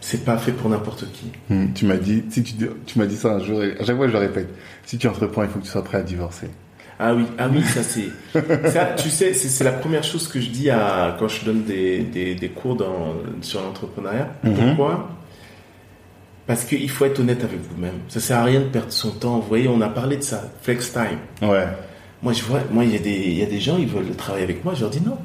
C'est 0.01 0.25
pas 0.25 0.37
fait 0.37 0.51
pour 0.51 0.69
n'importe 0.69 1.05
qui. 1.13 1.31
Hmm, 1.49 1.67
Tu 1.73 1.85
m'as 1.85 1.95
dit, 1.95 2.23
si 2.29 2.43
tu, 2.43 2.53
tu 2.85 2.99
m'as 2.99 3.05
dit 3.05 3.15
ça 3.15 3.29
un 3.35 3.39
jour, 3.39 3.63
et 3.63 3.77
à 3.79 3.85
chaque 3.85 3.95
fois 3.95 4.07
je 4.07 4.13
le 4.13 4.19
répète. 4.19 4.49
Si 4.85 4.97
tu 4.97 5.07
entreprends, 5.07 5.43
il 5.43 5.49
faut 5.49 5.59
que 5.59 5.63
tu 5.63 5.69
sois 5.71 5.83
prêt 5.83 5.99
à 5.99 6.03
divorcer. 6.03 6.47
Ah 6.99 7.13
oui, 7.15 7.23
ah 7.37 7.47
oui, 7.51 7.63
ça 7.63 7.81
c'est, 7.83 8.09
ça, 8.69 8.93
tu 8.97 9.09
sais, 9.09 9.33
c'est 9.33 9.47
c'est 9.49 9.63
la 9.63 9.71
première 9.71 10.03
chose 10.03 10.27
que 10.27 10.39
je 10.39 10.49
dis 10.49 10.69
à 10.69 11.15
quand 11.17 11.27
je 11.27 11.43
donne 11.43 11.63
des, 11.63 11.99
des, 12.03 12.35
des 12.35 12.49
cours 12.49 12.75
dans, 12.75 13.15
sur 13.41 13.61
l'entrepreneuriat. 13.61 14.29
Mhm. 14.43 14.53
Pourquoi? 14.75 15.09
Parce 16.45 16.65
qu'il 16.65 16.89
faut 16.89 17.05
être 17.05 17.19
honnête 17.19 17.43
avec 17.43 17.59
vous-même. 17.71 17.93
Ça 18.09 18.19
sert 18.19 18.37
à 18.39 18.43
rien 18.43 18.59
de 18.59 18.65
perdre 18.65 18.91
son 18.91 19.11
temps. 19.11 19.39
Vous 19.39 19.47
voyez, 19.47 19.67
on 19.69 19.79
a 19.81 19.87
parlé 19.89 20.17
de 20.17 20.23
ça, 20.23 20.43
flex 20.61 20.91
time. 20.91 21.19
Ouais. 21.49 21.65
Moi, 22.21 22.33
je 22.33 22.43
vois, 22.43 22.59
moi, 22.71 22.83
il 22.83 22.91
y 22.91 22.95
a 22.95 22.99
des, 22.99 23.11
il 23.13 23.37
y 23.37 23.43
a 23.43 23.45
des 23.45 23.59
gens, 23.61 23.77
ils 23.77 23.87
veulent 23.87 24.13
travailler 24.15 24.43
avec 24.43 24.63
moi. 24.65 24.73
Je 24.75 24.81
leur 24.81 24.89
dis 24.89 25.01
non. 25.01 25.17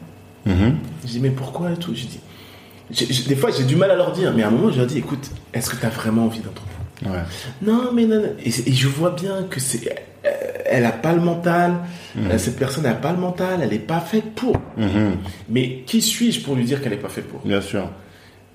Mhm. 0.46 0.76
Je 1.04 1.08
dis 1.08 1.20
mais 1.20 1.30
pourquoi 1.30 1.72
et 1.72 1.76
tout? 1.76 1.92
Je 1.94 2.06
dis, 2.06 3.24
des 3.28 3.36
fois, 3.36 3.50
j'ai 3.56 3.64
du 3.64 3.76
mal 3.76 3.90
à 3.90 3.96
leur 3.96 4.12
dire, 4.12 4.32
mais 4.34 4.42
à 4.42 4.48
un 4.48 4.50
moment, 4.50 4.70
je 4.70 4.78
leur 4.78 4.86
dis, 4.86 4.98
écoute, 4.98 5.30
est-ce 5.52 5.70
que 5.70 5.76
tu 5.76 5.84
as 5.86 5.90
vraiment 5.90 6.24
envie 6.24 6.40
d'entreprendre 6.40 6.74
Ouais. 7.06 7.22
non, 7.62 7.92
mais 7.92 8.06
non, 8.06 8.16
non. 8.16 8.32
Et, 8.44 8.48
et 8.48 8.72
je 8.72 8.88
vois 8.88 9.10
bien 9.10 9.44
que 9.48 9.60
c'est, 9.60 9.88
euh, 10.24 10.30
elle 10.66 10.84
a 10.84 10.90
pas 10.90 11.12
le 11.12 11.20
mental. 11.20 11.74
Mhm. 12.16 12.30
Euh, 12.30 12.38
Cette 12.38 12.56
personne 12.58 12.84
n'a 12.84 12.94
pas 12.94 13.12
le 13.12 13.18
mental. 13.18 13.60
Elle 13.62 13.70
n'est 13.70 13.78
pas 13.78 14.00
faite 14.00 14.32
pour. 14.34 14.56
Mhm. 14.76 15.16
Mais 15.48 15.82
qui 15.86 16.00
suis-je 16.02 16.40
pour 16.40 16.54
lui 16.56 16.64
dire 16.64 16.80
qu'elle 16.82 16.90
n'est 16.92 16.98
pas 16.98 17.08
faite 17.08 17.28
pour? 17.28 17.40
Bien 17.44 17.60
sûr. 17.60 17.88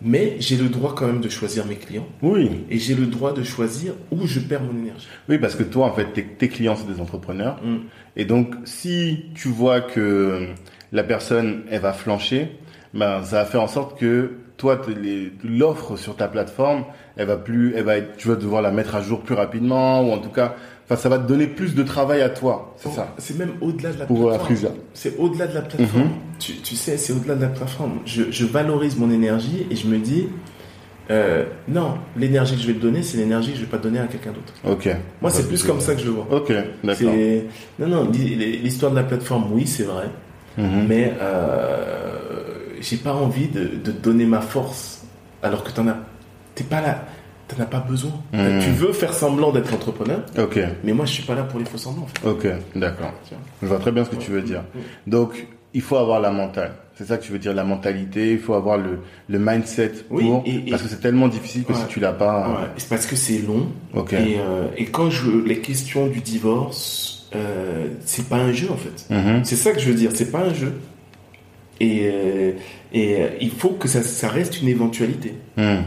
Mais 0.03 0.35
j'ai 0.39 0.57
le 0.57 0.69
droit 0.69 0.93
quand 0.95 1.07
même 1.07 1.21
de 1.21 1.29
choisir 1.29 1.65
mes 1.65 1.75
clients. 1.75 2.07
Oui. 2.21 2.65
Et 2.69 2.77
j'ai 2.77 2.93
le 2.93 3.05
droit 3.05 3.33
de 3.33 3.43
choisir 3.43 3.93
où 4.11 4.27
je 4.27 4.39
perds 4.39 4.61
mon 4.61 4.77
énergie. 4.77 5.07
Oui, 5.29 5.37
parce 5.37 5.55
que 5.55 5.63
toi, 5.63 5.87
en 5.87 5.93
fait, 5.93 6.11
tes, 6.13 6.25
tes 6.25 6.49
clients, 6.49 6.75
c'est 6.75 6.91
des 6.91 6.99
entrepreneurs. 6.99 7.61
Mm. 7.63 7.77
Et 8.17 8.25
donc, 8.25 8.55
si 8.65 9.25
tu 9.33 9.47
vois 9.47 9.81
que 9.81 10.47
la 10.91 11.03
personne, 11.03 11.63
elle 11.69 11.81
va 11.81 11.93
flancher, 11.93 12.51
ben, 12.93 13.23
ça 13.23 13.37
va 13.37 13.45
faire 13.45 13.61
en 13.61 13.67
sorte 13.67 13.97
que 13.97 14.31
toi, 14.57 14.81
l'offre 15.43 15.97
sur 15.97 16.15
ta 16.15 16.27
plateforme, 16.27 16.85
elle 17.17 17.27
va 17.27 17.37
plus, 17.37 17.73
elle 17.75 17.83
va 17.83 17.97
être, 17.97 18.15
tu 18.17 18.27
vas 18.27 18.35
devoir 18.35 18.61
la 18.61 18.71
mettre 18.71 18.95
à 18.95 19.01
jour 19.01 19.21
plus 19.21 19.35
rapidement, 19.35 20.07
ou 20.07 20.11
en 20.11 20.19
tout 20.19 20.29
cas, 20.29 20.55
enfin, 20.85 20.95
ça 20.95 21.09
va 21.09 21.17
te 21.17 21.27
donner 21.27 21.47
plus 21.47 21.75
de 21.75 21.83
travail 21.83 22.21
à 22.21 22.29
toi. 22.29 22.73
C'est 22.77 22.89
ça. 22.91 23.13
C'est 23.17 23.37
même 23.37 23.51
au-delà 23.61 23.91
de 23.91 23.99
la 23.99 24.05
Pour 24.05 24.29
la 24.29 24.37
plateforme. 24.39 24.75
C'est 24.93 25.17
au-delà 25.17 25.47
de 25.47 25.53
la 25.55 25.61
plateforme. 25.61 26.03
Mhm. 26.03 26.09
tu, 26.39 26.53
tu 26.57 26.75
sais, 26.75 26.97
c'est 26.97 27.13
au-delà 27.13 27.35
de 27.35 27.41
la 27.41 27.47
plateforme. 27.49 27.99
Je, 28.05 28.23
je 28.31 28.45
valorise 28.45 28.97
mon 28.97 29.09
énergie 29.11 29.65
et 29.71 29.75
je 29.75 29.87
me 29.87 29.97
dis, 29.97 30.27
euh, 31.11 31.45
non, 31.67 31.95
l'énergie 32.17 32.55
que 32.55 32.61
je 32.61 32.67
vais 32.67 32.73
te 32.73 32.81
donner, 32.81 33.03
c'est 33.03 33.17
l'énergie 33.17 33.51
que 33.51 33.57
je 33.57 33.61
vais 33.61 33.69
pas 33.69 33.77
donner 33.77 33.99
à 33.99 34.07
quelqu'un 34.07 34.31
d'autre. 34.31 34.53
Ok. 34.65 34.89
Moi, 35.21 35.31
c'est 35.31 35.41
Ouais, 35.43 35.47
plus 35.49 35.63
comme 35.63 35.81
ça 35.81 35.93
que 35.95 35.99
je 36.01 36.05
le 36.05 36.11
vois. 36.11 36.27
Ok, 36.31 36.51
d'accord. 36.83 37.13
Non, 37.79 37.87
non, 37.87 38.09
l'hi- 38.09 38.35
l'histoire 38.59 38.91
de 38.91 38.97
la 38.97 39.03
plateforme, 39.03 39.51
oui, 39.51 39.67
c'est 39.67 39.83
vrai. 39.83 40.05
Mhm. 40.57 40.85
Mais 40.87 41.13
euh, 41.19 42.15
j'ai 42.79 42.97
pas 42.97 43.13
envie 43.13 43.47
de, 43.47 43.65
de 43.83 43.91
donner 43.91 44.25
ma 44.25 44.41
force 44.41 45.01
alors 45.41 45.63
que 45.63 45.71
t'en 45.71 45.87
as. 45.87 45.97
T'es 46.55 46.63
pas 46.63 46.81
là. 46.81 47.05
T'en 47.55 47.63
as 47.63 47.65
pas 47.67 47.79
besoin. 47.79 48.11
Mhm. 48.33 48.59
Tu 48.63 48.69
veux 48.71 48.93
faire 48.93 49.13
semblant 49.13 49.51
d'être 49.51 49.73
entrepreneur, 49.73 50.21
Ok, 50.39 50.59
mais 50.83 50.93
moi, 50.93 51.05
je 51.05 51.11
suis 51.13 51.23
pas 51.23 51.35
là 51.35 51.43
pour 51.43 51.59
les 51.59 51.65
faux 51.65 51.77
semblants. 51.77 52.03
en 52.03 52.07
fait. 52.07 52.27
ok, 52.27 52.47
d'accord. 52.75 53.13
Je 53.61 53.67
vois 53.67 53.79
très 53.79 53.91
bien 53.91 54.03
ce 54.05 54.09
que 54.09 54.15
tu 54.15 54.31
veux 54.31 54.41
dire. 54.41 54.63
Donc, 55.07 55.47
il 55.73 55.81
faut 55.81 55.97
avoir 55.97 56.19
la 56.21 56.31
mentale. 56.31 56.71
C'est 56.95 57.05
ça 57.07 57.17
que 57.17 57.23
tu 57.23 57.31
veux 57.31 57.39
dire, 57.39 57.53
la 57.55 57.63
mentalité. 57.63 58.33
Il 58.33 58.39
faut 58.39 58.53
avoir 58.53 58.77
le, 58.77 58.99
le 59.27 59.39
mindset 59.39 59.91
Oui, 60.11 60.25
pour. 60.25 60.43
et- 60.45 60.55
et- 60.67 60.69
parce 60.69 60.83
que 60.83 60.87
c'est 60.89 61.01
tellement 61.01 61.27
difficile 61.27 61.63
que 61.63 61.73
Ouais. 61.73 61.79
si 61.79 61.87
tu 61.87 61.99
l'as 61.99 62.11
pas. 62.13 62.47
Ouais, 62.49 62.67
c'est 62.77 62.87
parce 62.89 63.07
que 63.07 63.15
c'est 63.15 63.39
long. 63.39 63.67
Ok. 63.95 64.13
Et, 64.13 64.37
euh, 64.39 64.67
et 64.77 64.85
quand 64.85 65.09
je 65.09 65.31
les 65.43 65.57
questions 65.59 66.05
du 66.05 66.19
divorce, 66.19 67.27
euh, 67.35 67.87
c'est 68.05 68.29
pas 68.29 68.35
un 68.37 68.51
jeu 68.51 68.67
en 68.71 68.77
fait. 68.77 69.07
Mhm. 69.09 69.43
C'est 69.43 69.55
ça 69.55 69.71
que 69.71 69.79
je 69.79 69.87
veux 69.89 69.95
dire, 69.95 70.11
c'est 70.13 70.31
pas 70.31 70.41
un 70.41 70.53
jeu. 70.53 70.73
Et, 71.79 72.01
euh, 72.13 72.51
et 72.93 73.15
euh, 73.23 73.27
il 73.41 73.49
faut 73.49 73.69
que 73.71 73.87
ça, 73.87 74.03
ça 74.03 74.27
reste 74.27 74.61
une 74.61 74.67
éventualité. 74.69 75.33
Mhm. 75.57 75.83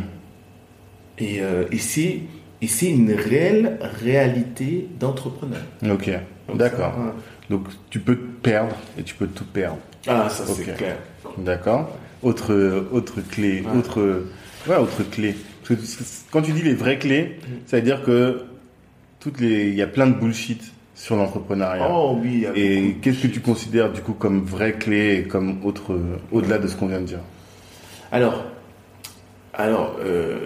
Et, 1.18 1.40
euh, 1.40 1.64
et 1.72 1.78
c'est 1.78 2.90
une 2.90 3.12
réelle 3.12 3.78
réalité 4.02 4.88
d'entrepreneur. 4.98 5.60
Ok, 5.90 6.10
d'accord. 6.54 6.94
ouais. 6.98 7.12
Donc, 7.50 7.66
tu 7.90 8.00
peux 8.00 8.16
te 8.16 8.40
perdre 8.42 8.74
et 8.98 9.02
tu 9.02 9.14
peux 9.14 9.26
tout 9.26 9.44
perdre. 9.44 9.78
Ah, 10.06 10.28
ça 10.28 10.44
c'est 10.46 10.74
clair. 10.76 10.96
D'accord. 11.38 11.96
Autre, 12.22 12.86
autre 12.92 13.20
clé, 13.30 13.62
autre, 13.76 14.24
ouais, 14.68 14.76
autre 14.76 15.02
clé. 15.10 15.34
Parce 15.66 15.96
que 15.96 16.02
quand 16.30 16.42
tu 16.42 16.52
dis 16.52 16.62
les 16.62 16.74
vraies 16.74 16.98
clés, 16.98 17.38
Mm. 17.40 17.52
ça 17.66 17.76
veut 17.76 17.82
dire 17.82 18.02
que 18.04 18.42
toutes 19.20 19.40
les, 19.40 19.68
il 19.68 19.74
y 19.74 19.82
a 19.82 19.86
plein 19.86 20.06
de 20.06 20.14
bullshit 20.14 20.62
sur 20.94 21.16
l'entrepreneuriat. 21.16 21.88
Oh 21.90 22.18
oui. 22.22 22.30
il 22.34 22.40
y 22.40 22.46
a 22.46 22.52
Et 22.54 22.96
qu'est-ce 23.02 23.22
que 23.22 23.26
tu 23.28 23.40
considères 23.40 23.92
du 23.92 24.00
coup 24.00 24.12
comme 24.14 24.44
vraie 24.44 24.72
clé 24.74 25.16
et 25.16 25.22
comme 25.28 25.64
autre, 25.64 25.98
au-delà 26.32 26.58
de 26.58 26.66
ce 26.68 26.76
qu'on 26.76 26.86
vient 26.86 27.00
de 27.00 27.06
dire? 27.06 27.20
Alors, 28.12 28.44
alors 29.56 29.96
euh, 30.04 30.36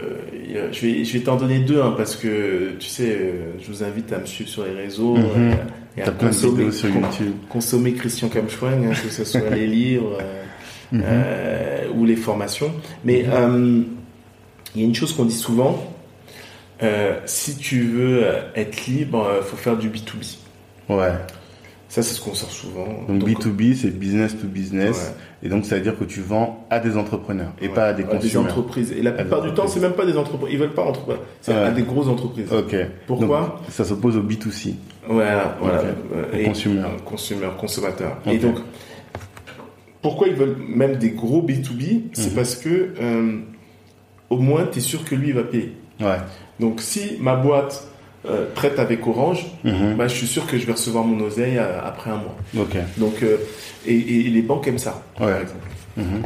je 0.73 0.81
vais, 0.87 1.05
je 1.05 1.13
vais 1.15 1.21
t'en 1.25 1.37
donner 1.37 1.59
deux 1.59 1.81
hein, 1.83 1.95
parce 1.97 2.17
que 2.17 2.73
tu 2.79 2.89
sais, 2.89 3.11
euh, 3.11 3.53
je 3.61 3.67
vous 3.69 3.83
invite 3.83 4.13
à 4.13 4.19
me 4.19 4.27
suivre 4.27 4.49
sur 4.51 4.65
les 4.65 4.73
réseaux 4.73 5.17
Mhm. 5.17 5.27
euh, 5.37 5.53
et 5.97 6.03
à 6.03 6.07
de 6.07 6.11
consommer, 6.13 6.71
sur 6.71 6.89
YouTube. 6.89 7.33
consommer 7.49 7.93
Christian 7.95 8.29
Kamschwang, 8.29 8.87
hein, 8.87 8.93
que 9.03 9.11
ce 9.11 9.25
soit 9.25 9.51
les 9.55 9.67
livres 9.67 10.19
Mhm. 10.93 11.03
ou 11.97 12.05
les 12.05 12.17
formations. 12.17 12.73
Mais 13.05 13.25
euh, 13.29 13.83
il 14.75 14.81
y 14.81 14.85
a 14.85 14.87
une 14.89 14.95
chose 14.95 15.13
qu'on 15.13 15.25
dit 15.25 15.35
souvent 15.37 15.87
si 17.27 17.57
tu 17.59 17.83
veux 17.83 18.23
être 18.55 18.87
libre, 18.87 19.31
il 19.43 19.45
faut 19.45 19.57
faire 19.59 19.77
du 19.77 19.91
B2B. 19.91 20.39
Ouais. 20.89 21.13
Ça, 21.91 22.03
c'est 22.03 22.15
ce 22.15 22.21
qu'on 22.23 22.33
sort 22.35 22.51
souvent. 22.51 22.87
Donc, 23.07 23.19
Donc, 23.19 23.29
B2B, 23.29 23.75
c'est 23.75 23.91
business 23.91 24.33
to 24.41 24.47
business. 24.47 24.97
Ouais. 24.97 25.15
Et 25.43 25.49
donc, 25.49 25.65
ça 25.65 25.77
veut 25.77 25.81
dire 25.81 25.99
que 25.99 26.05
tu 26.05 26.21
vends 26.21 26.67
à 26.69 26.81
des 26.81 26.97
entrepreneurs 26.99 27.53
et 27.63 27.69
Ouais, 27.69 27.75
pas 27.75 27.87
à 27.87 27.93
des 27.95 28.03
à 28.03 28.07
des 28.07 28.13
consommateurs. 28.19 28.43
entreprises. 28.59 28.93
Et 28.93 29.01
la 29.03 29.13
plupart 29.13 29.41
du 29.41 29.53
temps, 29.55 29.67
c'est 29.67 29.81
même 29.81 29.93
pas 29.95 30.05
des 30.05 30.17
entreprises. 30.19 30.49
Ils 30.53 30.59
veulent 30.59 30.75
pas 30.75 30.83
entreprendre. 30.85 31.21
C'est 31.41 31.53
Ouais. 31.53 31.59
à 31.61 31.71
des 31.71 31.83
grosses 31.83 32.09
entreprises. 32.09 32.53
Ok. 32.53 32.77
Pourquoi 33.07 33.41
Donc, 33.41 33.71
Ça 33.71 33.85
s'oppose 33.85 34.17
au 34.19 34.23
B2C. 34.23 34.75
Voilà, 35.09 35.57
voilà. 35.61 35.79
Ok. 35.81 35.85
Euh, 36.15 36.39
et- 36.39 36.45
consumer. 36.45 36.81
euh, 36.81 36.99
consumer, 37.05 37.47
consommateur. 37.59 38.19
Et 38.27 38.37
donc, 38.39 38.57
pourquoi 40.03 40.29
ils 40.29 40.35
veulent 40.35 40.57
même 40.69 40.97
des 40.97 41.11
gros 41.11 41.43
B2B 41.43 42.11
C'est 42.13 42.31
Mhm. 42.31 42.35
parce 42.37 42.57
que 42.57 42.95
euh, 43.01 43.39
au 44.31 44.37
moins, 44.39 44.67
tu 44.71 44.79
es 44.79 44.83
sûr 44.83 45.05
que 45.05 45.15
lui, 45.15 45.29
il 45.29 45.35
va 45.35 45.45
payer. 45.45 45.75
Ouais. 46.01 46.17
Donc, 46.59 46.81
si 46.81 47.17
ma 47.21 47.37
boîte 47.37 47.87
euh, 48.27 48.47
traite 48.55 48.79
avec 48.79 49.07
Orange, 49.07 49.47
Mhm. 49.65 49.95
bah, 49.97 50.07
je 50.09 50.15
suis 50.15 50.27
sûr 50.27 50.47
que 50.47 50.59
je 50.59 50.67
vais 50.67 50.73
recevoir 50.73 51.05
mon 51.05 51.25
oseille 51.25 51.57
euh, 51.59 51.81
après 51.83 52.11
un 52.11 52.17
mois. 52.19 52.37
Donc, 52.99 53.23
euh, 53.23 53.37
et, 53.87 53.95
et 53.95 54.23
les 54.25 54.43
banques 54.43 54.67
aiment 54.69 54.79
ça, 54.79 55.03
Ouais. 55.19 55.27
par 55.33 55.41
exemple. 55.41 55.67
Mhm. 55.97 56.23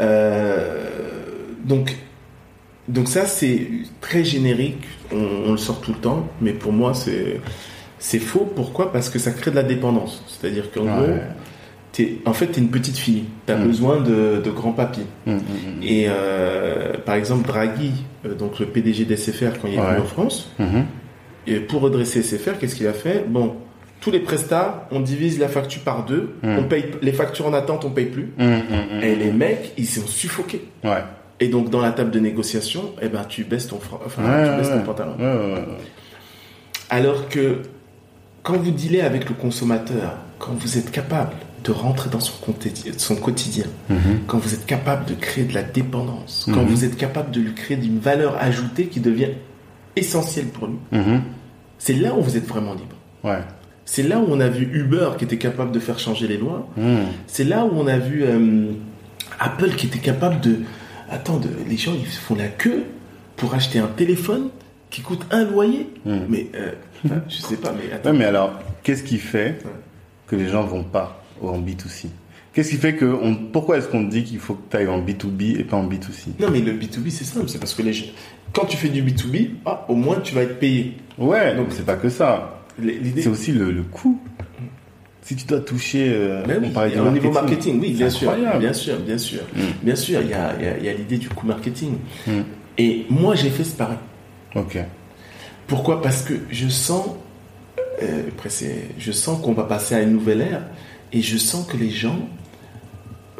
Euh, 0.00 0.84
donc, 1.64 1.96
donc 2.88 3.08
ça 3.08 3.26
c'est 3.26 3.68
très 4.00 4.24
générique, 4.24 4.82
on, 5.12 5.26
on 5.46 5.50
le 5.52 5.58
sort 5.58 5.80
tout 5.80 5.92
le 5.92 5.98
temps, 5.98 6.26
mais 6.40 6.52
pour 6.52 6.72
moi 6.72 6.94
c'est 6.94 7.40
c'est 7.98 8.20
faux. 8.20 8.50
Pourquoi? 8.54 8.92
Parce 8.92 9.10
que 9.10 9.18
ça 9.18 9.32
crée 9.32 9.50
de 9.50 9.56
la 9.56 9.64
dépendance. 9.64 10.22
C'est-à-dire 10.28 10.70
qu'en 10.70 10.84
gros, 10.84 11.14
t'es, 11.90 12.18
en 12.26 12.32
fait, 12.32 12.46
tu 12.46 12.60
es 12.60 12.62
une 12.62 12.70
petite 12.70 12.96
fille, 12.96 13.24
tu 13.44 13.52
as 13.52 13.56
Mm. 13.56 13.66
besoin 13.66 14.00
de, 14.00 14.40
de 14.42 14.50
grands 14.52 14.70
papiers. 14.72 15.06
Mhm, 15.26 15.34
mhm. 15.34 15.82
Et 15.82 16.06
par 17.04 17.16
exemple, 17.16 17.48
Draghi, 17.48 18.04
donc 18.34 18.58
le 18.58 18.66
PDG 18.66 19.04
d'SFR, 19.04 19.58
quand 19.60 19.68
il 19.68 19.74
est 19.74 19.80
venu 19.80 20.00
en 20.00 20.04
France, 20.04 20.50
Mhm. 20.58 20.84
et 21.46 21.56
pour 21.60 21.80
redresser 21.82 22.20
SFR, 22.22 22.58
qu'est-ce 22.58 22.74
qu'il 22.74 22.86
a 22.86 22.92
fait? 22.92 23.24
Bon, 23.28 23.54
tous 24.00 24.10
les 24.10 24.20
prestats, 24.20 24.86
on 24.92 25.00
divise 25.00 25.38
la 25.40 25.48
facture 25.48 25.82
par 25.82 26.04
deux, 26.04 26.34
Mm. 26.42 26.58
on 26.58 26.62
paye 26.64 26.84
les 27.02 27.12
factures 27.12 27.46
en 27.46 27.52
attente, 27.54 27.84
on 27.84 27.90
paye 27.90 28.06
plus. 28.06 28.32
Mhm, 28.38 28.46
mhm. 28.46 29.02
Et 29.02 29.14
les 29.16 29.32
mecs, 29.32 29.72
ils 29.76 29.86
sont 29.86 30.06
suffoqués. 30.06 30.64
Ouais. 30.84 31.02
Et 31.40 31.48
donc 31.48 31.70
dans 31.70 31.80
la 31.80 31.92
table 31.92 32.10
de 32.10 32.18
négociation, 32.20 32.92
eh 33.02 33.08
ben 33.08 33.24
tu 33.28 33.44
baisses 33.44 33.68
ton 33.68 33.76
enfin 34.04 34.22
Ouais, 34.22 34.50
tu 34.50 34.56
baisses 34.58 34.68
ouais, 34.72 34.78
ton 34.80 34.84
pantalon. 34.84 35.16
Alors 36.90 37.28
que 37.28 37.58
quand 38.42 38.56
vous 38.56 38.70
dealez 38.70 39.00
avec 39.02 39.28
le 39.28 39.34
consommateur, 39.34 40.16
quand 40.38 40.52
vous 40.52 40.78
êtes 40.78 40.90
capable 40.90 41.34
de 41.64 41.72
rentrer 41.72 42.08
dans 42.10 42.20
son, 42.20 42.34
quotidien, 43.16 43.64
Mhm. 43.90 43.96
quand 44.26 44.38
vous 44.38 44.54
êtes 44.54 44.66
capable 44.66 45.04
de 45.06 45.14
créer 45.14 45.44
de 45.44 45.54
la 45.54 45.62
dépendance, 45.62 46.46
quand 46.52 46.62
Mhm. 46.62 46.68
vous 46.68 46.84
êtes 46.84 46.96
capable 46.96 47.30
de 47.30 47.40
lui 47.40 47.54
créer 47.54 47.76
une 47.76 47.98
valeur 47.98 48.36
ajoutée 48.40 48.86
qui 48.86 49.00
devient 49.00 49.30
essentielle 49.96 50.46
pour 50.46 50.68
lui, 50.68 50.76
Mhm. 50.92 51.22
c'est 51.78 51.94
là 51.94 52.14
où 52.14 52.22
vous 52.22 52.36
êtes 52.36 52.46
vraiment 52.46 52.74
libre. 52.74 52.96
Ouais. 53.24 53.40
C'est 53.84 54.02
là 54.02 54.18
où 54.18 54.26
on 54.28 54.40
a 54.40 54.48
vu 54.48 54.68
Uber 54.72 55.10
qui 55.18 55.24
était 55.24 55.38
capable 55.38 55.72
de 55.72 55.80
faire 55.80 55.98
changer 55.98 56.28
les 56.28 56.36
lois. 56.36 56.68
C'est 57.26 57.44
là 57.44 57.64
où 57.64 57.70
on 57.74 57.86
a 57.86 57.98
vu 57.98 58.22
euh, 58.24 58.72
Apple 59.40 59.70
qui 59.76 59.86
était 59.86 59.98
capable 59.98 60.40
de... 60.40 60.56
Attends, 61.10 61.38
de- 61.38 61.48
les 61.68 61.76
gens, 61.78 61.92
ils 61.98 62.06
font 62.06 62.34
la 62.34 62.48
queue 62.48 62.84
pour 63.36 63.54
acheter 63.54 63.78
un 63.78 63.86
téléphone 63.86 64.50
qui 64.90 65.00
coûte 65.00 65.24
un 65.30 65.44
loyer. 65.44 65.88
Mais, 66.04 66.48
euh, 66.54 66.72
je 67.28 67.36
sais 67.38 67.56
pas, 67.56 67.72
mais 67.72 67.90
attends. 67.94 68.10
Ouais, 68.10 68.16
mais 68.18 68.24
alors, 68.26 68.52
qu'est-ce 68.82 69.02
qui 69.02 69.16
fait 69.18 69.58
que 70.26 70.36
les 70.36 70.48
gens 70.48 70.64
vont 70.64 70.84
pas? 70.84 71.17
En 71.42 71.58
B2C 71.60 72.06
Qu'est-ce 72.52 72.70
qui 72.70 72.76
fait 72.76 72.94
que 72.96 73.04
on, 73.04 73.34
pourquoi 73.36 73.78
est-ce 73.78 73.86
qu'on 73.88 74.02
dit 74.02 74.24
qu'il 74.24 74.38
faut 74.38 74.54
que 74.54 74.70
tu 74.70 74.76
ailles 74.78 74.88
en 74.88 75.00
B2B 75.00 75.60
et 75.60 75.64
pas 75.64 75.76
en 75.76 75.86
B2C 75.88 76.30
Non, 76.40 76.50
mais 76.50 76.60
le 76.60 76.72
B2B, 76.72 77.10
c'est 77.10 77.24
simple. 77.24 77.48
C'est 77.48 77.58
parce 77.58 77.74
que 77.74 77.82
les 77.82 77.92
gens... 77.92 78.06
quand 78.52 78.64
tu 78.64 78.76
fais 78.76 78.88
du 78.88 79.02
B2B, 79.02 79.50
ah, 79.66 79.84
au 79.88 79.94
moins 79.94 80.16
tu 80.20 80.34
vas 80.34 80.42
être 80.42 80.58
payé. 80.58 80.94
Ouais, 81.18 81.54
Donc- 81.54 81.68
c'est 81.70 81.84
pas 81.86 81.94
que 81.96 82.08
ça. 82.08 82.64
C'est 83.16 83.28
aussi 83.28 83.52
le, 83.52 83.70
le 83.70 83.82
coût. 83.82 84.18
Si 85.22 85.36
tu 85.36 85.44
dois 85.46 85.60
toucher, 85.60 86.08
euh, 86.10 86.42
Ben 86.46 86.58
oui, 86.62 86.98
au 86.98 87.10
niveau 87.10 87.30
marketing, 87.30 87.78
oui, 87.80 87.92
bien 87.92 88.08
sûr, 88.08 88.32
bien 88.58 88.72
sûr, 88.72 88.98
bien 88.98 89.18
sûr, 89.18 89.40
Mm. 89.54 89.60
bien 89.82 89.94
sûr, 89.94 90.20
il 90.22 90.30
y 90.30 90.34
a, 90.34 90.58
y 90.60 90.66
a- 90.66 90.78
il 90.78 90.84
y 90.84 90.88
a 90.88 90.94
l'idée 90.94 91.18
du 91.18 91.28
coût 91.28 91.46
marketing. 91.46 91.96
Mm. 92.26 92.30
Et 92.78 93.04
moi, 93.10 93.34
j'ai 93.34 93.50
fait 93.50 93.64
ce 93.64 93.74
pareil. 93.76 93.98
Ok. 94.56 94.78
Pourquoi? 95.66 96.00
Parce 96.00 96.22
que 96.22 96.32
je 96.50 96.68
sens, 96.68 97.06
euh, 98.02 98.22
après 98.28 98.48
c'est- 98.48 98.88
je 98.98 99.12
sens 99.12 99.40
qu'on 99.42 99.52
va 99.52 99.64
passer 99.64 99.94
à 99.96 100.00
une 100.02 100.12
nouvelle 100.12 100.40
ère, 100.40 100.62
et 101.12 101.22
je 101.22 101.36
sens 101.38 101.66
que 101.66 101.76
les 101.76 101.90
gens 101.90 102.18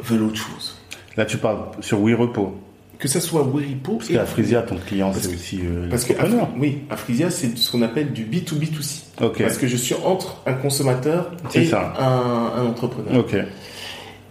veulent 0.01 0.23
autre 0.23 0.37
chose. 0.37 0.77
Là, 1.17 1.25
tu 1.25 1.37
parles 1.37 1.59
sur 1.81 1.99
WeRepo. 2.01 2.55
Que 2.97 3.07
ça 3.07 3.21
soit 3.21 3.43
Weripo 3.43 3.93
Parce 3.95 4.09
qu'à 4.09 4.25
Frisia, 4.25 4.61
ton 4.61 4.75
client, 4.75 5.11
Parce 5.11 5.23
c'est 5.23 5.33
aussi 5.33 5.59
euh, 5.63 5.87
parce 5.89 6.03
que. 6.03 6.11
Afri- 6.11 6.35
oui, 6.57 6.79
Afrisia, 6.89 7.31
c'est 7.31 7.57
ce 7.57 7.71
qu'on 7.71 7.81
appelle 7.81 8.11
du 8.11 8.25
B2B2C. 8.25 9.03
Ok. 9.21 9.41
Parce 9.41 9.57
que 9.57 9.67
je 9.67 9.77
suis 9.77 9.95
entre 10.03 10.41
un 10.45 10.51
consommateur 10.53 11.31
et 11.55 11.65
ça. 11.65 11.93
un, 11.97 12.59
un 12.61 12.65
entrepreneur. 12.67 13.23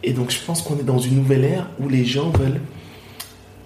Et 0.02 0.12
donc 0.12 0.30
je 0.30 0.38
pense 0.44 0.60
qu'on 0.60 0.78
est 0.78 0.82
dans 0.84 0.98
une 0.98 1.16
nouvelle 1.16 1.44
ère 1.44 1.66
où 1.80 1.88
les 1.88 2.04
gens 2.04 2.28
veulent 2.30 2.60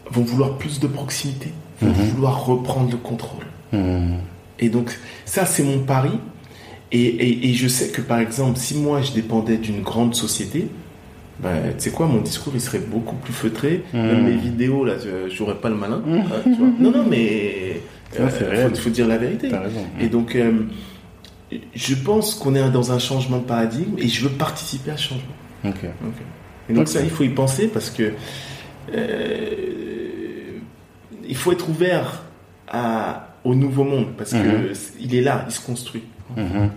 vont 0.08 0.22
vouloir 0.22 0.56
plus 0.56 0.78
de 0.78 0.86
proximité, 0.86 1.52
vont 1.80 1.88
Mhm. 1.88 1.94
vouloir 2.10 2.44
reprendre 2.46 2.90
le 2.92 2.96
contrôle. 2.96 3.44
Hmm. 3.72 4.18
Et 4.60 4.68
donc 4.68 4.96
ça 5.24 5.46
c'est 5.46 5.64
mon 5.64 5.80
pari. 5.80 6.12
Et, 6.92 7.00
et- 7.06 7.48
et 7.50 7.54
je 7.54 7.68
sais 7.68 7.88
que 7.88 8.02
par 8.02 8.18
exemple 8.20 8.58
si 8.58 8.76
moi 8.76 9.00
je 9.00 9.12
dépendais 9.12 9.56
d'une 9.56 9.82
grande 9.82 10.14
société, 10.14 10.68
ben, 11.42 11.72
tu 11.76 11.84
sais 11.84 11.90
quoi, 11.90 12.06
mon 12.06 12.20
discours 12.20 12.52
il 12.54 12.60
serait 12.60 12.80
beaucoup 12.80 13.16
plus 13.16 13.32
feutré. 13.32 13.82
Mhm. 13.94 14.02
Même 14.02 14.24
mes 14.24 14.36
vidéos 14.36 14.84
là, 14.84 14.94
je 15.02 15.34
j'aurais 15.34 15.56
pas 15.56 15.70
le 15.70 15.76
malin. 15.76 16.02
hein, 16.06 16.22
tu 16.44 16.50
vois. 16.54 16.68
Non 16.78 16.90
non 16.90 17.04
mais 17.08 17.80
c'est 18.12 18.20
euh, 18.20 18.68
faut, 18.68 18.74
faut 18.76 18.90
dire 18.90 19.08
la 19.08 19.16
vérité. 19.18 19.48
Et 20.00 20.08
donc 20.08 20.36
euh, 20.36 20.52
je 21.74 21.94
pense 21.94 22.34
qu'on 22.34 22.54
est 22.54 22.70
dans 22.70 22.92
un 22.92 22.98
changement 22.98 23.38
de 23.38 23.44
paradigme 23.44 23.94
et 23.98 24.08
je 24.08 24.24
veux 24.28 24.34
participer 24.34 24.90
à 24.90 24.96
ce 24.98 25.04
changement. 25.08 25.36
Et 26.68 26.74
donc 26.74 26.88
ça, 26.88 27.00
il 27.02 27.10
faut 27.10 27.24
y 27.24 27.28
penser 27.30 27.68
parce 27.68 27.90
que 27.90 28.12
euh, 28.94 30.58
il 31.28 31.36
faut 31.36 31.52
être 31.52 31.68
ouvert 31.68 32.22
à, 32.68 33.28
au 33.44 33.54
nouveau 33.54 33.84
monde 33.84 34.08
parce 34.16 34.32
que 34.32 34.36
Mhm. 34.68 34.74
c- 34.74 34.92
il 35.00 35.14
est 35.14 35.20
là, 35.22 35.44
il 35.48 35.52
se 35.52 35.60
construit. 35.60 36.02
Mhm. 36.36 36.70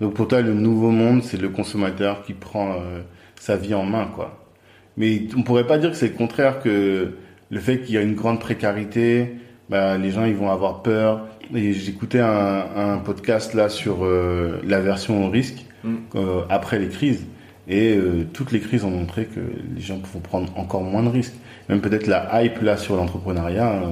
Donc 0.00 0.14
pour 0.14 0.28
toi, 0.28 0.40
le 0.42 0.54
nouveau 0.54 0.90
monde, 0.90 1.22
c'est 1.22 1.40
le 1.40 1.48
consommateur 1.48 2.22
qui 2.24 2.32
prend 2.34 2.72
euh, 2.72 3.00
sa 3.36 3.56
vie 3.56 3.74
en 3.74 3.84
main, 3.84 4.08
quoi. 4.14 4.44
Mais 4.96 5.22
on 5.36 5.42
pourrait 5.42 5.66
pas 5.66 5.78
dire 5.78 5.90
que 5.90 5.96
c'est 5.96 6.08
le 6.08 6.14
contraire, 6.14 6.60
que 6.60 7.14
le 7.50 7.60
fait 7.60 7.80
qu'il 7.80 7.94
y 7.94 7.98
a 7.98 8.02
une 8.02 8.14
grande 8.14 8.40
précarité, 8.40 9.34
bah, 9.68 9.98
les 9.98 10.10
gens 10.10 10.24
ils 10.24 10.34
vont 10.36 10.50
avoir 10.50 10.82
peur. 10.82 11.26
Et 11.54 11.72
j'écoutais 11.72 12.20
un, 12.20 12.64
un 12.76 12.98
podcast 12.98 13.54
là 13.54 13.68
sur 13.68 14.04
euh, 14.04 14.60
la 14.66 14.80
version 14.80 15.26
au 15.26 15.30
risque 15.30 15.64
Mm. 15.84 15.94
euh, 16.16 16.40
après 16.48 16.78
les 16.78 16.88
crises. 16.88 17.26
Et 17.68 17.94
euh, 17.94 18.26
toutes 18.32 18.52
les 18.52 18.60
crises 18.60 18.84
ont 18.84 18.90
montré 18.90 19.26
que 19.26 19.40
les 19.74 19.80
gens 19.80 19.98
vont 20.12 20.20
prendre 20.20 20.50
encore 20.58 20.82
moins 20.82 21.02
de 21.02 21.08
risques. 21.08 21.34
Même 21.68 21.80
peut-être 21.80 22.06
la 22.06 22.42
hype 22.42 22.60
là 22.62 22.76
sur 22.76 22.96
l'entrepreneuriat, 22.96 23.82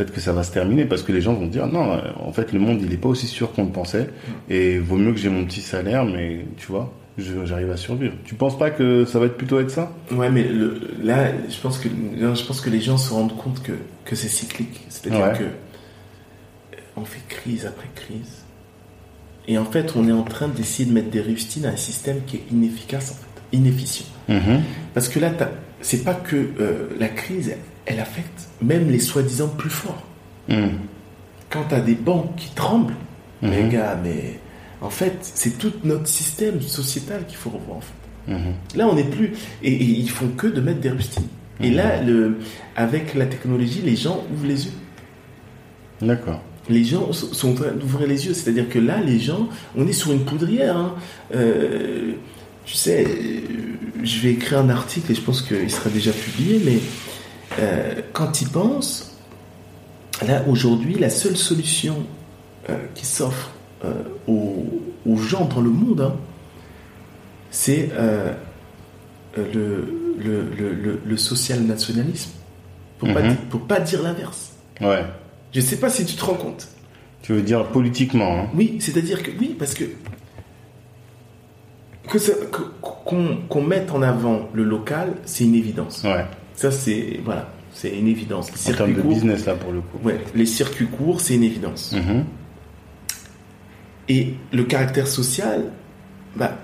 peut-être 0.00 0.14
que 0.14 0.20
ça 0.20 0.32
va 0.32 0.42
se 0.42 0.50
terminer 0.52 0.86
parce 0.86 1.02
que 1.02 1.12
les 1.12 1.20
gens 1.20 1.34
vont 1.34 1.46
dire 1.46 1.66
non, 1.66 1.92
euh, 1.92 2.00
en 2.18 2.32
fait 2.32 2.52
le 2.54 2.58
monde 2.58 2.80
il 2.82 2.90
est 2.92 2.96
pas 2.96 3.08
aussi 3.10 3.26
sûr 3.26 3.52
qu'on 3.52 3.64
le 3.64 3.70
pensait 3.70 4.08
et 4.48 4.78
vaut 4.78 4.96
mieux 4.96 5.12
que 5.12 5.18
j'ai 5.18 5.28
mon 5.28 5.44
petit 5.44 5.60
salaire, 5.60 6.04
mais 6.06 6.46
tu 6.56 6.68
vois, 6.68 6.90
j'arrive 7.18 7.70
à 7.70 7.76
survivre. 7.76 8.14
Tu 8.24 8.34
penses 8.34 8.56
pas 8.58 8.70
que 8.70 9.04
ça 9.04 9.18
va 9.18 9.26
être 9.26 9.36
plutôt 9.36 9.60
être 9.60 9.70
ça? 9.70 9.92
Ouais, 10.10 10.30
mais 10.30 10.44
le, 10.44 10.80
là, 11.02 11.28
je 11.50 11.60
pense 11.60 11.78
que 11.78 11.88
là, 12.18 12.32
je 12.34 12.44
pense 12.44 12.62
que 12.62 12.70
les 12.70 12.80
gens 12.80 12.96
se 12.96 13.12
rendent 13.12 13.36
compte 13.36 13.62
que 13.62 13.72
que 14.06 14.16
c'est 14.16 14.28
cyclique. 14.28 14.80
C'est-à-dire 14.88 15.20
Ouais. 15.26 15.38
que 15.38 15.44
on 16.96 17.04
fait 17.04 17.20
crise 17.28 17.66
après 17.66 17.88
crise. 17.94 18.42
Et 19.48 19.58
en 19.58 19.64
fait, 19.64 19.94
on 19.96 20.08
est 20.08 20.12
en 20.12 20.22
train 20.22 20.48
d'essayer 20.48 20.88
de 20.88 20.94
mettre 20.94 21.10
des 21.10 21.20
rustines 21.20 21.66
à 21.66 21.70
un 21.70 21.76
système 21.76 22.20
qui 22.26 22.36
est 22.36 22.42
inefficace, 22.52 23.12
en 23.12 23.14
fait, 23.14 23.56
inefficient. 23.56 24.06
Parce 24.94 25.08
que 25.08 25.18
là, 25.18 25.30
c'est 25.80 26.04
pas 26.04 26.14
que 26.14 26.36
euh, 26.36 26.88
la 26.98 27.08
crise, 27.08 27.54
elle 27.90 28.00
affecte 28.00 28.48
même 28.62 28.88
les 28.90 29.00
soi-disant 29.00 29.48
plus 29.48 29.70
forts. 29.70 30.02
Mhm. 30.48 30.70
Quand 31.50 31.64
tu 31.68 31.74
as 31.74 31.80
des 31.80 31.94
banques 31.94 32.36
qui 32.36 32.54
tremblent, 32.54 32.94
Mhm. 33.42 33.50
les 33.50 33.68
gars, 33.68 33.98
mais 34.02 34.38
en 34.80 34.90
fait, 34.90 35.16
c'est 35.20 35.58
tout 35.58 35.72
notre 35.84 36.06
système 36.06 36.60
sociétal 36.62 37.26
qu'il 37.26 37.36
faut 37.36 37.50
revoir. 37.50 37.78
En 37.78 37.80
fait. 37.80 38.32
Mhm. 38.32 38.54
Là, 38.76 38.86
on 38.86 38.94
n'est 38.94 39.04
plus. 39.04 39.32
Et, 39.62 39.72
et 39.72 39.84
ils 39.84 40.10
font 40.10 40.28
que 40.28 40.46
de 40.46 40.60
mettre 40.60 40.80
des 40.80 40.90
rustines. 40.90 41.26
Et 41.62 41.70
là, 41.70 42.00
le, 42.02 42.38
avec 42.76 43.14
la 43.14 43.26
technologie, 43.26 43.82
les 43.82 43.96
gens 43.96 44.24
ouvrent 44.32 44.46
les 44.46 44.64
yeux. 44.66 44.72
D'accord. 46.00 46.40
Les 46.68 46.84
gens 46.84 47.12
sont 47.12 47.50
en 47.50 47.54
train 47.54 47.72
d'ouvrir 47.72 48.06
les 48.06 48.26
yeux. 48.26 48.34
C'est-à-dire 48.34 48.68
que 48.68 48.78
là, 48.78 49.00
les 49.00 49.18
gens, 49.18 49.48
on 49.76 49.86
est 49.86 49.92
sur 49.92 50.12
une 50.12 50.24
poudrière. 50.24 50.76
hein. 50.76 50.94
Euh, 51.34 52.12
tu 52.64 52.74
sais, 52.74 53.04
euh, 53.04 53.40
je 54.04 54.20
vais 54.20 54.30
écrire 54.32 54.60
un 54.60 54.70
article 54.70 55.10
et 55.10 55.14
je 55.14 55.20
pense 55.20 55.42
qu'il 55.42 55.70
sera 55.70 55.90
déjà 55.90 56.12
publié, 56.12 56.60
mais 56.64 56.78
euh, 57.58 57.94
quand 58.12 58.40
ils 58.40 58.48
pensent, 58.48 59.16
là, 60.26 60.42
aujourd'hui, 60.48 60.94
la 60.94 61.10
seule 61.10 61.36
solution 61.36 61.96
euh, 62.68 62.76
qui 62.94 63.06
s'offre 63.06 63.50
euh, 63.84 63.92
aux, 64.28 64.66
aux 65.06 65.16
gens 65.16 65.46
dans 65.46 65.60
le 65.60 65.70
monde, 65.70 66.00
hein, 66.00 66.14
c'est 67.50 67.90
le, 69.36 69.44
le, 70.18 70.42
le, 70.56 70.72
le- 70.74 71.00
le 71.04 71.16
social-nationalisme. 71.16 72.30
Pour, 72.98 73.12
pas 73.14 73.22
dire- 73.22 73.36
pour 73.48 73.60
pas 73.62 73.80
dire 73.80 74.02
l'inverse. 74.02 74.52
Ouais. 74.80 75.04
Je 75.52 75.60
sais 75.60 75.76
pas 75.76 75.88
si 75.90 76.04
tu 76.04 76.14
te 76.16 76.24
rends 76.24 76.34
compte. 76.34 76.68
Tu 77.22 77.32
veux 77.32 77.42
dire 77.42 77.66
politiquement, 77.68 78.40
hein 78.40 78.48
Oui, 78.54 78.76
c'est-à-dire 78.80 79.22
que 79.22 79.30
oui, 79.38 79.56
parce 79.58 79.74
que 79.74 79.84
qu'on 83.48 83.62
mette 83.62 83.90
en 83.92 84.02
avant 84.02 84.48
le 84.52 84.64
local, 84.64 85.14
c'est 85.24 85.44
une 85.44 85.54
évidence. 85.54 86.02
Ouais. 86.04 86.24
Ça, 86.60 86.70
c'est 86.70 87.20
voilà, 87.24 87.48
c'est 87.72 87.88
une 87.96 88.06
évidence. 88.06 88.50
Les 88.66 88.74
En 88.74 88.76
termes 88.76 88.92
de 88.92 89.00
courts, 89.00 89.10
business 89.14 89.46
là 89.46 89.54
pour 89.54 89.72
le 89.72 89.80
coup. 89.80 89.96
ouais, 90.04 90.20
les 90.34 90.44
circuits 90.44 90.88
courts, 90.88 91.22
c'est 91.22 91.34
une 91.34 91.42
évidence. 91.42 91.92
Mhm. 91.92 92.24
Et 94.10 94.34
le 94.52 94.64
caractère 94.64 95.06
social, 95.06 95.70
bah, 96.36 96.58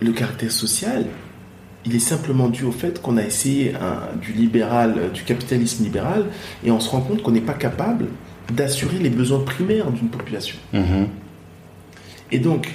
le 0.00 0.12
caractère 0.12 0.52
social, 0.52 1.06
il 1.84 1.96
est 1.96 1.98
simplement 1.98 2.48
dû 2.48 2.62
au 2.62 2.70
fait 2.70 3.02
qu'on 3.02 3.16
a 3.16 3.24
essayé 3.24 3.74
un- 3.74 4.16
du 4.20 4.32
libéral, 4.32 4.94
euh, 4.98 5.08
du 5.10 5.22
capitalisme 5.24 5.82
libéral, 5.82 6.26
et 6.64 6.70
on 6.70 6.78
se 6.78 6.88
rend 6.88 7.00
compte 7.00 7.22
qu'on 7.24 7.32
n'est 7.32 7.40
pas 7.40 7.54
capable 7.54 8.06
d'assurer 8.52 8.98
les 8.98 9.10
besoins 9.10 9.40
primaires 9.40 9.90
d'une 9.90 10.10
population. 10.10 10.56
Mhm. 10.72 11.08
Et 12.30 12.38
donc, 12.38 12.68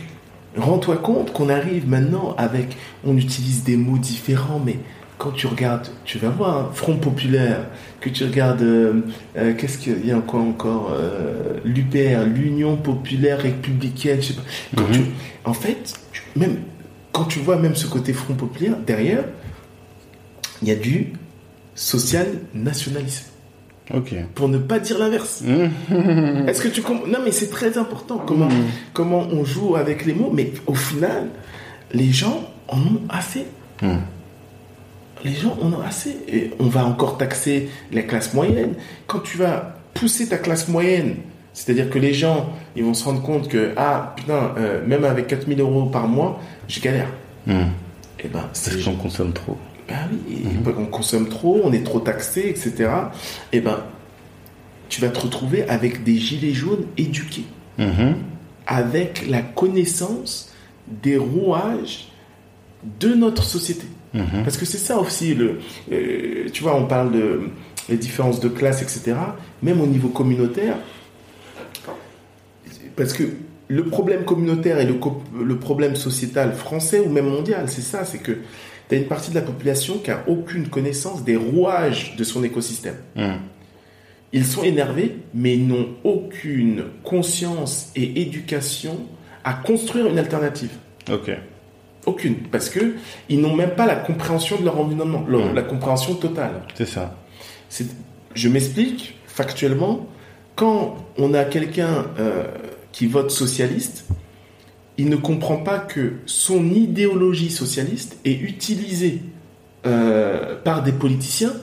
rends-toi 0.58 0.98
compte 0.98 1.32
qu'on 1.32 1.48
arrive 1.48 1.88
maintenant 1.88 2.36
avec, 2.38 2.76
on 3.06 3.16
utilise 3.16 3.64
des 3.64 3.78
mots 3.78 3.98
différents, 3.98 4.60
mais 4.64 4.78
quand 5.18 5.32
tu 5.32 5.48
regardes, 5.48 5.88
tu 6.06 6.18
vas 6.20 6.30
voir, 6.30 6.58
hein, 6.58 6.70
Front 6.74 6.98
Populaire, 6.98 7.62
que 8.00 8.10
tu 8.10 8.24
regardes, 8.24 8.62
euh, 8.62 9.02
euh, 9.38 9.54
qu'est-ce 9.56 9.78
qu'il 9.80 10.06
y 10.06 10.12
a 10.12 10.18
encore 10.18 10.42
encore, 10.42 10.92
euh, 10.94 11.58
l'UPR, 11.66 12.26
l'Union 12.26 12.78
Populaire 12.78 13.40
Républicaine, 13.42 14.22
je 14.22 14.28
sais 14.28 14.34
pas. 14.34 14.44
Quand 14.76 14.84
Mhm. 14.88 14.94
tu- 14.94 15.06
en 15.46 15.54
fait, 15.54 15.94
tu- 16.12 16.22
même 16.36 16.58
quand 17.12 17.26
tu 17.26 17.40
vois 17.40 17.58
même 17.58 17.76
ce 17.76 17.88
côté 17.88 18.14
Front 18.14 18.36
Populaire, 18.36 18.76
derrière, 18.86 19.24
il 20.62 20.68
y 20.68 20.72
a 20.72 20.76
du 20.76 21.14
social-nationalisme, 21.74 23.26
Ok. 23.94 24.14
pour 24.36 24.50
ne 24.50 24.58
pas 24.60 24.80
dire 24.80 25.00
l'inverse. 25.00 25.42
Mhm. 25.90 26.48
Est-ce 26.48 26.62
que 26.62 26.68
tu 26.68 26.82
comprends 26.82 27.08
Non, 27.08 27.20
mais 27.24 27.32
c'est 27.32 27.50
très 27.50 27.78
important 27.78 28.18
comment, 28.20 28.46
Mhm. 28.50 28.66
comment 28.94 29.28
on 29.32 29.44
joue 29.46 29.76
avec 29.76 30.06
les 30.06 30.14
mots, 30.14 30.32
mais 30.34 30.52
au 30.68 30.76
final, 30.76 31.30
les 31.94 32.12
gens 32.12 32.48
en 32.68 32.78
ont 32.80 33.02
assez. 33.10 33.46
Les 35.24 35.34
gens 35.34 35.58
en 35.62 35.74
ont 35.74 35.82
assez. 35.82 36.18
Et 36.28 36.52
on 36.60 36.68
va 36.68 36.86
encore 36.86 37.18
taxer 37.18 37.70
la 37.92 38.04
classe 38.04 38.34
moyenne. 38.34 38.76
Quand 39.08 39.20
tu 39.20 39.38
vas 39.38 39.76
pousser 39.94 40.28
ta 40.28 40.38
classe 40.38 40.68
moyenne, 40.68 41.16
c'est-à-dire 41.54 41.90
que 41.90 41.98
les 41.98 42.14
gens, 42.14 42.54
ils 42.76 42.84
vont 42.84 42.94
se 42.94 43.04
rendre 43.04 43.22
compte 43.22 43.48
que, 43.48 43.74
ah, 43.78 44.14
putain, 44.16 44.54
euh, 44.58 44.86
même 44.86 45.04
avec 45.04 45.28
4000 45.28 45.60
euros 45.60 45.86
par 45.86 46.08
mois, 46.08 46.40
je 46.68 46.80
galère. 46.80 47.10
Mhm. 47.48 47.72
Et 48.24 48.28
ben, 48.28 48.50
c'est 48.54 48.72
que 48.72 48.80
j'en 48.80 48.96
consomme 48.96 49.34
trop. 49.34 49.58
ben 49.88 49.96
oui, 50.12 50.44
et 50.44 50.70
on 50.78 50.86
consomme 50.86 51.30
trop, 51.30 51.62
on 51.64 51.72
est 51.72 51.84
trop 51.84 52.00
taxé, 52.00 52.50
etc. 52.50 52.90
Et 53.54 53.62
ben, 53.62 53.80
tu 54.90 55.02
vas 55.02 55.10
te 55.10 55.20
retrouver 55.20 55.68
avec 55.70 56.04
des 56.04 56.18
gilets 56.18 56.54
jaunes 56.54 56.86
éduqués. 56.98 57.46
Mhm. 57.78 58.16
avec 58.66 59.28
la 59.30 59.42
connaissance 59.42 60.52
des 60.88 61.16
rouages 61.16 62.08
de 63.00 63.14
notre 63.14 63.44
société. 63.44 63.86
Mhm. 64.14 64.44
Parce 64.44 64.58
que 64.58 64.66
c'est 64.66 64.78
ça 64.78 64.98
aussi, 65.00 65.36
le, 65.36 65.60
euh, 65.92 66.50
tu 66.52 66.64
vois, 66.64 66.76
on 66.76 66.86
parle 66.86 67.12
de 67.12 67.42
les 67.90 67.98
différences 67.98 68.40
de 68.40 68.50
classe, 68.50 68.82
etc. 68.82 69.16
Même 69.62 69.82
au 69.82 69.88
niveau 69.88 70.10
communautaire, 70.10 70.76
parce 72.96 73.14
que 73.14 73.24
le 73.68 73.84
problème 73.86 74.24
communautaire 74.24 74.80
et 74.80 74.86
le, 74.86 75.58
problème 75.58 75.96
sociétal 75.96 76.54
français 76.54 77.00
ou 77.00 77.10
même 77.10 77.30
mondial, 77.30 77.70
c'est 77.70 77.82
ça, 77.82 78.06
c'est 78.06 78.20
que 78.20 78.32
tu 78.90 78.96
as 78.96 78.98
une 78.98 79.08
partie 79.08 79.30
de 79.30 79.36
la 79.36 79.42
population 79.42 79.98
qui 80.00 80.12
a 80.12 80.24
aucune 80.28 80.68
connaissance 80.68 81.24
des 81.24 81.36
rouages 81.36 82.16
de 82.16 82.24
son 82.24 82.44
écosystème. 82.44 82.96
Mhm. 83.16 83.40
Ils 84.34 84.46
sont 84.46 84.64
énervés, 84.64 85.18
mais 85.34 85.56
n'ont 85.56 85.88
aucune 86.04 86.84
conscience 87.04 87.92
et 87.96 88.22
éducation 88.22 89.00
à 89.44 89.54
construire 89.54 90.08
une 90.08 90.20
alternative. 90.20 90.72
Ok. 91.12 91.32
Aucune, 92.08 92.36
parce 92.52 92.70
que 92.70 92.96
ils 93.30 93.40
n'ont 93.40 93.56
même 93.56 93.76
pas 93.76 93.86
la 93.86 93.96
compréhension 93.96 94.58
de 94.58 94.64
leur 94.66 94.80
environnement, 94.80 95.24
leur- 95.28 95.54
la 95.54 95.62
compréhension 95.62 96.16
totale. 96.16 96.64
C'est 96.74 96.88
ça. 96.88 97.16
Je 98.34 98.50
m'explique 98.50 99.16
factuellement. 99.28 100.08
Quand 100.56 100.96
on 101.20 101.34
a 101.36 101.44
quelqu'un 101.44 102.06
euh, 102.18 102.46
qui 102.92 103.06
vote 103.08 103.30
socialiste, 103.30 104.06
il 104.98 105.10
ne 105.10 105.16
comprend 105.18 105.58
pas 105.58 105.78
que 105.80 106.14
son 106.26 106.66
idéologie 106.72 107.52
socialiste 107.52 108.18
est 108.26 108.40
utilisée 108.42 109.22
euh, 109.86 110.56
par 110.64 110.82
des 110.84 110.94
politiciens 110.94 111.54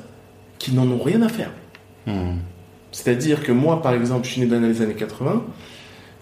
qui 0.58 0.72
n'en 0.74 0.86
ont 0.88 1.02
rien 1.02 1.22
à 1.22 1.28
faire. 1.28 1.50
Mhm. 2.06 2.36
C'est-à-dire 2.92 3.42
que 3.42 3.50
moi, 3.50 3.82
par 3.82 3.94
exemple, 3.94 4.26
je 4.26 4.32
suis 4.32 4.40
né 4.42 4.46
dans 4.46 4.60
les 4.60 4.82
années 4.82 4.94
80. 4.94 5.42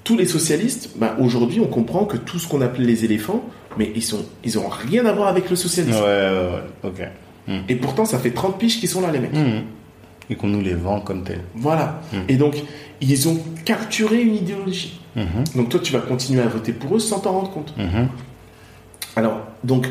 Tous 0.05 0.17
les 0.17 0.27
socialistes, 0.27 0.91
bah, 0.97 1.17
aujourd'hui, 1.21 1.61
on 1.61 1.67
comprend 1.67 2.07
que 2.07 2.17
tout 2.17 2.39
ce 2.39 2.49
qu'on 2.49 2.63
appelait 2.63 2.87
les 2.87 3.05
éléphants, 3.05 3.45
mais 3.79 3.93
ils 3.95 4.03
sont, 4.03 4.25
ils 4.45 4.59
ont 4.59 4.69
rien 4.69 5.07
à 5.07 5.13
voir 5.13 5.29
avec 5.29 5.51
le 5.51 5.57
socialisme. 5.57 5.99
ouais, 6.01 6.05
ouais. 6.05 6.89
Ok. 6.89 7.03
Et 7.69 7.75
pourtant, 7.77 8.05
ça 8.05 8.19
fait 8.19 8.31
30 8.31 8.59
piges 8.59 8.79
qu'ils 8.79 8.89
sont 8.89 9.01
là, 9.01 9.11
les 9.11 9.19
mecs. 9.19 9.33
Mhm. 9.33 9.63
Et 10.31 10.37
qu'on 10.37 10.47
nous 10.49 10.61
les 10.61 10.75
vend 10.75 11.01
comme 11.01 11.25
tel. 11.25 11.41
Voilà. 11.55 12.01
Mm. 12.13 12.17
Et 12.29 12.37
donc, 12.37 12.55
ils 13.01 13.29
ont 13.29 13.39
capturé 13.65 14.23
une 14.23 14.37
idéologie. 14.37 15.01
Donc, 15.55 15.69
toi, 15.69 15.81
tu 15.81 15.93
vas 15.93 15.99
continuer 15.99 16.41
à 16.41 16.47
voter 16.47 16.73
pour 16.73 16.97
eux 16.97 17.01
sans 17.01 17.21
t'en 17.21 17.33
rendre 17.33 17.51
compte. 17.51 17.75
Alors, 19.17 19.41
donc, 19.65 19.89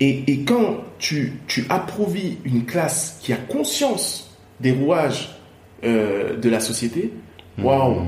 et, 0.00 0.24
et 0.32 0.44
quand 0.44 0.78
tu, 0.98 1.40
tu 1.46 1.66
approuvis 1.68 2.38
une 2.44 2.64
classe 2.64 3.18
qui 3.20 3.32
a 3.32 3.36
conscience 3.36 4.30
des 4.60 4.72
rouages 4.72 5.36
euh, 5.84 6.38
de 6.38 6.48
la 6.48 6.60
société, 6.60 7.12
waouh! 7.58 8.02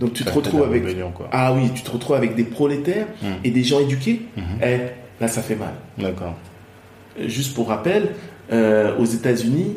Donc, 0.00 0.12
tu 0.12 0.24
te 0.24 0.28
Ça 0.28 0.34
retrouves 0.34 0.62
avec. 0.62 0.84
quoi. 1.14 1.28
Ah 1.32 1.52
oui, 1.54 1.70
tu 1.74 1.82
te 1.82 1.90
retrouves 1.90 2.16
avec 2.16 2.34
des 2.34 2.44
prolétaires 2.44 3.06
Mhm. 3.22 3.28
et 3.44 3.50
des 3.50 3.62
gens 3.64 3.80
éduqués. 3.80 4.22
Mhm. 4.36 4.42
Eh, 4.62 4.76
là, 5.20 5.28
ça 5.28 5.42
fait 5.42 5.56
mal. 5.56 5.72
D'accord. 5.98 6.34
Euh, 7.18 7.28
Juste 7.28 7.54
pour 7.54 7.68
rappel, 7.68 8.10
euh, 8.52 8.96
aux 8.98 9.04
États-Unis, 9.06 9.74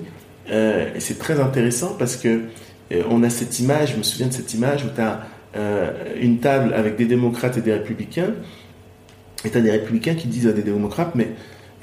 euh, 0.51 0.89
et 0.95 0.99
c'est 0.99 1.17
très 1.19 1.39
intéressant 1.39 1.95
parce 1.97 2.17
que 2.17 2.41
euh, 2.91 3.03
on 3.09 3.23
a 3.23 3.29
cette 3.29 3.59
image, 3.59 3.93
je 3.93 3.97
me 3.97 4.03
souviens 4.03 4.27
de 4.27 4.33
cette 4.33 4.53
image 4.53 4.83
où 4.83 4.89
tu 4.93 5.01
as 5.01 5.21
une 6.21 6.37
table 6.39 6.73
avec 6.75 6.95
des 6.95 7.05
démocrates 7.05 7.57
et 7.57 7.61
des 7.61 7.73
républicains, 7.73 8.33
et 9.45 9.49
tu 9.49 9.57
as 9.57 9.61
des 9.61 9.71
républicains 9.71 10.13
qui 10.15 10.27
disent 10.27 10.45
à 10.47 10.51
des 10.53 10.61
démocrates, 10.61 11.15
mais 11.15 11.29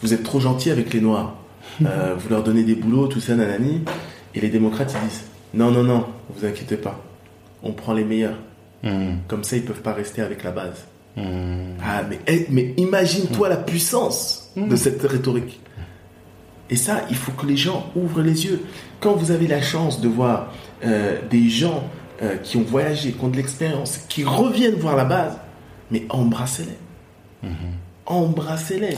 vous 0.03 0.13
êtes 0.15 0.23
trop 0.23 0.39
gentils 0.41 0.71
avec 0.71 0.93
les 0.95 1.01
noirs, 1.01 1.35
vous 1.81 2.29
leur 2.31 2.43
donnez 2.45 2.63
des 2.63 2.75
boulots, 2.77 3.09
tout 3.09 3.19
ça, 3.21 3.35
nanani, 3.35 3.81
et 4.37 4.41
les 4.41 4.51
démocrates 4.51 4.95
ils 5.03 5.09
disent, 5.09 5.25
non, 5.55 5.71
non, 5.73 5.83
non, 5.83 6.05
vous 6.37 6.47
inquiétez 6.47 6.77
pas, 6.77 7.03
on 7.63 7.73
prend 7.73 7.93
les 7.95 8.05
meilleurs, 8.05 8.39
Mhm. 8.83 9.19
comme 9.29 9.43
ça 9.45 9.57
ils 9.57 9.65
peuvent 9.65 9.81
pas 9.83 9.93
rester 9.95 10.23
avec 10.23 10.43
la 10.45 10.51
base. 10.53 10.85
Mhm. 11.17 11.77
Ah, 11.83 12.03
mais, 12.09 12.19
eh, 12.27 12.47
mais 12.51 12.75
imagine-toi 12.77 13.49
la 13.49 13.57
puissance 13.57 14.51
de 14.57 14.77
cette 14.77 15.03
rhétorique. 15.03 15.61
Et 16.69 16.77
ça, 16.77 17.03
il 17.11 17.17
faut 17.17 17.33
que 17.33 17.47
les 17.47 17.57
gens 17.57 17.91
ouvrent 17.95 18.23
les 18.23 18.45
yeux. 18.47 18.63
Quand 19.01 19.13
vous 19.15 19.31
avez 19.31 19.47
la 19.47 19.63
chance 19.63 20.01
de 20.01 20.09
voir 20.09 20.53
euh, 20.85 21.19
des 21.31 21.49
gens 21.49 21.85
euh, 22.23 22.37
qui 22.39 22.57
ont 22.57 22.63
voyagé, 22.63 23.13
qui 23.13 23.25
ont 23.25 23.29
de 23.29 23.37
l'expérience, 23.37 23.99
qui 24.09 24.25
reviennent 24.25 24.75
voir 24.75 24.97
la 24.97 25.05
base, 25.05 25.39
mais 25.91 26.05
embrassez-les. 26.11 27.51
Embrassez-les. 28.07 28.97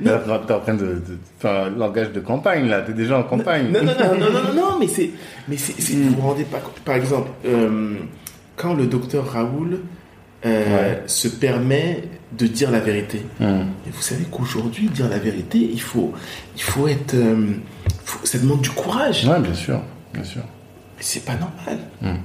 T'es 0.04 0.52
en 0.54 0.60
train 0.60 0.74
de, 0.74 1.02
de 1.02 1.78
langage 1.78 2.12
de 2.12 2.20
campagne, 2.20 2.68
là. 2.68 2.80
T'es 2.82 2.92
déjà 2.94 3.18
en 3.18 3.22
campagne. 3.22 3.70
Non, 3.70 3.82
non, 3.82 3.92
non, 3.92 4.14
non, 4.18 4.32
non, 4.32 4.42
non, 4.42 4.54
non, 4.72 4.78
mais 4.80 4.88
c'est, 4.88 5.10
mais 5.48 5.56
c'est, 5.56 5.80
c'est- 5.80 5.94
vous 5.94 6.14
vous 6.16 6.22
rendez 6.28 6.44
pas 6.44 6.58
compte. 6.58 6.80
Par 6.84 6.96
exemple, 6.96 7.30
euh, 7.44 7.94
quand 8.56 8.74
le 8.74 8.86
docteur 8.86 9.26
Raoul 9.30 9.80
euh, 10.44 10.64
Ouais. 10.64 11.02
se 11.06 11.28
permet 11.28 12.04
de 12.36 12.46
dire 12.46 12.70
la 12.70 12.80
vérité. 12.80 13.22
Et 13.40 13.90
vous 13.90 14.02
savez 14.02 14.24
qu'aujourd'hui, 14.30 14.88
dire 14.88 15.08
la 15.08 15.18
vérité, 15.18 15.58
il 15.58 15.80
faut, 15.80 16.12
il 16.56 16.62
faut 16.62 16.86
être. 16.88 17.14
euh, 17.14 17.52
faut- 18.04 18.24
ça 18.24 18.38
demande 18.38 18.60
du 18.60 18.70
courage. 18.70 19.26
Ouais, 19.26 19.40
bien 19.40 19.54
sûr. 19.54 19.80
Bien 20.14 20.24
sûr. 20.24 20.42
C'est 21.00 21.24
pas 21.24 21.34
normal. 21.34 21.78
Mm. 22.02 22.20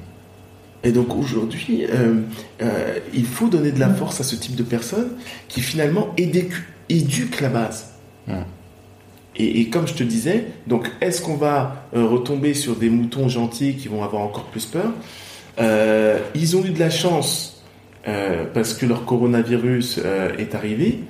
Et 0.83 0.91
donc 0.91 1.15
aujourd'hui, 1.15 1.85
euh, 1.85 2.21
euh, 2.61 2.97
il 3.13 3.25
faut 3.25 3.47
donner 3.47 3.71
de 3.71 3.79
la 3.79 3.89
force 3.89 4.19
à 4.19 4.23
ce 4.23 4.35
type 4.35 4.55
de 4.55 4.63
personnes 4.63 5.11
qui 5.47 5.61
finalement 5.61 6.13
éduquent, 6.17 6.63
éduquent 6.89 7.41
la 7.41 7.49
base. 7.49 7.87
Et, 9.35 9.61
et 9.61 9.69
comme 9.69 9.87
je 9.87 9.93
te 9.93 10.03
disais, 10.03 10.47
donc 10.67 10.89
est-ce 11.01 11.21
qu'on 11.21 11.35
va 11.35 11.87
euh, 11.95 12.05
retomber 12.05 12.53
sur 12.53 12.75
des 12.75 12.89
moutons 12.89 13.29
gentils 13.29 13.75
qui 13.75 13.87
vont 13.87 14.03
avoir 14.03 14.23
encore 14.23 14.45
plus 14.45 14.65
peur? 14.65 14.91
Ils 16.33 16.57
ont 16.57 16.65
eu 16.65 16.71
de 16.71 16.79
la 16.79 16.89
chance 16.89 17.63
parce 18.53 18.73
que 18.73 18.87
leur 18.87 19.05
coronavirus 19.05 19.99
est 20.39 20.55
arrivé, 20.55 21.01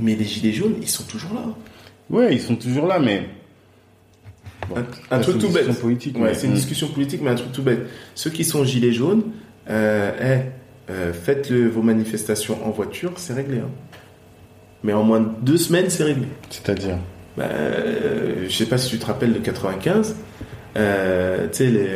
mais 0.00 0.16
les 0.16 0.24
gilets 0.24 0.52
jaunes, 0.52 0.74
ils 0.82 0.88
sont 0.88 1.04
toujours 1.04 1.34
là. 1.34 1.44
Ouais, 2.08 2.34
ils 2.34 2.40
sont 2.40 2.56
toujours 2.56 2.86
là, 2.86 2.98
mais. 2.98 3.28
Bon, 4.70 4.76
Un- 5.10 5.18
truc 5.20 5.34
une 5.36 5.40
tout 5.40 5.48
bête. 5.48 5.56
discussion 5.66 5.82
politique. 5.82 6.16
Ouais, 6.16 6.22
mais- 6.22 6.34
c'est 6.34 6.46
une 6.46 6.52
Mm. 6.52 6.56
discussion 6.56 6.88
politique, 6.88 7.20
mais 7.22 7.30
un 7.30 7.34
truc 7.34 7.52
tout 7.52 7.62
bête. 7.62 7.80
Ceux 8.14 8.30
qui 8.30 8.44
sont 8.44 8.64
gilets 8.64 8.92
jaunes, 8.92 9.24
euh, 9.68 10.10
eh, 10.88 10.90
euh, 10.92 11.12
faites 11.12 11.50
le- 11.50 11.68
vos 11.68 11.82
manifestations 11.82 12.58
en 12.66 12.70
voiture, 12.70 13.12
c'est 13.16 13.32
réglé. 13.34 13.58
hein. 13.58 13.70
Mais 14.82 14.92
en 14.94 15.02
moins 15.02 15.20
de 15.20 15.28
deux 15.42 15.58
semaines, 15.58 15.90
c'est 15.90 16.04
réglé. 16.04 16.26
C'est-à-dire. 16.48 16.96
Bah, 17.36 17.44
euh, 17.50 18.46
je 18.48 18.52
sais 18.54 18.66
pas 18.66 18.78
si 18.78 18.88
tu 18.90 18.98
te 18.98 19.06
rappelles 19.06 19.32
de 19.32 19.38
95, 19.38 20.16
euh, 20.76 21.46
tu 21.52 21.58
sais, 21.58 21.66
les, 21.66 21.88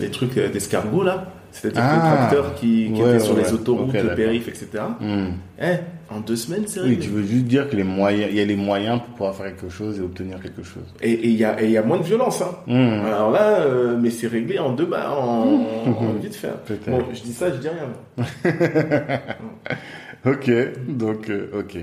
les 0.00 0.10
trucs 0.10 0.34
d'escargot 0.34 1.02
là, 1.02 1.32
c'est-à-dire 1.52 1.82
Ah. 1.84 1.94
les 1.94 2.00
tracteurs 2.16 2.54
qui, 2.54 2.90
qui 2.94 3.02
Ouais, 3.02 3.10
étaient 3.16 3.20
sur 3.20 3.34
ouais, 3.36 3.42
les 3.42 3.52
autoroutes, 3.52 3.88
Ok, 3.94 4.02
le 4.02 4.14
périph, 4.14 4.48
etc. 4.48 4.68
Hmm. 5.00 5.28
Eh, 5.60 5.76
en 6.14 6.20
deux 6.20 6.36
semaines, 6.36 6.64
c'est 6.66 6.80
Oui, 6.80 6.98
tu 6.98 7.08
veux 7.10 7.22
juste 7.22 7.44
dire 7.46 7.68
que 7.68 7.76
les 7.76 7.84
moyens, 7.84 8.28
il 8.30 8.36
y 8.36 8.40
a 8.40 8.44
les 8.44 8.56
moyens 8.56 8.98
pour 9.00 9.08
pouvoir 9.14 9.34
faire 9.34 9.46
quelque 9.46 9.68
chose 9.68 9.98
et 9.98 10.02
obtenir 10.02 10.40
quelque 10.40 10.62
chose. 10.62 10.84
Et 11.02 11.12
et 11.12 11.26
il 11.28 11.36
y 11.36 11.44
a, 11.44 11.60
et 11.62 11.70
y 11.70 11.76
a 11.76 11.82
moins 11.82 11.98
de 11.98 12.02
violence. 12.04 12.40
Hein. 12.42 12.50
Hmm. 12.66 13.06
Alors 13.06 13.30
là, 13.30 13.60
euh, 13.60 13.96
mais 14.00 14.10
c'est 14.10 14.26
réglé 14.28 14.58
en 14.58 14.72
deux 14.72 14.86
bas, 14.86 15.10
en, 15.10 15.46
en 15.86 16.12
vite 16.22 16.34
fait. 16.34 16.48
Bon, 16.88 17.04
je 17.12 17.20
dis 17.22 17.32
ça, 17.32 17.50
je 17.50 17.56
dis 17.56 17.68
rien. 17.68 18.26
Ok, 20.26 20.50
donc, 20.88 21.30
euh, 21.30 21.48
ok. 21.60 21.78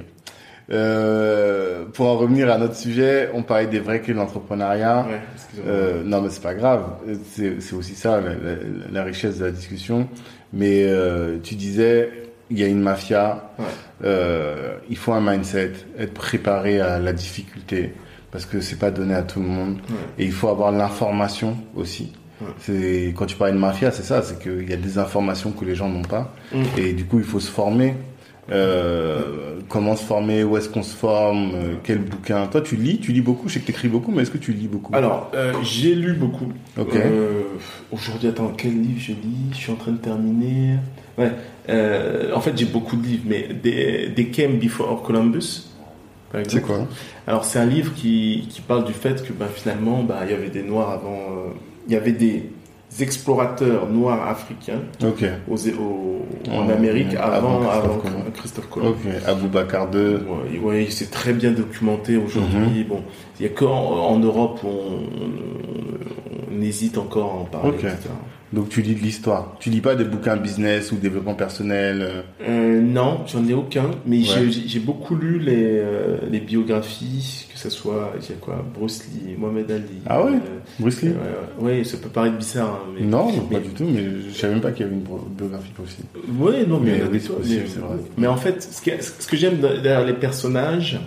Euh, 0.71 1.85
pour 1.93 2.07
en 2.07 2.17
revenir 2.17 2.51
à 2.51 2.57
notre 2.57 2.75
sujet, 2.75 3.29
on 3.33 3.43
parlait 3.43 3.67
des 3.67 3.79
vrais 3.79 4.01
clés 4.01 4.13
de 4.13 4.19
l'entrepreneuriat. 4.19 5.05
Ouais. 5.07 5.21
Euh, 5.67 6.01
non, 6.03 6.21
mais 6.21 6.29
c'est 6.29 6.41
pas 6.41 6.55
grave. 6.55 6.83
C'est 7.31 7.73
aussi 7.73 7.95
ça 7.95 8.19
la, 8.21 8.29
la- 8.31 8.55
la 8.91 9.03
richesse 9.03 9.37
de 9.39 9.45
la 9.45 9.51
discussion. 9.51 10.07
Mais 10.53 10.83
euh, 10.85 11.37
tu 11.43 11.55
disais, 11.55 12.09
il 12.49 12.59
y 12.59 12.63
a 12.63 12.67
une 12.67 12.81
mafia. 12.81 13.51
Ouais. 13.59 13.65
Euh, 14.03 14.75
il 14.89 14.97
faut 14.97 15.13
un 15.13 15.21
mindset, 15.21 15.71
être 15.99 16.13
préparé 16.13 16.79
à 16.81 16.99
la 16.99 17.13
difficulté, 17.13 17.93
parce 18.31 18.45
que 18.45 18.59
c'est 18.59 18.77
pas 18.79 18.91
donné 18.91 19.13
à 19.13 19.21
tout 19.23 19.39
le 19.39 19.47
monde. 19.47 19.77
Ouais. 19.89 19.95
Et 20.19 20.25
il 20.25 20.31
faut 20.33 20.49
avoir 20.49 20.71
l'information 20.71 21.57
aussi. 21.75 22.11
Ouais. 22.41 22.47
C'est 22.59 23.13
quand 23.15 23.25
tu 23.27 23.35
parles 23.37 23.53
de 23.53 23.57
mafia, 23.59 23.91
c'est 23.91 24.03
ça, 24.03 24.21
c'est 24.21 24.39
qu'il 24.41 24.69
y 24.69 24.73
a 24.73 24.77
des 24.77 24.97
informations 24.97 25.51
que 25.51 25.63
les 25.63 25.75
gens 25.75 25.87
n'ont 25.89 26.01
pas. 26.01 26.33
Mm. 26.53 26.63
Et 26.77 26.93
du 26.93 27.05
coup, 27.05 27.19
il 27.19 27.23
faut 27.25 27.39
se 27.39 27.49
former. 27.51 27.95
Euh, 28.51 29.59
comment 29.69 29.95
se 29.95 30.03
former 30.03 30.43
Où 30.43 30.57
est-ce 30.57 30.69
qu'on 30.69 30.83
se 30.83 30.95
forme 30.95 31.51
euh, 31.55 31.73
Quel 31.83 31.99
bouquin 31.99 32.45
Toi, 32.47 32.61
tu 32.61 32.75
lis 32.75 32.99
Tu 32.99 33.11
lis 33.11 33.21
beaucoup 33.21 33.47
Je 33.49 33.55
sais 33.55 33.59
que 33.59 33.65
tu 33.65 33.71
écris 33.71 33.87
beaucoup, 33.87 34.11
mais 34.11 34.21
est-ce 34.21 34.31
que 34.31 34.37
tu 34.37 34.53
lis 34.53 34.67
beaucoup? 34.67 34.95
Alors, 34.95 35.31
euh, 35.33 35.53
j'ai 35.63 35.95
lu 35.95 36.13
beaucoup. 36.13 36.51
Ok. 36.77 36.95
Euh, 36.95 37.41
Aujourd'hui, 37.91 38.29
attends, 38.29 38.53
quel 38.55 38.79
livre 38.79 38.99
je 38.99 39.13
lis? 39.13 39.51
Je 39.51 39.57
suis 39.57 39.71
en 39.71 39.75
train 39.75 39.91
de 39.93 39.97
terminer. 39.97 40.77
Ouais. 41.17 41.31
en 42.33 42.41
fait, 42.41 42.57
j'ai 42.57 42.65
beaucoup 42.65 42.97
de 42.97 43.05
livres, 43.05 43.23
mais 43.25 43.49
des, 43.61 44.09
des 44.09 44.27
Came 44.27 44.59
Before 44.59 45.01
Columbus, 45.01 45.69
par 46.31 46.41
C'est 46.47 46.61
quoi? 46.61 46.87
Alors, 47.25 47.45
c'est 47.45 47.59
un 47.59 47.65
livre 47.65 47.93
qui, 47.95 48.47
qui 48.49 48.61
parle 48.61 48.85
du 48.85 48.93
fait 48.93 49.25
que 49.25 49.31
ben, 49.33 49.47
finalement, 49.47 50.03
ben, 50.03 50.17
il 50.25 50.31
y 50.31 50.33
avait 50.33 50.49
des 50.49 50.63
Noirs 50.63 50.91
avant. 50.91 51.19
il 51.87 51.93
y 51.93 51.95
avait 51.95 52.11
des 52.11 52.49
explorateurs 53.01 53.87
noirs 53.89 54.27
africains 54.27 54.81
aux, 55.79 56.25
en 56.51 56.57
En- 56.65 56.69
Amérique 56.69 57.15
avant 57.15 57.59
avant, 57.59 57.59
Christophe 57.59 57.83
avant 57.85 57.97
Colomb. 57.99 58.31
Christophe 58.33 58.69
Colomb. 58.69 58.89
Ok. 58.89 58.97
Aboubacar 59.27 59.89
2. 59.89 60.25
Ouais, 60.53 60.59
ouais, 60.59 60.87
c'est 60.89 61.09
très 61.11 61.33
bien 61.33 61.51
documenté 61.51 62.15
aujourd'hui. 62.17 62.81
Mhm. 62.81 62.87
Bon, 62.87 63.01
il 63.39 63.43
y 63.43 63.45
a 63.47 63.51
qu'en 63.51 63.67
en 63.73 64.19
Europe 64.19 64.59
on, 64.63 64.67
on- 64.69 66.55
on 66.57 66.61
hésite 66.61 66.97
encore 66.97 67.31
à 67.31 67.35
en 67.41 67.45
parler, 67.45 67.69
etc. 67.77 68.09
Donc 68.53 68.69
tu 68.69 68.81
lis 68.81 68.93
de 68.95 68.99
l'histoire. 69.01 69.55
Tu 69.59 69.69
lis 69.69 69.81
pas 69.81 69.95
des 69.95 70.03
bouquins 70.05 70.37
business 70.37 70.91
ou 70.91 70.95
développement 70.97 71.33
personnel. 71.33 72.01
euh, 72.01 72.21
Euh, 72.47 72.79
non, 72.79 73.21
j'en 73.27 73.45
ai 73.47 73.53
aucun, 73.53 73.89
mais 74.05 74.21
j'ai- 74.21 74.39
Ouais. 74.45 74.51
j'ai 74.51 74.67
j'ai 74.67 74.79
beaucoup 74.79 75.15
lu 75.15 75.39
les, 75.39 75.79
euh, 75.79 76.17
les 76.29 76.39
biographies, 76.39 77.47
que 77.51 77.57
ce 77.59 77.69
soit, 77.69 78.13
a 78.15 78.33
quoi, 78.39 78.63
Bruce 78.77 79.03
Lee, 79.07 79.35
Mohamed 79.37 79.69
Ali. 79.71 79.83
Ah 80.05 80.23
ouais? 80.23 80.33
euh, 80.33 80.59
Bruce 80.79 81.01
Lee? 81.01 81.09
ouais, 81.59 81.77
ouais, 81.79 81.83
ça 81.83 81.97
peut 81.97 82.07
paraître 82.09 82.37
bizarre, 82.37 82.81
hein, 82.85 82.89
mais... 82.97 83.05
Non, 83.05 83.29
mais- 83.49 83.57
pas 83.57 83.63
du 83.63 83.69
tout, 83.73 83.85
mais 83.91 84.03
je 84.29 84.37
savais 84.37 84.53
même 84.53 84.61
pas 84.61 84.71
qu'il 84.71 84.85
y 84.85 84.89
avait 84.89 84.95
une 84.97 85.03
biographie 85.37 85.71
possible. 85.71 86.07
Ouais, 86.39 86.65
non, 86.67 86.79
mais, 86.79 86.91
Mais 86.91 86.97
il 86.97 86.99
y 86.99 87.03
en 87.03 87.07
a 87.07 87.09
oui, 87.09 87.19
des 87.19 87.27
possible, 87.27 87.61
mais- 87.63 87.67
c'est 87.73 87.79
vrai. 87.79 87.97
Mais 88.17 88.27
en 88.27 88.37
fait, 88.37 88.61
ce 88.61 88.81
que, 88.81 88.91
ce 89.01 89.27
que 89.27 89.35
j'aime 89.35 89.57
derrière 89.57 90.05
les 90.05 90.13
personnages, 90.13 90.99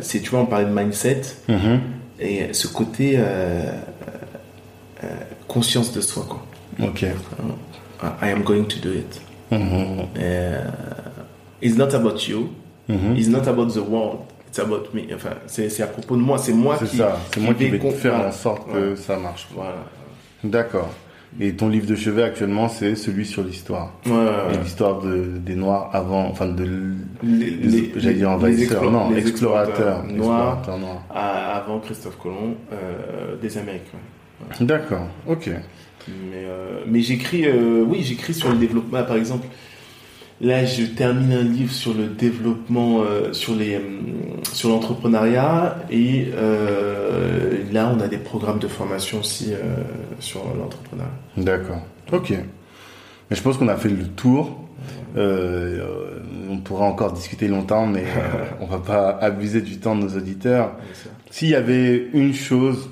c'est, 0.00 0.20
tu 0.20 0.30
vois, 0.30 0.40
on 0.40 0.46
parlait 0.46 0.64
de 0.66 0.74
mindset, 0.74 1.20
Mhm. 1.48 1.80
et 2.18 2.52
ce 2.54 2.66
côté 2.66 3.18
conscience 5.54 5.92
de 5.92 6.00
soi, 6.00 6.24
quoi. 6.28 6.42
Ok. 6.88 7.02
I 8.22 8.28
am 8.30 8.42
going 8.42 8.64
to 8.64 8.78
do 8.82 8.92
it. 8.92 9.20
Mhm. 9.50 10.08
Euh, 10.18 10.60
it's 11.62 11.76
not 11.76 11.94
about 11.94 12.28
you. 12.28 12.48
Mhm. 12.88 13.16
It's 13.16 13.28
not 13.28 13.46
about 13.48 13.68
the 13.72 13.78
world. 13.88 14.18
It's 14.48 14.58
about 14.58 14.88
me. 14.92 15.02
Enfin, 15.14 15.30
c'est 15.46 15.80
à 15.82 15.86
propos 15.86 16.16
de 16.16 16.20
moi. 16.22 16.36
C'est 16.38 16.52
moi 16.52 16.76
qui. 16.78 16.96
ça, 16.96 17.18
c'est 17.32 17.40
moi 17.40 17.54
qui 17.54 17.68
vais 17.68 17.78
faire 17.92 18.14
en 18.16 18.32
sorte 18.32 18.66
que 18.70 18.90
Ouais. 18.90 18.96
ça 18.96 19.16
marche. 19.16 19.46
Voilà. 19.54 19.76
D'accord. 20.42 20.90
Et 21.40 21.52
ton 21.56 21.68
livre 21.68 21.86
de 21.86 21.96
chevet 21.96 22.22
actuellement, 22.22 22.68
c'est 22.68 22.94
celui 22.94 23.26
sur 23.26 23.42
l'histoire. 23.42 23.90
Ouais, 24.06 24.12
ouais, 24.12 24.58
l'histoire 24.62 25.00
de, 25.00 25.24
des 25.38 25.56
Noirs 25.56 25.90
avant, 25.92 26.28
enfin 26.30 26.46
de, 26.46 26.92
j'allais 27.96 28.14
dire 28.14 28.30
envahisseurs, 28.30 28.88
non, 28.88 29.10
les 29.10 29.26
explorateurs, 29.26 30.04
noirs 30.04 30.60
explorateurs 30.60 30.78
noirs. 30.78 31.02
à- 31.12 31.56
avant 31.56 31.80
Christophe 31.80 32.18
Colomb 32.22 32.54
euh, 32.72 33.34
des 33.42 33.58
Amériques. 33.58 33.90
D'accord, 34.60 35.08
ok. 35.26 35.50
Mais, 36.08 36.44
euh, 36.44 36.80
mais 36.86 37.00
j'écris, 37.00 37.46
euh, 37.46 37.84
oui, 37.86 38.02
j'écris 38.02 38.34
sur 38.34 38.50
le 38.50 38.56
développement. 38.56 39.02
Par 39.04 39.16
exemple, 39.16 39.46
là, 40.40 40.64
je 40.64 40.84
termine 40.84 41.32
un 41.32 41.42
livre 41.42 41.72
sur 41.72 41.94
le 41.94 42.06
développement, 42.06 43.02
euh, 43.02 43.32
sur 43.32 43.54
les, 43.54 43.80
sur 44.52 44.68
l'entrepreneuriat, 44.68 45.78
et 45.90 46.28
euh, 46.34 47.62
là, 47.72 47.92
on 47.96 48.00
a 48.00 48.08
des 48.08 48.18
programmes 48.18 48.58
de 48.58 48.68
formation 48.68 49.20
aussi 49.20 49.52
sur 50.20 50.40
l'entrepreneuriat. 50.40 51.12
D'accord, 51.36 51.80
ok. 52.12 52.30
Mais 53.30 53.36
je 53.36 53.42
pense 53.42 53.56
qu'on 53.56 53.68
a 53.68 53.76
fait 53.76 53.88
le 53.88 54.06
tour. 54.08 54.60
On 55.16 56.58
pourra 56.58 56.84
encore 56.84 57.12
discuter 57.12 57.48
longtemps, 57.48 57.86
mais 57.86 58.04
on 58.60 58.66
va 58.66 58.78
pas 58.78 59.18
abuser 59.20 59.62
du 59.62 59.78
temps 59.78 59.96
de 59.96 60.02
nos 60.02 60.16
auditeurs. 60.16 60.72
S'il 61.30 61.48
y 61.48 61.54
avait 61.54 62.08
une 62.12 62.34
chose 62.34 62.90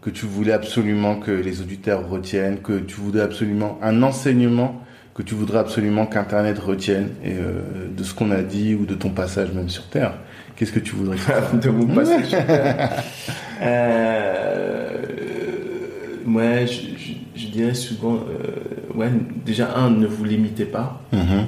que 0.00 0.10
tu 0.10 0.26
voulais 0.26 0.52
absolument 0.52 1.16
que 1.16 1.30
les 1.30 1.60
auditeurs 1.60 2.08
retiennent, 2.08 2.58
que 2.58 2.78
tu 2.78 2.96
voudrais 2.96 3.22
absolument 3.22 3.78
un 3.82 4.02
enseignement 4.02 4.82
que 5.18 5.24
tu 5.24 5.34
voudrais 5.34 5.58
absolument 5.58 6.06
qu'Internet 6.06 6.60
retienne 6.60 7.08
et, 7.24 7.32
euh, 7.32 7.88
de 7.90 8.04
ce 8.04 8.14
qu'on 8.14 8.30
a 8.30 8.40
dit 8.40 8.76
ou 8.76 8.86
de 8.86 8.94
ton 8.94 9.10
passage 9.10 9.50
même 9.52 9.68
sur 9.68 9.88
Terre, 9.88 10.14
qu'est-ce 10.54 10.70
que 10.70 10.78
tu 10.78 10.94
voudrais 10.94 11.16
de 11.60 11.70
mon 11.70 11.88
passage. 11.92 12.36
euh, 13.60 14.92
ouais, 16.24 16.66
je, 16.68 16.96
je, 16.96 17.12
je 17.34 17.46
dirais 17.48 17.74
souvent, 17.74 18.14
euh, 18.14 18.96
ouais, 18.96 19.10
déjà 19.44 19.74
un, 19.74 19.90
ne 19.90 20.06
vous 20.06 20.22
limitez 20.22 20.66
pas. 20.66 21.02
Mhm. 21.12 21.46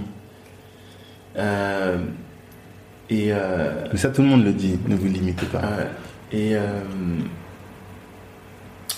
Euh, 1.37 1.99
et 3.09 3.31
Mais 3.93 3.99
ça, 3.99 4.09
tout 4.09 4.23
le 4.23 4.29
monde 4.29 4.45
le 4.45 4.53
dit, 4.53 4.81
ne 4.89 4.97
vous 4.97 5.07
limitez 5.07 5.47
pas. 5.47 5.63
et 6.33 6.57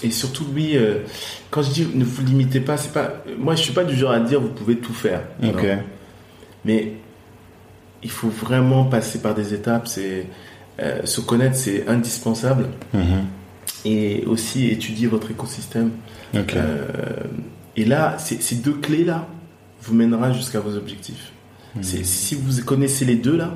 et 0.03 0.11
surtout 0.11 0.45
oui, 0.55 0.73
euh, 0.75 1.01
quand 1.51 1.63
je 1.63 1.71
dis 1.71 1.87
ne 1.95 2.05
vous 2.05 2.25
limitez 2.25 2.61
pas, 2.61 2.77
c'est 2.77 2.93
pas, 2.93 3.23
moi 3.39 3.55
je 3.55 3.63
suis 3.63 3.73
pas 3.73 3.85
du 3.85 3.95
genre 3.97 4.11
à 4.13 4.21
dire 4.21 4.41
vous 4.41 4.49
pouvez 4.53 4.77
tout 4.79 4.93
faire. 4.95 5.23
ok. 5.43 5.63
Non. 5.63 5.79
Mais 6.65 6.93
il 8.03 8.11
faut 8.11 8.29
vraiment 8.29 8.85
passer 8.85 9.21
par 9.21 9.35
des 9.35 9.55
étapes. 9.55 9.87
C'est 9.89 10.27
euh, 10.81 11.05
se 11.05 11.21
connaître, 11.21 11.57
c'est 11.57 11.87
indispensable. 11.89 12.67
Mhm. 12.95 13.25
Et 13.85 14.25
aussi 14.27 14.69
étudier 14.69 15.07
votre 15.09 15.31
écosystème. 15.31 15.91
Ok. 16.35 16.55
Euh, 16.57 16.87
et 17.77 17.85
là, 17.85 18.17
ces 18.19 18.55
deux 18.57 18.75
clés 18.75 19.05
là 19.05 19.27
vous 19.83 19.95
mènera 19.95 20.33
jusqu'à 20.33 20.61
vos 20.61 20.77
objectifs. 20.77 21.33
Mhm. 21.75 21.83
C'est- 21.83 22.05
Si 22.05 22.35
vous 22.37 22.63
connaissez 22.65 23.05
les 23.05 23.17
deux 23.17 23.37
là, 23.37 23.55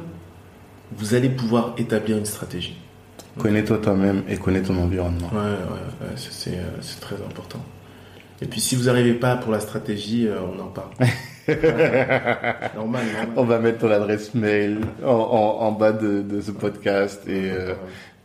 vous 0.96 1.14
allez 1.14 1.28
pouvoir 1.28 1.74
établir 1.78 2.16
une 2.18 2.24
stratégie. 2.26 2.76
Connais-toi 3.38 3.78
toi-même 3.78 4.22
et 4.28 4.36
connais 4.36 4.62
ton 4.62 4.76
environnement. 4.78 5.28
Ouais, 5.32 5.38
ouais, 5.40 6.08
ouais, 6.08 6.14
c'est 6.16 6.52
euh, 6.56 6.62
c'est 6.80 7.00
très 7.00 7.16
important. 7.16 7.60
Et 8.42 8.46
puis 8.46 8.60
si 8.60 8.76
vous 8.76 8.84
n'arrivez 8.84 9.14
pas 9.14 9.36
pour 9.36 9.52
la 9.52 9.60
stratégie, 9.60 10.26
euh, 10.28 10.38
on 10.54 10.60
en 10.60 10.66
parle. 10.66 10.90
normal, 12.74 13.04
normal. 13.06 13.28
On 13.36 13.44
va 13.44 13.58
mettre 13.58 13.78
ton 13.78 13.90
adresse 13.90 14.34
mail 14.34 14.78
en, 15.04 15.08
en, 15.10 15.66
en 15.66 15.72
bas 15.72 15.92
de, 15.92 16.22
de 16.22 16.40
ce 16.40 16.50
podcast 16.50 17.22
et 17.28 17.50
euh, 17.50 17.74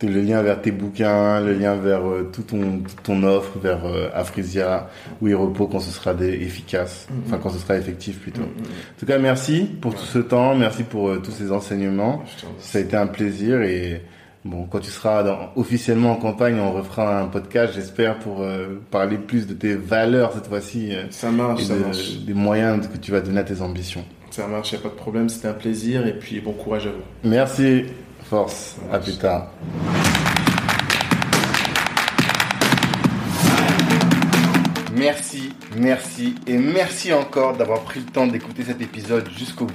le 0.02 0.20
lien 0.20 0.42
vers 0.42 0.60
tes 0.60 0.72
bouquins, 0.72 1.40
le 1.40 1.52
lien 1.54 1.76
vers 1.76 2.06
euh, 2.08 2.28
tout 2.32 2.42
ton, 2.42 2.78
toute 2.80 3.02
ton 3.04 3.22
offre, 3.22 3.58
vers 3.60 3.84
euh, 3.86 4.08
Afrisia 4.14 4.88
ou 5.20 5.26
Repos 5.38 5.68
quand 5.68 5.78
ce 5.78 5.92
sera 5.92 6.12
des, 6.12 6.32
efficace, 6.42 7.06
Mhm. 7.10 7.22
enfin 7.26 7.38
quand 7.42 7.50
ce 7.50 7.58
sera 7.58 7.76
effectif 7.76 8.18
plutôt. 8.20 8.42
Mm, 8.42 8.62
En 8.64 8.98
tout 9.00 9.06
cas, 9.06 9.18
merci 9.18 9.68
pour 9.80 9.94
tout 9.94 10.04
ce 10.04 10.18
temps, 10.18 10.54
merci 10.56 10.82
pour 10.82 11.22
tous 11.22 11.30
ces 11.30 11.52
enseignements. 11.52 12.22
Ça 12.58 12.78
a 12.78 12.80
été 12.82 12.96
un 12.96 13.06
plaisir 13.06 13.62
et 13.62 14.02
bon, 14.44 14.66
quand 14.70 14.80
tu 14.80 14.90
seras 14.90 15.22
dans- 15.22 15.50
officiellement 15.56 16.12
en 16.12 16.16
campagne, 16.16 16.58
on 16.60 16.72
refera 16.72 17.20
un 17.20 17.26
podcast, 17.26 17.72
j'espère, 17.74 18.18
pour 18.18 18.42
euh, 18.42 18.80
parler 18.90 19.18
plus 19.18 19.46
de 19.46 19.54
tes 19.54 19.74
valeurs 19.74 20.32
cette 20.32 20.46
fois-ci 20.48 20.94
euh, 20.94 21.04
Ça 21.10 21.30
marche, 21.30 21.62
et 21.62 21.64
ça 21.64 21.74
de- 21.74 21.80
marche. 21.80 22.12
des 22.26 22.34
moyens 22.34 22.88
que 22.88 22.96
tu 22.98 23.12
vas 23.12 23.20
donner 23.20 23.40
à 23.40 23.44
tes 23.44 23.60
ambitions. 23.62 24.04
Ça 24.30 24.46
marche, 24.46 24.72
y 24.72 24.76
a 24.76 24.78
pas 24.78 24.88
de 24.88 24.94
problème, 24.94 25.28
c'était 25.28 25.48
un 25.48 25.52
plaisir 25.52 26.06
et 26.06 26.14
puis 26.18 26.40
bon 26.40 26.52
courage 26.52 26.86
à 26.86 26.90
vous. 26.90 27.02
Merci, 27.28 27.84
force, 28.24 28.76
à 28.92 28.98
plus 28.98 29.16
tard. 29.16 29.48
Merci, 34.94 35.52
merci 35.76 36.34
et 36.46 36.58
merci 36.58 37.12
encore 37.12 37.56
d'avoir 37.56 37.80
pris 37.82 38.00
le 38.00 38.06
temps 38.06 38.26
d'écouter 38.26 38.62
cet 38.64 38.80
épisode 38.80 39.28
jusqu'au 39.36 39.64
bout. 39.66 39.74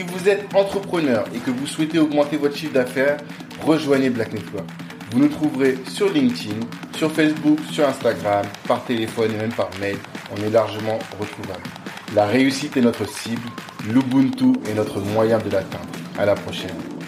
Si 0.00 0.06
vous 0.06 0.30
êtes 0.30 0.54
entrepreneur 0.54 1.26
et 1.34 1.38
que 1.40 1.50
vous 1.50 1.66
souhaitez 1.66 1.98
augmenter 1.98 2.38
votre 2.38 2.56
chiffre 2.56 2.72
d'affaires, 2.72 3.18
rejoignez 3.60 4.08
Black 4.08 4.32
Network. 4.32 4.64
Vous 5.10 5.18
nous 5.18 5.28
trouverez 5.28 5.76
sur 5.86 6.10
LinkedIn, 6.10 6.58
sur 6.96 7.12
Facebook, 7.12 7.58
sur 7.70 7.86
Instagram, 7.86 8.46
par 8.66 8.82
téléphone 8.86 9.32
et 9.34 9.36
même 9.36 9.52
par 9.52 9.68
mail. 9.78 9.98
On 10.32 10.42
est 10.42 10.48
largement 10.48 10.98
retrouvable. 11.18 11.64
La 12.14 12.24
réussite 12.24 12.78
est 12.78 12.80
notre 12.80 13.06
cible, 13.06 13.46
l'Ubuntu 13.92 14.54
est 14.70 14.74
notre 14.74 15.00
moyen 15.00 15.36
de 15.36 15.50
l'atteindre. 15.50 15.90
À 16.18 16.24
la 16.24 16.34
prochaine. 16.34 16.99